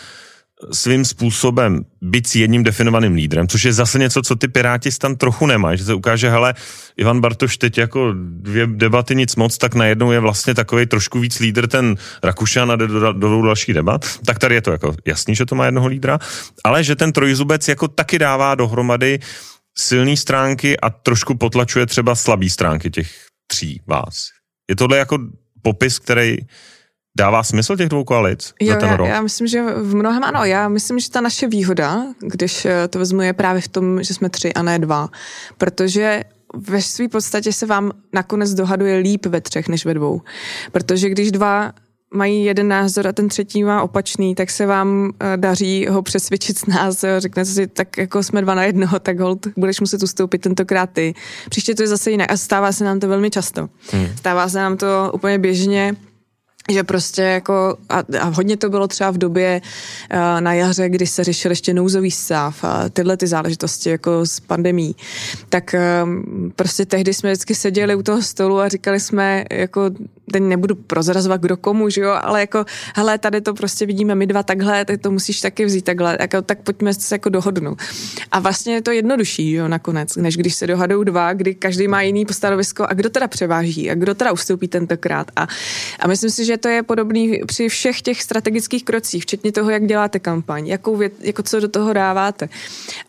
svým 0.71 1.05
způsobem 1.05 1.85
být 2.01 2.27
s 2.27 2.35
jedním 2.35 2.63
definovaným 2.63 3.13
lídrem, 3.13 3.47
což 3.47 3.63
je 3.63 3.73
zase 3.73 3.99
něco, 3.99 4.21
co 4.21 4.35
ty 4.35 4.47
Piráti 4.47 4.89
tam 4.91 5.15
trochu 5.15 5.45
nemají, 5.45 5.77
že 5.77 5.85
se 5.85 5.93
ukáže, 5.93 6.29
hele, 6.29 6.53
Ivan 6.97 7.21
Bartoš 7.21 7.57
teď 7.57 7.77
jako 7.77 8.13
dvě 8.17 8.67
debaty 8.67 9.15
nic 9.15 9.35
moc, 9.35 9.57
tak 9.57 9.75
najednou 9.75 10.11
je 10.11 10.19
vlastně 10.19 10.53
takový 10.53 10.85
trošku 10.85 11.19
víc 11.19 11.39
lídr 11.39 11.67
ten 11.67 11.95
Rakušan 12.23 12.71
a 12.71 12.75
jde 12.75 12.87
do, 12.87 12.99
do, 12.99 13.13
do 13.13 13.41
další 13.41 13.73
debat, 13.73 14.05
tak 14.25 14.39
tady 14.39 14.55
je 14.55 14.61
to 14.61 14.71
jako 14.71 14.95
jasný, 15.05 15.35
že 15.35 15.45
to 15.45 15.55
má 15.55 15.65
jednoho 15.65 15.87
lídra, 15.87 16.19
ale 16.63 16.83
že 16.83 16.95
ten 16.95 17.11
trojzubec 17.11 17.67
jako 17.67 17.87
taky 17.87 18.19
dává 18.19 18.55
dohromady 18.55 19.19
silné 19.77 20.17
stránky 20.17 20.79
a 20.79 20.89
trošku 20.89 21.35
potlačuje 21.35 21.85
třeba 21.85 22.15
slabé 22.15 22.49
stránky 22.49 22.89
těch 22.89 23.11
tří 23.47 23.81
vás. 23.87 24.27
Je 24.69 24.75
tohle 24.75 24.97
jako 24.97 25.17
popis, 25.61 25.99
který 25.99 26.37
dává 27.17 27.43
smysl 27.43 27.77
těch 27.77 27.89
dvou 27.89 28.03
koalic 28.03 28.53
jo, 28.61 28.73
za 28.73 28.79
ten 28.79 28.89
já, 28.89 28.95
rok? 28.95 29.07
Já 29.07 29.21
myslím, 29.21 29.47
že 29.47 29.63
v 29.63 29.95
mnohem 29.95 30.23
ano. 30.23 30.45
Já 30.45 30.67
myslím, 30.67 30.99
že 30.99 31.09
ta 31.09 31.21
naše 31.21 31.47
výhoda, 31.47 32.05
když 32.19 32.65
eh, 32.65 32.87
to 32.87 32.99
vezmu, 32.99 33.21
je 33.21 33.33
právě 33.33 33.61
v 33.61 33.67
tom, 33.67 34.03
že 34.03 34.13
jsme 34.13 34.29
tři 34.29 34.53
a 34.53 34.61
ne 34.61 34.79
dva. 34.79 35.09
Protože 35.57 36.23
ve 36.55 36.81
své 36.81 37.07
podstatě 37.07 37.53
se 37.53 37.65
vám 37.65 37.91
nakonec 38.13 38.53
dohaduje 38.53 38.97
líp 38.97 39.25
ve 39.25 39.41
třech 39.41 39.67
než 39.67 39.85
ve 39.85 39.93
dvou. 39.93 40.21
Protože 40.71 41.09
když 41.09 41.31
dva 41.31 41.73
mají 42.13 42.45
jeden 42.45 42.67
názor 42.67 43.07
a 43.07 43.11
ten 43.11 43.27
třetí 43.27 43.63
má 43.63 43.81
opačný, 43.81 44.35
tak 44.35 44.49
se 44.49 44.65
vám 44.65 45.11
eh, 45.19 45.37
daří 45.37 45.87
ho 45.87 46.01
přesvědčit 46.01 46.59
z 46.59 46.65
nás. 46.65 47.05
Řeknete 47.17 47.49
si, 47.49 47.67
tak 47.67 47.97
jako 47.97 48.23
jsme 48.23 48.41
dva 48.41 48.55
na 48.55 48.63
jednoho, 48.63 48.99
tak 48.99 49.19
hold, 49.19 49.47
budeš 49.57 49.79
muset 49.79 50.03
ustoupit 50.03 50.37
tentokrát 50.37 50.89
ty. 50.89 51.13
Příště 51.49 51.75
to 51.75 51.83
je 51.83 51.87
zase 51.87 52.11
jinak 52.11 52.31
a 52.31 52.37
stává 52.37 52.71
se 52.71 52.83
nám 52.83 52.99
to 52.99 53.07
velmi 53.07 53.29
často. 53.29 53.69
Hmm. 53.91 54.07
Stává 54.17 54.49
se 54.49 54.57
nám 54.57 54.77
to 54.77 55.11
úplně 55.13 55.39
běžně 55.39 55.95
že 56.71 56.83
prostě 56.83 57.21
jako, 57.21 57.77
a, 57.89 58.03
a 58.19 58.25
hodně 58.25 58.57
to 58.57 58.69
bylo 58.69 58.87
třeba 58.87 59.11
v 59.11 59.17
době 59.17 59.61
uh, 60.13 60.41
na 60.41 60.53
jaře, 60.53 60.89
kdy 60.89 61.07
se 61.07 61.23
řešil 61.23 61.51
ještě 61.51 61.73
nouzový 61.73 62.11
stav 62.11 62.63
a 62.63 62.89
tyhle 62.89 63.17
ty 63.17 63.27
záležitosti 63.27 63.89
jako 63.89 64.25
s 64.25 64.39
pandemí, 64.39 64.95
tak 65.49 65.75
um, 66.03 66.51
prostě 66.55 66.85
tehdy 66.85 67.13
jsme 67.13 67.31
vždycky 67.31 67.55
seděli 67.55 67.95
u 67.95 68.03
toho 68.03 68.21
stolu 68.21 68.59
a 68.59 68.69
říkali 68.69 68.99
jsme 68.99 69.45
jako 69.51 69.81
teď 70.31 70.43
nebudu 70.43 70.75
prozrazovat 70.75 71.41
kdo 71.41 71.57
komu, 71.57 71.89
že 71.89 72.01
jo, 72.01 72.11
ale 72.21 72.39
jako, 72.39 72.65
hele, 72.95 73.17
tady 73.17 73.41
to 73.41 73.53
prostě 73.53 73.85
vidíme 73.85 74.15
my 74.15 74.27
dva 74.27 74.43
takhle, 74.43 74.85
tak 74.85 75.01
to 75.01 75.11
musíš 75.11 75.41
taky 75.41 75.65
vzít 75.65 75.85
takhle, 75.85 76.17
jako, 76.21 76.41
tak 76.41 76.59
pojďme 76.59 76.93
se 76.93 77.15
jako 77.15 77.29
dohodnout. 77.29 77.81
A 78.31 78.39
vlastně 78.39 78.73
je 78.73 78.81
to 78.81 78.91
jednodušší, 78.91 79.51
jo, 79.51 79.67
nakonec, 79.67 80.15
než 80.15 80.37
když 80.37 80.55
se 80.55 80.67
dohadou 80.67 81.03
dva, 81.03 81.33
kdy 81.33 81.55
každý 81.55 81.87
má 81.87 82.01
jiný 82.01 82.25
stanovisko 82.31 82.85
a 82.89 82.93
kdo 82.93 83.09
teda 83.09 83.27
převáží 83.27 83.91
a 83.91 83.95
kdo 83.95 84.15
teda 84.15 84.31
ustoupí 84.31 84.67
tentokrát. 84.67 85.31
A, 85.35 85.47
a 85.99 86.07
myslím 86.07 86.29
si, 86.29 86.45
že 86.45 86.57
to 86.57 86.67
je 86.67 86.83
podobný 86.83 87.41
při 87.47 87.69
všech 87.69 88.01
těch 88.01 88.21
strategických 88.23 88.85
krocích, 88.85 89.23
včetně 89.23 89.51
toho, 89.51 89.69
jak 89.69 89.85
děláte 89.85 90.19
kampaň, 90.19 90.67
jakou 90.67 90.95
věc, 90.95 91.13
jako 91.19 91.43
co 91.43 91.59
do 91.59 91.67
toho 91.67 91.93
dáváte. 91.93 92.49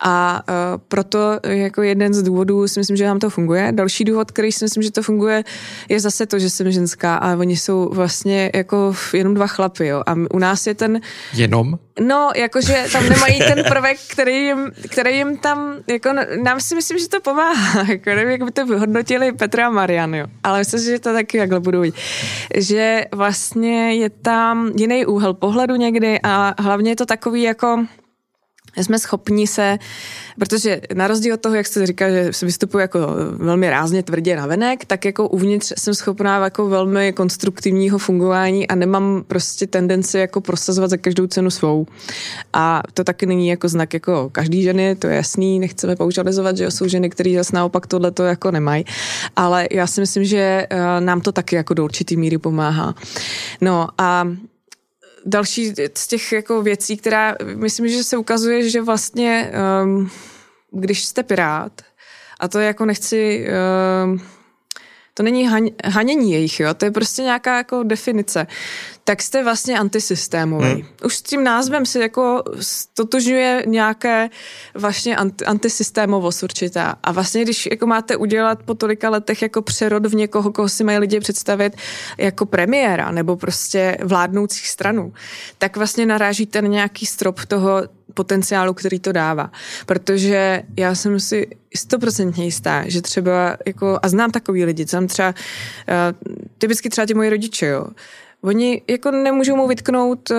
A 0.01 0.43
uh, 0.49 0.81
proto 0.89 1.41
jako 1.47 1.83
jeden 1.83 2.15
z 2.15 2.23
důvodů 2.23 2.69
si 2.69 2.81
myslím, 2.81 2.97
že 2.97 3.07
nám 3.07 3.19
to 3.19 3.31
funguje. 3.31 3.73
Další 3.73 4.05
důvod, 4.05 4.31
který 4.31 4.53
si 4.53 4.65
myslím, 4.65 4.83
že 4.83 4.91
to 4.91 5.03
funguje, 5.03 5.45
je 5.89 6.01
zase 6.01 6.27
to, 6.27 6.39
že 6.39 6.51
jsem 6.51 6.71
ženská 6.71 7.06
a 7.15 7.37
oni 7.37 7.57
jsou 7.57 7.89
vlastně 7.93 8.51
jako 8.55 8.95
jenom 9.13 9.35
dva 9.35 9.47
chlapy, 9.47 9.87
jo. 9.87 10.03
A 10.07 10.15
u 10.35 10.39
nás 10.39 10.67
je 10.67 10.75
ten... 10.75 11.01
Jenom? 11.35 11.79
No, 12.01 12.31
jakože 12.37 12.85
tam 12.93 13.09
nemají 13.09 13.39
ten 13.39 13.65
prvek, 13.69 13.99
který 14.11 14.35
jim, 14.35 14.73
který 14.91 15.17
jim 15.17 15.37
tam, 15.37 15.75
jako 15.91 16.09
nám 16.43 16.61
si 16.61 16.75
myslím, 16.75 16.99
že 16.99 17.09
to 17.09 17.21
pomáhá, 17.21 17.83
jako 17.89 18.11
nevím, 18.11 18.31
jak 18.31 18.43
by 18.43 18.51
to 18.51 18.67
vyhodnotili 18.67 19.33
Petra 19.33 19.67
a 19.67 19.71
Marian, 19.71 20.15
jo. 20.15 20.27
Ale 20.45 20.59
myslím 20.59 20.81
si, 20.81 20.87
že 20.87 20.99
to 20.99 21.13
taky 21.13 21.39
takhle 21.39 21.61
budou 21.61 21.83
Že 22.57 23.05
vlastně 23.15 23.95
je 23.95 24.11
tam 24.11 24.73
jiný 24.77 25.07
úhel 25.07 25.35
pohledu 25.35 25.77
někdy 25.77 26.21
a 26.23 26.63
hlavně 26.63 26.91
je 26.91 26.97
to 26.97 27.07
takový 27.07 27.43
jako 27.43 27.87
jsme 28.85 28.99
schopni 28.99 29.47
se, 29.47 29.79
protože 30.39 30.81
na 30.95 31.09
rozdíl 31.09 31.35
od 31.35 31.41
toho, 31.41 31.55
jak 31.55 31.67
jste 31.67 31.87
říkal, 31.87 32.11
že 32.11 32.33
se 32.33 32.47
vystupuji 32.47 32.79
jako 32.79 32.99
velmi 33.33 33.71
rázně 33.71 34.03
tvrdě 34.03 34.37
na 34.37 34.47
venek, 34.47 34.85
tak 34.85 35.05
jako 35.05 35.29
uvnitř 35.29 35.73
jsem 35.79 35.95
schopná 35.95 36.45
jako 36.45 36.69
velmi 36.69 37.13
konstruktivního 37.13 37.99
fungování 37.99 38.69
a 38.69 38.75
nemám 38.75 39.25
prostě 39.27 39.67
tendenci 39.67 40.19
jako 40.19 40.41
prosazovat 40.41 40.91
za 40.91 40.97
každou 40.97 41.27
cenu 41.27 41.51
svou. 41.51 41.87
A 42.53 42.83
to 42.95 43.05
taky 43.05 43.27
není 43.27 43.49
jako 43.49 43.69
znak 43.69 43.95
jako 43.95 44.29
každý 44.33 44.63
ženy, 44.63 44.97
to 44.97 45.07
je 45.07 45.17
jasný, 45.17 45.59
nechceme 45.59 45.97
paušalizovat, 45.97 46.57
že 46.57 46.71
jsou 46.71 46.89
ženy, 46.89 47.11
které 47.11 47.35
zase 47.37 47.57
naopak 47.57 47.87
tohle 47.87 48.11
to 48.11 48.23
jako 48.23 48.51
nemají. 48.51 48.85
Ale 49.37 49.69
já 49.71 49.87
si 49.87 50.01
myslím, 50.01 50.25
že 50.25 50.67
eh, 50.71 51.01
nám 51.01 51.21
to 51.21 51.33
taky 51.33 51.57
jako 51.57 51.75
do 51.75 51.85
určitý 51.85 52.17
míry 52.17 52.39
pomáhá. 52.39 52.95
No 53.61 53.89
a 53.99 54.29
další 55.27 55.75
z 55.95 56.07
těch 56.07 56.33
jako 56.33 56.63
věcí, 56.63 56.97
která 56.97 57.37
myslím, 57.55 57.89
že 57.89 58.05
se 58.05 58.17
ukazuje, 58.17 58.71
že 58.71 58.83
vlastně 58.83 59.53
um, 59.83 60.11
když 60.71 61.05
jste 61.05 61.23
pirát, 61.23 61.73
a 62.41 62.49
to 62.49 62.59
jako 62.59 62.85
nechci 62.85 63.49
um, 64.05 64.21
to 65.15 65.23
není 65.23 65.49
haň, 65.49 65.71
hanění 65.85 66.33
jejich, 66.33 66.61
jo? 66.61 66.75
to 66.75 66.85
je 66.85 66.91
prostě 66.91 67.23
nějaká 67.23 67.57
jako 67.57 67.83
definice, 67.83 68.47
tak 69.07 69.23
jste 69.23 69.45
vlastně 69.45 69.79
antisystémový. 69.79 70.67
Hmm. 70.67 70.85
Už 71.05 71.17
s 71.17 71.23
tím 71.23 71.45
názvem 71.45 71.87
se 71.87 72.01
jako 72.01 72.43
stotožňuje 72.61 73.63
nějaké 73.67 74.31
vlastně 74.75 75.17
anti, 75.17 75.45
antisystémovost 75.45 76.43
určitá. 76.43 76.95
A 77.03 77.13
vlastně, 77.13 77.43
když 77.43 77.69
jako 77.71 77.87
máte 77.87 78.17
udělat 78.17 78.63
po 78.63 78.75
tolika 78.75 79.11
letech 79.11 79.43
jako 79.43 79.63
přerod 79.63 80.07
v 80.07 80.15
někoho, 80.15 80.53
koho 80.53 80.69
si 80.69 80.85
mají 80.85 80.99
lidi 80.99 81.21
představit 81.21 81.77
jako 82.19 82.47
premiéra 82.47 83.11
nebo 83.11 83.37
prostě 83.37 83.99
vládnoucích 84.03 84.69
stranu, 84.69 85.13
tak 85.59 85.77
vlastně 85.77 86.07
narážíte 86.07 86.63
na 86.63 86.69
nějaký 86.69 87.07
strop 87.07 87.45
toho 87.45 87.83
potenciálu, 88.15 88.75
který 88.75 89.01
to 89.01 89.13
dává. 89.13 89.51
Protože 89.87 90.63
já 90.77 90.95
jsem 90.95 91.21
si 91.21 91.47
stoprocentně 91.77 92.45
jistá, 92.45 92.85
že 92.87 93.03
třeba, 93.03 93.57
jako, 93.67 93.99
a 94.03 94.09
znám 94.09 94.31
takový 94.31 94.65
lidi, 94.65 94.87
tam 94.87 95.07
třeba, 95.07 95.29
uh, 95.29 96.31
typicky 96.59 96.89
třeba 96.89 97.07
ti 97.07 97.15
moji 97.15 97.31
rodiče, 97.31 97.67
jo, 97.67 97.87
Oni 98.43 98.83
jako 98.89 99.11
nemůžou 99.11 99.57
mu 99.57 99.69
vytknout 99.69 100.31
uh, 100.31 100.37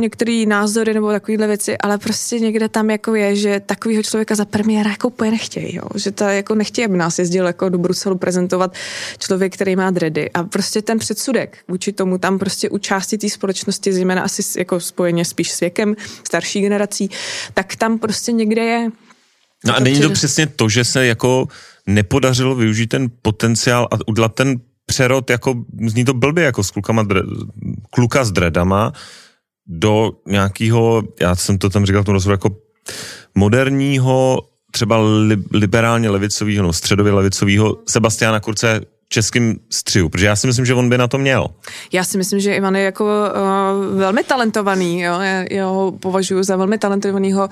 některé 0.00 0.44
názory 0.46 0.94
nebo 0.94 1.10
takovéhle 1.10 1.46
věci, 1.46 1.78
ale 1.78 1.98
prostě 1.98 2.40
někde 2.40 2.68
tam 2.68 2.90
jako 2.90 3.14
je, 3.14 3.36
že 3.36 3.60
takového 3.66 4.02
člověka 4.02 4.34
za 4.34 4.44
premiéra 4.44 4.90
jako 4.90 5.08
úplně 5.08 5.30
nechtějí, 5.30 5.76
jo? 5.76 5.82
že 5.94 6.10
to 6.10 6.24
jako 6.24 6.54
nechtějí, 6.54 6.84
aby 6.84 6.96
nás 6.96 7.18
jezdil 7.18 7.46
jako 7.46 7.68
do 7.68 7.78
Bruselu 7.78 8.18
prezentovat 8.18 8.74
člověk, 9.18 9.54
který 9.54 9.76
má 9.76 9.90
dredy 9.90 10.30
a 10.30 10.42
prostě 10.42 10.82
ten 10.82 10.98
předsudek 10.98 11.58
vůči 11.68 11.92
tomu 11.92 12.18
tam 12.18 12.38
prostě 12.38 12.70
u 12.70 12.78
části 12.78 13.18
té 13.18 13.28
společnosti, 13.28 13.92
zejména 13.92 14.22
asi 14.22 14.58
jako 14.58 14.80
spojeně 14.80 15.24
spíš 15.24 15.52
s 15.52 15.60
věkem 15.60 15.94
starší 16.24 16.60
generací, 16.60 17.10
tak 17.54 17.76
tam 17.76 17.98
prostě 17.98 18.32
někde 18.32 18.64
je. 18.64 18.90
No 19.64 19.76
a 19.76 19.80
není 19.80 20.00
to 20.00 20.10
přesně 20.10 20.46
to, 20.46 20.68
že 20.68 20.84
se 20.84 21.06
jako 21.06 21.48
nepodařilo 21.86 22.54
využít 22.54 22.86
ten 22.86 23.08
potenciál 23.22 23.88
a 23.90 23.96
udělat 24.06 24.34
ten 24.34 24.60
přerod, 24.88 25.30
jako 25.30 25.54
zní 25.86 26.04
to 26.04 26.14
blbě, 26.14 26.44
jako 26.44 26.64
s 26.64 26.70
klukama, 26.70 27.02
dre, 27.02 27.20
kluka 27.90 28.24
s 28.24 28.32
dredama 28.32 28.92
do 29.66 30.12
nějakého, 30.26 31.02
já 31.20 31.36
jsem 31.36 31.58
to 31.58 31.70
tam 31.70 31.86
říkal 31.86 32.02
v 32.02 32.04
tom 32.04 32.14
rozhovoru, 32.14 32.34
jako 32.34 32.56
moderního, 33.34 34.42
třeba 34.72 34.98
li, 34.98 35.36
liberálně 35.52 36.10
levicového, 36.10 36.62
no 36.62 36.72
středově 36.72 37.12
levicového 37.12 37.76
Sebastiana 37.88 38.40
Kurce 38.40 38.80
českým 39.08 39.60
střihu, 39.70 40.08
protože 40.08 40.26
já 40.26 40.36
si 40.36 40.46
myslím, 40.46 40.66
že 40.66 40.74
on 40.74 40.88
by 40.88 40.98
na 40.98 41.08
to 41.08 41.18
měl. 41.18 41.46
Já 41.92 42.04
si 42.04 42.18
myslím, 42.18 42.40
že 42.40 42.54
Ivan 42.54 42.76
je 42.76 42.82
jako 42.82 43.04
uh, 43.04 43.98
velmi 43.98 44.24
talentovaný, 44.24 45.00
jo? 45.00 45.20
já 45.50 45.66
ho 45.66 45.92
považuji 45.92 46.42
za 46.42 46.56
velmi 46.56 46.78
talentovaného 46.78 47.48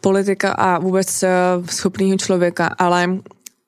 politika 0.00 0.52
a 0.52 0.78
vůbec 0.78 1.22
uh, 1.22 1.66
schopného 1.66 2.16
člověka, 2.16 2.66
ale 2.78 3.18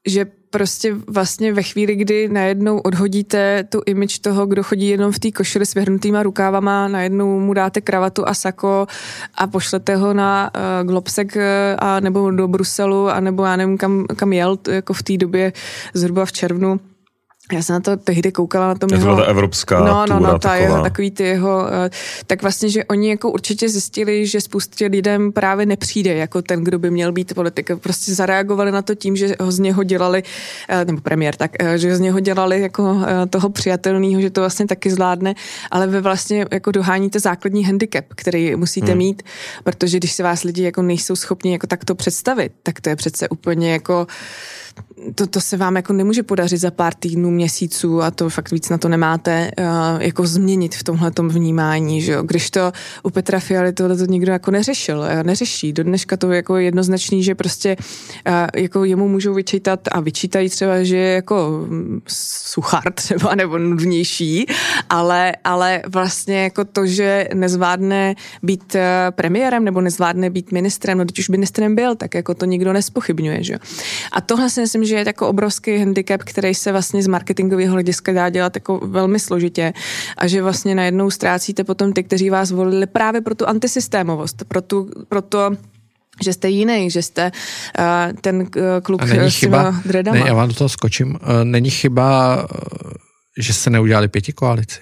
že 0.07 0.27
prostě 0.51 0.95
vlastně 1.07 1.53
ve 1.53 1.63
chvíli, 1.63 1.97
kdy 1.97 2.29
najednou 2.29 2.79
odhodíte 2.79 3.65
tu 3.65 3.83
image 3.87 4.19
toho, 4.19 4.47
kdo 4.47 4.63
chodí 4.63 4.89
jenom 4.89 5.13
v 5.13 5.19
té 5.19 5.33
košili 5.33 5.67
s 5.67 5.75
vyhrnutýma 5.75 6.23
rukávama, 6.23 6.89
najednou 6.89 7.41
mu 7.41 7.55
dáte 7.55 7.81
kravatu 7.81 8.29
a 8.29 8.35
sako 8.35 8.87
a 9.35 9.47
pošlete 9.47 9.97
ho 9.97 10.15
na 10.15 10.51
uh, 10.55 10.89
Globsek 10.89 11.37
uh, 11.37 11.43
a 11.79 12.01
nebo 12.01 12.31
do 12.31 12.49
Bruselu 12.49 13.09
a 13.09 13.21
nebo 13.21 13.45
já 13.45 13.57
nevím 13.57 13.79
kam, 13.79 14.07
kam 14.17 14.33
jel 14.33 14.59
jako 14.71 14.93
v 14.93 15.03
té 15.03 15.17
době 15.17 15.53
zhruba 15.95 16.25
v 16.25 16.33
červnu 16.33 16.81
já 17.53 17.63
jsem 17.63 17.75
na 17.75 17.81
to 17.81 17.97
tehdy 17.97 18.33
koukala 18.33 18.69
na 18.69 18.75
tom 18.75 18.91
jeho... 18.93 19.17
To 19.17 19.23
ta 19.23 19.29
evropská 19.29 19.81
No, 19.81 20.07
no, 20.07 20.21
no, 20.21 20.39
ta 20.39 20.55
jeho, 20.55 20.83
takový 20.83 21.11
ty 21.11 21.23
jeho... 21.23 21.67
Eh, 21.73 21.91
tak 22.27 22.43
vlastně, 22.43 22.69
že 22.69 22.85
oni 22.85 23.09
jako 23.11 23.31
určitě 23.31 23.69
zjistili, 23.69 24.27
že 24.27 24.41
spoustě 24.41 24.87
lidem 24.87 25.33
právě 25.33 25.67
nepřijde 25.67 26.15
jako 26.15 26.43
ten, 26.43 26.65
kdo 26.65 26.79
by 26.79 26.91
měl 26.91 27.13
být 27.13 27.35
politik. 27.35 27.71
Prostě 27.81 28.15
zareagovali 28.15 28.73
na 28.73 28.83
to 28.83 28.95
tím, 28.95 29.17
že 29.17 29.37
ho 29.41 29.53
z 29.53 29.59
něho 29.59 29.85
dělali, 29.85 30.23
eh, 30.69 30.85
nebo 30.85 31.01
premiér, 31.01 31.35
tak, 31.35 31.51
eh, 31.59 31.79
že 31.79 31.97
z 31.97 32.01
něho 32.01 32.21
dělali 32.21 32.61
jako 32.61 32.97
toho 33.31 33.49
přijatelného, 33.49 34.21
že 34.21 34.31
to 34.31 34.41
vlastně 34.41 34.67
taky 34.67 34.91
zvládne, 34.91 35.35
ale 35.71 35.87
vy 35.87 36.01
vlastně 36.01 36.47
jako 36.53 36.73
doháníte 36.73 37.21
základní 37.21 37.65
handicap, 37.65 38.05
který 38.09 38.57
musíte 38.57 38.87
hmm. 38.87 38.99
mít, 38.99 39.23
protože 39.65 39.99
když 39.99 40.13
se 40.13 40.23
vás 40.23 40.43
lidi 40.43 40.63
jako 40.63 40.83
nejsou 40.83 41.17
schopni 41.17 41.53
jako 41.53 41.67
takto 41.67 41.95
představit, 41.95 42.53
tak 42.63 42.81
to 42.81 42.89
je 42.89 42.97
přece 42.97 43.29
úplně 43.29 43.73
jako 43.73 44.07
to, 45.15 45.27
to 45.27 45.41
se 45.41 45.57
vám 45.57 45.77
jako 45.77 45.93
nemůže 45.93 46.23
podařit 46.23 46.59
za 46.59 46.71
pár 46.71 46.95
týdnů, 46.95 47.31
měsíců 47.31 48.03
a 48.03 48.11
to 48.11 48.31
fakt 48.31 48.51
víc 48.51 48.69
na 48.69 48.79
to 48.79 48.89
nemáte, 48.89 49.51
uh, 49.59 49.67
jako 50.03 50.27
změnit 50.27 50.75
v 50.75 50.85
tomhle 50.85 51.11
vnímání, 51.29 52.03
že 52.03 52.13
jo? 52.13 52.23
Když 52.23 52.51
to 52.51 52.73
u 53.03 53.11
Petra 53.11 53.41
Fialy 53.41 53.73
tohle 53.73 53.97
to 53.97 54.05
nikdo 54.05 54.33
jako 54.33 54.51
neřešil, 54.51 54.99
uh, 54.99 55.23
neřeší. 55.23 55.73
Do 55.73 55.83
dneška 55.83 56.17
to 56.17 56.31
je 56.31 56.37
jako 56.37 56.57
jednoznačný, 56.57 57.23
že 57.23 57.35
prostě 57.35 57.77
uh, 58.29 58.33
jako 58.57 58.85
jemu 58.85 59.09
můžou 59.09 59.35
vyčítat 59.35 59.81
a 59.93 60.01
vyčítají 60.01 60.49
třeba, 60.49 60.83
že 60.83 60.97
je 60.97 61.15
jako 61.15 61.67
mm, 61.69 62.01
suchar 62.09 62.93
třeba 62.95 63.35
nebo 63.35 63.59
nudnější, 63.59 64.47
ale, 64.91 65.33
ale 65.45 65.83
vlastně 65.89 66.43
jako 66.43 66.65
to, 66.65 66.87
že 66.87 67.29
nezvládne 67.35 68.15
být 68.43 68.77
premiérem 69.11 69.65
nebo 69.65 69.81
nezvládne 69.81 70.31
být 70.31 70.53
ministrem, 70.53 70.99
no 70.99 71.05
když 71.05 71.19
už 71.19 71.29
ministrem 71.29 71.75
byl, 71.75 71.95
tak 71.95 72.15
jako 72.15 72.35
to 72.35 72.45
nikdo 72.45 72.73
nespochybňuje, 72.73 73.43
že 73.43 73.53
jo? 73.53 73.59
A 74.13 74.21
tohle 74.21 74.51
si 74.51 74.61
myslím, 74.61 74.85
že 74.89 74.95
je 74.95 75.05
jako 75.07 75.29
obrovský 75.29 75.79
handicap, 75.79 76.23
který 76.23 76.55
se 76.55 76.73
vlastně 76.73 77.03
z 77.03 77.07
marketingového 77.07 77.73
hlediska 77.73 78.13
dá 78.13 78.29
dělat 78.29 78.57
jako 78.57 78.79
velmi 78.79 79.21
složitě 79.21 79.73
a 80.17 80.27
že 80.27 80.43
vlastně 80.43 80.75
najednou 80.75 81.11
ztrácíte 81.11 81.65
potom 81.65 81.93
ty, 81.93 82.03
kteří 82.03 82.31
vás 82.31 82.51
volili 82.51 82.87
právě 82.87 83.21
pro 83.21 83.35
tu 83.35 83.49
antisystémovost, 83.49 84.45
pro, 84.49 84.63
tu, 84.63 84.91
pro 85.09 85.23
to, 85.23 85.51
že 86.25 86.33
jste 86.33 86.49
jiný, 86.49 86.91
že 86.91 87.03
jste 87.03 87.33
uh, 87.79 87.85
ten 88.21 88.37
uh, 88.41 88.47
kluk 88.83 89.05
není 89.05 89.31
s 89.31 89.37
chyba, 89.37 89.75
dredama. 89.85 90.19
Ne, 90.19 90.25
já 90.27 90.35
vám 90.35 90.49
do 90.49 90.55
toho 90.55 90.69
skočím. 90.69 91.11
Uh, 91.11 91.19
není 91.45 91.71
chyba, 91.71 92.37
uh, 92.37 92.93
že 93.39 93.53
se 93.53 93.71
neudělali 93.71 94.09
pěti 94.09 94.33
koalici. 94.33 94.81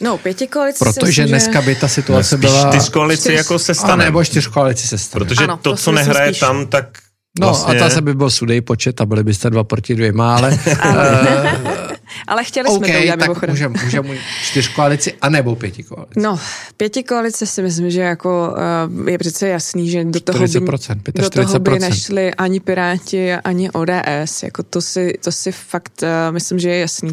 No, 0.00 0.18
pěti 0.18 0.46
koalici 0.46 0.84
Protože 0.84 1.22
myslím, 1.22 1.28
dneska 1.28 1.62
by 1.62 1.74
ta 1.74 1.88
situace 1.88 2.36
no, 2.36 2.40
byla... 2.40 2.70
Čtyř 2.70 2.88
koalici 2.88 3.32
jako 3.32 3.58
se 3.58 3.74
stane. 3.74 4.04
A 4.04 4.06
nebo 4.06 4.24
čtyř 4.24 4.46
koalici 4.46 4.88
se 4.88 4.98
stane. 4.98 5.24
Protože 5.24 5.44
ano, 5.44 5.56
to, 5.56 5.70
to 5.70 5.76
co 5.76 5.92
nehraje 5.92 6.28
spíš. 6.28 6.40
tam, 6.40 6.66
tak 6.66 6.98
No 7.38 7.46
vlastně... 7.46 7.76
a 7.76 7.78
ta 7.78 7.90
se 7.90 8.02
by 8.02 8.14
byl 8.14 8.30
sudej 8.30 8.60
počet 8.60 9.00
a 9.00 9.06
byli 9.06 9.24
byste 9.24 9.50
dva 9.50 9.64
proti 9.64 9.94
dvěma, 9.94 10.36
ale... 10.36 10.50
uh, 10.84 11.88
ale 12.26 12.44
chtěli 12.44 12.68
jsme 12.68 12.76
okay, 12.76 12.92
to 12.92 12.98
udělat 12.98 13.18
tak 13.18 13.48
můžeme 13.48 13.74
může 13.84 14.02
mít 14.02 14.20
čtyř 14.42 14.68
koalici 14.68 15.14
anebo 15.22 15.56
pěti 15.56 15.82
koalici. 15.82 16.20
No, 16.20 16.40
pěti 16.76 17.02
koalice 17.02 17.46
si 17.46 17.62
myslím, 17.62 17.90
že 17.90 18.00
jako 18.00 18.54
uh, 18.98 19.08
je 19.08 19.18
přece 19.18 19.48
jasný, 19.48 19.90
že 19.90 20.04
do 20.04 20.20
toho, 20.20 20.38
by, 20.38 20.48
45, 20.48 21.16
do 21.22 21.30
toho 21.30 21.58
by 21.58 21.78
nešli 21.78 22.34
ani 22.34 22.60
Piráti, 22.60 23.32
ani 23.32 23.70
ODS. 23.70 24.42
Jako 24.42 24.62
to 24.62 24.80
si, 24.80 25.14
to 25.24 25.32
si 25.32 25.52
fakt 25.52 26.02
uh, 26.02 26.08
myslím, 26.34 26.58
že 26.58 26.70
je 26.70 26.78
jasný. 26.78 27.12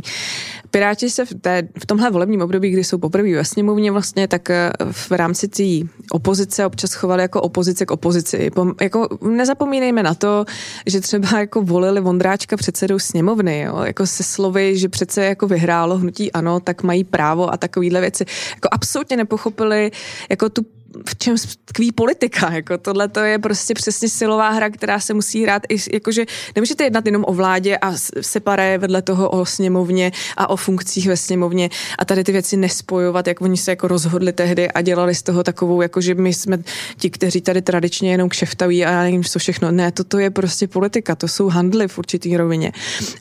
Piráti 0.75 1.09
se 1.09 1.25
v, 1.25 1.33
té, 1.41 1.67
v 1.79 1.85
tomhle 1.85 2.11
volebním 2.11 2.41
období, 2.41 2.69
kdy 2.69 2.83
jsou 2.83 2.97
poprvé 2.97 3.35
ve 3.35 3.45
sněmovně 3.45 3.91
vlastně, 3.91 4.27
tak 4.27 4.49
eh, 4.49 4.71
v 4.91 5.11
rámci 5.11 5.47
té 5.47 5.63
opozice 6.11 6.65
občas 6.65 6.93
chovali 6.93 7.21
jako 7.21 7.41
opozice 7.41 7.85
k 7.85 7.91
opozici. 7.91 8.49
Pom, 8.49 8.73
jako 8.81 9.07
nezapomínejme 9.21 10.03
na 10.03 10.13
to, 10.13 10.45
že 10.85 11.01
třeba 11.01 11.39
jako 11.39 11.61
volili 11.61 12.01
Vondráčka 12.01 12.57
předsedou 12.57 12.99
sněmovny, 12.99 13.61
jo? 13.61 13.79
jako 13.83 14.07
se 14.07 14.23
slovy, 14.23 14.77
že 14.77 14.89
přece 14.89 15.25
jako 15.25 15.47
vyhrálo 15.47 15.97
hnutí 15.97 16.31
ano, 16.31 16.59
tak 16.59 16.83
mají 16.83 17.03
právo 17.03 17.53
a 17.53 17.57
takovýhle 17.57 18.01
věci. 18.01 18.25
Jako 18.55 18.69
absolutně 18.71 19.17
nepochopili 19.17 19.91
jako 20.29 20.49
tu 20.49 20.65
v 21.07 21.17
čem 21.17 21.35
tkví 21.65 21.91
politika. 21.91 22.53
Jako 22.53 22.77
tohle 22.77 23.07
to 23.07 23.19
je 23.19 23.39
prostě 23.39 23.73
přesně 23.73 24.09
silová 24.09 24.49
hra, 24.49 24.69
která 24.69 24.99
se 24.99 25.13
musí 25.13 25.43
hrát. 25.43 25.61
I, 25.69 25.77
jakože 25.93 26.25
nemůžete 26.55 26.83
jednat 26.83 27.05
jenom 27.05 27.23
o 27.27 27.33
vládě 27.33 27.77
a 27.77 27.93
separé 28.21 28.77
vedle 28.77 29.01
toho 29.01 29.29
o 29.29 29.45
sněmovně 29.45 30.11
a 30.37 30.49
o 30.49 30.55
funkcích 30.55 31.07
ve 31.07 31.17
sněmovně 31.17 31.69
a 31.99 32.05
tady 32.05 32.23
ty 32.23 32.31
věci 32.31 32.57
nespojovat, 32.57 33.27
jak 33.27 33.41
oni 33.41 33.57
se 33.57 33.71
jako 33.71 33.87
rozhodli 33.87 34.33
tehdy 34.33 34.71
a 34.71 34.81
dělali 34.81 35.15
z 35.15 35.23
toho 35.23 35.43
takovou, 35.43 35.81
jakože 35.81 36.15
my 36.15 36.33
jsme 36.33 36.57
ti, 36.97 37.09
kteří 37.09 37.41
tady 37.41 37.61
tradičně 37.61 38.11
jenom 38.11 38.29
kšeftaví 38.29 38.85
a 38.85 38.91
já 38.91 39.03
nevím, 39.03 39.23
co 39.23 39.39
všechno. 39.39 39.71
Ne, 39.71 39.91
toto 39.91 40.19
je 40.19 40.29
prostě 40.29 40.67
politika, 40.67 41.15
to 41.15 41.27
jsou 41.27 41.47
handly 41.47 41.87
v 41.87 41.97
určitý 41.97 42.37
rovině. 42.37 42.71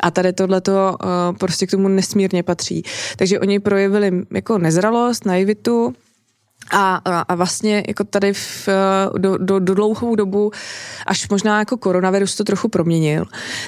A 0.00 0.10
tady 0.10 0.32
tohle 0.32 0.60
to 0.60 0.72
uh, 0.72 1.36
prostě 1.36 1.66
k 1.66 1.70
tomu 1.70 1.88
nesmírně 1.88 2.42
patří. 2.42 2.82
Takže 3.16 3.40
oni 3.40 3.60
projevili 3.60 4.12
jako 4.30 4.58
nezralost, 4.58 5.24
naivitu, 5.24 5.94
a, 6.70 7.00
a, 7.04 7.20
a 7.20 7.34
vlastně 7.34 7.84
jako 7.88 8.04
tady 8.04 8.32
v, 8.32 8.68
do, 9.18 9.38
do, 9.38 9.58
do 9.58 9.74
dlouhou 9.74 10.14
dobu, 10.14 10.50
až 11.06 11.28
možná 11.28 11.58
jako 11.58 11.76
koronavirus 11.76 12.34
to 12.36 12.44
trochu 12.44 12.68
proměnil, 12.68 13.24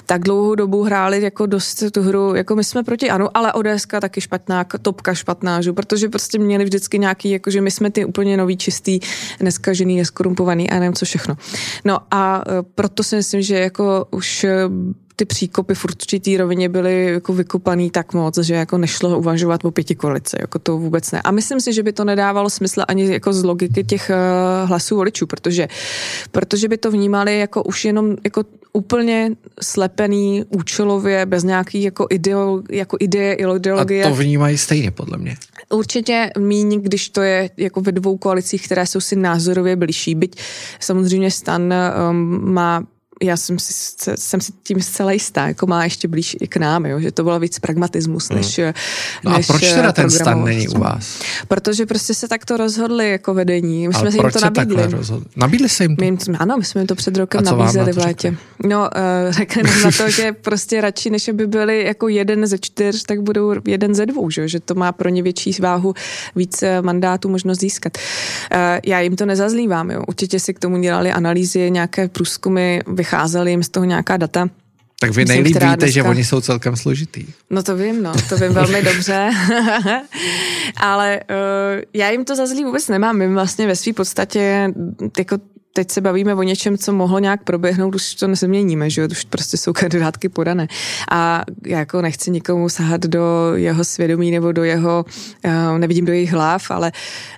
tak 0.06 0.22
dlouhou 0.22 0.54
dobu 0.54 0.82
hráli 0.82 1.22
jako 1.22 1.46
dost 1.46 1.82
tu 1.92 2.02
hru, 2.02 2.34
jako 2.34 2.56
my 2.56 2.64
jsme 2.64 2.82
proti 2.82 3.10
ano, 3.10 3.28
ale 3.34 3.52
ODS 3.52 3.86
taky 4.00 4.20
špatná, 4.20 4.64
topka 4.82 5.14
špatná, 5.14 5.60
že? 5.60 5.72
protože 5.72 6.08
prostě 6.08 6.38
měli 6.38 6.64
vždycky 6.64 6.98
nějaký, 6.98 7.30
jako 7.30 7.50
že 7.50 7.60
my 7.60 7.70
jsme 7.70 7.90
ty 7.90 8.04
úplně 8.04 8.36
nový, 8.36 8.56
čistý, 8.56 9.00
neskažený, 9.40 9.96
neskorumpovaný 9.96 10.70
a 10.70 10.74
nevím 10.74 10.94
co 10.94 11.04
všechno. 11.04 11.36
No 11.84 11.98
a 12.10 12.42
e, 12.48 12.62
proto 12.62 13.02
si 13.02 13.16
myslím, 13.16 13.42
že 13.42 13.58
jako 13.58 14.06
už 14.10 14.46
ty 15.16 15.24
příkopy 15.24 15.74
v 15.74 15.84
určitý 15.84 16.36
rovině 16.36 16.68
byly 16.68 17.04
jako 17.04 17.32
vykopaný 17.32 17.90
tak 17.90 18.12
moc, 18.14 18.38
že 18.38 18.54
jako 18.54 18.78
nešlo 18.78 19.18
uvažovat 19.18 19.64
o 19.64 19.70
pěti 19.70 19.94
koalice, 19.94 20.36
jako 20.40 20.58
to 20.58 20.78
vůbec 20.78 21.12
ne. 21.12 21.22
A 21.22 21.30
myslím 21.30 21.60
si, 21.60 21.72
že 21.72 21.82
by 21.82 21.92
to 21.92 22.04
nedávalo 22.04 22.50
smysl 22.50 22.82
ani 22.88 23.12
jako 23.12 23.32
z 23.32 23.44
logiky 23.44 23.84
těch 23.84 24.10
uh, 24.10 24.68
hlasů 24.68 24.96
voličů, 24.96 25.26
protože, 25.26 25.68
protože 26.32 26.68
by 26.68 26.78
to 26.78 26.90
vnímali 26.90 27.38
jako 27.38 27.62
už 27.62 27.84
jenom 27.84 28.16
jako 28.24 28.44
úplně 28.72 29.30
slepený 29.62 30.44
účelově, 30.48 31.26
bez 31.26 31.44
nějaký 31.44 31.82
jako, 31.82 32.06
ideo, 32.10 32.62
jako 32.70 32.96
ideje, 33.00 33.34
ideologie. 33.34 34.04
A 34.04 34.08
to 34.08 34.14
vnímají 34.14 34.58
stejně, 34.58 34.90
podle 34.90 35.18
mě. 35.18 35.36
Určitě 35.70 36.30
míň, 36.38 36.80
když 36.82 37.08
to 37.08 37.22
je 37.22 37.50
jako 37.56 37.80
ve 37.80 37.92
dvou 37.92 38.16
koalicích, 38.16 38.64
které 38.64 38.86
jsou 38.86 39.00
si 39.00 39.16
názorově 39.16 39.76
blížší. 39.76 40.14
Byť 40.14 40.40
samozřejmě 40.80 41.30
stan 41.30 41.74
um, 42.10 42.52
má 42.52 42.84
já 43.22 43.36
jsem 43.36 43.58
si, 43.58 43.72
jsem 44.14 44.40
si 44.40 44.52
tím 44.62 44.82
zcela 44.82 45.12
jistá, 45.12 45.46
jako 45.46 45.66
má 45.66 45.84
ještě 45.84 46.08
blíž 46.08 46.36
i 46.40 46.48
k 46.48 46.56
nám, 46.56 46.86
jo, 46.86 47.00
že 47.00 47.12
to 47.12 47.22
bylo 47.22 47.40
víc 47.40 47.58
pragmatismus, 47.58 48.28
hmm. 48.28 48.38
než, 48.38 48.60
no 49.24 49.32
než 49.32 49.50
a 49.50 49.52
proč 49.52 49.72
teda 49.72 49.92
ten 49.92 50.10
stan 50.10 50.44
není 50.44 50.68
u 50.68 50.78
vás? 50.78 51.20
Protože 51.48 51.86
prostě 51.86 52.14
se 52.14 52.28
takto 52.28 52.56
rozhodli 52.56 53.10
jako 53.10 53.34
vedení. 53.34 53.88
My 53.88 53.94
jsme 53.94 54.12
si 54.12 54.18
jim 54.18 54.30
to 54.30 54.40
nabídli. 54.40 54.88
Nabídli 55.36 55.68
se 55.68 55.84
jim 55.84 55.96
to? 55.96 56.04
My, 56.04 56.16
ano, 56.38 56.56
my 56.58 56.64
jsme 56.64 56.80
jim 56.80 56.86
to 56.86 56.94
před 56.94 57.16
rokem 57.16 57.44
nabízeli 57.44 57.92
v 57.92 57.98
létě. 57.98 58.36
No, 58.64 58.80
uh, 59.26 59.32
řekneme 59.32 59.70
na 59.84 59.90
to, 59.96 60.10
že 60.10 60.32
prostě 60.32 60.80
radši, 60.80 61.10
než 61.10 61.28
aby 61.28 61.46
byli 61.46 61.84
jako 61.84 62.08
jeden 62.08 62.46
ze 62.46 62.58
čtyř, 62.58 63.02
tak 63.02 63.22
budou 63.22 63.54
jeden 63.66 63.94
ze 63.94 64.06
dvou, 64.06 64.30
že, 64.30 64.48
že 64.48 64.60
to 64.60 64.74
má 64.74 64.92
pro 64.92 65.08
ně 65.08 65.22
větší 65.22 65.56
váhu, 65.60 65.94
víc 66.36 66.64
mandátů 66.80 67.28
možnost 67.28 67.60
získat. 67.60 67.98
Uh, 68.54 68.58
já 68.86 69.00
jim 69.00 69.16
to 69.16 69.26
nezazlívám, 69.26 69.90
jo. 69.90 70.02
Určitě 70.08 70.40
si 70.40 70.54
k 70.54 70.58
tomu 70.58 70.78
dělali 70.80 71.12
analýzy, 71.12 71.70
nějaké 71.70 72.08
průzkumy, 72.08 72.80
vycházely 73.06 73.50
jim 73.50 73.62
z 73.62 73.68
toho 73.68 73.84
nějaká 73.84 74.16
data. 74.16 74.48
Tak 75.00 75.10
vy 75.10 75.24
nejlíp 75.24 75.46
víte, 75.46 75.66
dneska... 75.66 75.86
že 75.86 76.02
oni 76.02 76.24
jsou 76.24 76.40
celkem 76.40 76.76
složitý. 76.76 77.26
No 77.50 77.62
to 77.62 77.76
vím, 77.76 78.02
no, 78.02 78.12
to 78.28 78.36
vím 78.36 78.52
velmi 78.52 78.82
dobře. 78.92 79.30
Ale 80.76 81.20
uh, 81.30 81.82
já 81.94 82.10
jim 82.10 82.24
to 82.24 82.36
za 82.36 82.46
zlý 82.46 82.64
vůbec 82.64 82.88
nemám. 82.88 83.16
My 83.16 83.28
vlastně 83.28 83.66
ve 83.66 83.76
své 83.76 83.92
podstatě 83.92 84.72
jako 85.18 85.38
teď 85.72 85.90
se 85.90 86.00
bavíme 86.00 86.34
o 86.34 86.42
něčem, 86.42 86.78
co 86.78 86.92
mohlo 86.92 87.18
nějak 87.18 87.44
proběhnout, 87.44 87.94
už 87.94 88.14
to 88.14 88.26
nezměníme, 88.26 88.90
že 88.90 89.00
jo, 89.00 89.08
už 89.10 89.24
prostě 89.24 89.56
jsou 89.56 89.72
kandidátky 89.72 90.28
podané. 90.28 90.68
A 91.10 91.44
já 91.66 91.78
jako 91.78 92.02
nechci 92.02 92.30
nikomu 92.30 92.68
sahat 92.68 93.00
do 93.00 93.52
jeho 93.54 93.84
svědomí 93.84 94.30
nebo 94.30 94.52
do 94.52 94.64
jeho, 94.64 95.04
uh, 95.44 95.78
nevidím 95.78 96.04
do 96.04 96.12
jejich 96.12 96.32
hlav, 96.32 96.70
ale 96.70 96.92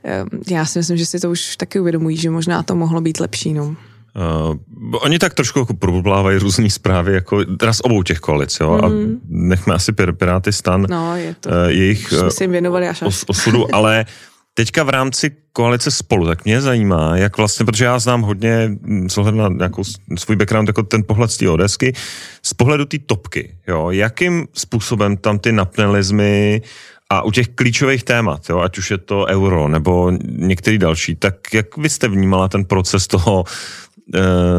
uh, 0.04 0.40
já 0.50 0.66
si 0.66 0.78
myslím, 0.78 0.96
že 0.96 1.06
si 1.06 1.20
to 1.20 1.30
už 1.30 1.56
taky 1.56 1.80
uvědomují, 1.80 2.16
že 2.16 2.30
možná 2.30 2.62
to 2.62 2.74
mohlo 2.74 3.00
být 3.00 3.20
lepší, 3.20 3.54
no. 3.54 3.76
Uh, 4.18 4.56
oni 5.02 5.18
tak 5.18 5.34
trošku 5.34 5.58
jako 5.58 5.74
problávají 5.74 6.38
různé 6.38 6.70
zprávy, 6.70 7.14
jako 7.14 7.44
z 7.70 7.80
obou 7.80 8.02
těch 8.02 8.18
koalic, 8.18 8.58
jo, 8.60 8.70
mm. 8.70 8.84
a 8.84 8.88
mhm. 8.88 9.20
nechme 9.28 9.74
asi 9.74 9.92
Piráty 9.92 10.52
stan 10.52 10.86
no, 10.90 11.16
je 11.16 11.34
to. 11.40 11.48
Uh, 11.48 11.54
jejich 11.68 12.12
uh, 12.12 12.50
věnovali 12.50 12.88
až 12.88 13.02
os, 13.02 13.24
osudu, 13.26 13.74
ale 13.74 14.06
teďka 14.54 14.82
v 14.82 14.88
rámci 14.88 15.30
koalice 15.52 15.90
spolu, 15.90 16.26
tak 16.26 16.44
mě 16.44 16.60
zajímá, 16.60 17.16
jak 17.16 17.36
vlastně, 17.36 17.66
protože 17.66 17.84
já 17.84 17.98
znám 17.98 18.22
hodně, 18.22 18.70
s 19.08 19.18
ohledem 19.18 19.38
na 19.38 19.48
nějakou 19.48 19.82
svůj 20.18 20.36
background, 20.36 20.68
jako 20.68 20.82
ten 20.82 21.02
pohled 21.06 21.30
z 21.30 21.36
té 21.36 21.50
odesky, 21.50 21.92
z 22.42 22.54
pohledu 22.54 22.84
té 22.84 22.98
topky, 22.98 23.54
jo, 23.68 23.90
jakým 23.90 24.48
způsobem 24.52 25.16
tam 25.16 25.38
ty 25.38 25.52
napnelizmy 25.52 26.62
a 27.10 27.22
u 27.22 27.30
těch 27.30 27.48
klíčových 27.48 28.04
témat, 28.04 28.50
jo, 28.50 28.58
ať 28.58 28.78
už 28.78 28.90
je 28.90 28.98
to 28.98 29.26
euro 29.28 29.68
nebo 29.68 30.12
některý 30.22 30.78
další, 30.78 31.14
tak 31.16 31.34
jak 31.54 31.76
vy 31.76 31.88
jste 31.88 32.08
vnímala 32.08 32.48
ten 32.48 32.64
proces 32.64 33.06
toho 33.06 33.44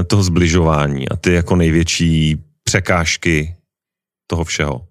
toho 0.07 0.23
zbližování 0.23 1.09
a 1.09 1.15
ty 1.15 1.33
jako 1.33 1.55
největší 1.55 2.43
překážky 2.63 3.55
toho 4.27 4.43
všeho? 4.43 4.85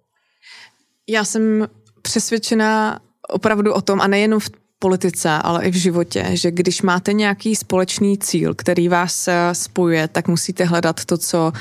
Já 1.08 1.24
jsem 1.24 1.68
přesvědčená 2.02 3.00
opravdu 3.28 3.74
o 3.74 3.80
tom, 3.80 4.00
a 4.00 4.06
nejenom 4.06 4.40
v 4.40 4.50
politice, 4.78 5.30
ale 5.30 5.64
i 5.64 5.70
v 5.70 5.74
životě, 5.74 6.26
že 6.32 6.50
když 6.50 6.82
máte 6.82 7.12
nějaký 7.12 7.56
společný 7.56 8.18
cíl, 8.18 8.54
který 8.54 8.88
vás 8.88 9.28
eh, 9.28 9.54
spojuje, 9.54 10.08
tak 10.08 10.28
musíte 10.28 10.64
hledat 10.64 11.04
to, 11.04 11.18
co 11.18 11.52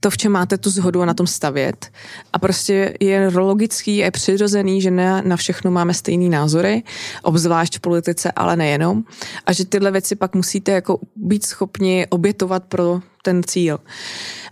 to, 0.00 0.10
v 0.10 0.16
čem 0.16 0.32
máte 0.32 0.58
tu 0.58 0.70
zhodu 0.70 1.02
a 1.02 1.06
na 1.06 1.14
tom 1.14 1.26
stavět. 1.26 1.90
A 2.32 2.38
prostě 2.38 2.94
je 3.00 3.30
logický 3.34 4.02
a 4.02 4.04
je 4.04 4.10
přirozený, 4.10 4.82
že 4.82 4.90
ne 4.90 5.22
na 5.24 5.36
všechno 5.36 5.70
máme 5.70 5.94
stejný 5.94 6.28
názory, 6.28 6.82
obzvlášť 7.22 7.76
v 7.76 7.80
politice, 7.80 8.32
ale 8.32 8.56
nejenom. 8.56 9.04
A 9.46 9.52
že 9.52 9.64
tyhle 9.64 9.90
věci 9.90 10.16
pak 10.16 10.34
musíte 10.34 10.72
jako 10.72 10.98
být 11.16 11.46
schopni 11.46 12.06
obětovat 12.10 12.64
pro 12.64 13.00
ten 13.22 13.42
cíl. 13.42 13.78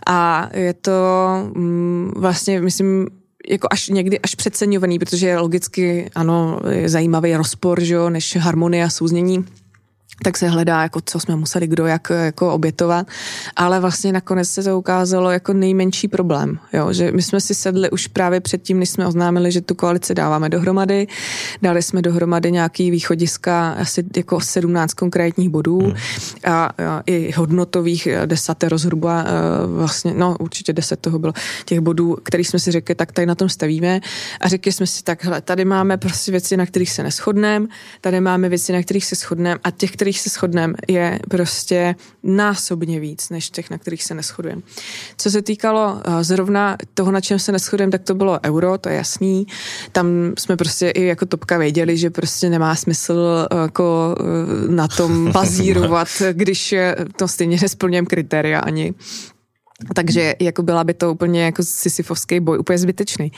A 0.07 0.49
je 0.53 0.73
to 0.73 0.91
mm, 1.55 2.11
vlastně, 2.15 2.61
myslím, 2.61 3.07
jako 3.49 3.67
až 3.71 3.89
někdy 3.89 4.19
až 4.19 4.35
přeceňovaný, 4.35 4.99
protože 4.99 5.27
je 5.27 5.39
logicky, 5.39 6.09
ano, 6.15 6.59
je 6.69 6.89
zajímavý 6.89 7.35
rozpor, 7.35 7.81
že 7.81 7.93
jo, 7.93 8.09
než 8.09 8.35
harmonie 8.35 8.83
a 8.83 8.89
souznění 8.89 9.45
tak 10.23 10.37
se 10.37 10.49
hledá, 10.49 10.81
jako 10.81 11.01
co 11.05 11.19
jsme 11.19 11.35
museli 11.35 11.67
kdo 11.67 11.85
jak 11.85 12.09
jako 12.09 12.53
obětovat, 12.53 13.07
ale 13.55 13.79
vlastně 13.79 14.11
nakonec 14.11 14.49
se 14.49 14.63
to 14.63 14.79
ukázalo 14.79 15.31
jako 15.31 15.53
nejmenší 15.53 16.07
problém, 16.07 16.59
jo? 16.73 16.93
že 16.93 17.11
my 17.11 17.21
jsme 17.21 17.41
si 17.41 17.55
sedli 17.55 17.89
už 17.89 18.07
právě 18.07 18.39
předtím, 18.39 18.79
než 18.79 18.89
jsme 18.89 19.07
oznámili, 19.07 19.51
že 19.51 19.61
tu 19.61 19.75
koalici 19.75 20.15
dáváme 20.15 20.49
dohromady, 20.49 21.07
dali 21.61 21.81
jsme 21.81 22.01
dohromady 22.01 22.51
nějaký 22.51 22.91
východiska, 22.91 23.71
asi 23.71 24.03
jako 24.15 24.41
17 24.41 24.93
konkrétních 24.93 25.49
bodů 25.49 25.79
hmm. 25.79 25.93
a, 26.43 26.65
a 26.65 27.03
i 27.05 27.31
hodnotových 27.31 28.07
desatero 28.25 28.77
zhruba, 28.77 29.25
vlastně, 29.65 30.13
no 30.13 30.35
určitě 30.39 30.73
deset 30.73 30.99
toho 30.99 31.19
bylo 31.19 31.33
těch 31.65 31.79
bodů, 31.79 32.17
který 32.23 32.43
jsme 32.43 32.59
si 32.59 32.71
řekli, 32.71 32.95
tak 32.95 33.11
tady 33.11 33.25
na 33.25 33.35
tom 33.35 33.49
stavíme 33.49 33.99
a 34.41 34.47
řekli 34.47 34.71
jsme 34.71 34.87
si 34.87 35.03
tak, 35.03 35.23
hele, 35.23 35.41
tady 35.41 35.65
máme 35.65 35.97
prostě 35.97 36.31
věci, 36.31 36.57
na 36.57 36.65
kterých 36.65 36.91
se 36.91 37.03
neschodneme, 37.03 37.67
tady 38.01 38.21
máme 38.21 38.49
věci, 38.49 38.73
na 38.73 38.83
kterých 38.83 39.05
se 39.05 39.15
shodneme 39.15 39.59
a 39.63 39.71
těch, 39.71 39.91
kterých 39.91 40.12
se 40.19 40.29
shodneme, 40.29 40.73
je 40.87 41.19
prostě 41.29 41.95
násobně 42.23 42.99
víc, 42.99 43.29
než 43.29 43.49
těch, 43.49 43.69
na 43.69 43.77
kterých 43.77 44.03
se 44.03 44.13
neschodujeme. 44.13 44.61
Co 45.17 45.31
se 45.31 45.41
týkalo 45.41 45.93
uh, 45.93 46.21
zrovna 46.21 46.77
toho, 46.93 47.11
na 47.11 47.21
čem 47.21 47.39
se 47.39 47.51
neschodujeme, 47.51 47.91
tak 47.91 48.03
to 48.03 48.15
bylo 48.15 48.39
euro, 48.45 48.77
to 48.77 48.89
je 48.89 48.95
jasný. 48.95 49.47
Tam 49.91 50.33
jsme 50.39 50.57
prostě 50.57 50.89
i 50.89 51.03
jako 51.05 51.25
topka 51.25 51.57
věděli, 51.57 51.97
že 51.97 52.09
prostě 52.09 52.49
nemá 52.49 52.75
smysl 52.75 53.47
uh, 53.51 53.61
jako 53.61 54.15
uh, 54.19 54.71
na 54.71 54.87
tom 54.87 55.31
bazírovat, 55.33 56.07
když 56.31 56.75
to 57.15 57.27
stejně 57.27 57.57
nesplňujeme 57.61 58.05
kritéria 58.05 58.59
ani 58.59 58.93
takže 59.95 60.35
jako 60.39 60.63
byla 60.63 60.83
by 60.83 60.93
to 60.93 61.11
úplně 61.11 61.43
jako 61.43 61.63
sisyfovský 61.63 62.39
boj, 62.39 62.59
úplně 62.59 62.77
zbytečný. 62.77 63.31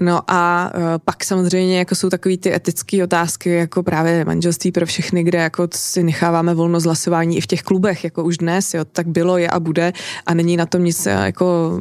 No 0.00 0.20
a 0.28 0.72
uh, 0.76 0.82
pak 1.04 1.24
samozřejmě 1.24 1.78
jako 1.78 1.94
jsou 1.94 2.08
takový 2.10 2.38
ty 2.38 2.54
etické 2.54 3.04
otázky, 3.04 3.50
jako 3.50 3.82
právě 3.82 4.24
manželství 4.24 4.72
pro 4.72 4.86
všechny, 4.86 5.24
kde 5.24 5.38
jako 5.38 5.68
si 5.74 6.02
necháváme 6.02 6.54
volnost 6.54 6.84
hlasování 6.84 7.36
i 7.36 7.40
v 7.40 7.46
těch 7.46 7.62
klubech, 7.62 8.04
jako 8.04 8.24
už 8.24 8.38
dnes, 8.38 8.74
jo, 8.74 8.84
tak 8.84 9.06
bylo, 9.06 9.38
je 9.38 9.48
a 9.48 9.60
bude 9.60 9.92
a 10.26 10.34
není 10.34 10.56
na 10.56 10.66
tom 10.66 10.84
nic 10.84 11.06
jako 11.06 11.78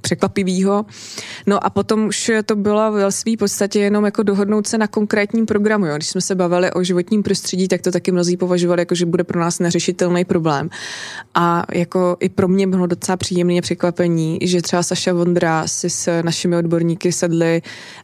překvapivého. 0.00 0.86
No 1.46 1.64
a 1.64 1.70
potom 1.70 2.06
už 2.06 2.30
to 2.46 2.56
bylo 2.56 2.92
ve 2.92 3.12
svý 3.12 3.36
podstatě 3.36 3.80
jenom 3.80 4.04
jako 4.04 4.22
dohodnout 4.22 4.66
se 4.66 4.78
na 4.78 4.86
konkrétním 4.86 5.46
programu, 5.46 5.86
jo. 5.86 5.96
Když 5.96 6.08
jsme 6.08 6.20
se 6.20 6.34
bavili 6.34 6.72
o 6.72 6.82
životním 6.82 7.22
prostředí, 7.22 7.68
tak 7.68 7.82
to 7.82 7.90
taky 7.90 8.12
mnozí 8.12 8.36
považovali 8.36 8.82
jako, 8.82 8.94
že 8.94 9.06
bude 9.06 9.24
pro 9.24 9.40
nás 9.40 9.58
neřešitelný 9.58 10.24
problém. 10.24 10.70
A 11.34 11.66
jako 11.72 12.16
i 12.20 12.28
pro 12.28 12.48
mě 12.48 12.66
bylo 12.66 12.86
docela 12.86 13.16
příjemné 13.24 13.60
překvapení, 13.60 14.38
že 14.42 14.62
třeba 14.62 14.82
Saša 14.82 15.12
Vondra 15.12 15.66
si 15.66 15.90
s 15.90 16.22
našimi 16.22 16.56
odborníky 16.56 17.12
sedli 17.12 17.62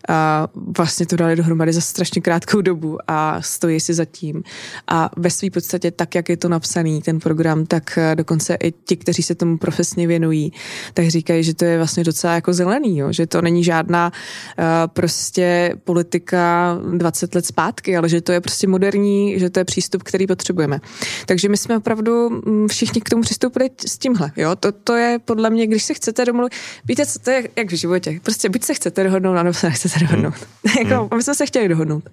a 0.08 0.48
vlastně 0.78 1.06
to 1.06 1.16
dali 1.16 1.36
dohromady 1.36 1.72
za 1.72 1.80
strašně 1.80 2.22
krátkou 2.22 2.60
dobu 2.60 2.98
a 3.08 3.42
stojí 3.42 3.80
si 3.80 3.94
za 3.94 4.04
tím. 4.04 4.42
A 4.88 5.10
ve 5.16 5.30
své 5.30 5.50
podstatě 5.50 5.90
tak, 5.90 6.14
jak 6.14 6.28
je 6.28 6.36
to 6.36 6.48
napsaný, 6.48 7.02
ten 7.02 7.20
program, 7.20 7.66
tak 7.66 7.98
dokonce 8.14 8.56
i 8.62 8.72
ti, 8.72 8.96
kteří 8.96 9.22
se 9.22 9.34
tomu 9.34 9.58
profesně 9.58 10.06
věnují, 10.06 10.52
tak 10.94 11.08
říkají, 11.08 11.44
že 11.44 11.54
to 11.54 11.64
je 11.64 11.76
vlastně 11.76 12.04
docela 12.04 12.34
jako 12.34 12.52
zelený, 12.52 12.98
jo? 12.98 13.12
že 13.12 13.26
to 13.26 13.42
není 13.42 13.64
žádná 13.64 14.12
uh, 14.12 14.64
prostě 14.86 15.74
politika 15.84 16.78
20 16.96 17.34
let 17.34 17.46
zpátky, 17.46 17.96
ale 17.96 18.08
že 18.08 18.20
to 18.20 18.32
je 18.32 18.40
prostě 18.40 18.66
moderní, 18.66 19.38
že 19.38 19.50
to 19.50 19.60
je 19.60 19.64
přístup, 19.64 20.02
který 20.02 20.26
potřebujeme. 20.26 20.80
Takže 21.26 21.48
my 21.48 21.56
jsme 21.56 21.76
opravdu 21.76 22.30
mm, 22.30 22.68
všichni 22.68 23.00
k 23.00 23.08
tomu 23.08 23.22
přistoupili 23.22 23.70
s 23.86 23.98
tímhle. 23.98 24.32
Jo? 24.36 24.56
To, 24.56 24.72
to 24.72 24.96
je 25.00 25.18
podle 25.18 25.50
mě, 25.50 25.66
když 25.66 25.82
se 25.82 25.94
chcete 25.94 26.24
domluvit, 26.24 26.52
víte, 26.84 27.06
co 27.06 27.18
to 27.18 27.30
je 27.30 27.48
jak 27.56 27.72
v 27.72 27.76
životě. 27.76 28.20
Prostě 28.22 28.48
buď 28.48 28.62
se 28.62 28.74
chcete 28.74 29.04
dohodnout, 29.04 29.34
nebo 29.34 29.52
se 29.52 29.66
nechcete 29.66 29.98
dohodnout. 30.00 30.34
Hmm. 30.34 30.88
jako, 30.88 31.00
hmm. 31.00 31.16
My 31.16 31.22
jsme 31.22 31.34
se 31.34 31.46
chtěli 31.46 31.68
dohodnout. 31.68 32.04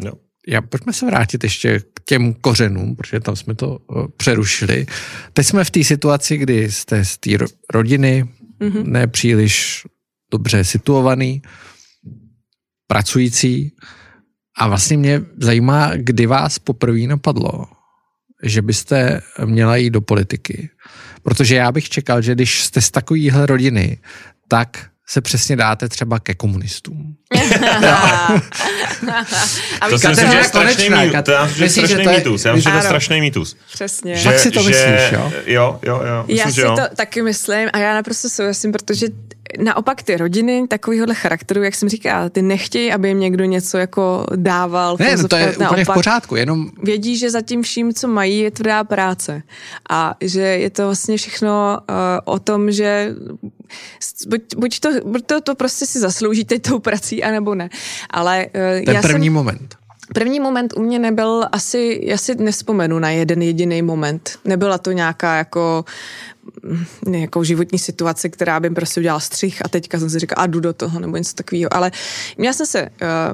No. 0.00 0.12
Já 0.48 0.62
pojďme 0.62 0.92
se 0.92 1.06
vrátit 1.06 1.44
ještě 1.44 1.80
k 1.94 2.00
těm 2.04 2.34
kořenům, 2.34 2.96
protože 2.96 3.20
tam 3.20 3.36
jsme 3.36 3.54
to 3.54 3.78
uh, 3.78 4.06
přerušili. 4.16 4.86
Teď 5.32 5.46
jsme 5.46 5.64
v 5.64 5.70
té 5.70 5.84
situaci, 5.84 6.36
kdy 6.36 6.72
jste 6.72 7.04
z 7.04 7.18
té 7.18 7.30
rodiny 7.72 8.24
mm-hmm. 8.60 8.84
nepříliš 8.86 9.86
dobře 10.32 10.64
situovaný, 10.64 11.42
pracující 12.86 13.72
a 14.58 14.68
vlastně 14.68 14.96
mě 14.96 15.22
zajímá, 15.36 15.90
kdy 15.96 16.26
vás 16.26 16.58
poprvé 16.58 17.00
napadlo, 17.00 17.64
že 18.42 18.62
byste 18.62 19.20
měla 19.44 19.76
jít 19.76 19.90
do 19.90 20.00
politiky. 20.00 20.70
Protože 21.26 21.56
já 21.56 21.72
bych 21.72 21.88
čekal, 21.88 22.22
že 22.22 22.34
když 22.34 22.62
jste 22.62 22.80
z 22.80 22.90
takovýhle 22.90 23.46
rodiny, 23.46 23.98
tak 24.48 24.90
se 25.08 25.20
přesně 25.20 25.56
dáte 25.56 25.88
třeba 25.88 26.20
ke 26.20 26.34
komunistům. 26.34 27.16
a 29.80 29.88
to 29.90 29.98
si 29.98 30.08
myslím, 30.08 30.30
že 30.30 30.36
je 30.36 30.44
strašný 30.44 30.90
mýtus. 30.90 31.22
To 31.24 31.30
já 31.30 31.48
myslím, 31.60 31.86
že 31.86 31.94
to 31.94 32.10
je 32.10 32.16
mýtus. 32.16 32.44
Já 32.44 32.54
myslím, 32.54 32.72
že 32.72 32.78
to 32.78 32.84
je 32.84 32.88
strašný 32.88 33.20
mýtus. 33.20 33.56
Přesně. 33.72 34.16
Že, 34.16 34.38
si 34.38 34.50
to 34.50 34.62
že, 34.62 34.68
myslíš, 34.68 35.12
jo? 35.12 35.32
Jo, 35.46 35.80
jo, 35.82 36.02
jo. 36.06 36.24
Myslím, 36.26 36.38
já 36.46 36.52
si 36.52 36.60
jo. 36.60 36.76
to 36.76 36.96
taky 36.96 37.22
myslím 37.22 37.68
a 37.72 37.78
já 37.78 37.94
naprosto 37.94 38.28
souhlasím, 38.28 38.72
protože 38.72 39.06
naopak 39.58 40.02
ty 40.02 40.16
rodiny 40.16 40.66
takovýhle 40.68 41.14
charakteru, 41.14 41.62
jak 41.62 41.74
jsem 41.74 41.88
říkala, 41.88 42.28
ty 42.28 42.42
nechtějí, 42.42 42.92
aby 42.92 43.08
jim 43.08 43.20
někdo 43.20 43.44
něco 43.44 43.78
jako 43.78 44.26
dával. 44.36 44.96
Ne, 45.00 45.16
no 45.16 45.28
to 45.28 45.36
je 45.36 45.46
naopak, 45.46 45.70
úplně 45.70 45.84
v 45.84 45.94
pořádku, 45.94 46.36
jenom... 46.36 46.70
Vědí, 46.82 47.18
že 47.18 47.30
za 47.30 47.42
tím 47.42 47.62
vším, 47.62 47.94
co 47.94 48.08
mají, 48.08 48.38
je 48.38 48.50
tvrdá 48.50 48.84
práce. 48.84 49.42
A 49.90 50.14
že 50.20 50.40
je 50.40 50.70
to 50.70 50.84
vlastně 50.84 51.16
všechno 51.16 51.78
uh, 51.80 51.94
o 52.24 52.38
tom, 52.38 52.72
že 52.72 53.14
buď, 54.26 54.42
buď, 54.56 54.80
to, 54.80 54.90
buď 55.04 55.26
to, 55.26 55.40
to 55.40 55.54
prostě 55.54 55.86
si 55.86 56.00
zasloužíte 56.00 56.58
tou 56.58 56.78
prací, 56.78 57.24
anebo 57.24 57.54
ne. 57.54 57.70
Ale 58.10 58.46
uh, 58.46 58.84
Ten 58.84 58.94
já 58.94 59.02
první 59.02 59.26
jsem, 59.26 59.32
moment. 59.32 59.76
První 60.14 60.40
moment 60.40 60.72
u 60.76 60.82
mě 60.82 60.98
nebyl 60.98 61.44
asi, 61.52 62.00
já 62.02 62.16
si 62.16 62.34
nespomenu 62.34 62.98
na 62.98 63.10
jeden 63.10 63.42
jediný 63.42 63.82
moment. 63.82 64.38
Nebyla 64.44 64.78
to 64.78 64.92
nějaká 64.92 65.36
jako 65.36 65.84
nějakou 67.06 67.44
životní 67.44 67.78
situaci, 67.78 68.30
která 68.30 68.60
by 68.60 68.70
prostě 68.70 69.00
udělala 69.00 69.20
střih 69.20 69.64
a 69.64 69.68
teďka 69.68 69.98
jsem 69.98 70.10
si 70.10 70.18
říkala, 70.18 70.42
a 70.42 70.46
jdu 70.46 70.60
do 70.60 70.72
toho, 70.72 71.00
nebo 71.00 71.16
něco 71.16 71.34
takového. 71.34 71.74
Ale 71.74 71.90
já 72.38 72.52
jsem 72.52 72.66
se, 72.66 72.88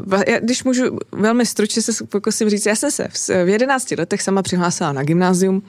uh, 0.09 0.23
když 0.41 0.65
můžu 0.65 0.99
velmi 1.13 1.47
stručně 1.47 1.83
se 1.83 2.05
pokusím 2.07 2.51
říct, 2.51 2.67
já 2.67 2.77
jsem 2.77 2.91
se 2.91 3.09
v 3.45 3.49
11 3.49 3.91
letech 3.91 4.23
sama 4.23 4.43
přihlásila 4.43 4.93
na 4.93 5.03
gymnázium, 5.03 5.57
uh, 5.57 5.63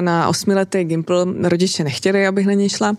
na 0.00 0.28
osmiletý 0.28 0.84
gimpl, 0.84 1.34
rodiče 1.42 1.84
nechtěli, 1.84 2.26
abych 2.26 2.46
na 2.46 2.52
něj 2.52 2.68
šla. 2.68 2.96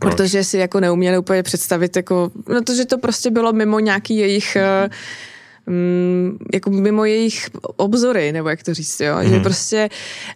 Proč? 0.00 0.14
Protože 0.14 0.44
si 0.44 0.58
jako 0.58 0.80
neuměli 0.80 1.18
úplně 1.18 1.42
představit, 1.42 1.96
jako, 1.96 2.30
no 2.48 2.62
to, 2.62 2.74
že 2.74 2.84
to 2.84 2.98
prostě 2.98 3.30
bylo 3.30 3.52
mimo 3.52 3.78
nějaký 3.78 4.16
jejich 4.16 4.56
uh, 4.56 4.92
mm, 5.66 6.38
jako 6.54 6.70
mimo 6.70 7.04
jejich 7.04 7.50
obzory, 7.76 8.32
nebo 8.32 8.48
jak 8.48 8.62
to 8.62 8.74
říct, 8.74 9.00
jo, 9.00 9.16
mm. 9.16 9.28
že 9.28 9.34
mhm. 9.34 9.42
prostě 9.42 9.88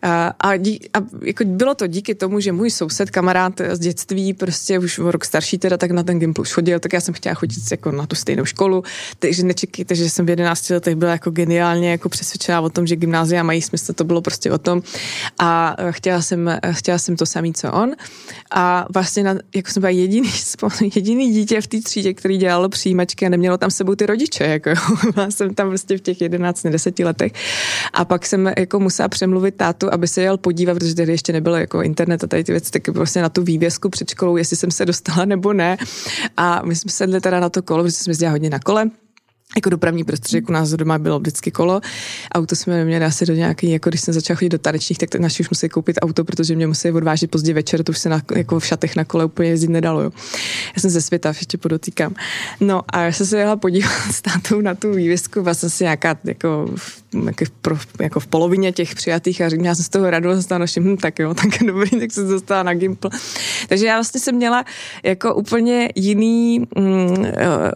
a, 0.02 0.34
a, 0.40 0.56
dí, 0.56 0.80
a 0.94 0.98
jako 1.22 1.44
bylo 1.44 1.74
to 1.74 1.86
díky 1.86 2.14
tomu, 2.14 2.40
že 2.40 2.52
můj 2.52 2.70
soused, 2.70 3.10
kamarád 3.10 3.60
z 3.72 3.78
dětství, 3.78 4.34
prostě 4.34 4.78
už 4.78 4.98
o 4.98 5.10
rok 5.10 5.24
starší 5.24 5.58
teda, 5.58 5.76
tak 5.76 5.90
na 5.90 6.02
ten 6.02 6.18
Gimpl 6.18 6.40
už 6.40 6.52
chodil, 6.52 6.80
tak 6.80 6.92
já 6.92 7.00
jsem 7.00 7.14
chtěla 7.14 7.34
chodit 7.34 7.70
jako 7.70 7.92
na 7.92 8.06
tu 8.06 8.16
stejnou 8.16 8.44
školu, 8.44 8.82
takže 9.18 9.42
nečekejte, 9.42 9.94
že 9.94 10.10
jsem 10.10 10.26
v 10.26 10.30
11 10.30 10.70
letech 10.70 10.94
byla 10.94 11.12
jako 11.12 11.30
geniálně 11.30 11.90
jako 11.90 12.08
přesvědčená 12.08 12.60
o 12.60 12.70
tom, 12.70 12.86
že 12.86 12.96
gymnázia 12.96 13.42
mají 13.42 13.62
smysl, 13.62 13.92
to 13.92 14.04
bylo 14.04 14.20
prostě 14.22 14.52
o 14.52 14.58
tom 14.58 14.82
a 15.38 15.76
chtěla 15.90 16.22
jsem, 16.22 16.58
chtěla 16.70 16.98
jsem 16.98 17.16
to 17.16 17.26
samý, 17.26 17.54
co 17.54 17.72
on 17.72 17.92
a 18.50 18.86
vlastně 18.94 19.22
na, 19.22 19.34
jako 19.54 19.70
jsem 19.70 19.80
byla 19.80 19.90
jediný, 19.90 20.30
jediný 20.94 21.32
dítě 21.32 21.60
v 21.60 21.66
té 21.66 21.80
třídě, 21.80 22.14
který 22.14 22.38
dělalo 22.38 22.68
přijímačky 22.68 23.26
a 23.26 23.28
nemělo 23.28 23.58
tam 23.58 23.70
sebou 23.70 23.94
ty 23.94 24.06
rodiče, 24.06 24.44
jako 24.44 24.70
byla 25.26 25.30
jsem 25.30 25.54
tam 25.54 25.68
prostě 25.68 25.98
v 25.98 26.00
těch 26.00 26.20
11, 26.20 26.66
10 26.66 26.98
letech. 26.98 27.32
A 27.92 28.04
pak 28.04 28.26
jsem 28.26 28.52
jako 28.58 28.80
musela 28.80 29.08
přemluvit 29.08 29.54
tátu, 29.54 29.92
aby 29.92 30.08
se 30.08 30.22
jel 30.22 30.36
podívat, 30.36 30.74
protože 30.74 30.94
tady 30.94 31.12
ještě 31.12 31.32
nebylo 31.32 31.56
jako 31.56 31.82
internet 31.82 32.24
a 32.24 32.26
tady 32.26 32.44
ty 32.44 32.52
věci, 32.52 32.70
tak 32.70 32.82
prostě 32.92 33.22
na 33.22 33.28
tu 33.28 33.42
vývězku 33.42 33.88
před 33.88 34.10
školou, 34.10 34.36
jestli 34.36 34.56
jsem 34.56 34.70
se 34.70 34.86
dostala 34.86 35.24
nebo 35.24 35.52
ne. 35.52 35.76
A 36.36 36.62
my 36.64 36.76
jsme 36.76 36.90
sedli 36.90 37.20
teda 37.20 37.40
na 37.40 37.48
to 37.48 37.62
kolo, 37.62 37.82
protože 37.82 37.96
jsme 37.96 38.10
jezdili 38.10 38.30
hodně 38.30 38.50
na 38.50 38.58
kole 38.58 38.90
jako 39.56 39.70
dopravní 39.70 40.04
prostředí, 40.04 40.46
u 40.48 40.52
nás 40.52 40.70
doma 40.70 40.98
bylo 40.98 41.18
vždycky 41.18 41.50
kolo. 41.50 41.80
Auto 42.34 42.56
jsme 42.56 42.76
neměli 42.76 43.04
asi 43.04 43.26
do 43.26 43.34
nějaký, 43.34 43.70
jako 43.70 43.88
když 43.88 44.00
jsem 44.00 44.14
začala 44.14 44.36
chodit 44.36 44.48
do 44.48 44.58
tanečních, 44.58 44.98
tak 44.98 45.14
naši 45.14 45.42
už 45.42 45.50
museli 45.50 45.70
koupit 45.70 45.98
auto, 46.02 46.24
protože 46.24 46.56
mě 46.56 46.66
museli 46.66 46.94
odvážet 46.94 47.30
pozdě 47.30 47.54
večer, 47.54 47.84
to 47.84 47.90
už 47.90 47.98
se 47.98 48.08
na, 48.08 48.22
jako 48.34 48.60
v 48.60 48.66
šatech 48.66 48.96
na 48.96 49.04
kole 49.04 49.24
úplně 49.24 49.48
jezdit 49.48 49.70
nedalo. 49.70 50.00
Jo. 50.00 50.10
Já 50.76 50.80
jsem 50.80 50.90
ze 50.90 51.02
světa, 51.02 51.28
ještě 51.28 51.58
podotýkám. 51.58 52.14
No 52.60 52.82
a 52.88 53.02
já 53.02 53.12
jsem 53.12 53.26
se 53.26 53.38
jela 53.38 53.56
podívat 53.56 53.92
s 54.10 54.22
tátou 54.22 54.60
na 54.60 54.74
tu 54.74 54.92
vývězku, 54.92 55.42
vlastně 55.42 55.70
si 55.70 55.84
nějaká 55.84 56.18
jako, 56.24 56.70
jako, 57.14 57.74
v, 57.74 58.00
jako 58.00 58.20
v 58.20 58.26
polovině 58.26 58.72
těch 58.72 58.94
přijatých 58.94 59.40
a 59.40 59.48
řekla, 59.48 59.66
já 59.66 59.74
jsem 59.74 59.84
z 59.84 59.88
toho 59.88 60.10
radost 60.10 60.52
a 60.52 60.58
našim, 60.58 60.84
hm, 60.84 60.96
tak 60.96 61.18
jo, 61.18 61.34
tak 61.42 61.62
dobrý, 61.66 61.90
tak 61.90 62.12
se 62.12 62.22
dostala 62.22 62.62
na 62.62 62.74
Gimpl. 62.74 63.08
Takže 63.68 63.86
já 63.86 63.96
vlastně 63.96 64.20
jsem 64.20 64.34
měla 64.34 64.64
jako 65.02 65.34
úplně 65.34 65.88
jiný 65.94 66.66
hm, 66.78 67.24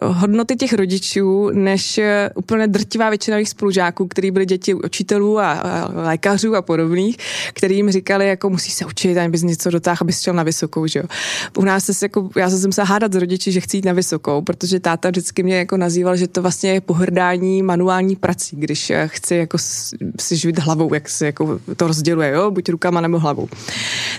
hodnoty 0.02 0.56
těch 0.56 0.72
rodičů, 0.72 1.50
než 1.60 1.98
eh, 1.98 2.30
úplně 2.34 2.66
drtivá 2.66 3.08
většina 3.08 3.36
jejich 3.36 3.48
spolužáků, 3.48 4.08
kteří 4.08 4.30
byli 4.30 4.46
děti 4.46 4.74
učitelů 4.74 5.38
a, 5.38 5.52
a 5.52 5.90
lékařů 6.02 6.56
a 6.56 6.62
podobných, 6.62 7.16
který 7.52 7.76
jim 7.76 7.90
říkali, 7.90 8.28
jako 8.28 8.50
musí 8.50 8.70
se 8.70 8.86
učit, 8.86 9.18
aby 9.18 9.28
bys 9.28 9.42
něco 9.42 9.70
dotáhl, 9.70 9.98
abys 10.00 10.20
šel 10.20 10.34
na 10.34 10.42
vysokou, 10.42 10.86
že 10.86 10.98
jo. 10.98 11.04
U 11.56 11.64
nás 11.64 11.84
se 11.84 12.04
jako, 12.04 12.30
já 12.36 12.50
jsem 12.50 12.58
se 12.58 12.68
musela 12.68 12.86
hádat 12.86 13.12
s 13.12 13.16
rodiči, 13.16 13.52
že 13.52 13.60
chci 13.60 13.76
jít 13.76 13.84
na 13.84 13.92
vysokou, 13.92 14.42
protože 14.42 14.80
táta 14.80 15.08
vždycky 15.08 15.42
mě 15.42 15.58
jako 15.58 15.76
nazýval, 15.76 16.16
že 16.16 16.28
to 16.28 16.42
vlastně 16.42 16.72
je 16.72 16.80
pohrdání 16.80 17.62
manuální 17.62 18.16
prací, 18.16 18.56
když 18.56 18.90
eh, 18.90 19.08
chci 19.08 19.34
jako 19.34 19.58
si 20.20 20.36
živit 20.36 20.58
hlavou, 20.58 20.94
jak 20.94 21.08
se 21.08 21.26
jako 21.26 21.60
to 21.76 21.86
rozděluje, 21.86 22.30
jo, 22.30 22.50
buď 22.50 22.68
rukama 22.68 23.00
nebo 23.00 23.18
hlavou. 23.18 23.48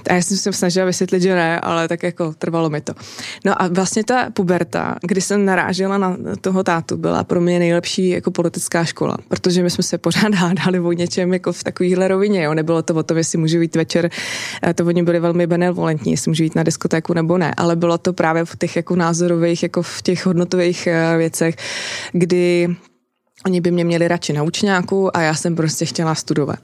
A 0.09 0.13
já 0.13 0.21
jsem 0.21 0.37
se 0.37 0.53
snažila 0.53 0.85
vysvětlit, 0.85 1.21
že 1.21 1.35
ne, 1.35 1.59
ale 1.59 1.87
tak 1.87 2.03
jako 2.03 2.33
trvalo 2.33 2.69
mi 2.69 2.81
to. 2.81 2.93
No 3.45 3.61
a 3.61 3.67
vlastně 3.67 4.03
ta 4.03 4.29
puberta, 4.29 4.95
kdy 5.01 5.21
jsem 5.21 5.45
narážela 5.45 5.97
na 5.97 6.17
toho 6.41 6.63
tátu, 6.63 6.97
byla 6.97 7.23
pro 7.31 7.41
mě 7.41 7.59
nejlepší 7.59 8.09
jako 8.09 8.31
politická 8.31 8.85
škola, 8.85 9.17
protože 9.27 9.63
my 9.63 9.69
jsme 9.69 9.83
se 9.83 9.97
pořád 9.97 10.35
hádali 10.35 10.79
o 10.79 10.91
něčem 10.91 11.33
jako 11.33 11.53
v 11.53 11.63
takovéhle 11.63 12.07
rovině. 12.07 12.43
Jo. 12.43 12.53
Nebylo 12.53 12.81
to 12.81 12.95
o 12.95 13.03
tom, 13.03 13.17
jestli 13.17 13.37
můžu 13.37 13.61
jít 13.61 13.75
večer, 13.75 14.09
eh, 14.63 14.73
to 14.73 14.85
oni 14.85 15.03
byli 15.03 15.19
velmi 15.19 15.47
benevolentní, 15.47 16.11
jestli 16.11 16.29
můžu 16.29 16.43
jít 16.43 16.55
na 16.55 16.63
diskotéku 16.63 17.13
nebo 17.13 17.37
ne, 17.37 17.53
ale 17.57 17.75
bylo 17.75 17.97
to 17.97 18.13
právě 18.13 18.45
v 18.45 18.55
těch 18.55 18.75
jako 18.75 18.95
názorových, 18.95 19.63
jako 19.63 19.81
v 19.81 20.01
těch 20.01 20.25
hodnotových 20.25 20.87
eh, 20.87 21.17
věcech, 21.17 21.55
kdy 22.11 22.75
Oni 23.45 23.61
by 23.61 23.71
mě 23.71 23.83
měli 23.83 24.07
radši 24.07 24.33
na 24.33 24.43
učňáku 24.43 25.17
a 25.17 25.21
já 25.21 25.35
jsem 25.35 25.55
prostě 25.55 25.85
chtěla 25.85 26.15
studovat. 26.15 26.59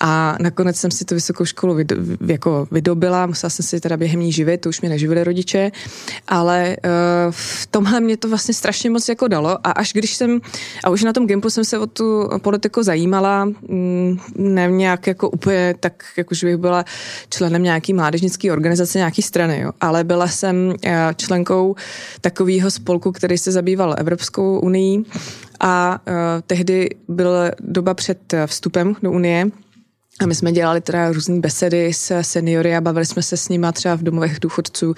A 0.00 0.36
nakonec 0.40 0.76
jsem 0.76 0.90
si 0.90 1.04
tu 1.04 1.14
vysokou 1.14 1.44
školu 1.44 1.74
vydo, 1.74 1.96
jako 2.26 2.68
vydobila, 2.70 3.26
musela 3.26 3.50
jsem 3.50 3.66
si 3.66 3.80
teda 3.80 3.96
během 3.96 4.20
ní 4.20 4.32
živit, 4.32 4.60
to 4.60 4.68
už 4.68 4.80
mě 4.80 4.90
neživili 4.90 5.24
rodiče, 5.24 5.72
ale 6.28 6.76
uh, 6.84 6.90
v 7.30 7.66
tomhle 7.66 8.00
mě 8.00 8.16
to 8.16 8.28
vlastně 8.28 8.54
strašně 8.54 8.90
moc 8.90 9.08
jako 9.08 9.28
dalo 9.28 9.66
a 9.66 9.70
až 9.70 9.92
když 9.92 10.14
jsem, 10.14 10.40
a 10.84 10.90
už 10.90 11.02
na 11.02 11.12
tom 11.12 11.26
Gimpu 11.26 11.50
jsem 11.50 11.64
se 11.64 11.78
o 11.78 11.86
tu 11.86 12.28
politiku 12.42 12.82
zajímala, 12.82 13.44
mm, 13.44 14.18
ne 14.36 14.68
nějak 14.70 15.06
jako 15.06 15.30
úplně 15.30 15.74
tak, 15.80 16.04
jako 16.16 16.34
že 16.34 16.46
bych 16.46 16.56
byla 16.56 16.84
členem 17.30 17.62
nějaký 17.62 17.92
mládežnický 17.92 18.50
organizace, 18.50 18.98
nějaký 18.98 19.22
strany, 19.22 19.60
jo. 19.60 19.72
ale 19.80 20.04
byla 20.04 20.28
jsem 20.28 20.56
uh, 20.68 20.92
členkou 21.16 21.74
takového 22.20 22.70
spolku, 22.70 23.12
který 23.12 23.38
se 23.38 23.52
zabýval 23.52 23.94
Evropskou 23.98 24.58
unii 24.58 25.04
a 25.60 26.00
uh, 26.08 26.14
tehdy 26.46 26.88
byla 27.08 27.50
doba 27.60 27.94
před 27.94 28.34
vstupem 28.46 28.96
do 29.02 29.12
Unie 29.12 29.50
a 30.20 30.26
my 30.26 30.34
jsme 30.34 30.52
dělali 30.52 30.80
teda 30.80 31.12
různé 31.12 31.40
besedy 31.40 31.92
s 31.92 32.22
seniory 32.22 32.76
a 32.76 32.80
bavili 32.80 33.06
jsme 33.06 33.22
se 33.22 33.36
s 33.36 33.48
nimi 33.48 33.66
třeba 33.72 33.94
v 33.94 34.02
domovech 34.02 34.40
důchodců, 34.40 34.94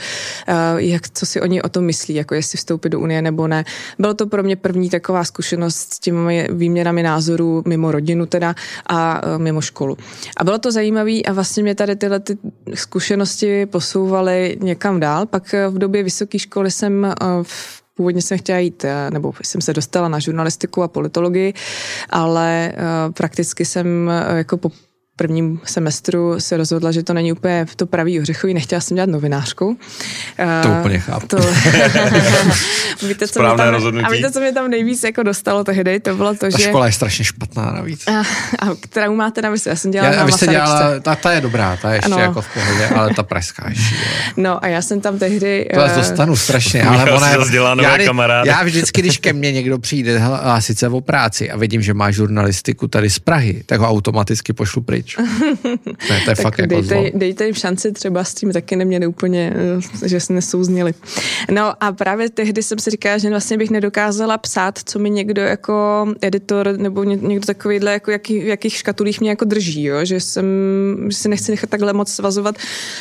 jak, 0.76 1.10
co 1.10 1.26
si 1.26 1.40
oni 1.40 1.62
o 1.62 1.68
tom 1.68 1.84
myslí, 1.84 2.14
jako 2.14 2.34
jestli 2.34 2.56
vstoupit 2.56 2.88
do 2.88 3.00
Unie 3.00 3.22
nebo 3.22 3.48
ne. 3.48 3.64
Bylo 3.98 4.14
to 4.14 4.26
pro 4.26 4.42
mě 4.42 4.56
první 4.56 4.90
taková 4.90 5.24
zkušenost 5.24 5.94
s 5.94 5.98
těmi 5.98 6.48
výměnami 6.52 7.02
názorů 7.02 7.62
mimo 7.66 7.92
rodinu 7.92 8.26
teda 8.26 8.54
a 8.86 9.22
mimo 9.36 9.60
školu. 9.60 9.96
A 10.36 10.44
bylo 10.44 10.58
to 10.58 10.72
zajímavé 10.72 11.22
a 11.22 11.32
vlastně 11.32 11.62
mě 11.62 11.74
tady 11.74 11.96
tyhle 11.96 12.20
ty 12.20 12.38
zkušenosti 12.74 13.66
posouvaly 13.66 14.58
někam 14.60 15.00
dál. 15.00 15.26
Pak 15.26 15.54
v 15.68 15.78
době 15.78 16.02
vysoké 16.02 16.38
školy 16.38 16.70
jsem 16.70 17.14
v 17.42 17.77
Původně 17.98 18.22
jsem 18.22 18.38
chtěla 18.38 18.58
jít, 18.58 18.84
eh, 18.84 19.10
nebo 19.10 19.32
jsem 19.42 19.60
se 19.60 19.72
dostala 19.72 20.08
na 20.08 20.18
žurnalistiku 20.18 20.82
a 20.82 20.88
politologii, 20.88 21.54
ale 22.10 22.72
uh, 22.72 23.12
prakticky 23.12 23.64
jsem 23.64 23.86
uh, 24.30 24.36
jako 24.36 24.56
po 24.56 24.70
prvním 25.18 25.60
semestru 25.64 26.40
se 26.40 26.56
rozhodla, 26.56 26.92
že 26.92 27.02
to 27.02 27.12
není 27.12 27.32
úplně 27.32 27.66
to 27.76 27.86
pravý 27.86 28.20
ořechový, 28.20 28.54
nechtěla 28.54 28.80
jsem 28.80 28.94
dělat 28.94 29.10
novinářku. 29.10 29.78
To 30.62 30.68
uh, 30.68 30.78
úplně 30.78 30.98
chápu. 30.98 31.26
To... 31.26 31.36
víte, 33.06 33.28
co 33.28 33.42
tam, 33.42 33.58
rozhodnutí. 33.58 34.06
A 34.06 34.10
víte, 34.10 34.32
co 34.32 34.40
mě 34.40 34.52
tam 34.52 34.70
nejvíc 34.70 35.04
jako 35.04 35.22
dostalo 35.22 35.64
tehdy? 35.64 36.00
To 36.00 36.16
bylo 36.16 36.34
to, 36.34 36.38
ta 36.38 36.58
že... 36.58 36.62
škola 36.62 36.86
je 36.86 36.92
strašně 36.92 37.24
špatná 37.24 37.70
navíc. 37.70 38.08
A, 38.08 38.20
a 38.58 38.74
kterou 38.80 39.14
máte 39.14 39.42
na 39.42 39.50
mysli? 39.50 39.70
Já 39.70 39.76
jsem 39.76 39.90
dělala 39.90 40.12
já, 40.12 40.18
na 40.18 40.24
vy 40.24 40.32
jste 40.32 40.46
dělala, 40.46 41.00
ta, 41.00 41.14
ta, 41.14 41.32
je 41.32 41.40
dobrá, 41.40 41.78
ta 41.82 41.90
je 41.90 41.96
ještě 41.96 42.12
ano. 42.12 42.22
jako 42.22 42.42
v 42.42 42.54
pohodě, 42.54 42.86
ale 42.86 43.14
ta 43.14 43.22
pražská 43.22 43.68
ještě. 43.68 43.94
No 44.36 44.64
a 44.64 44.68
já 44.68 44.82
jsem 44.82 45.00
tam 45.00 45.18
tehdy... 45.18 45.68
To 45.74 45.80
uh... 45.80 45.96
dostanu 45.96 46.36
strašně, 46.36 46.82
ale 46.82 47.12
ona 47.12 47.30
je... 47.30 47.38
Já, 47.82 47.98
kamarád. 48.06 48.46
já 48.46 48.62
vždycky, 48.62 49.02
když 49.02 49.18
ke 49.18 49.32
mně 49.32 49.52
někdo 49.52 49.78
přijde 49.78 50.18
hlásit 50.18 50.78
se 50.78 50.88
o 50.88 51.00
práci 51.00 51.50
a 51.50 51.56
vidím, 51.56 51.82
že 51.82 51.94
má 51.94 52.10
žurnalistiku 52.10 52.88
tady 52.88 53.10
z 53.10 53.18
Prahy, 53.18 53.62
tak 53.66 53.80
ho 53.80 53.88
automaticky 53.88 54.52
pošlu 54.52 54.82
pryč 54.82 55.07
pryč. 55.08 55.28
To 56.08 56.12
je, 56.12 56.20
to 56.24 56.30
je 56.30 56.36
tak 56.36 56.40
fakt 56.40 56.66
dejte, 56.66 56.96
jako 56.96 57.18
dejte 57.18 57.46
jim 57.46 57.54
šanci, 57.54 57.92
třeba 57.92 58.24
s 58.24 58.34
tím 58.34 58.52
taky 58.52 58.76
neměli 58.76 59.06
úplně, 59.06 59.54
eh, 60.02 60.08
že 60.08 60.20
se 60.20 60.32
nesouzněli. 60.32 60.94
No 61.50 61.84
a 61.84 61.92
právě 61.92 62.30
tehdy 62.30 62.62
jsem 62.62 62.78
si 62.78 62.90
říkala, 62.90 63.18
že 63.18 63.30
vlastně 63.30 63.58
bych 63.58 63.70
nedokázala 63.70 64.38
psát, 64.38 64.78
co 64.84 64.98
mi 64.98 65.10
někdo 65.10 65.42
jako 65.42 66.06
editor 66.20 66.74
nebo 66.76 67.04
někdo 67.04 67.46
takovýhle, 67.46 67.92
jako 67.92 68.10
jaký, 68.10 68.40
v 68.40 68.46
jakých 68.46 68.74
škatulích 68.74 69.20
mě 69.20 69.30
jako 69.30 69.44
drží, 69.44 69.84
jo? 69.84 70.04
že 70.04 70.20
jsem 70.20 70.44
že 71.08 71.16
si 71.16 71.28
nechci 71.28 71.52
nechat 71.52 71.70
takhle 71.70 71.92
moc 71.92 72.12
svazovat, 72.12 72.54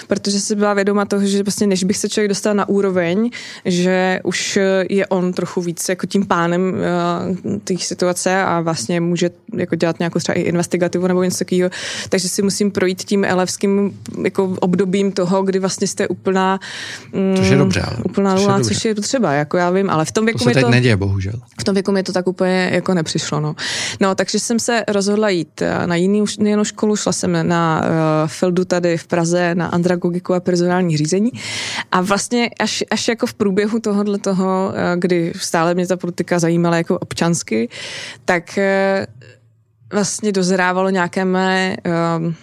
protože 0.07 0.39
si 0.39 0.55
byla 0.55 0.73
vědoma 0.73 1.05
toho, 1.05 1.25
že 1.25 1.43
vlastně 1.43 1.67
než 1.67 1.83
bych 1.83 1.97
se 1.97 2.09
člověk 2.09 2.29
dostal 2.29 2.53
na 2.53 2.69
úroveň, 2.69 3.29
že 3.65 4.19
už 4.23 4.59
je 4.89 5.07
on 5.07 5.33
trochu 5.33 5.61
víc 5.61 5.89
jako 5.89 6.07
tím 6.07 6.25
pánem 6.25 6.73
uh, 6.73 7.57
té 7.63 7.77
situace 7.77 8.43
a 8.43 8.61
vlastně 8.61 9.01
může 9.01 9.29
jako 9.53 9.75
dělat 9.75 9.99
nějakou 9.99 10.19
třeba 10.19 10.35
i 10.35 10.41
investigativu 10.41 11.07
nebo 11.07 11.23
něco 11.23 11.37
takového, 11.37 11.69
takže 12.09 12.29
si 12.29 12.41
musím 12.41 12.71
projít 12.71 13.03
tím 13.03 13.25
elevským 13.25 13.99
jako 14.23 14.55
obdobím 14.59 15.11
toho, 15.11 15.43
kdy 15.43 15.59
vlastně 15.59 15.87
jste 15.87 16.07
úplná 16.07 16.59
mm, 17.13 17.35
což 17.37 17.49
je 17.49 17.57
dobře, 17.57 17.81
ale 17.81 17.97
úplná 18.03 18.35
což 18.35 18.43
nula, 18.43 18.57
je 18.57 18.63
což 18.63 18.85
je 18.85 18.95
potřeba, 18.95 19.33
jako 19.33 19.57
já 19.57 19.69
vím, 19.69 19.89
ale 19.89 20.05
v 20.05 20.11
tom 20.11 20.25
věku 20.25 20.37
to 20.37 20.43
se 20.43 20.49
mi 20.49 20.53
teď 20.53 20.63
to, 20.63 20.69
neděje, 20.69 20.97
bohužel. 20.97 21.33
V 21.59 21.63
tom 21.63 21.73
věku 21.73 21.91
mi 21.91 22.03
to 22.03 22.13
tak 22.13 22.27
úplně 22.27 22.69
jako 22.73 22.93
nepřišlo, 22.93 23.39
no. 23.39 23.55
No, 23.99 24.15
takže 24.15 24.39
jsem 24.39 24.59
se 24.59 24.83
rozhodla 24.87 25.29
jít 25.29 25.61
eh, 25.61 25.87
na 25.87 25.95
jiný, 25.95 26.25
jinou 26.43 26.63
školu, 26.63 26.95
šla 26.95 27.11
jsem 27.11 27.47
na 27.47 27.81
uh, 27.81 28.27
Fildu 28.27 28.65
tady 28.65 28.97
v 28.97 29.07
Praze 29.07 29.55
na 29.55 29.67
andragogiku 29.67 30.33
a 30.33 30.39
personální 30.39 30.97
řízení 30.97 31.31
a 31.91 32.01
vlastně 32.01 32.49
až, 32.59 32.83
až 32.91 33.07
jako 33.07 33.27
v 33.27 33.33
průběhu 33.33 33.79
tohohle 33.79 34.17
toho, 34.17 34.69
uh, 34.69 34.99
kdy 34.99 35.33
stále 35.35 35.73
mě 35.73 35.87
ta 35.87 35.97
politika 35.97 36.39
zajímala 36.39 36.77
jako 36.77 36.99
občansky, 36.99 37.69
tak 38.25 38.43
uh, 38.57 39.27
vlastně 39.93 40.31
dozrávalo 40.31 40.89
nějaké 40.89 41.25
mé 41.25 41.77
uh, 41.85 42.33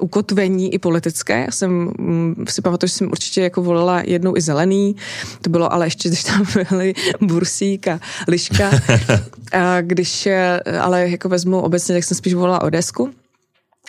ukotvení 0.00 0.74
i 0.74 0.78
politické. 0.78 1.40
Já 1.40 1.50
jsem 1.50 1.92
um, 1.98 2.34
si 2.48 2.62
pamatuju, 2.62 2.88
že 2.88 2.94
jsem 2.94 3.06
určitě 3.06 3.40
jako 3.40 3.62
volila 3.62 4.02
jednou 4.04 4.36
i 4.36 4.40
zelený, 4.40 4.96
to 5.42 5.50
bylo 5.50 5.72
ale 5.72 5.86
ještě, 5.86 6.08
když 6.08 6.24
tam 6.24 6.46
byly 6.70 6.94
Bursík 7.20 7.88
a 7.88 8.00
Liška. 8.28 8.70
a 9.52 9.80
když 9.80 10.26
eh, 10.26 10.60
ale 10.80 11.08
jako 11.10 11.28
vezmu 11.28 11.60
obecně, 11.60 11.94
tak 11.94 12.04
jsem 12.04 12.16
spíš 12.16 12.34
volila 12.34 12.62
Odesku. 12.62 13.10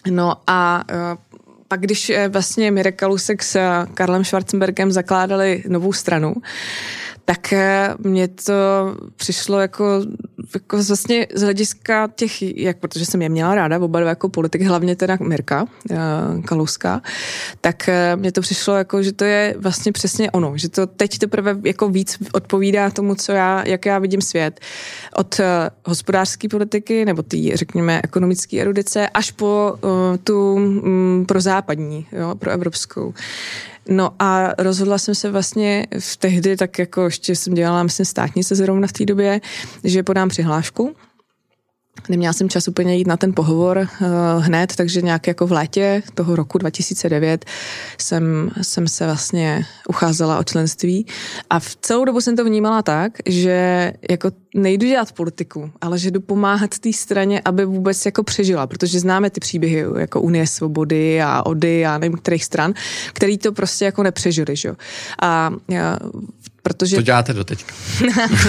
No 0.09 0.35
a 0.47 0.83
uh, 0.91 1.17
pak 1.67 1.79
když 1.79 2.09
eh, 2.09 2.27
vlastně 2.27 2.71
Mirek 2.71 2.95
Kalusek 2.95 3.43
s 3.43 3.59
Karlem 3.93 4.25
Schwarzenbergem 4.25 4.91
zakládali 4.91 5.63
novou 5.67 5.93
stranu, 5.93 6.35
tak 7.25 7.53
mně 7.97 8.27
to 8.27 8.53
přišlo 9.15 9.59
jako 9.59 9.85
jako 10.53 10.83
vlastně 10.83 11.27
z 11.35 11.41
hlediska 11.41 12.09
těch, 12.15 12.57
jak, 12.57 12.77
protože 12.77 13.05
jsem 13.05 13.21
je 13.21 13.29
měla 13.29 13.55
ráda, 13.55 13.79
oba 13.79 13.99
dva 13.99 14.09
jako 14.09 14.29
politik, 14.29 14.61
hlavně 14.61 14.95
teda 14.95 15.17
Mirka 15.21 15.63
uh, 15.63 15.97
Kalouska, 16.45 17.01
tak 17.61 17.89
uh, 18.13 18.21
mně 18.21 18.31
to 18.31 18.41
přišlo 18.41 18.75
jako, 18.75 19.03
že 19.03 19.11
to 19.11 19.23
je 19.23 19.55
vlastně 19.57 19.91
přesně 19.91 20.31
ono, 20.31 20.57
že 20.57 20.69
to 20.69 20.87
teď 20.87 21.17
teprve 21.17 21.57
jako 21.63 21.89
víc 21.89 22.17
odpovídá 22.33 22.89
tomu, 22.89 23.15
co 23.15 23.31
já, 23.31 23.63
jak 23.67 23.85
já 23.85 23.99
vidím 23.99 24.21
svět. 24.21 24.59
Od 25.15 25.39
uh, 25.39 25.45
hospodářské 25.85 26.49
politiky, 26.49 27.05
nebo 27.05 27.23
ty, 27.23 27.51
řekněme, 27.55 28.01
ekonomické 28.03 28.57
erudice, 28.57 29.09
až 29.09 29.31
po 29.31 29.75
tu 30.23 30.53
um, 30.53 31.25
pro 31.27 31.41
západní, 31.41 32.05
jo, 32.11 32.35
pro 32.35 32.51
evropskou. 32.51 33.13
No 33.89 34.11
a 34.19 34.49
rozhodla 34.57 34.97
jsem 34.97 35.15
se 35.15 35.31
vlastně 35.31 35.87
v 35.99 36.17
tehdy, 36.17 36.57
tak 36.57 36.79
jako 36.79 37.05
ještě 37.05 37.35
jsem 37.35 37.53
dělala, 37.53 37.83
myslím, 37.83 38.05
státnice 38.05 38.55
zrovna 38.55 38.87
v 38.87 38.91
té 38.91 39.05
době, 39.05 39.41
že 39.83 40.03
podám 40.03 40.29
přihlášku 40.29 40.95
Neměla 42.09 42.33
jsem 42.33 42.49
čas 42.49 42.67
úplně 42.67 42.95
jít 42.95 43.07
na 43.07 43.17
ten 43.17 43.33
pohovor 43.33 43.77
uh, 43.77 44.07
hned, 44.43 44.75
takže 44.75 45.01
nějak 45.01 45.27
jako 45.27 45.47
v 45.47 45.51
létě 45.51 46.03
toho 46.13 46.35
roku 46.35 46.57
2009 46.57 47.45
jsem, 47.97 48.51
jsem 48.61 48.87
se 48.87 49.05
vlastně 49.05 49.65
ucházela 49.89 50.39
o 50.39 50.43
členství 50.43 51.05
a 51.49 51.59
v 51.59 51.75
celou 51.75 52.05
dobu 52.05 52.21
jsem 52.21 52.35
to 52.35 52.45
vnímala 52.45 52.81
tak, 52.81 53.11
že 53.25 53.93
jako 54.09 54.31
nejdu 54.55 54.87
dělat 54.87 55.11
politiku, 55.11 55.71
ale 55.81 55.99
že 55.99 56.11
jdu 56.11 56.21
pomáhat 56.21 56.79
té 56.79 56.93
straně, 56.93 57.41
aby 57.45 57.65
vůbec 57.65 58.05
jako 58.05 58.23
přežila, 58.23 58.67
protože 58.67 58.99
známe 58.99 59.29
ty 59.29 59.39
příběhy 59.39 59.85
jako 59.99 60.21
Unie 60.21 60.47
svobody 60.47 61.21
a 61.21 61.45
Ody 61.45 61.85
a 61.85 61.97
nevím 61.97 62.17
kterých 62.17 62.45
stran, 62.45 62.73
který 63.13 63.37
to 63.37 63.51
prostě 63.51 63.85
jako 63.85 64.03
nepřežili, 64.03 64.55
že? 64.55 64.71
A 65.21 65.53
já, 65.69 65.97
protože... 66.61 66.95
To 66.95 67.01
děláte 67.01 67.33
do 67.33 67.43
teďka. 67.43 67.73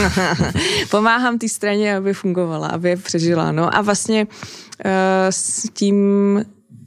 Pomáhám 0.90 1.38
té 1.38 1.48
straně, 1.48 1.96
aby 1.96 2.14
fungovala, 2.14 2.68
aby 2.68 2.96
přežila, 2.96 3.52
no 3.52 3.76
a 3.76 3.80
vlastně 3.80 4.26
uh, 4.26 4.90
s 5.30 5.68
tím 5.72 6.38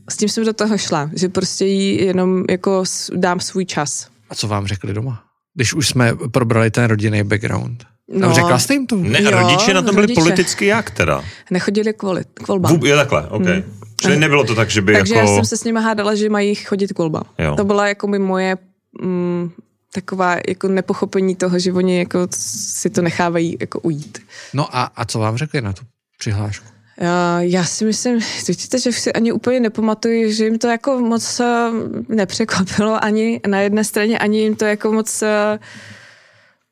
s 0.09 0.17
tím 0.17 0.29
jsem 0.29 0.45
do 0.45 0.53
toho 0.53 0.77
šla, 0.77 1.09
že 1.13 1.29
prostě 1.29 1.65
jí 1.65 2.05
jenom 2.05 2.43
jako 2.49 2.83
dám 3.15 3.39
svůj 3.39 3.65
čas. 3.65 4.07
A 4.29 4.35
co 4.35 4.47
vám 4.47 4.67
řekli 4.67 4.93
doma? 4.93 5.23
Když 5.55 5.73
už 5.73 5.87
jsme 5.87 6.11
probrali 6.31 6.71
ten 6.71 6.85
rodinný 6.85 7.23
background. 7.23 7.83
No, 8.09 8.33
řekla 8.33 8.59
jste 8.59 8.73
jim 8.73 8.87
to? 8.87 8.95
Ne, 8.95 9.21
jo, 9.21 9.31
rodiče 9.31 9.73
na 9.73 9.81
tom 9.81 9.95
byli 9.95 10.03
rodiče. 10.03 10.21
politicky 10.21 10.65
jak 10.65 10.91
teda? 10.91 11.23
Nechodili 11.51 11.93
k, 11.93 12.03
voli, 12.03 12.23
k 12.33 12.47
volbám. 12.47 12.71
Vůb, 12.71 12.83
je 12.83 12.95
takhle, 12.95 13.27
ok. 13.27 13.45
Hmm. 13.45 13.63
Čili 14.01 14.17
nebylo 14.17 14.43
to 14.43 14.55
tak, 14.55 14.69
že 14.69 14.81
by 14.81 14.93
Takže 14.93 15.15
jako... 15.15 15.29
já 15.29 15.35
jsem 15.35 15.45
se 15.45 15.57
s 15.57 15.63
nimi 15.63 15.79
hádala, 15.81 16.15
že 16.15 16.29
mají 16.29 16.55
chodit 16.55 16.93
k 16.93 16.97
volbám. 16.97 17.23
Jo. 17.39 17.55
To 17.55 17.63
byla 17.63 17.87
jako 17.87 18.07
by 18.07 18.19
moje 18.19 18.57
mm, 19.01 19.51
taková 19.95 20.37
jako 20.47 20.67
nepochopení 20.67 21.35
toho, 21.35 21.59
že 21.59 21.73
oni 21.73 21.99
jako 21.99 22.27
si 22.31 22.89
to 22.89 23.01
nechávají 23.01 23.57
jako 23.59 23.79
ujít. 23.79 24.17
No 24.53 24.75
a, 24.75 24.83
a 24.95 25.05
co 25.05 25.19
vám 25.19 25.37
řekli 25.37 25.61
na 25.61 25.73
tu 25.73 25.81
přihlášku? 26.19 26.65
Já, 26.97 27.41
já 27.41 27.63
si 27.63 27.85
myslím, 27.85 28.19
vidíte, 28.47 28.79
že 28.79 28.91
si 28.91 29.13
ani 29.13 29.31
úplně 29.31 29.59
nepamatuji, 29.59 30.33
že 30.33 30.45
jim 30.45 30.57
to 30.59 30.67
jako 30.67 30.99
moc 30.99 31.39
eh, 31.39 31.69
nepřekvapilo 32.09 33.03
ani 33.03 33.41
na 33.47 33.59
jedné 33.59 33.83
straně, 33.83 34.19
ani 34.19 34.39
jim 34.39 34.55
to 34.55 34.65
jako 34.65 34.91
moc 34.91 35.21
uh, 35.21 35.27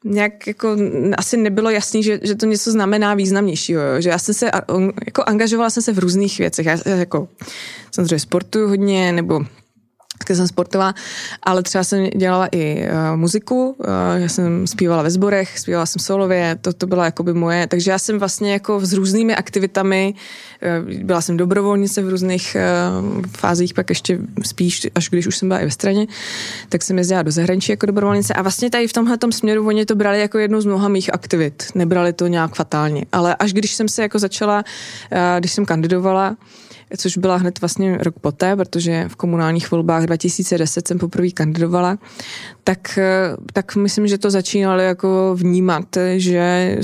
nějak 0.03 0.47
jako 0.47 0.78
asi 1.17 1.38
nebylo 1.38 1.69
jasný, 1.69 2.03
že, 2.03 2.19
že 2.24 2.36
to 2.36 2.45
něco 2.45 2.71
znamená 2.71 3.13
významnějšího, 3.13 3.82
jo? 3.82 4.01
že 4.01 4.09
já 4.09 4.17
jsem 4.17 4.36
se 4.36 4.51
jako 5.05 5.24
angažovala 5.26 5.69
jsem 5.69 5.84
se 5.84 5.93
v 5.93 5.99
různých 5.99 6.39
věcech, 6.39 6.65
já 6.65 6.78
jako 6.86 7.28
samozřejmě 7.91 8.19
sportuju 8.19 8.67
hodně, 8.67 9.11
nebo 9.11 9.45
tak 10.18 10.38
jsem 10.38 10.47
sportová, 10.47 10.93
ale 11.43 11.64
třeba 11.64 11.84
jsem 11.84 12.09
dělala 12.09 12.47
i 12.51 12.88
uh, 12.88 13.18
muziku, 13.18 13.76
uh, 13.80 13.86
já 14.16 14.30
jsem 14.30 14.68
zpívala 14.68 15.03
ve 15.03 15.11
sborech, 15.11 15.59
zpívala 15.59 15.86
jsem 15.86 15.99
solově, 15.99 16.57
to, 16.61 16.74
to 16.74 16.88
byla 16.88 17.05
jakoby 17.05 17.34
moje, 17.34 17.68
takže 17.68 17.91
já 17.91 17.99
jsem 17.99 18.20
vlastně 18.20 18.53
jako 18.53 18.80
s 18.80 18.93
různými 18.93 19.36
aktivitami, 19.36 20.14
uh, 20.86 21.03
byla 21.03 21.22
jsem 21.22 21.38
dobrovolnice 21.38 22.01
v 22.01 22.09
různých 22.09 22.57
uh, 22.59 23.22
fázích, 23.38 23.74
pak 23.74 23.89
ještě 23.89 24.20
spíš, 24.45 24.88
až 24.95 25.09
když 25.09 25.28
už 25.28 25.38
jsem 25.38 25.47
byla 25.47 25.59
i 25.59 25.66
ve 25.66 25.72
straně, 25.72 26.07
tak 26.70 26.84
jsem 26.84 26.97
jezdila 26.97 27.22
do 27.22 27.32
zahraničí 27.32 27.72
jako 27.72 27.86
dobrovolnice 27.86 28.34
a 28.34 28.41
vlastně 28.41 28.70
tady 28.70 28.88
v 28.88 28.93
tomhle 28.93 29.18
směru 29.32 29.68
oni 29.68 29.86
to 29.86 29.95
brali 29.95 30.20
jako 30.20 30.38
jednu 30.38 30.61
z 30.61 30.66
mnoha 30.66 30.88
mých 30.88 31.14
aktivit, 31.14 31.64
nebrali 31.76 32.14
to 32.14 32.28
nějak 32.28 32.55
fatálně, 32.55 33.05
ale 33.11 33.36
až 33.36 33.53
když 33.53 33.76
jsem 33.76 33.89
se 33.89 34.01
jako 34.01 34.20
začala, 34.20 34.64
uh, 35.11 35.18
když 35.39 35.51
jsem 35.51 35.66
kandidovala, 35.66 36.36
což 36.97 37.17
byla 37.17 37.35
hned 37.35 37.61
vlastně 37.61 37.97
rok 37.97 38.15
poté, 38.21 38.55
protože 38.55 39.05
v 39.07 39.15
komunálních 39.15 39.71
volbách 39.71 40.03
2010 40.03 40.87
jsem 40.87 40.99
poprvé 40.99 41.29
kandidovala, 41.29 41.97
tak, 42.63 42.99
tak 43.53 43.75
myslím, 43.75 44.07
že 44.07 44.17
to 44.17 44.31
začínali 44.31 44.85
jako 44.85 45.35
vnímat, 45.39 45.97
že 46.15 46.77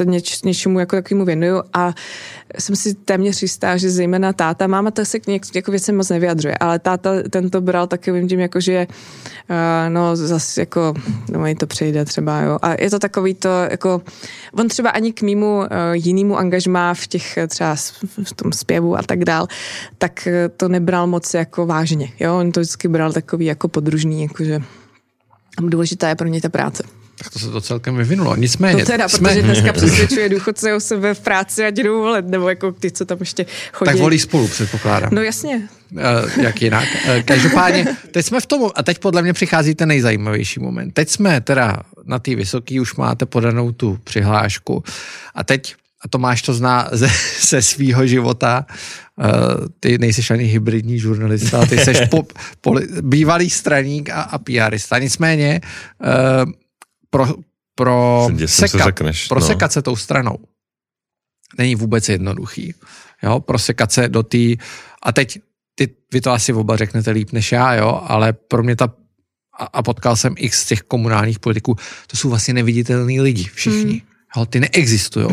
se 0.00 0.10
něč, 0.10 0.42
něčemu 0.42 0.78
jako 0.78 0.96
takovému 0.96 1.24
věnuju 1.24 1.62
a 1.72 1.94
jsem 2.58 2.76
si 2.76 2.94
téměř 2.94 3.42
jistá, 3.42 3.76
že 3.76 3.90
zejména 3.90 4.32
táta, 4.32 4.66
máma 4.66 4.90
to 4.90 5.04
se 5.04 5.20
k 5.20 5.26
něk, 5.26 5.42
jako 5.54 5.70
věcem 5.70 5.96
moc 5.96 6.08
nevyjadřuje, 6.08 6.58
ale 6.58 6.78
táta 6.78 7.10
ten 7.30 7.50
to 7.50 7.60
bral 7.60 7.86
takovým 7.86 8.28
tím, 8.28 8.40
jako 8.40 8.60
že 8.60 8.86
uh, 9.50 9.56
no 9.88 10.16
zase 10.16 10.60
jako, 10.60 10.94
no 11.30 11.54
to 11.54 11.66
přejde 11.66 12.04
třeba, 12.04 12.40
jo. 12.40 12.58
A 12.62 12.82
je 12.82 12.90
to 12.90 12.98
takový 12.98 13.34
to, 13.34 13.48
jako, 13.70 14.02
on 14.52 14.68
třeba 14.68 14.90
ani 14.90 15.12
k 15.12 15.22
mýmu 15.22 15.56
uh, 15.56 15.66
jinému 15.92 16.38
angažmá 16.38 16.94
v 16.94 17.06
těch 17.06 17.38
třeba 17.48 17.76
v 18.24 18.32
tom 18.32 18.52
zpěvu 18.52 18.96
a 18.96 19.02
tak 19.02 19.24
dál, 19.24 19.46
tak 19.98 20.28
to 20.56 20.68
nebral 20.68 21.06
moc 21.06 21.34
jako 21.34 21.66
vážně, 21.66 22.12
jo. 22.20 22.38
On 22.38 22.52
to 22.52 22.60
vždycky 22.60 22.88
bral 22.88 23.12
takový 23.12 23.46
jako 23.46 23.68
podružný, 23.68 24.22
jakože 24.22 24.60
důležitá 25.60 26.08
je 26.08 26.14
pro 26.14 26.28
ně 26.28 26.40
ta 26.40 26.48
práce. 26.48 26.99
Tak 27.22 27.32
to 27.32 27.38
se 27.38 27.50
to 27.50 27.60
celkem 27.60 27.96
vyvinulo. 27.96 28.36
Nicméně. 28.36 28.84
To 28.84 28.92
teda, 28.92 29.08
jsme... 29.08 29.28
protože 29.28 29.42
dneska 29.42 29.72
přesvědčuje 29.72 30.28
důchodce 30.28 30.74
o 30.74 30.80
sebe 30.80 31.14
v 31.14 31.20
práci 31.20 31.64
a 31.64 31.70
jdou 31.70 32.00
volet, 32.00 32.28
nebo 32.28 32.48
jako 32.48 32.72
ty, 32.72 32.90
co 32.90 33.04
tam 33.04 33.16
ještě 33.20 33.46
chodí. 33.72 33.90
Tak 33.90 34.00
volí 34.00 34.18
spolu, 34.18 34.48
předpokládám. 34.48 35.10
No 35.12 35.22
jasně. 35.22 35.68
Uh, 35.92 36.44
jak 36.44 36.62
jinak. 36.62 36.88
Uh, 37.04 37.22
každopádně, 37.22 37.86
teď 38.10 38.26
jsme 38.26 38.40
v 38.40 38.46
tom, 38.46 38.70
a 38.74 38.82
teď 38.82 38.98
podle 38.98 39.22
mě 39.22 39.32
přichází 39.32 39.74
ten 39.74 39.88
nejzajímavější 39.88 40.60
moment. 40.60 40.90
Teď 40.90 41.08
jsme 41.08 41.40
teda 41.40 41.76
na 42.04 42.18
té 42.18 42.34
vysoký, 42.34 42.80
už 42.80 42.94
máte 42.94 43.26
podanou 43.26 43.72
tu 43.72 43.98
přihlášku. 44.04 44.84
A 45.34 45.44
teď 45.44 45.74
a 46.04 46.08
Tomáš 46.08 46.42
to 46.42 46.54
zná 46.54 46.88
ze, 46.92 47.08
ze 47.40 47.62
svýho 47.62 48.06
života, 48.06 48.66
uh, 49.16 49.26
ty 49.80 49.98
nejsi 49.98 50.32
ani 50.32 50.44
hybridní 50.44 50.98
žurnalista, 50.98 51.66
ty 51.66 51.78
jsi 51.78 51.92
po, 52.10 52.22
poli, 52.60 52.88
bývalý 53.00 53.50
straník 53.50 54.10
a, 54.10 54.22
a 54.22 54.38
PRista. 54.38 54.98
Nicméně 54.98 55.60
uh, 56.44 56.52
pro, 57.10 57.26
pro, 57.74 58.28
sekat, 58.46 58.84
řekneš, 58.84 59.28
pro 59.28 59.40
no. 59.40 59.68
se 59.68 59.82
tou 59.82 59.96
stranou 59.96 60.38
není 61.58 61.74
vůbec 61.74 62.08
jednoduchý. 62.08 62.74
Jo, 63.22 63.40
prosekat 63.40 63.92
se 63.92 64.08
do 64.08 64.22
té, 64.22 64.38
a 65.02 65.12
teď 65.12 65.38
ty, 65.74 65.88
vy 66.12 66.20
to 66.20 66.30
asi 66.30 66.52
oba 66.52 66.76
řeknete 66.76 67.10
líp 67.10 67.32
než 67.32 67.52
já, 67.52 67.74
jo, 67.74 68.02
ale 68.04 68.32
pro 68.32 68.62
mě 68.62 68.76
ta, 68.76 68.92
a, 69.58 69.64
a 69.64 69.82
potkal 69.82 70.16
jsem 70.16 70.34
x 70.36 70.62
z 70.62 70.66
těch 70.66 70.80
komunálních 70.80 71.38
politiků, 71.38 71.76
to 72.06 72.16
jsou 72.16 72.28
vlastně 72.28 72.54
neviditelní 72.54 73.20
lidi, 73.20 73.44
všichni. 73.54 73.92
Hmm. 73.92 74.00
Jo, 74.36 74.46
ty 74.46 74.60
neexistují. 74.60 75.26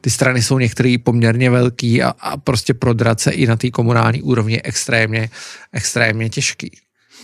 Ty 0.00 0.10
strany 0.10 0.42
jsou 0.42 0.58
některé 0.58 0.96
poměrně 1.04 1.50
velký 1.50 2.02
a, 2.02 2.08
a 2.20 2.36
prostě 2.36 2.74
prodrat 2.74 3.20
se 3.20 3.30
i 3.30 3.46
na 3.46 3.56
té 3.56 3.70
komunální 3.70 4.22
úrovni 4.22 4.54
je 4.54 4.60
extrémně, 4.64 5.30
extrémně 5.72 6.30
těžký. 6.30 6.70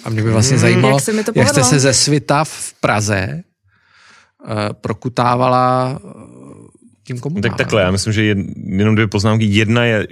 A 0.04 0.10
mě 0.10 0.22
by 0.22 0.30
vlastně 0.30 0.56
hmm, 0.56 0.60
zajímalo, 0.60 0.98
jak, 1.16 1.36
jak 1.36 1.48
jste 1.48 1.64
se 1.64 1.78
ze 1.78 1.94
svita 1.94 2.44
v 2.44 2.74
Praze 2.80 3.42
prokutávala 4.80 5.98
eh, 6.04 6.08
tím 7.04 7.18
komunálem. 7.18 7.42
Tak 7.42 7.58
takhle, 7.58 7.82
já 7.82 7.90
myslím, 7.90 8.12
že 8.12 8.24
jed, 8.24 8.38
jenom 8.66 8.94
dvě 8.94 9.06
poznámky. 9.06 9.44
Jedna 9.44 9.84
je, 9.84 10.06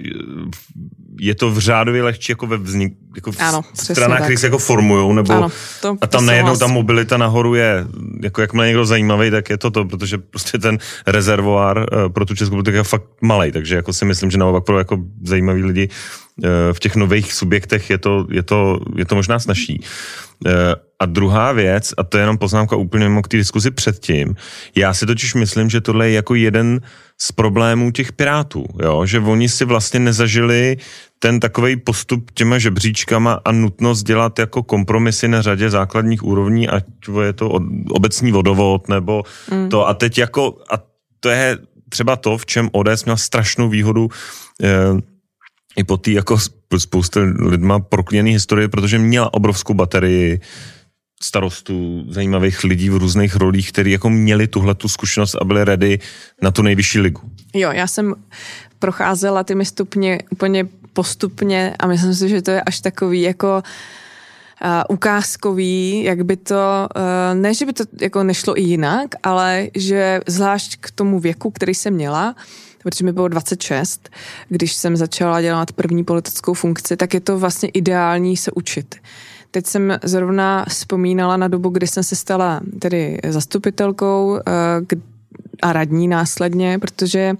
je 1.19 1.35
to 1.35 1.51
v 1.51 1.59
řádově 1.59 2.03
lehčí 2.03 2.31
jako 2.31 2.47
ve 2.47 2.57
vznik, 2.57 2.93
jako 3.15 3.31
v 3.31 3.41
ano, 3.41 3.61
stranách, 3.73 4.21
které 4.21 4.37
se 4.37 4.47
jako 4.47 4.57
formujou, 4.57 5.13
nebo 5.13 5.33
ano, 5.33 5.49
to, 5.81 5.97
a 6.01 6.07
tam 6.07 6.25
najednou 6.25 6.57
ta 6.57 6.67
mobilita 6.67 7.17
nahoru 7.17 7.55
je, 7.55 7.87
jako 8.23 8.41
jakmile 8.41 8.67
někdo 8.67 8.85
zajímavý, 8.85 9.31
tak 9.31 9.49
je 9.49 9.57
to 9.57 9.71
to, 9.71 9.85
protože 9.85 10.17
prostě 10.17 10.57
ten 10.57 10.77
rezervoár 11.07 11.77
uh, 11.77 12.09
pro 12.13 12.25
tu 12.25 12.35
Českou 12.35 12.55
republiku 12.55 12.77
je 12.77 12.83
fakt 12.83 13.03
malý, 13.21 13.51
takže 13.51 13.75
jako 13.75 13.93
si 13.93 14.05
myslím, 14.05 14.31
že 14.31 14.37
naopak 14.37 14.63
pro 14.63 14.77
jako 14.77 14.97
zajímaví 15.23 15.63
lidi 15.63 15.89
v 16.73 16.79
těch 16.79 16.95
nových 16.95 17.33
subjektech 17.33 17.89
je 17.89 17.97
to, 17.97 18.27
je 18.29 18.43
to, 18.43 18.79
je 18.95 19.05
to 19.05 19.15
možná 19.15 19.39
snažší. 19.39 19.83
A 20.99 21.05
druhá 21.05 21.51
věc, 21.51 21.93
a 21.97 22.03
to 22.03 22.17
je 22.17 22.21
jenom 22.21 22.37
poznámka 22.37 22.75
úplně 22.75 23.09
mimo 23.09 23.21
k 23.21 23.27
té 23.27 23.37
diskuzi 23.37 23.71
předtím, 23.71 24.35
já 24.75 24.93
si 24.93 25.05
totiž 25.05 25.33
myslím, 25.33 25.69
že 25.69 25.81
tohle 25.81 26.09
je 26.09 26.15
jako 26.15 26.35
jeden 26.35 26.81
z 27.21 27.31
problémů 27.31 27.91
těch 27.91 28.11
pirátů, 28.11 28.65
jo? 28.83 29.05
že 29.05 29.19
oni 29.19 29.49
si 29.49 29.65
vlastně 29.65 29.99
nezažili 29.99 30.77
ten 31.19 31.39
takový 31.39 31.75
postup 31.75 32.31
těma 32.33 32.57
žebříčkama 32.57 33.39
a 33.45 33.51
nutnost 33.51 34.03
dělat 34.03 34.39
jako 34.39 34.63
kompromisy 34.63 35.27
na 35.27 35.41
řadě 35.41 35.69
základních 35.69 36.23
úrovní, 36.23 36.69
ať 36.69 36.83
je 37.21 37.33
to 37.33 37.49
obecní 37.89 38.31
vodovod 38.31 38.89
nebo 38.89 39.23
mm. 39.51 39.69
to. 39.69 39.87
A 39.87 39.93
teď 39.93 40.17
jako, 40.17 40.57
a 40.71 40.77
to 41.19 41.29
je 41.29 41.57
třeba 41.89 42.15
to, 42.15 42.37
v 42.37 42.45
čem 42.45 42.69
ODS 42.71 43.05
měla 43.05 43.17
strašnou 43.17 43.69
výhodu 43.69 44.09
eh, 44.63 44.69
i 45.77 45.83
po 45.83 45.97
té 45.97 46.11
jako 46.11 46.37
spousty 46.77 47.19
lidma 47.19 47.79
proklíněný 47.79 48.31
historie, 48.31 48.67
protože 48.67 48.99
měla 48.99 49.33
obrovskou 49.33 49.73
baterii 49.73 50.39
starostů, 51.23 52.05
zajímavých 52.09 52.63
lidí 52.63 52.89
v 52.89 52.97
různých 52.97 53.35
rolích, 53.35 53.71
kteří 53.71 53.91
jako 53.91 54.09
měli 54.09 54.47
tuhle 54.47 54.75
tu 54.75 54.87
zkušenost 54.87 55.35
a 55.35 55.43
byli 55.43 55.65
ready 55.65 55.99
na 56.41 56.51
tu 56.51 56.61
nejvyšší 56.61 56.99
ligu. 56.99 57.21
Jo, 57.53 57.71
já 57.71 57.87
jsem 57.87 58.15
procházela 58.79 59.43
těmi 59.43 59.65
stupně 59.65 60.19
úplně 60.31 60.67
postupně 60.93 61.75
a 61.79 61.87
myslím 61.87 62.13
si, 62.13 62.29
že 62.29 62.41
to 62.41 62.51
je 62.51 62.61
až 62.61 62.79
takový 62.79 63.21
jako 63.21 63.63
uh, 64.63 64.69
ukázkový, 64.89 66.03
jak 66.03 66.25
by 66.25 66.37
to, 66.37 66.89
uh, 66.95 67.39
ne, 67.41 67.53
že 67.53 67.65
by 67.65 67.73
to 67.73 67.83
jako 68.01 68.23
nešlo 68.23 68.59
i 68.59 68.61
jinak, 68.61 69.09
ale 69.23 69.67
že 69.75 70.19
zvlášť 70.27 70.77
k 70.79 70.91
tomu 70.91 71.19
věku, 71.19 71.51
který 71.51 71.73
jsem 71.73 71.93
měla, 71.93 72.35
protože 72.83 73.05
mi 73.05 73.11
bylo 73.11 73.27
26, 73.27 74.09
když 74.49 74.73
jsem 74.73 74.97
začala 74.97 75.41
dělat 75.41 75.71
první 75.71 76.03
politickou 76.03 76.53
funkci, 76.53 76.97
tak 76.97 77.13
je 77.13 77.19
to 77.19 77.39
vlastně 77.39 77.69
ideální 77.69 78.37
se 78.37 78.51
učit. 78.51 78.95
Teď 79.57 79.65
jsem 79.65 79.99
zrovna 80.03 80.65
vzpomínala 80.69 81.37
na 81.37 81.47
dobu, 81.47 81.69
kdy 81.69 81.87
jsem 81.87 82.03
se 82.03 82.15
stala 82.15 82.61
tedy 82.79 83.19
zastupitelkou, 83.27 84.37
eh, 84.37 84.95
a 85.61 85.73
radní 85.73 86.07
následně, 86.07 86.79
protože 86.79 87.33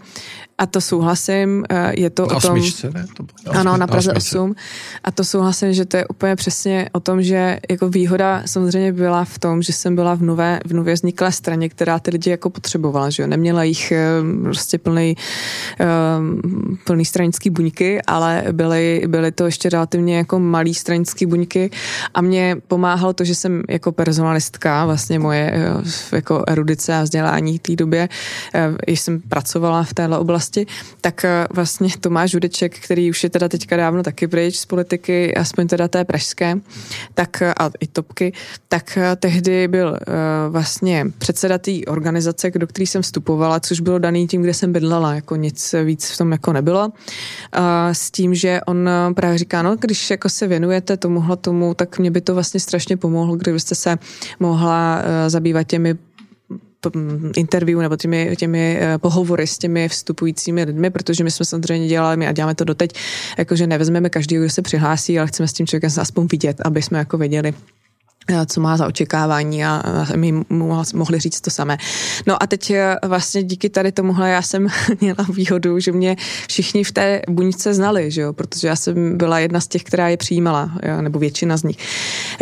a 0.57 0.65
to 0.65 0.81
souhlasím, 0.81 1.63
eh, 1.69 1.93
je 1.97 2.09
to 2.09 2.25
na 2.25 2.35
o 2.35 2.39
tom... 2.39 2.51
Osmičce, 2.51 2.91
ne? 2.91 3.05
To 3.17 3.23
bylo, 3.23 3.55
ano, 3.55 3.77
na 3.77 3.87
Praze 3.87 4.11
na 4.11 4.17
8. 4.17 4.55
A 5.03 5.11
to 5.11 5.23
souhlasím, 5.23 5.73
že 5.73 5.85
to 5.85 5.97
je 5.97 6.07
úplně 6.07 6.35
přesně 6.35 6.89
o 6.91 6.99
tom, 6.99 7.23
že 7.23 7.59
jako 7.69 7.89
výhoda 7.89 8.41
samozřejmě 8.45 8.93
byla 8.93 9.25
v 9.25 9.39
tom, 9.39 9.61
že 9.61 9.73
jsem 9.73 9.95
byla 9.95 10.15
v 10.15 10.21
nové, 10.21 10.59
v 10.65 10.73
nově 10.73 10.93
vzniklé 10.93 11.31
straně, 11.31 11.69
která 11.69 11.99
ty 11.99 12.11
lidi 12.11 12.29
jako 12.29 12.49
potřebovala, 12.49 13.09
že 13.09 13.23
jo. 13.23 13.27
Neměla 13.27 13.63
jich 13.63 13.91
eh, 13.91 14.05
prostě 14.43 14.77
plný, 14.77 15.15
um, 16.19 16.77
plný 16.85 17.05
stranický 17.05 17.49
buňky, 17.49 18.01
ale 18.01 18.43
byly, 18.51 19.03
byly 19.07 19.31
to 19.31 19.45
ještě 19.45 19.69
relativně 19.69 20.17
jako 20.17 20.39
malý 20.39 20.73
stranický 20.73 21.25
buňky 21.25 21.69
a 22.13 22.21
mě 22.21 22.57
pomáhalo 22.67 23.13
to, 23.13 23.23
že 23.23 23.35
jsem 23.35 23.63
jako 23.69 23.91
personalistka, 23.91 24.85
vlastně 24.85 25.19
moje 25.19 25.53
jako 26.11 26.43
erudice 26.47 26.95
a 26.95 27.03
vzdělání 27.03 27.57
v 27.57 27.61
té 27.61 27.75
době, 27.75 28.09
když 28.85 29.01
jsem 29.01 29.21
pracovala 29.21 29.83
v 29.83 29.93
téhle 29.93 30.17
oblasti, 30.17 30.46
oblasti, 30.47 30.65
tak 31.01 31.25
eh, 31.25 31.47
vlastně 31.53 31.89
Tomáš 31.99 32.31
Žudeček, 32.31 32.79
který 32.79 33.09
už 33.09 33.23
je 33.23 33.29
teda 33.29 33.49
teďka 33.49 33.77
dávno 33.77 34.03
taky 34.03 34.27
pryč 34.27 34.55
z 34.55 34.65
politiky, 34.65 35.35
aspoň 35.35 35.67
teda 35.67 35.87
té 35.87 36.05
pražské, 36.05 36.55
tak 37.13 37.41
eh, 37.41 37.53
a 37.59 37.71
i 37.79 37.87
topky, 37.87 38.33
tak 38.67 38.97
eh, 38.97 39.15
tehdy 39.15 39.67
byl 39.67 39.97
vlastně 40.49 41.05
předseda 41.17 41.57
té 41.57 41.71
organizace, 41.87 42.51
do 42.51 42.67
které 42.67 42.85
jsem 42.85 43.01
vstupovala, 43.01 43.59
což 43.59 43.79
bylo 43.79 43.99
daný 43.99 44.27
tím, 44.27 44.41
kde 44.41 44.53
jsem 44.53 44.73
bydlela, 44.73 45.13
jako 45.13 45.35
nic 45.35 45.75
víc 45.83 46.11
v 46.11 46.17
tom 46.17 46.31
jako 46.31 46.53
nebylo. 46.53 46.91
S 47.91 48.11
tím, 48.11 48.35
že 48.35 48.59
on 48.67 48.89
právě 49.13 49.37
říká, 49.37 49.61
no, 49.61 49.75
když 49.75 50.09
jako 50.09 50.29
se 50.29 50.47
věnujete 50.47 50.97
tomuhle 50.97 51.37
tomu, 51.37 51.73
tak 51.73 51.99
mě 51.99 52.11
by 52.11 52.21
to 52.21 52.33
vlastně 52.33 52.59
strašně 52.59 52.97
pomohlo, 52.97 53.35
kdybyste 53.35 53.75
se 53.75 53.97
mohla 54.39 55.01
zabývat 55.27 55.63
těmi 55.63 55.95
interview 57.35 57.79
nebo 57.79 57.95
těmi, 57.95 58.35
těmi 58.37 58.77
eh, 58.81 58.97
pohovory 58.97 59.47
s 59.47 59.57
těmi 59.57 59.89
vstupujícími 59.89 60.63
lidmi, 60.63 60.89
protože 60.89 61.23
my 61.23 61.31
jsme 61.31 61.45
samozřejmě 61.45 61.87
dělali, 61.87 62.17
my 62.17 62.27
a 62.27 62.31
děláme 62.31 62.55
to 62.55 62.63
doteď, 62.63 62.91
jakože 63.37 63.67
nevezmeme 63.67 64.09
každý, 64.09 64.35
kdo 64.35 64.49
se 64.49 64.61
přihlásí, 64.61 65.19
ale 65.19 65.27
chceme 65.27 65.47
s 65.47 65.53
tím 65.53 65.67
člověkem 65.67 65.89
se 65.89 66.01
aspoň 66.01 66.27
vidět, 66.31 66.61
aby 66.65 66.81
jsme 66.81 66.97
jako 66.97 67.17
věděli, 67.17 67.53
co 68.45 68.61
má 68.61 68.77
za 68.77 68.87
očekávání 68.87 69.65
a 69.65 69.83
my 70.15 70.31
mu 70.31 70.83
mohli 70.93 71.19
říct 71.19 71.41
to 71.41 71.49
samé. 71.49 71.77
No 72.27 72.43
a 72.43 72.47
teď 72.47 72.71
eh, 72.71 72.95
vlastně 73.05 73.43
díky 73.43 73.69
tady 73.69 73.91
tomuhle 73.91 74.29
já 74.29 74.41
jsem 74.41 74.67
měla 75.01 75.25
výhodu, 75.33 75.79
že 75.79 75.91
mě 75.91 76.15
všichni 76.47 76.83
v 76.83 76.91
té 76.91 77.21
buňce 77.29 77.73
znali, 77.73 78.11
že 78.11 78.21
jo, 78.21 78.33
protože 78.33 78.67
já 78.67 78.75
jsem 78.75 79.17
byla 79.17 79.39
jedna 79.39 79.59
z 79.59 79.67
těch, 79.67 79.83
která 79.83 80.09
je 80.09 80.17
přijímala, 80.17 80.71
nebo 81.01 81.19
většina 81.19 81.57
z 81.57 81.63
nich 81.63 81.77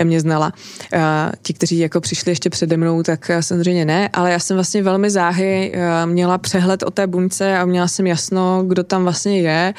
mě 0.04 0.22
znala. 0.22 0.54
Eh, 0.94 1.00
ti, 1.42 1.54
kteří 1.54 1.80
jako 1.80 2.02
přišli 2.02 2.32
ještě 2.32 2.50
přede 2.50 2.78
mnou, 2.78 3.04
tak 3.04 3.32
samozřejmě 3.40 3.86
ne, 3.86 4.10
ale 4.14 4.32
já 4.32 4.40
jsem 4.40 4.58
vlastně 4.58 4.84
velmi 4.84 5.10
záhy 5.10 5.74
měla 6.06 6.38
přehled 6.38 6.84
o 6.84 6.92
té 6.92 7.08
buňce 7.08 7.58
a 7.58 7.66
měla 7.66 7.88
jsem 7.88 8.08
jasno, 8.08 8.64
kdo 8.68 8.84
tam 8.84 9.04
vlastně 9.04 9.42
je 9.42 9.74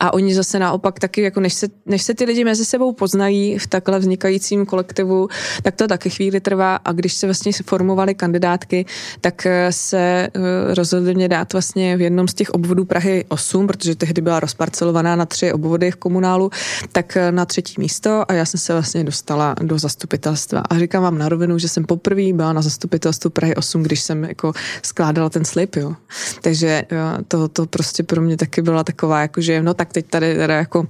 a 0.00 0.12
oni 0.12 0.34
zase 0.34 0.58
naopak 0.58 0.98
taky, 0.98 1.22
jako 1.22 1.40
než 1.40 1.54
se, 1.54 1.68
než 1.86 2.02
se 2.02 2.14
ty 2.14 2.24
lidi 2.24 2.44
mezi 2.44 2.64
sebou 2.64 2.92
poznají 2.92 3.58
v 3.58 3.66
takhle 3.66 3.98
vznikajícím 3.98 4.66
kolektivu, 4.66 5.28
tak 5.62 5.76
to 5.76 5.88
taky 5.88 6.10
chvíli 6.10 6.40
trvá 6.40 6.76
a 6.76 6.92
když 6.92 7.14
se 7.14 7.26
vlastně 7.26 7.52
formovaly 7.66 8.14
kandidátky, 8.14 8.86
tak 9.20 9.46
eh, 9.46 9.72
se 9.72 9.98
eh, 9.98 10.30
rozhodli 10.74 11.14
mě 11.14 11.28
dát 11.28 11.52
vlastně 11.52 11.96
v 11.96 12.00
jednom 12.00 12.28
z 12.28 12.34
těch 12.34 12.50
obvodů 12.50 12.84
Prahy 12.84 13.24
8, 13.28 13.66
protože 13.66 13.94
tehdy 13.94 14.22
byla 14.22 14.40
rozparcelovaná 14.40 15.16
na 15.16 15.26
tři 15.26 15.52
obvody 15.52 15.90
v 15.90 15.96
komunálu, 15.96 16.50
tak 16.92 17.16
eh, 17.16 17.32
na 17.32 17.44
třetí 17.44 17.74
místo 17.78 18.24
a 18.28 18.32
já 18.32 18.44
jsem 18.44 18.60
se 18.60 18.72
vlastně 18.72 19.04
dostala 19.04 19.54
do 19.62 19.78
zastupitelstva. 19.78 20.62
A 20.70 20.78
říkám 20.78 21.02
vám 21.02 21.18
na 21.18 21.28
rovinu, 21.28 21.58
že 21.58 21.68
jsem 21.68 21.84
poprvé 21.84 22.32
byla 22.32 22.52
na 22.52 22.62
zastupitelstvu 22.62 23.30
Prahy 23.30 23.54
8, 23.54 23.82
když 23.82 24.00
jsem 24.00 24.24
jako 24.24 24.52
skládala 24.82 25.30
ten 25.30 25.44
slib, 25.44 25.76
jo. 25.76 25.96
Takže 26.42 26.82
to, 27.28 27.48
to 27.48 27.66
prostě 27.66 28.02
pro 28.02 28.22
mě 28.22 28.36
taky 28.36 28.62
byla 28.62 28.84
taková, 28.84 29.20
jakože 29.20 29.62
no 29.62 29.74
tak 29.74 29.92
teď 29.92 30.06
tady 30.06 30.34
teda 30.34 30.54
jako 30.54 30.80
uh, 30.80 30.86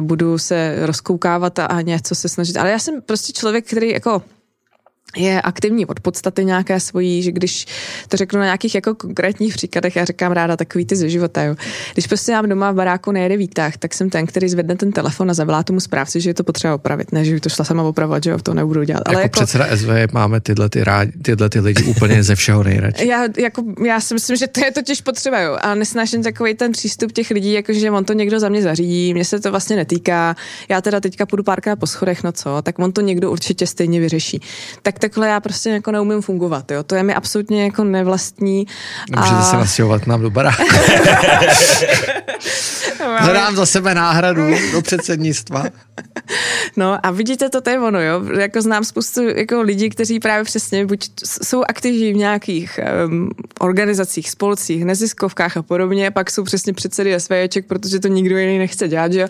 budu 0.00 0.38
se 0.38 0.86
rozkoukávat 0.86 1.58
a 1.58 1.80
něco 1.80 2.14
se 2.14 2.28
snažit. 2.28 2.56
Ale 2.56 2.70
já 2.70 2.78
jsem 2.78 3.02
prostě 3.02 3.32
člověk, 3.32 3.55
který 3.62 3.90
jako 3.90 4.22
je 5.16 5.40
aktivní 5.40 5.86
od 5.86 6.00
podstaty 6.00 6.44
nějaké 6.44 6.80
svojí, 6.80 7.22
že 7.22 7.32
když 7.32 7.66
to 8.08 8.16
řeknu 8.16 8.38
na 8.38 8.44
nějakých 8.44 8.74
jako 8.74 8.94
konkrétních 8.94 9.54
příkladech, 9.54 9.96
já 9.96 10.04
říkám 10.04 10.32
ráda 10.32 10.56
takový 10.56 10.84
ty 10.84 10.96
ze 10.96 11.08
života, 11.08 11.42
jo. 11.42 11.54
Když 11.92 12.06
prostě 12.06 12.32
mám 12.32 12.48
doma 12.48 12.72
v 12.72 12.74
baráku 12.74 13.12
nejede 13.12 13.36
výtah, 13.36 13.76
tak 13.76 13.94
jsem 13.94 14.10
ten, 14.10 14.26
který 14.26 14.48
zvedne 14.48 14.76
ten 14.76 14.92
telefon 14.92 15.30
a 15.30 15.34
zavolá 15.34 15.62
tomu 15.62 15.80
správci, 15.80 16.20
že 16.20 16.30
je 16.30 16.34
to 16.34 16.44
potřeba 16.44 16.74
opravit, 16.74 17.12
ne, 17.12 17.24
že 17.24 17.34
by 17.34 17.40
to 17.40 17.48
šla 17.48 17.64
sama 17.64 17.82
opravovat, 17.82 18.24
že 18.24 18.30
jo, 18.30 18.38
to 18.38 18.54
nebudu 18.54 18.84
dělat. 18.84 19.02
Ale 19.06 19.14
jako, 19.14 19.22
jako 19.22 19.32
předseda 19.32 19.76
SV 19.76 20.12
máme 20.12 20.40
tyhle 20.40 20.68
ty, 20.68 20.84
rád, 20.84 21.08
tyhle 21.22 21.48
ty 21.48 21.60
lidi 21.60 21.84
úplně 21.84 22.22
ze 22.22 22.34
všeho 22.34 22.62
nejradši. 22.62 23.06
Já, 23.08 23.24
jako, 23.38 23.64
já 23.86 24.00
si 24.00 24.14
myslím, 24.14 24.36
že 24.36 24.46
to 24.46 24.64
je 24.64 24.72
totiž 24.72 25.00
potřeba, 25.00 25.40
jo. 25.40 25.56
A 25.60 25.74
nesnáším 25.74 26.22
takový 26.22 26.54
ten 26.54 26.72
přístup 26.72 27.12
těch 27.12 27.30
lidí, 27.30 27.52
jako 27.52 27.72
že 27.72 27.90
on 27.90 28.04
to 28.04 28.12
někdo 28.12 28.40
za 28.40 28.48
mě 28.48 28.62
zařídí, 28.62 29.14
mě 29.14 29.24
se 29.24 29.40
to 29.40 29.50
vlastně 29.50 29.76
netýká. 29.76 30.36
Já 30.68 30.80
teda 30.80 31.00
teďka 31.00 31.26
půjdu 31.26 31.42
párkrát 31.42 31.76
po 31.76 31.86
schodech, 31.86 32.22
no 32.24 32.32
co, 32.32 32.62
tak 32.62 32.78
on 32.78 32.92
to 32.92 33.00
někdo 33.00 33.30
určitě 33.30 33.66
stejně 33.66 34.00
vyřeší. 34.00 34.40
Tak 34.82 34.98
takhle 35.08 35.28
já 35.28 35.40
prostě 35.40 35.70
jako 35.70 35.92
neumím 35.92 36.22
fungovat, 36.22 36.70
jo. 36.70 36.82
To 36.82 36.94
je 36.94 37.02
mi 37.02 37.14
absolutně 37.14 37.64
jako 37.64 37.84
nevlastní. 37.84 38.66
Můžete 39.16 39.36
a... 39.36 39.42
se 39.42 39.56
nastěhovat 39.56 40.06
nám 40.06 40.22
do 40.22 40.30
baráku. 40.30 40.62
Hledám 43.18 43.56
za 43.56 43.66
sebe 43.66 43.94
náhradu 43.94 44.42
do 44.72 44.82
předsednictva. 44.82 45.64
No 46.76 47.06
a 47.06 47.10
vidíte, 47.10 47.48
to, 47.48 47.60
to 47.60 47.70
je 47.70 47.80
ono, 47.80 48.00
jo. 48.00 48.22
Jako 48.38 48.62
znám 48.62 48.84
spoustu 48.84 49.22
jako 49.22 49.62
lidí, 49.62 49.90
kteří 49.90 50.20
právě 50.20 50.44
přesně 50.44 50.86
buď 50.86 51.10
jsou 51.42 51.64
aktivní 51.68 52.12
v 52.12 52.16
nějakých 52.16 52.80
um, 53.06 53.30
organizacích, 53.60 54.30
spolcích, 54.30 54.84
neziskovkách 54.84 55.56
a 55.56 55.62
podobně, 55.62 56.10
pak 56.10 56.30
jsou 56.30 56.44
přesně 56.44 56.72
předsedy 56.72 57.20
SVJček, 57.20 57.66
protože 57.66 58.00
to 58.00 58.08
nikdo 58.08 58.38
jiný 58.38 58.58
nechce 58.58 58.88
dělat, 58.88 59.12
že 59.12 59.20
jo. 59.20 59.28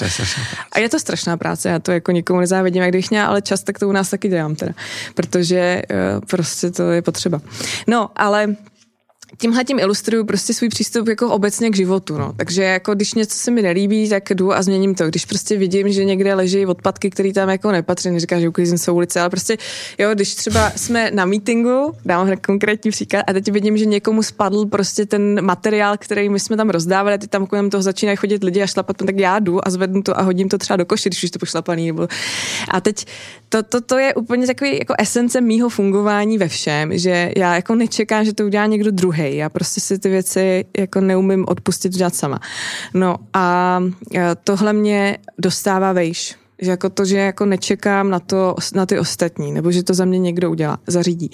A 0.73 0.79
je 0.79 0.89
to 0.89 0.99
strašná 0.99 1.37
práce, 1.37 1.69
já 1.69 1.79
to 1.79 1.93
jako 1.93 2.13
nikomu 2.13 2.41
nezávidím, 2.41 2.83
jak 2.83 2.91
když 2.91 3.11
měla, 3.11 3.27
ale 3.27 3.43
čas, 3.43 3.63
tak 3.63 3.79
to 3.79 3.89
u 3.89 3.93
nás 3.93 4.11
taky 4.11 4.29
dělám 4.29 4.55
teda, 4.55 4.73
protože 5.15 5.57
uh, 5.75 6.21
prostě 6.31 6.71
to 6.71 6.91
je 6.91 7.03
potřeba. 7.03 7.41
No, 7.87 8.11
ale 8.17 8.57
tímhle 9.39 9.65
tím 9.65 9.79
ilustruju 9.79 10.25
prostě 10.25 10.55
svůj 10.55 10.69
přístup 10.69 11.09
jako 11.09 11.29
obecně 11.29 11.71
k 11.71 11.77
životu, 11.77 12.19
no. 12.19 12.33
Takže 12.37 12.63
jako 12.63 12.95
když 12.95 13.15
něco 13.15 13.39
se 13.39 13.51
mi 13.51 13.63
nelíbí, 13.63 14.09
tak 14.09 14.31
jdu 14.31 14.55
a 14.55 14.63
změním 14.63 14.95
to. 14.95 15.07
Když 15.07 15.25
prostě 15.25 15.57
vidím, 15.57 15.93
že 15.93 16.05
někde 16.05 16.35
leží 16.35 16.67
odpadky, 16.67 17.11
které 17.11 17.33
tam 17.33 17.49
jako 17.49 17.73
nepatří, 17.73 18.11
neříká, 18.11 18.41
že 18.41 18.49
uklízím 18.49 18.79
jsou 18.79 18.95
ulice, 18.95 19.21
ale 19.21 19.31
prostě, 19.31 19.57
jo, 19.99 20.15
když 20.15 20.35
třeba 20.35 20.73
jsme 20.77 21.11
na 21.11 21.25
meetingu, 21.25 21.93
dám 22.05 22.37
konkrétní 22.47 22.91
příklad, 22.91 23.25
a 23.27 23.33
teď 23.33 23.53
vidím, 23.53 23.77
že 23.77 23.85
někomu 23.85 24.23
spadl 24.23 24.67
prostě 24.67 25.07
ten 25.07 25.45
materiál, 25.45 25.97
který 25.99 26.29
my 26.29 26.41
jsme 26.41 26.57
tam 26.57 26.71
rozdávali, 26.71 27.15
a 27.15 27.19
teď 27.19 27.31
tam 27.31 27.47
kolem 27.47 27.71
toho 27.71 27.83
začínají 27.83 28.17
chodit 28.17 28.45
lidi 28.45 28.63
a 28.63 28.67
šlapat, 28.67 28.97
tak 28.97 29.19
já 29.19 29.39
jdu 29.39 29.69
a 29.69 29.71
zvednu 29.71 30.03
to 30.03 30.19
a 30.19 30.23
hodím 30.23 30.49
to 30.49 30.59
třeba 30.59 30.77
do 30.77 30.85
koše, 30.85 31.09
když 31.09 31.25
už 31.25 31.31
to 31.31 31.39
pošlapaný. 31.39 31.87
Nebo... 31.87 32.09
A 32.71 32.81
teď 32.81 33.07
to, 33.49 33.63
to, 33.63 33.81
to, 33.81 33.99
je 33.99 34.15
úplně 34.15 34.47
takový 34.47 34.79
jako 34.79 34.95
esence 34.99 35.41
mýho 35.41 35.69
fungování 35.69 36.39
ve 36.39 36.49
všem, 36.49 36.99
že 36.99 37.31
já 37.37 37.55
jako 37.55 37.75
nečekám, 37.75 38.25
že 38.25 38.35
to 38.35 38.45
udělá 38.45 38.67
někdo 38.67 38.91
druhý. 38.91 39.37
Já 39.37 39.49
prostě 39.49 39.81
si 39.81 39.99
ty 39.99 40.09
věci 40.09 40.65
jako 40.79 41.01
neumím 41.01 41.45
odpustit 41.49 41.93
dělat 41.93 42.15
sama. 42.15 42.41
No 42.95 43.17
a 43.35 43.81
tohle 44.45 44.73
mě 44.73 45.19
dostává 45.39 45.93
vejš 45.93 46.37
že 46.59 46.71
jako 46.71 46.91
to, 46.91 47.05
že 47.05 47.19
jako 47.19 47.47
nečekám 47.47 48.11
na, 48.11 48.21
to, 48.21 48.57
na 48.75 48.87
ty 48.87 48.99
ostatní, 48.99 49.53
nebo 49.53 49.73
že 49.73 49.83
to 49.83 49.95
za 49.95 50.05
mě 50.05 50.19
někdo 50.19 50.51
udělá, 50.51 50.79
zařídí. 50.87 51.31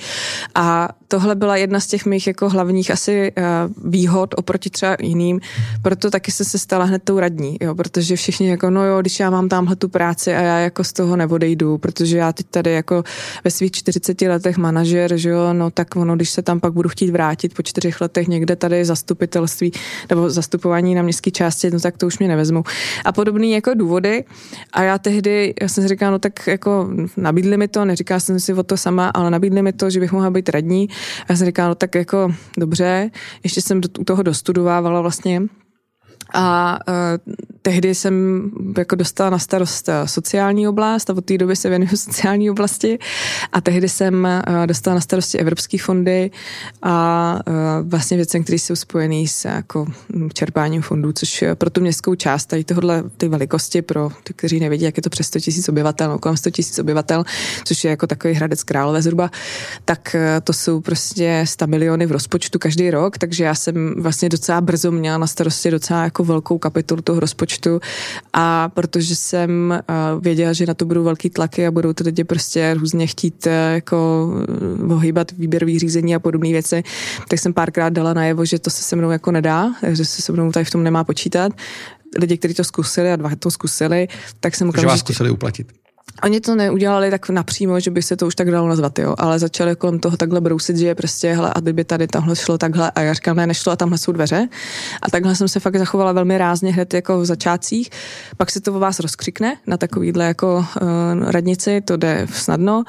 A 0.55 0.89
tohle 1.09 1.35
byla 1.35 1.57
jedna 1.57 1.81
z 1.81 1.87
těch 1.87 2.07
mých 2.07 2.27
jako 2.27 2.49
hlavních 2.49 2.91
asi 2.91 3.33
uh, 3.37 3.91
výhod 3.91 4.35
oproti 4.37 4.71
třeba 4.71 4.97
jiným, 5.01 5.41
proto 5.83 6.11
taky 6.11 6.31
se 6.31 6.45
se 6.45 6.59
stala 6.59 6.85
hned 6.85 7.03
tou 7.03 7.19
radní, 7.19 7.57
jo, 7.61 7.75
protože 7.75 8.17
všichni 8.17 8.49
jako, 8.49 8.71
no 8.71 8.85
jo, 8.85 9.01
když 9.01 9.21
já 9.21 9.31
mám 9.31 9.49
tamhle 9.49 9.77
tu 9.77 9.89
práci 9.89 10.35
a 10.35 10.41
já 10.41 10.59
jako 10.59 10.85
z 10.85 10.93
toho 10.93 11.17
neodejdu, 11.17 11.79
protože 11.79 12.19
já 12.19 12.33
teď 12.33 12.47
tady 12.51 12.73
jako 12.73 13.05
ve 13.45 13.51
svých 13.51 13.73
40 13.73 14.23
letech 14.23 14.57
manažer, 14.57 15.17
že 15.17 15.29
jo, 15.29 15.53
no 15.53 15.71
tak 15.71 15.97
ono, 15.97 16.17
když 16.17 16.31
se 16.31 16.43
tam 16.43 16.61
pak 16.61 16.73
budu 16.73 16.89
chtít 16.89 17.11
vrátit 17.11 17.55
po 17.55 17.63
čtyřech 17.63 18.01
letech 18.01 18.29
někde 18.29 18.57
tady 18.57 18.85
zastupitelství 18.85 19.73
nebo 20.11 20.31
zastupování 20.31 20.95
na 20.95 21.03
městské 21.03 21.31
části, 21.31 21.71
no 21.71 21.81
tak 21.81 21.97
to 21.97 22.07
už 22.07 22.19
mě 22.19 22.29
nevezmu. 22.29 22.65
A 23.05 23.13
podobný 23.13 23.53
jako 23.53 23.75
důvody 23.75 24.25
a 24.73 24.83
já 24.83 24.99
tehdy, 25.13 25.55
já 25.63 25.69
jsem 25.69 25.83
si 25.83 25.89
říkala, 25.89 26.11
no 26.11 26.19
tak 26.19 26.47
jako 26.47 26.89
nabídli 27.17 27.57
mi 27.57 27.69
to, 27.69 27.85
neříká 27.85 28.21
jsem 28.21 28.41
si 28.41 28.55
o 28.55 28.63
to 28.63 28.77
sama, 28.77 29.09
ale 29.09 29.31
nabídli 29.31 29.63
mi 29.63 29.73
to, 29.73 29.91
že 29.91 30.01
bych 30.01 30.13
mohla 30.13 30.31
být 30.31 30.49
radní. 30.49 30.89
Já 31.29 31.37
jsem 31.37 31.47
říkala, 31.47 31.69
no 31.69 31.75
tak 31.75 31.95
jako 31.95 32.35
dobře, 32.59 33.11
ještě 33.45 33.61
jsem 33.61 33.81
do, 33.81 33.89
toho 33.89 34.23
dostudovávala 34.23 35.01
vlastně. 35.01 35.43
A 36.35 36.79
uh, 36.89 37.35
tehdy 37.63 37.95
jsem 37.95 38.51
jako 38.79 38.97
dostala 38.97 39.31
na 39.31 39.39
starost 39.39 39.89
eh, 39.89 40.09
sociální 40.09 40.69
oblast 40.69 41.11
a 41.11 41.13
od 41.17 41.25
té 41.25 41.39
doby 41.39 41.57
se 41.57 41.69
věnuju 41.69 41.91
sociální 41.97 42.51
oblasti. 42.51 42.99
A 43.53 43.61
tehdy 43.61 43.89
jsem 43.89 44.29
uh, 44.49 44.67
dostala 44.67 44.95
na 44.95 45.01
starosti 45.01 45.39
evropské 45.39 45.79
fondy 45.79 46.31
a 46.83 47.39
uh, 47.47 47.89
vlastně 47.89 48.17
věci, 48.17 48.41
které 48.41 48.59
jsou 48.59 48.77
spojené 48.77 49.29
s 49.29 49.45
jako 49.45 49.87
čerpáním 50.33 50.83
fondů, 50.83 51.13
což 51.13 51.45
pro 51.55 51.71
tu 51.71 51.81
městskou 51.81 52.15
část 52.15 52.47
tady 52.47 52.65
tohle, 52.65 53.05
ty 53.17 53.29
velikosti 53.29 53.83
pro 53.83 54.11
ty, 54.25 54.33
kteří 54.35 54.61
nevědí, 54.61 54.85
jak 54.85 54.97
je 54.97 55.03
to 55.03 55.11
přes 55.11 55.27
100 55.27 55.41
tisíc 55.41 55.69
obyvatel, 55.69 56.09
no, 56.09 56.19
kolem 56.19 56.37
100 56.37 56.51
tisíc 56.51 56.79
obyvatel, 56.79 57.25
což 57.65 57.85
je 57.85 57.91
jako 57.91 58.07
takový 58.07 58.35
Hradec 58.35 58.63
Králové 58.63 59.03
zhruba, 59.03 59.31
tak 59.85 60.17
to 60.45 60.53
jsou 60.53 60.81
prostě 60.81 61.45
100 61.49 61.67
miliony 61.67 62.07
v 62.07 62.13
rozpočtu 62.13 62.59
každý 62.59 62.91
rok, 62.91 63.19
takže 63.19 63.45
já 63.45 63.55
jsem 63.55 63.95
vlastně 63.99 64.29
docela 64.29 64.61
brzo 64.61 64.91
měla 64.91 65.19
na 65.19 65.27
starosti 65.27 65.71
docela 65.71 66.05
jako 66.05 66.25
velkou 66.25 66.59
kapitolu 66.59 67.03
toho 67.03 67.21
rozpočtu 67.21 67.52
a 68.33 68.69
protože 68.69 69.17
jsem 69.17 69.83
věděla, 70.21 70.53
že 70.53 70.67
na 70.67 70.75
to 70.75 70.85
budou 70.85 71.05
velký 71.05 71.31
tlaky 71.31 71.67
a 71.67 71.71
budou 71.71 71.93
ty 71.93 72.05
lidi 72.05 72.25
prostě 72.25 72.75
různě 72.75 73.07
chtít 73.07 73.47
e, 73.47 73.75
jako 73.75 74.29
e, 74.91 74.95
ohýbat 74.95 75.33
výběrový 75.33 75.79
řízení 75.79 76.15
a 76.15 76.19
podobné 76.19 76.49
věci, 76.49 76.83
tak 77.29 77.39
jsem 77.39 77.53
párkrát 77.53 77.89
dala 77.89 78.15
najevo, 78.15 78.45
že 78.45 78.59
to 78.59 78.71
se 78.71 78.83
se 78.83 78.97
mnou 78.97 79.11
jako 79.11 79.31
nedá, 79.31 79.75
že 79.89 80.05
se 80.05 80.23
se 80.23 80.33
mnou 80.33 80.53
tady 80.53 80.65
v 80.65 80.71
tom 80.71 80.83
nemá 80.83 81.05
počítat 81.05 81.53
lidi, 82.19 82.39
kteří 82.39 82.55
to 82.55 82.65
zkusili 82.65 83.13
a 83.13 83.17
dva 83.17 83.31
to 83.39 83.51
zkusili, 83.51 84.09
tak 84.41 84.55
jsem 84.55 84.69
okamžitě... 84.69 84.87
vás 84.87 85.01
zkusili 85.01 85.31
uplatit. 85.31 85.82
Oni 86.23 86.41
to 86.41 86.55
neudělali 86.55 87.11
tak 87.11 87.29
napřímo, 87.29 87.81
že 87.81 87.91
by 87.91 88.03
se 88.03 88.17
to 88.17 88.27
už 88.27 88.35
tak 88.35 88.51
dalo 88.51 88.69
nazvat, 88.69 88.99
jo, 88.99 89.15
ale 89.19 89.39
začali 89.39 89.77
kolem 89.77 89.99
toho 89.99 90.17
takhle 90.17 90.41
brousit, 90.41 90.77
že 90.77 90.87
je 90.87 90.95
prostě, 90.95 91.33
hele, 91.33 91.53
a 91.55 91.61
kdyby 91.61 91.85
tady 91.85 92.07
tamhle 92.07 92.37
šlo 92.37 92.59
takhle, 92.59 92.91
a 92.91 93.01
já 93.01 93.13
říkám, 93.13 93.37
ne, 93.37 93.47
nešlo 93.47 93.73
a 93.73 93.77
tamhle 93.77 93.99
jsou 93.99 94.13
dveře. 94.13 94.49
A 95.03 95.11
takhle 95.11 95.35
jsem 95.35 95.49
se 95.49 95.61
fakt 95.61 95.79
zachovala 95.79 96.13
velmi 96.13 96.39
rázně 96.39 96.73
hned 96.73 96.95
jako 96.95 97.21
v 97.21 97.25
začátcích. 97.25 97.91
Pak 98.37 98.51
se 98.51 98.61
to 98.61 98.75
o 98.75 98.79
vás 98.79 99.01
rozkřikne 99.01 99.57
na 99.67 99.77
takovýhle 99.77 100.25
jako 100.25 100.57
uh, 100.57 101.31
radnici, 101.31 101.81
to 101.81 101.97
jde 101.97 102.27
snadno. 102.33 102.85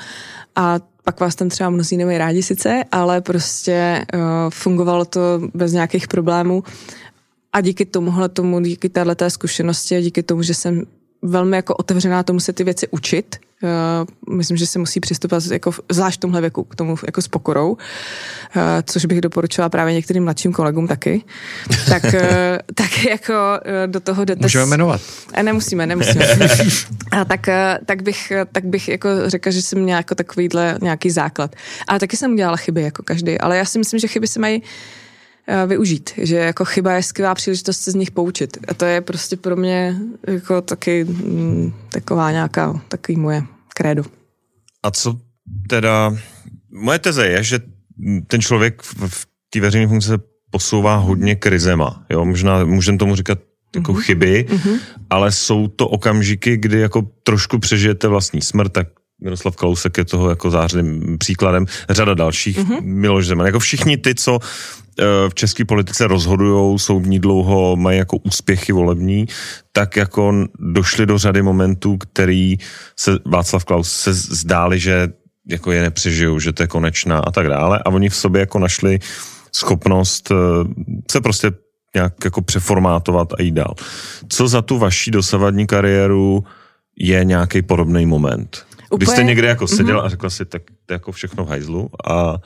A 0.55 0.79
pak 1.03 1.19
vás 1.19 1.35
tam 1.35 1.49
třeba 1.49 1.69
mnozí 1.69 1.97
nemají 1.97 2.17
rádi 2.17 2.43
sice, 2.43 2.83
ale 2.91 3.21
prostě 3.21 4.05
uh, 4.13 4.21
fungovalo 4.49 5.05
to 5.05 5.21
bez 5.53 5.71
nějakých 5.71 6.07
problémů. 6.07 6.63
A 7.53 7.61
díky 7.61 7.85
tomuhle 7.85 8.29
tomu, 8.29 8.59
díky 8.59 8.89
této 8.89 9.29
zkušenosti 9.29 9.95
a 9.95 10.01
díky 10.01 10.23
tomu, 10.23 10.41
že 10.41 10.53
jsem 10.53 10.83
velmi 11.23 11.55
jako 11.55 11.75
otevřená 11.75 12.23
tomu 12.23 12.39
se 12.39 12.53
ty 12.53 12.63
věci 12.63 12.87
učit. 12.87 13.35
Uh, 13.63 14.35
myslím, 14.35 14.57
že 14.57 14.67
se 14.67 14.79
musí 14.79 14.99
přistupovat 14.99 15.45
jako, 15.45 15.71
zvlášť 15.91 16.17
v 16.17 16.21
tomhle 16.21 16.41
věku 16.41 16.63
k 16.63 16.75
tomu 16.75 16.95
jako 17.05 17.21
s 17.21 17.27
pokorou, 17.27 17.71
uh, 17.71 17.77
což 18.85 19.05
bych 19.05 19.21
doporučila 19.21 19.69
právě 19.69 19.93
některým 19.93 20.23
mladším 20.23 20.53
kolegům 20.53 20.87
taky. 20.87 21.23
Tak, 21.89 22.03
uh, 22.03 22.11
tak 22.75 23.05
jako 23.05 23.33
do 23.85 23.99
toho 23.99 24.25
jdete... 24.25 24.41
Můžeme 24.41 24.65
jmenovat. 24.65 25.01
Nemusíme, 25.43 25.87
nemusíme. 25.87 26.25
A 27.11 27.25
tak, 27.25 27.47
tak, 27.85 28.01
bych, 28.01 28.31
tak 28.51 28.65
bych 28.65 28.87
jako 28.87 29.09
řekla, 29.25 29.51
že 29.51 29.61
jsem 29.61 29.79
měla 29.79 29.97
jako 29.97 30.15
takovýhle 30.15 30.77
nějaký 30.81 31.09
základ. 31.09 31.55
Ale 31.87 31.99
taky 31.99 32.17
jsem 32.17 32.33
udělala 32.33 32.57
chyby, 32.57 32.81
jako 32.81 33.03
každý. 33.03 33.39
Ale 33.39 33.57
já 33.57 33.65
si 33.65 33.79
myslím, 33.79 33.99
že 33.99 34.07
chyby 34.07 34.27
se 34.27 34.39
mají 34.39 34.63
využít, 35.67 36.11
že 36.17 36.35
jako 36.35 36.65
chyba 36.65 36.93
je 36.93 37.03
skvělá 37.03 37.35
příležitost 37.35 37.79
se 37.79 37.91
z 37.91 37.95
nich 37.95 38.11
poučit. 38.11 38.57
A 38.67 38.73
to 38.73 38.85
je 38.85 39.01
prostě 39.01 39.37
pro 39.37 39.55
mě 39.55 39.95
jako 40.27 40.61
taky 40.61 41.03
mm, 41.03 41.73
taková 41.91 42.31
nějaká, 42.31 42.81
takový 42.87 43.17
moje 43.17 43.43
krédo. 43.75 44.03
A 44.83 44.91
co 44.91 45.19
teda, 45.69 46.15
moje 46.71 46.99
teze 46.99 47.27
je, 47.27 47.43
že 47.43 47.59
ten 48.27 48.41
člověk 48.41 48.81
v 49.07 49.27
té 49.49 49.59
veřejné 49.59 49.87
funkci 49.87 50.07
se 50.07 50.17
posouvá 50.49 50.95
hodně 50.95 51.35
krizema, 51.35 52.05
jo, 52.09 52.25
možná 52.25 52.65
můžeme 52.65 52.97
tomu 52.97 53.15
říkat 53.15 53.39
jako 53.75 53.93
mm-hmm. 53.93 54.01
chyby, 54.01 54.45
mm-hmm. 54.49 54.79
ale 55.09 55.31
jsou 55.31 55.67
to 55.67 55.87
okamžiky, 55.87 56.57
kdy 56.57 56.79
jako 56.79 57.07
trošku 57.23 57.59
přežijete 57.59 58.07
vlastní 58.07 58.41
smrt, 58.41 58.73
tak 58.73 58.87
Miroslav 59.21 59.55
Kalousek 59.55 59.97
je 59.97 60.05
toho 60.05 60.29
jako 60.29 60.49
zářným 60.49 61.17
příkladem, 61.17 61.65
řada 61.89 62.13
dalších, 62.13 62.57
mm-hmm. 62.57 62.81
Miloš 62.81 63.27
Zeman, 63.27 63.45
jako 63.45 63.59
všichni 63.59 63.97
ty, 63.97 64.15
co 64.15 64.39
eh, 64.39 64.82
v 65.29 65.33
české 65.33 65.65
politice 65.65 66.07
rozhodují, 66.07 66.79
jsou 66.79 66.99
v 66.99 67.07
ní 67.07 67.19
dlouho, 67.19 67.75
mají 67.75 67.97
jako 67.97 68.17
úspěchy 68.17 68.71
volební, 68.73 69.25
tak 69.71 69.95
jako 69.95 70.33
došli 70.59 71.05
do 71.05 71.17
řady 71.17 71.41
momentů, 71.41 71.97
který 71.97 72.57
se 72.99 73.11
Václav 73.25 73.65
Klaus 73.65 73.91
se 73.91 74.13
zdáli, 74.13 74.79
že 74.79 75.07
jako 75.49 75.71
je 75.71 75.81
nepřežijou, 75.81 76.39
že 76.39 76.53
to 76.53 76.63
je 76.63 76.67
konečná 76.67 77.19
a 77.19 77.31
tak 77.31 77.47
dále 77.47 77.79
a 77.85 77.89
oni 77.89 78.09
v 78.09 78.15
sobě 78.15 78.39
jako 78.39 78.59
našli 78.59 78.99
schopnost 79.55 80.31
eh, 80.31 80.35
se 81.11 81.21
prostě 81.21 81.51
nějak 81.95 82.13
jako 82.25 82.41
přeformátovat 82.41 83.33
a 83.33 83.41
jít 83.41 83.51
dál. 83.53 83.73
Co 84.29 84.47
za 84.47 84.61
tu 84.61 84.77
vaši 84.77 85.11
dosavadní 85.11 85.67
kariéru 85.67 86.43
je 86.97 87.23
nějaký 87.23 87.61
podobný 87.61 88.05
moment? 88.05 88.65
Úplně... 88.89 88.97
Když 88.97 89.09
jste 89.09 89.23
někde 89.23 89.47
jako 89.47 89.67
seděl 89.67 89.99
mm-hmm. 89.99 90.05
a 90.05 90.09
řekla 90.09 90.29
si, 90.29 90.45
tak 90.45 90.61
to 90.85 90.93
je 90.93 90.95
jako 90.95 91.11
všechno 91.11 91.45
v 91.45 91.49
hajzlu 91.49 91.89
a 92.05 92.37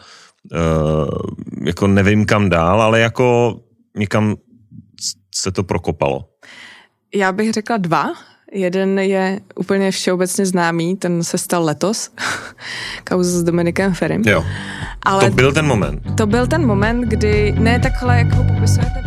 jako 1.65 1.87
nevím 1.87 2.25
kam 2.25 2.49
dál, 2.49 2.81
ale 2.81 2.99
jako 2.99 3.59
někam 3.97 4.35
se 5.35 5.51
to 5.51 5.63
prokopalo. 5.63 6.25
Já 7.15 7.31
bych 7.31 7.53
řekla 7.53 7.77
dva. 7.77 8.13
Jeden 8.53 8.99
je 8.99 9.39
úplně 9.55 9.91
všeobecně 9.91 10.45
známý, 10.45 10.95
ten 10.95 11.23
se 11.23 11.37
stal 11.37 11.63
letos, 11.63 12.11
kauza 13.09 13.39
s 13.39 13.43
Dominikem 13.43 13.93
Ferim. 13.93 14.23
Jo, 14.25 14.45
ale 15.05 15.29
to 15.29 15.35
byl 15.35 15.53
ten 15.53 15.65
moment. 15.65 16.01
To 16.17 16.27
byl 16.27 16.47
ten 16.47 16.65
moment, 16.65 17.01
kdy, 17.01 17.51
ne 17.51 17.79
takhle, 17.79 18.17
jak 18.17 18.33
ho 18.33 18.43
popisujete 18.43 18.97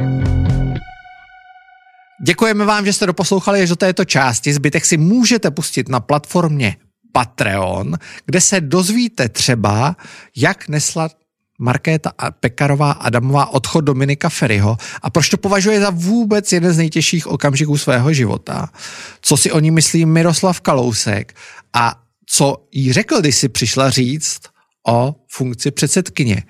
Děkujeme 2.22 2.64
vám, 2.64 2.84
že 2.84 2.92
jste 2.92 3.06
doposlouchali 3.06 3.62
až 3.62 3.68
do 3.68 3.76
této 3.76 4.04
části. 4.04 4.52
Zbytek 4.52 4.84
si 4.84 4.96
můžete 4.96 5.50
pustit 5.50 5.88
na 5.88 6.00
platformě 6.00 6.76
Patreon, 7.12 7.96
kde 8.26 8.40
se 8.40 8.60
dozvíte 8.60 9.28
třeba, 9.28 9.96
jak 10.36 10.68
nesla 10.68 11.08
Markéta 11.60 12.12
Pekarová 12.40 12.92
Adamová 12.92 13.46
odchod 13.46 13.80
Dominika 13.80 14.28
Ferryho 14.28 14.76
a 15.02 15.10
proč 15.10 15.28
to 15.28 15.36
považuje 15.36 15.80
za 15.80 15.90
vůbec 15.90 16.52
jeden 16.52 16.72
z 16.72 16.78
nejtěžších 16.78 17.26
okamžiků 17.26 17.78
svého 17.78 18.12
života. 18.12 18.68
Co 19.20 19.36
si 19.36 19.52
o 19.52 19.60
ní 19.60 19.70
myslí 19.70 20.06
Miroslav 20.06 20.60
Kalousek 20.60 21.34
a 21.72 22.02
co 22.26 22.56
jí 22.72 22.92
řekl, 22.92 23.20
když 23.20 23.36
si 23.36 23.48
přišla 23.48 23.90
říct 23.90 24.40
o 24.88 25.14
funkci 25.28 25.70
předsedkyně. 25.70 26.42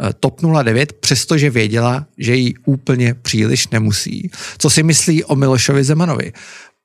Eh, 0.00 0.12
TOP 0.20 0.40
09, 0.62 0.92
přestože 0.92 1.50
věděla, 1.50 2.06
že 2.18 2.34
jí 2.34 2.54
úplně 2.64 3.14
příliš 3.14 3.68
nemusí. 3.68 4.30
Co 4.58 4.70
si 4.70 4.82
myslí 4.82 5.24
o 5.24 5.36
Milošovi 5.36 5.84
Zemanovi? 5.84 6.32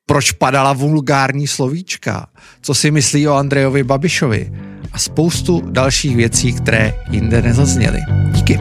Proč 0.06 0.32
padala 0.32 0.73
vulgární 0.73 1.48
slovíčka, 1.48 2.27
co 2.61 2.73
si 2.73 2.91
myslí 2.91 3.27
o 3.27 3.34
Andrejovi 3.34 3.84
Babišovi 3.84 4.52
a 4.91 4.99
spoustu 4.99 5.61
dalších 5.65 6.15
věcí, 6.15 6.53
které 6.53 6.94
jinde 7.10 7.41
nezazněly. 7.41 7.99
Díky. 8.32 8.60